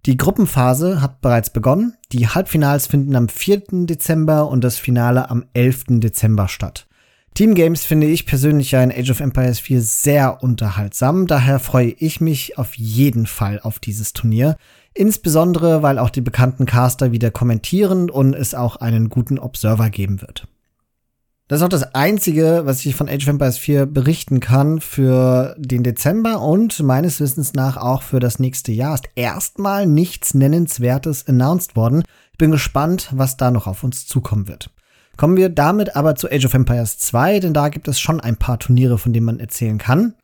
Die 0.06 0.16
Gruppenphase 0.16 1.00
hat 1.00 1.20
bereits 1.20 1.50
begonnen. 1.50 1.94
Die 2.10 2.26
Halbfinals 2.26 2.88
finden 2.88 3.14
am 3.14 3.28
4. 3.28 3.86
Dezember 3.86 4.48
und 4.48 4.64
das 4.64 4.76
Finale 4.76 5.30
am 5.30 5.44
11. 5.54 6.00
Dezember 6.00 6.48
statt. 6.48 6.88
Team 7.34 7.54
Games 7.54 7.84
finde 7.84 8.06
ich 8.06 8.26
persönlich 8.26 8.72
ja 8.72 8.82
in 8.82 8.92
Age 8.92 9.10
of 9.10 9.20
Empires 9.20 9.60
4 9.60 9.80
sehr 9.82 10.42
unterhaltsam, 10.42 11.26
daher 11.26 11.58
freue 11.58 11.94
ich 11.98 12.20
mich 12.20 12.58
auf 12.58 12.74
jeden 12.74 13.26
Fall 13.26 13.60
auf 13.60 13.78
dieses 13.78 14.12
Turnier. 14.12 14.56
Insbesondere, 14.92 15.82
weil 15.82 15.98
auch 15.98 16.10
die 16.10 16.20
bekannten 16.20 16.66
Caster 16.66 17.12
wieder 17.12 17.30
kommentieren 17.30 18.10
und 18.10 18.34
es 18.34 18.54
auch 18.54 18.76
einen 18.76 19.08
guten 19.08 19.38
Observer 19.38 19.88
geben 19.88 20.20
wird. 20.20 20.48
Das 21.50 21.58
ist 21.58 21.64
auch 21.64 21.68
das 21.68 21.94
Einzige, 21.96 22.62
was 22.64 22.84
ich 22.84 22.94
von 22.94 23.08
Age 23.08 23.24
of 23.24 23.28
Empires 23.28 23.58
4 23.58 23.86
berichten 23.86 24.38
kann 24.38 24.80
für 24.80 25.56
den 25.58 25.82
Dezember 25.82 26.40
und 26.42 26.80
meines 26.80 27.18
Wissens 27.18 27.54
nach 27.54 27.76
auch 27.76 28.02
für 28.02 28.20
das 28.20 28.38
nächste 28.38 28.70
Jahr. 28.70 28.94
Ist 28.94 29.08
erstmal 29.16 29.86
nichts 29.86 30.32
Nennenswertes 30.34 31.26
announced 31.26 31.74
worden. 31.74 32.04
Ich 32.30 32.38
bin 32.38 32.52
gespannt, 32.52 33.08
was 33.12 33.36
da 33.36 33.50
noch 33.50 33.66
auf 33.66 33.82
uns 33.82 34.06
zukommen 34.06 34.46
wird. 34.46 34.70
Kommen 35.20 35.36
wir 35.36 35.50
damit 35.50 35.96
aber 35.96 36.14
zu 36.14 36.30
Age 36.32 36.46
of 36.46 36.54
Empires 36.54 36.96
2, 36.96 37.40
denn 37.40 37.52
da 37.52 37.68
gibt 37.68 37.88
es 37.88 38.00
schon 38.00 38.20
ein 38.20 38.38
paar 38.38 38.58
Turniere, 38.58 38.96
von 38.96 39.12
denen 39.12 39.26
man 39.26 39.38
erzählen 39.38 39.76
kann. 39.76 40.14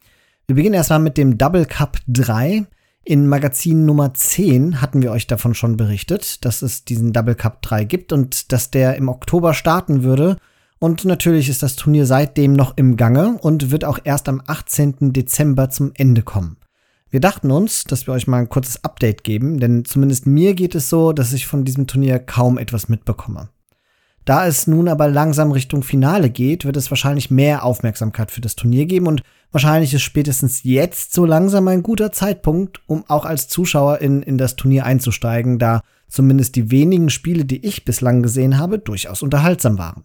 Wir 0.46 0.56
beginnen 0.56 0.72
erstmal 0.72 1.00
mit 1.00 1.18
dem 1.18 1.36
Double 1.36 1.66
Cup 1.66 1.98
3. 2.08 2.64
In 3.04 3.26
Magazin 3.26 3.84
Nummer 3.84 4.14
10 4.14 4.80
hatten 4.80 5.02
wir 5.02 5.12
euch 5.12 5.26
davon 5.26 5.52
schon 5.52 5.76
berichtet, 5.76 6.46
dass 6.46 6.62
es 6.62 6.86
diesen 6.86 7.12
Double 7.12 7.34
Cup 7.34 7.60
3 7.60 7.84
gibt 7.84 8.10
und 8.10 8.52
dass 8.52 8.70
der 8.70 8.96
im 8.96 9.10
Oktober 9.10 9.52
starten 9.52 10.02
würde. 10.02 10.38
Und 10.78 11.04
natürlich 11.04 11.50
ist 11.50 11.62
das 11.62 11.76
Turnier 11.76 12.06
seitdem 12.06 12.54
noch 12.54 12.78
im 12.78 12.96
Gange 12.96 13.36
und 13.38 13.70
wird 13.70 13.84
auch 13.84 13.98
erst 14.02 14.30
am 14.30 14.40
18. 14.46 15.12
Dezember 15.12 15.68
zum 15.68 15.92
Ende 15.94 16.22
kommen. 16.22 16.56
Wir 17.10 17.20
dachten 17.20 17.50
uns, 17.50 17.84
dass 17.84 18.06
wir 18.06 18.14
euch 18.14 18.26
mal 18.26 18.38
ein 18.38 18.48
kurzes 18.48 18.82
Update 18.82 19.24
geben, 19.24 19.60
denn 19.60 19.84
zumindest 19.84 20.24
mir 20.24 20.54
geht 20.54 20.74
es 20.74 20.88
so, 20.88 21.12
dass 21.12 21.34
ich 21.34 21.46
von 21.46 21.66
diesem 21.66 21.86
Turnier 21.86 22.18
kaum 22.18 22.56
etwas 22.56 22.88
mitbekomme. 22.88 23.50
Da 24.26 24.48
es 24.48 24.66
nun 24.66 24.88
aber 24.88 25.08
langsam 25.08 25.52
Richtung 25.52 25.84
Finale 25.84 26.30
geht, 26.30 26.64
wird 26.64 26.76
es 26.76 26.90
wahrscheinlich 26.90 27.30
mehr 27.30 27.64
Aufmerksamkeit 27.64 28.32
für 28.32 28.40
das 28.40 28.56
Turnier 28.56 28.86
geben 28.86 29.06
und 29.06 29.22
wahrscheinlich 29.52 29.94
ist 29.94 30.02
spätestens 30.02 30.64
jetzt 30.64 31.14
so 31.14 31.24
langsam 31.24 31.68
ein 31.68 31.84
guter 31.84 32.10
Zeitpunkt, 32.10 32.80
um 32.86 33.04
auch 33.06 33.24
als 33.24 33.46
Zuschauer 33.46 34.00
in, 34.00 34.22
in 34.22 34.36
das 34.36 34.56
Turnier 34.56 34.84
einzusteigen, 34.84 35.60
da 35.60 35.80
zumindest 36.08 36.56
die 36.56 36.72
wenigen 36.72 37.08
Spiele, 37.08 37.44
die 37.44 37.64
ich 37.64 37.84
bislang 37.84 38.24
gesehen 38.24 38.58
habe, 38.58 38.80
durchaus 38.80 39.22
unterhaltsam 39.22 39.78
waren. 39.78 40.02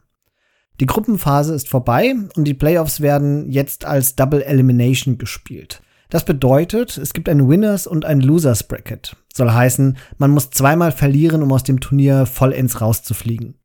Die 0.80 0.85
Gruppenphase 0.85 1.56
ist 1.56 1.68
vorbei 1.68 2.14
und 2.35 2.43
die 2.43 2.53
Playoffs 2.53 3.02
werden 3.02 3.49
jetzt 3.49 3.85
als 3.85 4.15
Double 4.15 4.43
Elimination 4.43 5.18
gespielt. 5.18 5.81
Das 6.11 6.26
bedeutet, 6.26 6.95
es 6.98 7.14
gibt 7.14 7.27
ein 7.27 7.49
Winners 7.49 7.88
und 7.88 8.06
ein 8.06 8.22
Losers 8.22 8.68
Bracket. 8.68 9.15
Soll 9.34 9.52
heißen, 9.52 9.98
man 10.19 10.30
muss 10.30 10.52
zweimal 10.52 10.91
verlieren, 10.91 11.41
um 11.41 11.52
aus 11.52 11.64
dem 11.64 11.80
Turnier 11.80 12.27
vollends 12.27 12.81
rauszufliegen. 12.81 13.56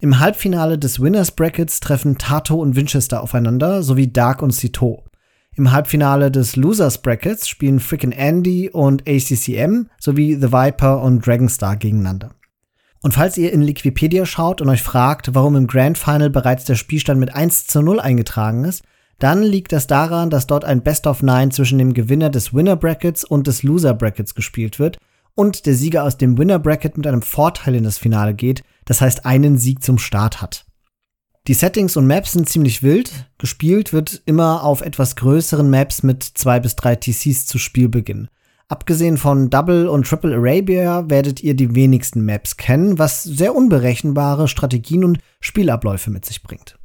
Im 0.00 0.20
Halbfinale 0.20 0.78
des 0.78 1.00
Winners 1.00 1.32
Brackets 1.32 1.80
treffen 1.80 2.18
Tato 2.18 2.54
und 2.54 2.76
Winchester 2.76 3.20
aufeinander, 3.20 3.82
sowie 3.82 4.06
Dark 4.06 4.42
und 4.42 4.52
Cito. 4.52 5.02
Im 5.56 5.72
Halbfinale 5.72 6.30
des 6.30 6.54
Losers 6.54 7.02
Brackets 7.02 7.48
spielen 7.48 7.80
Frickin' 7.80 8.12
Andy 8.12 8.70
und 8.70 9.08
ACCM 9.08 9.88
sowie 9.98 10.36
The 10.36 10.52
Viper 10.52 11.02
und 11.02 11.26
Dragonstar 11.26 11.74
gegeneinander. 11.76 12.30
Und 13.02 13.14
falls 13.14 13.36
ihr 13.38 13.52
in 13.52 13.60
Liquipedia 13.60 14.24
schaut 14.24 14.60
und 14.60 14.68
euch 14.68 14.82
fragt, 14.82 15.34
warum 15.34 15.56
im 15.56 15.66
Grand 15.66 15.98
Final 15.98 16.30
bereits 16.30 16.64
der 16.64 16.76
Spielstand 16.76 17.18
mit 17.18 17.34
1 17.34 17.66
zu 17.66 17.82
0 17.82 17.98
eingetragen 17.98 18.64
ist, 18.64 18.84
dann 19.18 19.42
liegt 19.42 19.72
das 19.72 19.88
daran, 19.88 20.30
dass 20.30 20.46
dort 20.46 20.64
ein 20.64 20.84
Best 20.84 21.08
of 21.08 21.22
Nine 21.22 21.48
zwischen 21.48 21.78
dem 21.78 21.92
Gewinner 21.92 22.30
des 22.30 22.54
Winner 22.54 22.76
Brackets 22.76 23.24
und 23.24 23.48
des 23.48 23.64
Loser 23.64 23.94
Brackets 23.94 24.36
gespielt 24.36 24.78
wird 24.78 24.98
und 25.38 25.66
der 25.66 25.74
Sieger 25.74 26.02
aus 26.02 26.18
dem 26.18 26.36
Winner 26.36 26.58
Bracket 26.58 26.96
mit 26.96 27.06
einem 27.06 27.22
Vorteil 27.22 27.76
in 27.76 27.84
das 27.84 27.96
Finale 27.96 28.34
geht, 28.34 28.64
das 28.86 29.00
heißt 29.00 29.24
einen 29.24 29.56
Sieg 29.56 29.84
zum 29.84 29.96
Start 29.96 30.42
hat. 30.42 30.66
Die 31.46 31.54
Settings 31.54 31.96
und 31.96 32.08
Maps 32.08 32.32
sind 32.32 32.48
ziemlich 32.48 32.82
wild. 32.82 33.12
Gespielt 33.38 33.92
wird 33.92 34.20
immer 34.26 34.64
auf 34.64 34.80
etwas 34.80 35.14
größeren 35.14 35.70
Maps 35.70 36.02
mit 36.02 36.24
zwei 36.24 36.58
bis 36.58 36.74
drei 36.74 36.96
TCs 36.96 37.46
zu 37.46 37.58
Spielbeginn. 37.58 38.28
Abgesehen 38.66 39.16
von 39.16 39.48
Double 39.48 39.86
und 39.86 40.08
Triple 40.08 40.34
Arabia 40.34 41.08
werdet 41.08 41.40
ihr 41.40 41.54
die 41.54 41.72
wenigsten 41.76 42.24
Maps 42.24 42.56
kennen, 42.56 42.98
was 42.98 43.22
sehr 43.22 43.54
unberechenbare 43.54 44.48
Strategien 44.48 45.04
und 45.04 45.20
Spielabläufe 45.40 46.10
mit 46.10 46.24
sich 46.24 46.42
bringt. 46.42 46.77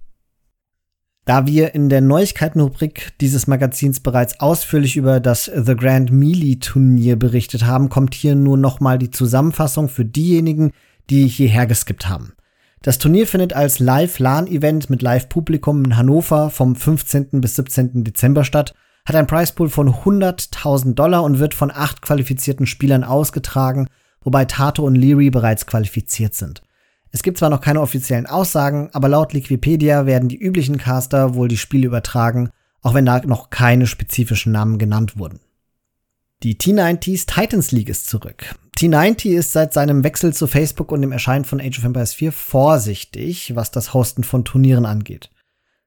Da 1.25 1.47
wir 1.47 1.73
in 1.73 1.87
der 1.87 2.01
Neuigkeitenrubrik 2.01 3.13
dieses 3.21 3.47
Magazins 3.47 4.01
bereits 4.01 4.41
ausführlich 4.41 4.97
über 4.97 5.21
das 5.21 5.45
The 5.45 5.75
Grand 5.75 6.11
Melee 6.11 6.57
Turnier 6.57 7.17
berichtet 7.17 7.65
haben, 7.65 7.87
kommt 7.87 8.13
hier 8.13 8.35
nur 8.35 8.57
nochmal 8.57 8.97
die 8.97 9.11
Zusammenfassung 9.11 9.87
für 9.87 10.03
diejenigen, 10.03 10.71
die 11.09 11.27
hierher 11.27 11.65
geskippt 11.65 12.09
haben. 12.09 12.33
Das 12.81 12.97
Turnier 12.97 13.25
findet 13.25 13.53
als 13.53 13.79
Live-LAN-Event 13.79 14.89
mit 14.89 15.01
Live-Publikum 15.01 15.85
in 15.85 15.95
Hannover 15.95 16.49
vom 16.49 16.75
15. 16.75 17.39
bis 17.39 17.55
17. 17.55 18.03
Dezember 18.03 18.43
statt, 18.43 18.73
hat 19.05 19.15
ein 19.15 19.27
Preispool 19.27 19.69
von 19.69 19.89
100.000 19.89 20.93
Dollar 20.93 21.23
und 21.23 21.39
wird 21.39 21.53
von 21.53 21.71
acht 21.71 22.01
qualifizierten 22.01 22.65
Spielern 22.65 23.05
ausgetragen, 23.05 23.87
wobei 24.21 24.43
Tato 24.43 24.83
und 24.83 24.95
Leary 24.95 25.29
bereits 25.29 25.65
qualifiziert 25.65 26.33
sind. 26.33 26.61
Es 27.13 27.21
gibt 27.21 27.37
zwar 27.37 27.51
noch 27.51 27.61
keine 27.61 27.79
offiziellen 27.79 28.25
Aussagen, 28.25 28.89
aber 28.91 29.07
laut 29.07 29.33
Liquipedia 29.33 30.07
werden 30.07 30.29
die 30.29 30.37
üblichen 30.37 30.77
Caster 30.77 31.35
wohl 31.35 31.47
die 31.47 31.57
Spiele 31.57 31.85
übertragen, 31.85 32.49
auch 32.81 32.95
wenn 32.95 33.05
da 33.05 33.19
noch 33.19 33.51
keine 33.51 33.85
spezifischen 33.85 34.51
Namen 34.51 34.79
genannt 34.79 35.15
wurden. 35.15 35.39
Die 36.41 36.55
T90s 36.55 37.27
Titans 37.27 37.71
League 37.71 37.87
ist 37.87 38.07
zurück. 38.07 38.55
T90 38.77 39.37
ist 39.37 39.51
seit 39.51 39.73
seinem 39.73 40.03
Wechsel 40.03 40.33
zu 40.33 40.47
Facebook 40.47 40.91
und 40.91 41.01
dem 41.03 41.11
Erscheinen 41.11 41.45
von 41.45 41.61
Age 41.61 41.77
of 41.77 41.85
Empires 41.85 42.15
4 42.15 42.31
vorsichtig, 42.31 43.55
was 43.55 43.69
das 43.69 43.93
Hosten 43.93 44.23
von 44.23 44.43
Turnieren 44.43 44.87
angeht. 44.87 45.29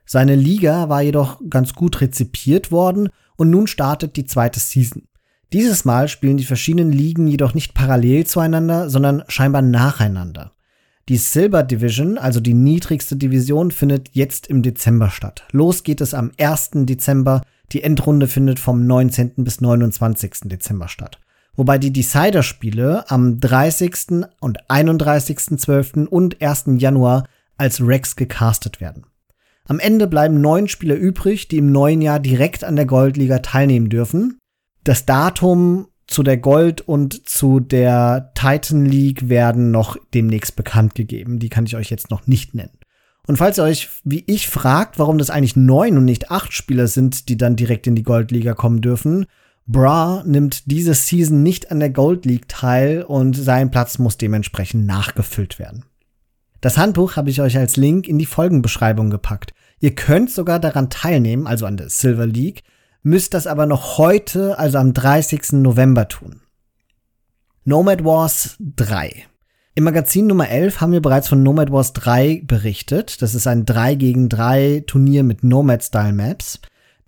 Seine 0.07 0.37
Liga 0.37 0.89
war 0.89 1.03
jedoch 1.03 1.41
ganz 1.51 1.75
gut 1.75 2.01
rezipiert 2.01 2.71
worden 2.71 3.09
und 3.35 3.51
nun 3.51 3.67
startet 3.67 4.17
die 4.17 4.27
zweite 4.27 4.61
Season. 4.61 5.09
Dieses 5.53 5.85
Mal 5.85 6.07
spielen 6.07 6.37
die 6.37 6.45
verschiedenen 6.45 6.93
Ligen 6.93 7.27
jedoch 7.27 7.53
nicht 7.53 7.75
parallel 7.75 8.27
zueinander, 8.27 8.89
sondern 8.89 9.25
scheinbar 9.27 9.63
nacheinander. 9.63 10.53
Die 11.09 11.19
Silver 11.19 11.63
Division, 11.63 12.19
also 12.19 12.41
die 12.41 12.55
niedrigste 12.55 13.17
Division, 13.17 13.71
findet 13.71 14.11
jetzt 14.13 14.49
im 14.49 14.63
Dezember 14.63 15.11
statt. 15.11 15.45
Los 15.53 15.85
geht 15.85 16.01
es 16.01 16.15
am 16.15 16.33
1. 16.39 16.71
Dezember 16.87 17.43
die 17.73 17.83
Endrunde 17.83 18.29
findet 18.29 18.59
vom 18.59 18.87
19. 18.87 19.33
bis 19.39 19.61
29. 19.61 20.43
Dezember 20.45 20.89
statt. 20.89 21.19
Wobei 21.55 21.79
die 21.79 21.93
Decider-Spiele 21.93 23.11
am 23.11 23.41
30. 23.41 24.27
und 24.41 24.59
31.12. 24.69 26.07
und 26.07 26.41
1. 26.43 26.65
Januar 26.77 27.27
als 27.57 27.81
Rex 27.81 28.17
gecastet 28.17 28.81
werden. 28.81 29.07
Am 29.65 29.81
Ende 29.81 30.07
bleiben 30.07 30.41
neun 30.41 30.69
Spieler 30.69 30.95
übrig, 30.95 31.49
die 31.49 31.57
im 31.57 31.73
neuen 31.73 32.03
Jahr 32.03 32.21
direkt 32.21 32.63
an 32.63 32.77
der 32.77 32.87
Goldliga 32.87 33.41
teilnehmen 33.41 33.89
dürfen. 33.89 34.39
Das 34.85 35.07
Datum 35.07 35.89
zu 36.07 36.23
der 36.23 36.37
Gold 36.37 36.81
und 36.83 37.29
zu 37.29 37.61
der 37.61 38.33
Titan 38.35 38.85
League 38.87 39.29
werden 39.29 39.71
noch 39.71 39.97
demnächst 40.15 40.57
bekannt 40.57 40.95
gegeben. 40.95 41.39
Die 41.39 41.49
kann 41.49 41.67
ich 41.67 41.77
euch 41.77 41.91
jetzt 41.91 42.11
noch 42.11 42.27
nicht 42.27 42.55
nennen. 42.55 42.79
Und 43.27 43.39
falls 43.39 43.59
ihr 43.59 43.65
euch, 43.65 43.89
wie 44.05 44.23
ich, 44.27 44.49
fragt, 44.49 44.99
warum 44.99 45.19
das 45.19 45.31
eigentlich 45.31 45.57
neun 45.57 45.97
und 45.97 46.05
nicht 46.05 46.31
acht 46.31 46.53
Spieler 46.53 46.87
sind, 46.87 47.29
die 47.29 47.37
dann 47.37 47.57
direkt 47.57 47.87
in 47.89 47.97
die 47.97 48.05
Goldliga 48.05 48.55
kommen 48.55 48.81
dürfen, 48.81 49.27
Bra 49.67 50.23
nimmt 50.25 50.71
diese 50.71 50.95
Season 50.95 51.43
nicht 51.43 51.73
an 51.73 51.81
der 51.81 51.91
Gold 51.91 52.25
League 52.25 52.49
teil 52.49 53.03
und 53.03 53.35
sein 53.35 53.73
Platz 53.73 53.99
muss 53.99 54.17
dementsprechend 54.17 54.87
nachgefüllt 54.87 55.59
werden. 55.59 55.85
Das 56.61 56.79
Handbuch 56.79 57.17
habe 57.17 57.31
ich 57.31 57.41
euch 57.41 57.59
als 57.59 57.77
Link 57.77 58.07
in 58.07 58.19
die 58.19 58.27
Folgenbeschreibung 58.27 59.11
gepackt. 59.11 59.55
Ihr 59.81 59.95
könnt 59.95 60.31
sogar 60.31 60.61
daran 60.61 60.89
teilnehmen, 60.89 61.49
also 61.49 61.67
an 61.67 61.77
der 61.77 61.91
Silver 61.91 62.27
League, 62.27 62.63
müsst 63.07 63.35
das 63.35 63.47
aber 63.47 63.67
noch 63.67 63.99
heute, 63.99 64.59
also 64.59 64.79
am 64.79 64.93
30. 64.93 65.53
November 65.53 66.09
tun. 66.09 66.41
Nomad 67.65 68.05
Wars 68.05 68.57
3. 68.59 69.27
Im 69.77 69.85
Magazin 69.85 70.27
Nummer 70.27 70.49
11 70.49 70.81
haben 70.81 70.91
wir 70.91 71.01
bereits 71.01 71.29
von 71.29 71.41
Nomad 71.41 71.71
Wars 71.71 71.93
3 71.93 72.43
berichtet. 72.45 73.23
Das 73.23 73.37
ist 73.37 73.47
ein 73.47 73.65
3 73.65 73.95
gegen 73.95 74.29
3 74.29 74.83
Turnier 74.89 75.23
mit 75.23 75.45
Nomad-Style-Maps. 75.45 76.59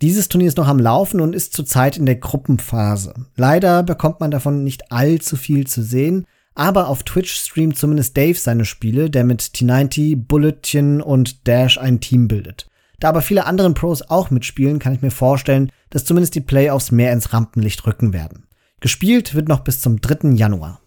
Dieses 0.01 0.29
Turnier 0.29 0.47
ist 0.47 0.57
noch 0.57 0.69
am 0.69 0.79
Laufen 0.79 1.19
und 1.19 1.35
ist 1.35 1.51
zurzeit 1.51 1.97
in 1.97 2.05
der 2.05 2.15
Gruppenphase. 2.15 3.13
Leider 3.35 3.83
bekommt 3.83 4.21
man 4.21 4.31
davon 4.31 4.63
nicht 4.63 4.93
allzu 4.93 5.35
viel 5.35 5.67
zu 5.67 5.83
sehen, 5.83 6.25
aber 6.55 6.87
auf 6.87 7.03
Twitch 7.03 7.33
streamt 7.33 7.77
zumindest 7.77 8.15
Dave 8.15 8.39
seine 8.39 8.63
Spiele, 8.63 9.09
der 9.09 9.25
mit 9.25 9.41
T90, 9.41 10.15
Bulletin 10.15 11.01
und 11.01 11.45
Dash 11.45 11.77
ein 11.77 11.99
Team 11.99 12.29
bildet. 12.29 12.69
Da 13.01 13.09
aber 13.09 13.21
viele 13.21 13.45
andere 13.45 13.73
Pros 13.73 14.01
auch 14.01 14.29
mitspielen, 14.29 14.79
kann 14.79 14.93
ich 14.93 15.01
mir 15.01 15.11
vorstellen, 15.11 15.71
dass 15.89 16.05
zumindest 16.05 16.35
die 16.35 16.41
Playoffs 16.41 16.91
mehr 16.91 17.11
ins 17.13 17.33
Rampenlicht 17.33 17.85
rücken 17.85 18.13
werden. 18.13 18.47
Gespielt 18.79 19.35
wird 19.35 19.47
noch 19.47 19.61
bis 19.61 19.81
zum 19.81 20.01
3. 20.01 20.29
Januar. 20.31 20.81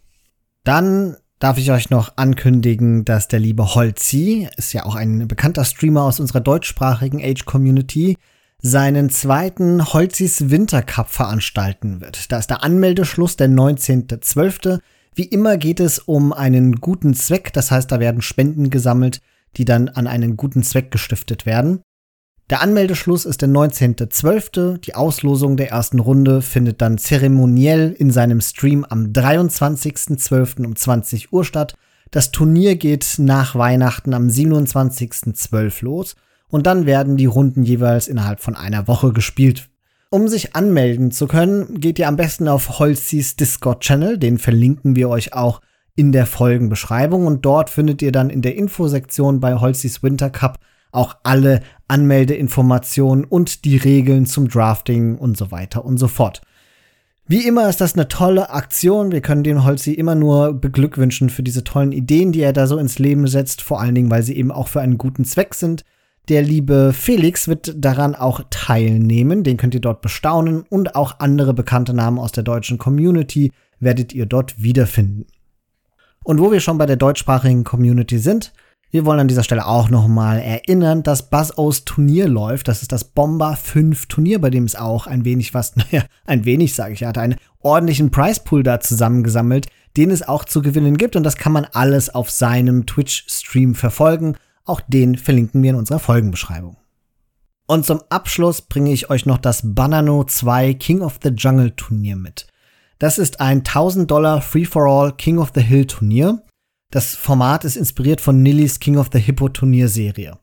Dann 0.64 1.16
darf 1.38 1.58
ich 1.58 1.70
euch 1.72 1.90
noch 1.90 2.16
ankündigen, 2.16 3.04
dass 3.04 3.28
der 3.28 3.40
liebe 3.40 3.74
Holzi, 3.74 4.48
ist 4.56 4.72
ja 4.72 4.84
auch 4.84 4.94
ein 4.94 5.26
bekannter 5.26 5.64
Streamer 5.64 6.02
aus 6.02 6.20
unserer 6.20 6.40
deutschsprachigen 6.40 7.20
Age-Community, 7.22 8.16
seinen 8.58 9.10
zweiten 9.10 9.92
Holzis 9.92 10.50
Wintercup 10.50 11.08
veranstalten 11.08 12.00
wird. 12.00 12.30
Da 12.30 12.38
ist 12.38 12.48
der 12.48 12.62
Anmeldeschluss 12.62 13.36
der 13.36 13.48
19.12. 13.48 14.78
Wie 15.16 15.24
immer 15.24 15.56
geht 15.56 15.80
es 15.80 15.98
um 15.98 16.32
einen 16.32 16.76
guten 16.76 17.12
Zweck, 17.14 17.52
das 17.52 17.72
heißt, 17.72 17.90
da 17.90 17.98
werden 17.98 18.22
Spenden 18.22 18.70
gesammelt, 18.70 19.20
die 19.56 19.64
dann 19.64 19.88
an 19.88 20.06
einen 20.06 20.36
guten 20.36 20.62
Zweck 20.62 20.92
gestiftet 20.92 21.44
werden. 21.44 21.82
Der 22.50 22.60
Anmeldeschluss 22.60 23.24
ist 23.24 23.40
der 23.40 23.48
19.12. 23.48 24.78
Die 24.78 24.94
Auslosung 24.94 25.56
der 25.56 25.70
ersten 25.70 26.00
Runde 26.00 26.42
findet 26.42 26.82
dann 26.82 26.98
zeremoniell 26.98 27.94
in 27.96 28.10
seinem 28.10 28.40
Stream 28.40 28.84
am 28.84 29.06
23.12. 29.06 30.64
um 30.66 30.76
20 30.76 31.32
Uhr 31.32 31.44
statt. 31.44 31.74
Das 32.10 32.30
Turnier 32.30 32.76
geht 32.76 33.14
nach 33.18 33.54
Weihnachten 33.54 34.12
am 34.12 34.28
27.12. 34.28 35.82
los 35.84 36.14
und 36.48 36.66
dann 36.66 36.84
werden 36.84 37.16
die 37.16 37.26
Runden 37.26 37.62
jeweils 37.62 38.06
innerhalb 38.06 38.40
von 38.40 38.54
einer 38.54 38.86
Woche 38.86 39.12
gespielt. 39.12 39.70
Um 40.10 40.28
sich 40.28 40.54
anmelden 40.54 41.10
zu 41.10 41.26
können, 41.26 41.80
geht 41.80 41.98
ihr 41.98 42.06
am 42.06 42.16
besten 42.16 42.48
auf 42.48 42.78
Holzis 42.78 43.36
Discord-Channel, 43.36 44.18
den 44.18 44.36
verlinken 44.36 44.94
wir 44.94 45.08
euch 45.08 45.32
auch 45.32 45.62
in 45.94 46.12
der 46.12 46.26
Folgenbeschreibung 46.26 47.26
und 47.26 47.46
dort 47.46 47.70
findet 47.70 48.02
ihr 48.02 48.12
dann 48.12 48.28
in 48.28 48.42
der 48.42 48.56
Infosektion 48.56 49.40
bei 49.40 49.54
Holzis 49.54 50.02
Winter 50.02 50.28
Cup 50.28 50.58
auch 50.92 51.16
alle 51.22 51.60
Anmeldeinformationen 51.88 53.24
und 53.24 53.64
die 53.64 53.76
Regeln 53.76 54.26
zum 54.26 54.48
Drafting 54.48 55.16
und 55.16 55.36
so 55.36 55.50
weiter 55.50 55.84
und 55.84 55.98
so 55.98 56.08
fort. 56.08 56.42
Wie 57.26 57.46
immer 57.46 57.68
ist 57.68 57.80
das 57.80 57.94
eine 57.94 58.08
tolle 58.08 58.50
Aktion. 58.50 59.12
Wir 59.12 59.20
können 59.20 59.44
den 59.44 59.64
Holzi 59.64 59.92
immer 59.92 60.14
nur 60.14 60.52
beglückwünschen 60.52 61.30
für 61.30 61.42
diese 61.42 61.64
tollen 61.64 61.92
Ideen, 61.92 62.32
die 62.32 62.40
er 62.40 62.52
da 62.52 62.66
so 62.66 62.78
ins 62.78 62.98
Leben 62.98 63.26
setzt, 63.26 63.62
vor 63.62 63.80
allen 63.80 63.94
Dingen, 63.94 64.10
weil 64.10 64.22
sie 64.22 64.36
eben 64.36 64.50
auch 64.50 64.68
für 64.68 64.80
einen 64.80 64.98
guten 64.98 65.24
Zweck 65.24 65.54
sind. 65.54 65.84
Der 66.28 66.42
liebe 66.42 66.92
Felix 66.92 67.48
wird 67.48 67.74
daran 67.76 68.14
auch 68.14 68.42
teilnehmen, 68.50 69.42
den 69.42 69.56
könnt 69.56 69.74
ihr 69.74 69.80
dort 69.80 70.02
bestaunen 70.02 70.62
und 70.68 70.94
auch 70.94 71.18
andere 71.18 71.52
bekannte 71.52 71.94
Namen 71.94 72.18
aus 72.18 72.32
der 72.32 72.44
deutschen 72.44 72.78
Community 72.78 73.50
werdet 73.80 74.12
ihr 74.12 74.26
dort 74.26 74.62
wiederfinden. 74.62 75.26
Und 76.24 76.38
wo 76.38 76.52
wir 76.52 76.60
schon 76.60 76.78
bei 76.78 76.86
der 76.86 76.96
deutschsprachigen 76.96 77.64
Community 77.64 78.18
sind, 78.18 78.52
wir 78.92 79.06
wollen 79.06 79.20
an 79.20 79.28
dieser 79.28 79.42
Stelle 79.42 79.66
auch 79.66 79.88
nochmal 79.88 80.38
erinnern, 80.38 81.02
dass 81.02 81.30
Buzz-O's 81.30 81.86
Turnier 81.86 82.28
läuft. 82.28 82.68
Das 82.68 82.82
ist 82.82 82.92
das 82.92 83.04
Bomber 83.04 83.56
5 83.56 84.04
Turnier, 84.04 84.38
bei 84.38 84.50
dem 84.50 84.64
es 84.64 84.76
auch 84.76 85.06
ein 85.06 85.24
wenig 85.24 85.54
was, 85.54 85.74
naja, 85.76 86.04
ein 86.26 86.44
wenig 86.44 86.74
sage 86.74 86.92
ich, 86.92 87.02
er 87.02 87.08
hat 87.08 87.18
einen 87.18 87.36
ordentlichen 87.60 88.10
Prizepool 88.10 88.62
da 88.62 88.80
zusammengesammelt, 88.80 89.68
den 89.96 90.10
es 90.10 90.22
auch 90.22 90.44
zu 90.44 90.60
gewinnen 90.60 90.98
gibt. 90.98 91.16
Und 91.16 91.22
das 91.22 91.36
kann 91.36 91.52
man 91.52 91.66
alles 91.72 92.14
auf 92.14 92.30
seinem 92.30 92.84
Twitch-Stream 92.84 93.74
verfolgen. 93.74 94.36
Auch 94.66 94.82
den 94.86 95.16
verlinken 95.16 95.62
wir 95.62 95.70
in 95.70 95.76
unserer 95.76 95.98
Folgenbeschreibung. 95.98 96.76
Und 97.66 97.86
zum 97.86 98.02
Abschluss 98.10 98.60
bringe 98.60 98.92
ich 98.92 99.08
euch 99.08 99.24
noch 99.24 99.38
das 99.38 99.62
Banano 99.64 100.24
2 100.24 100.74
King 100.74 101.00
of 101.00 101.18
the 101.22 101.30
Jungle 101.30 101.70
Turnier 101.70 102.16
mit. 102.16 102.46
Das 102.98 103.16
ist 103.16 103.40
ein 103.40 103.58
1000 103.58 104.10
Dollar 104.10 104.42
Free-for-All 104.42 105.12
King 105.16 105.38
of 105.38 105.52
the 105.54 105.62
Hill 105.62 105.86
Turnier. 105.86 106.42
Das 106.92 107.14
Format 107.14 107.64
ist 107.64 107.76
inspiriert 107.76 108.20
von 108.20 108.42
Nillys 108.42 108.78
King 108.78 108.98
of 108.98 109.08
the 109.10 109.18
Hippo 109.18 109.48
Turnierserie. 109.48 110.38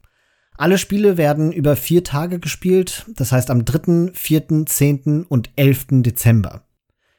Alle 0.57 0.79
Spiele 0.79 1.15
werden 1.15 1.51
über 1.51 1.75
vier 1.75 2.03
Tage 2.03 2.39
gespielt, 2.39 3.05
das 3.15 3.31
heißt 3.31 3.51
am 3.51 3.65
3., 3.65 4.13
4., 4.15 4.65
10. 4.65 5.25
und 5.29 5.51
11. 5.57 6.01
Dezember. 6.01 6.63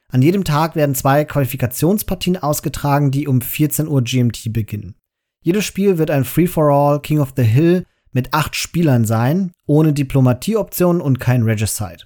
An 0.09 0.21
jedem 0.21 0.43
Tag 0.43 0.75
werden 0.75 0.97
zwei 0.97 1.25
Qualifikationspartien 1.25 2.39
ausgetragen, 2.39 3.13
die 3.13 3.29
um 3.29 3.41
14 3.41 3.87
Uhr 3.87 4.03
GMT 4.03 4.53
beginnen. 4.53 4.97
Jedes 5.43 5.65
Spiel 5.65 5.97
wird 5.97 6.11
ein 6.11 6.25
Free-for-All 6.25 7.01
King 7.01 7.21
of 7.21 7.35
the 7.37 7.45
Hill 7.45 7.85
mit 8.11 8.35
acht 8.35 8.57
Spielern 8.57 9.05
sein, 9.05 9.53
ohne 9.65 9.93
Diplomatieoptionen 9.93 11.01
und 11.01 11.21
kein 11.21 11.45
Regicide. 11.45 12.03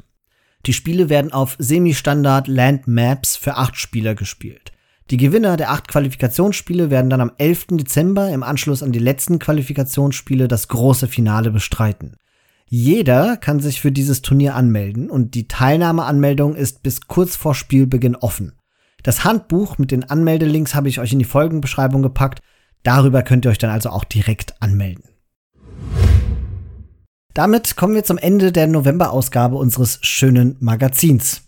Die 0.67 0.75
Spiele 0.75 1.09
werden 1.09 1.33
auf 1.33 1.57
Semi-Standard 1.59 2.49
Land 2.49 2.87
Maps 2.87 3.39
für 3.39 3.57
acht 3.57 3.77
Spieler 3.77 4.15
gespielt. 4.15 4.74
Die 5.11 5.19
Gewinner 5.19 5.59
der 5.59 5.71
acht 5.71 5.89
Qualifikationsspiele 5.89 6.91
werden 6.91 7.11
dann 7.11 7.21
am 7.21 7.33
11. 7.37 7.67
Dezember 7.73 8.31
im 8.31 8.43
Anschluss 8.43 8.83
an 8.83 8.93
die 8.93 8.99
letzten 8.99 9.39
Qualifikationsspiele 9.39 10.49
das 10.49 10.69
große 10.69 11.09
Finale 11.09 11.51
bestreiten. 11.51 12.17
Jeder 12.67 13.37
kann 13.37 13.61
sich 13.61 13.83
für 13.83 13.93
dieses 13.93 14.23
Turnier 14.23 14.55
anmelden 14.55 15.11
und 15.11 15.35
die 15.35 15.47
Teilnahmeanmeldung 15.47 16.55
ist 16.55 16.83
bis 16.83 17.03
kurz 17.03 17.37
vor 17.37 17.55
Spielbeginn 17.55 18.17
offen. 18.17 18.53
Das 19.03 19.25
Handbuch 19.25 19.77
mit 19.77 19.91
den 19.91 20.05
Anmeldelinks 20.05 20.75
habe 20.75 20.89
ich 20.89 20.99
euch 20.99 21.13
in 21.13 21.19
die 21.19 21.27
Folgenbeschreibung 21.27 22.03
gepackt. 22.03 22.41
Darüber 22.83 23.23
könnt 23.23 23.45
ihr 23.45 23.51
euch 23.51 23.59
dann 23.59 23.71
also 23.71 23.91
auch 23.91 24.05
direkt 24.05 24.61
anmelden. 24.63 25.05
Damit 27.35 27.77
kommen 27.77 27.95
wir 27.95 28.05
zum 28.05 28.17
Ende 28.17 28.53
der 28.53 28.67
November-Ausgabe 28.69 29.57
unseres 29.57 29.99
schönen 30.01 30.57
Magazins. 30.61 31.44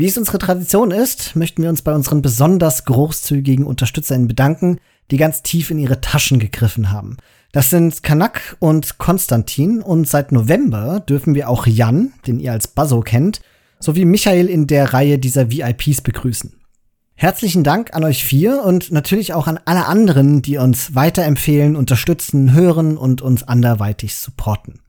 Wie 0.00 0.06
es 0.06 0.16
unsere 0.16 0.38
Tradition 0.38 0.92
ist, 0.92 1.36
möchten 1.36 1.62
wir 1.62 1.68
uns 1.68 1.82
bei 1.82 1.92
unseren 1.92 2.22
besonders 2.22 2.86
großzügigen 2.86 3.66
UnterstützerInnen 3.66 4.28
bedanken, 4.28 4.78
die 5.10 5.18
ganz 5.18 5.42
tief 5.42 5.70
in 5.70 5.78
ihre 5.78 6.00
Taschen 6.00 6.38
gegriffen 6.38 6.90
haben. 6.90 7.18
Das 7.52 7.68
sind 7.68 8.02
Kanak 8.02 8.56
und 8.60 8.96
Konstantin 8.96 9.82
und 9.82 10.08
seit 10.08 10.32
November 10.32 11.00
dürfen 11.00 11.34
wir 11.34 11.50
auch 11.50 11.66
Jan, 11.66 12.14
den 12.26 12.40
ihr 12.40 12.52
als 12.52 12.66
Buzzo 12.66 13.00
kennt, 13.00 13.42
sowie 13.78 14.06
Michael 14.06 14.48
in 14.48 14.66
der 14.66 14.94
Reihe 14.94 15.18
dieser 15.18 15.50
VIPs 15.50 16.00
begrüßen. 16.00 16.54
Herzlichen 17.14 17.62
Dank 17.62 17.92
an 17.92 18.02
euch 18.02 18.24
vier 18.24 18.62
und 18.64 18.90
natürlich 18.92 19.34
auch 19.34 19.48
an 19.48 19.60
alle 19.66 19.84
anderen, 19.84 20.40
die 20.40 20.56
uns 20.56 20.94
weiterempfehlen, 20.94 21.76
unterstützen, 21.76 22.54
hören 22.54 22.96
und 22.96 23.20
uns 23.20 23.42
anderweitig 23.42 24.14
supporten. 24.14 24.80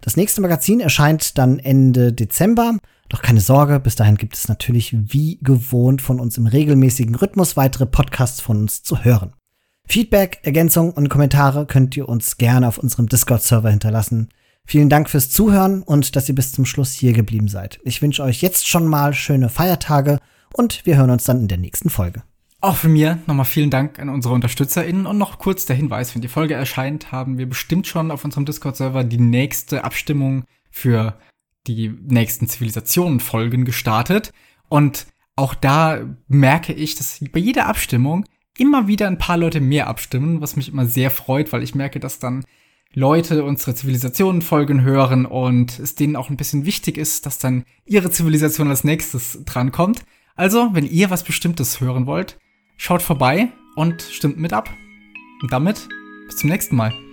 Das 0.00 0.16
nächste 0.16 0.40
Magazin 0.40 0.80
erscheint 0.80 1.36
dann 1.36 1.58
Ende 1.58 2.14
Dezember. 2.14 2.78
Doch 3.14 3.22
keine 3.22 3.40
Sorge, 3.40 3.78
bis 3.78 3.94
dahin 3.94 4.16
gibt 4.16 4.34
es 4.34 4.48
natürlich 4.48 4.92
wie 4.92 5.38
gewohnt 5.40 6.02
von 6.02 6.18
uns 6.18 6.36
im 6.36 6.48
regelmäßigen 6.48 7.14
Rhythmus 7.14 7.56
weitere 7.56 7.86
Podcasts 7.86 8.40
von 8.40 8.56
uns 8.56 8.82
zu 8.82 9.04
hören. 9.04 9.34
Feedback, 9.86 10.40
Ergänzungen 10.42 10.90
und 10.90 11.10
Kommentare 11.10 11.64
könnt 11.64 11.96
ihr 11.96 12.08
uns 12.08 12.38
gerne 12.38 12.66
auf 12.66 12.76
unserem 12.76 13.08
Discord-Server 13.08 13.70
hinterlassen. 13.70 14.30
Vielen 14.66 14.88
Dank 14.88 15.08
fürs 15.08 15.30
Zuhören 15.30 15.84
und 15.84 16.16
dass 16.16 16.28
ihr 16.28 16.34
bis 16.34 16.50
zum 16.50 16.66
Schluss 16.66 16.90
hier 16.90 17.12
geblieben 17.12 17.46
seid. 17.46 17.78
Ich 17.84 18.02
wünsche 18.02 18.24
euch 18.24 18.42
jetzt 18.42 18.66
schon 18.66 18.88
mal 18.88 19.14
schöne 19.14 19.48
Feiertage 19.48 20.18
und 20.52 20.84
wir 20.84 20.96
hören 20.96 21.10
uns 21.10 21.22
dann 21.22 21.38
in 21.38 21.46
der 21.46 21.58
nächsten 21.58 21.90
Folge. 21.90 22.24
Auch 22.60 22.74
von 22.74 22.92
mir 22.92 23.20
nochmal 23.28 23.44
vielen 23.44 23.70
Dank 23.70 24.00
an 24.00 24.08
unsere 24.08 24.34
UnterstützerInnen 24.34 25.06
und 25.06 25.18
noch 25.18 25.38
kurz 25.38 25.66
der 25.66 25.76
Hinweis, 25.76 26.16
wenn 26.16 26.22
die 26.22 26.26
Folge 26.26 26.54
erscheint, 26.54 27.12
haben 27.12 27.38
wir 27.38 27.48
bestimmt 27.48 27.86
schon 27.86 28.10
auf 28.10 28.24
unserem 28.24 28.44
Discord-Server 28.44 29.04
die 29.04 29.20
nächste 29.20 29.84
Abstimmung 29.84 30.42
für 30.68 31.16
die 31.66 31.88
nächsten 31.88 32.48
Zivilisationen-Folgen 32.48 33.64
gestartet. 33.64 34.32
Und 34.68 35.06
auch 35.36 35.54
da 35.54 36.00
merke 36.28 36.72
ich, 36.72 36.94
dass 36.94 37.22
bei 37.32 37.40
jeder 37.40 37.66
Abstimmung 37.66 38.24
immer 38.56 38.86
wieder 38.86 39.08
ein 39.08 39.18
paar 39.18 39.36
Leute 39.36 39.60
mehr 39.60 39.88
abstimmen, 39.88 40.40
was 40.40 40.56
mich 40.56 40.68
immer 40.68 40.86
sehr 40.86 41.10
freut, 41.10 41.52
weil 41.52 41.62
ich 41.62 41.74
merke, 41.74 41.98
dass 41.98 42.18
dann 42.18 42.44
Leute 42.92 43.42
unsere 43.42 43.74
Zivilisationen-Folgen 43.74 44.82
hören 44.82 45.26
und 45.26 45.80
es 45.80 45.96
denen 45.96 46.14
auch 46.14 46.30
ein 46.30 46.36
bisschen 46.36 46.64
wichtig 46.64 46.96
ist, 46.96 47.26
dass 47.26 47.38
dann 47.38 47.64
ihre 47.84 48.10
Zivilisation 48.10 48.68
als 48.68 48.84
nächstes 48.84 49.40
drankommt. 49.44 50.04
Also, 50.36 50.70
wenn 50.72 50.86
ihr 50.86 51.10
was 51.10 51.24
Bestimmtes 51.24 51.80
hören 51.80 52.06
wollt, 52.06 52.38
Schaut 52.76 53.02
vorbei 53.02 53.52
und 53.76 54.02
stimmt 54.02 54.38
mit 54.38 54.52
ab. 54.52 54.70
Und 55.42 55.52
damit 55.52 55.88
bis 56.26 56.36
zum 56.36 56.50
nächsten 56.50 56.76
Mal. 56.76 57.03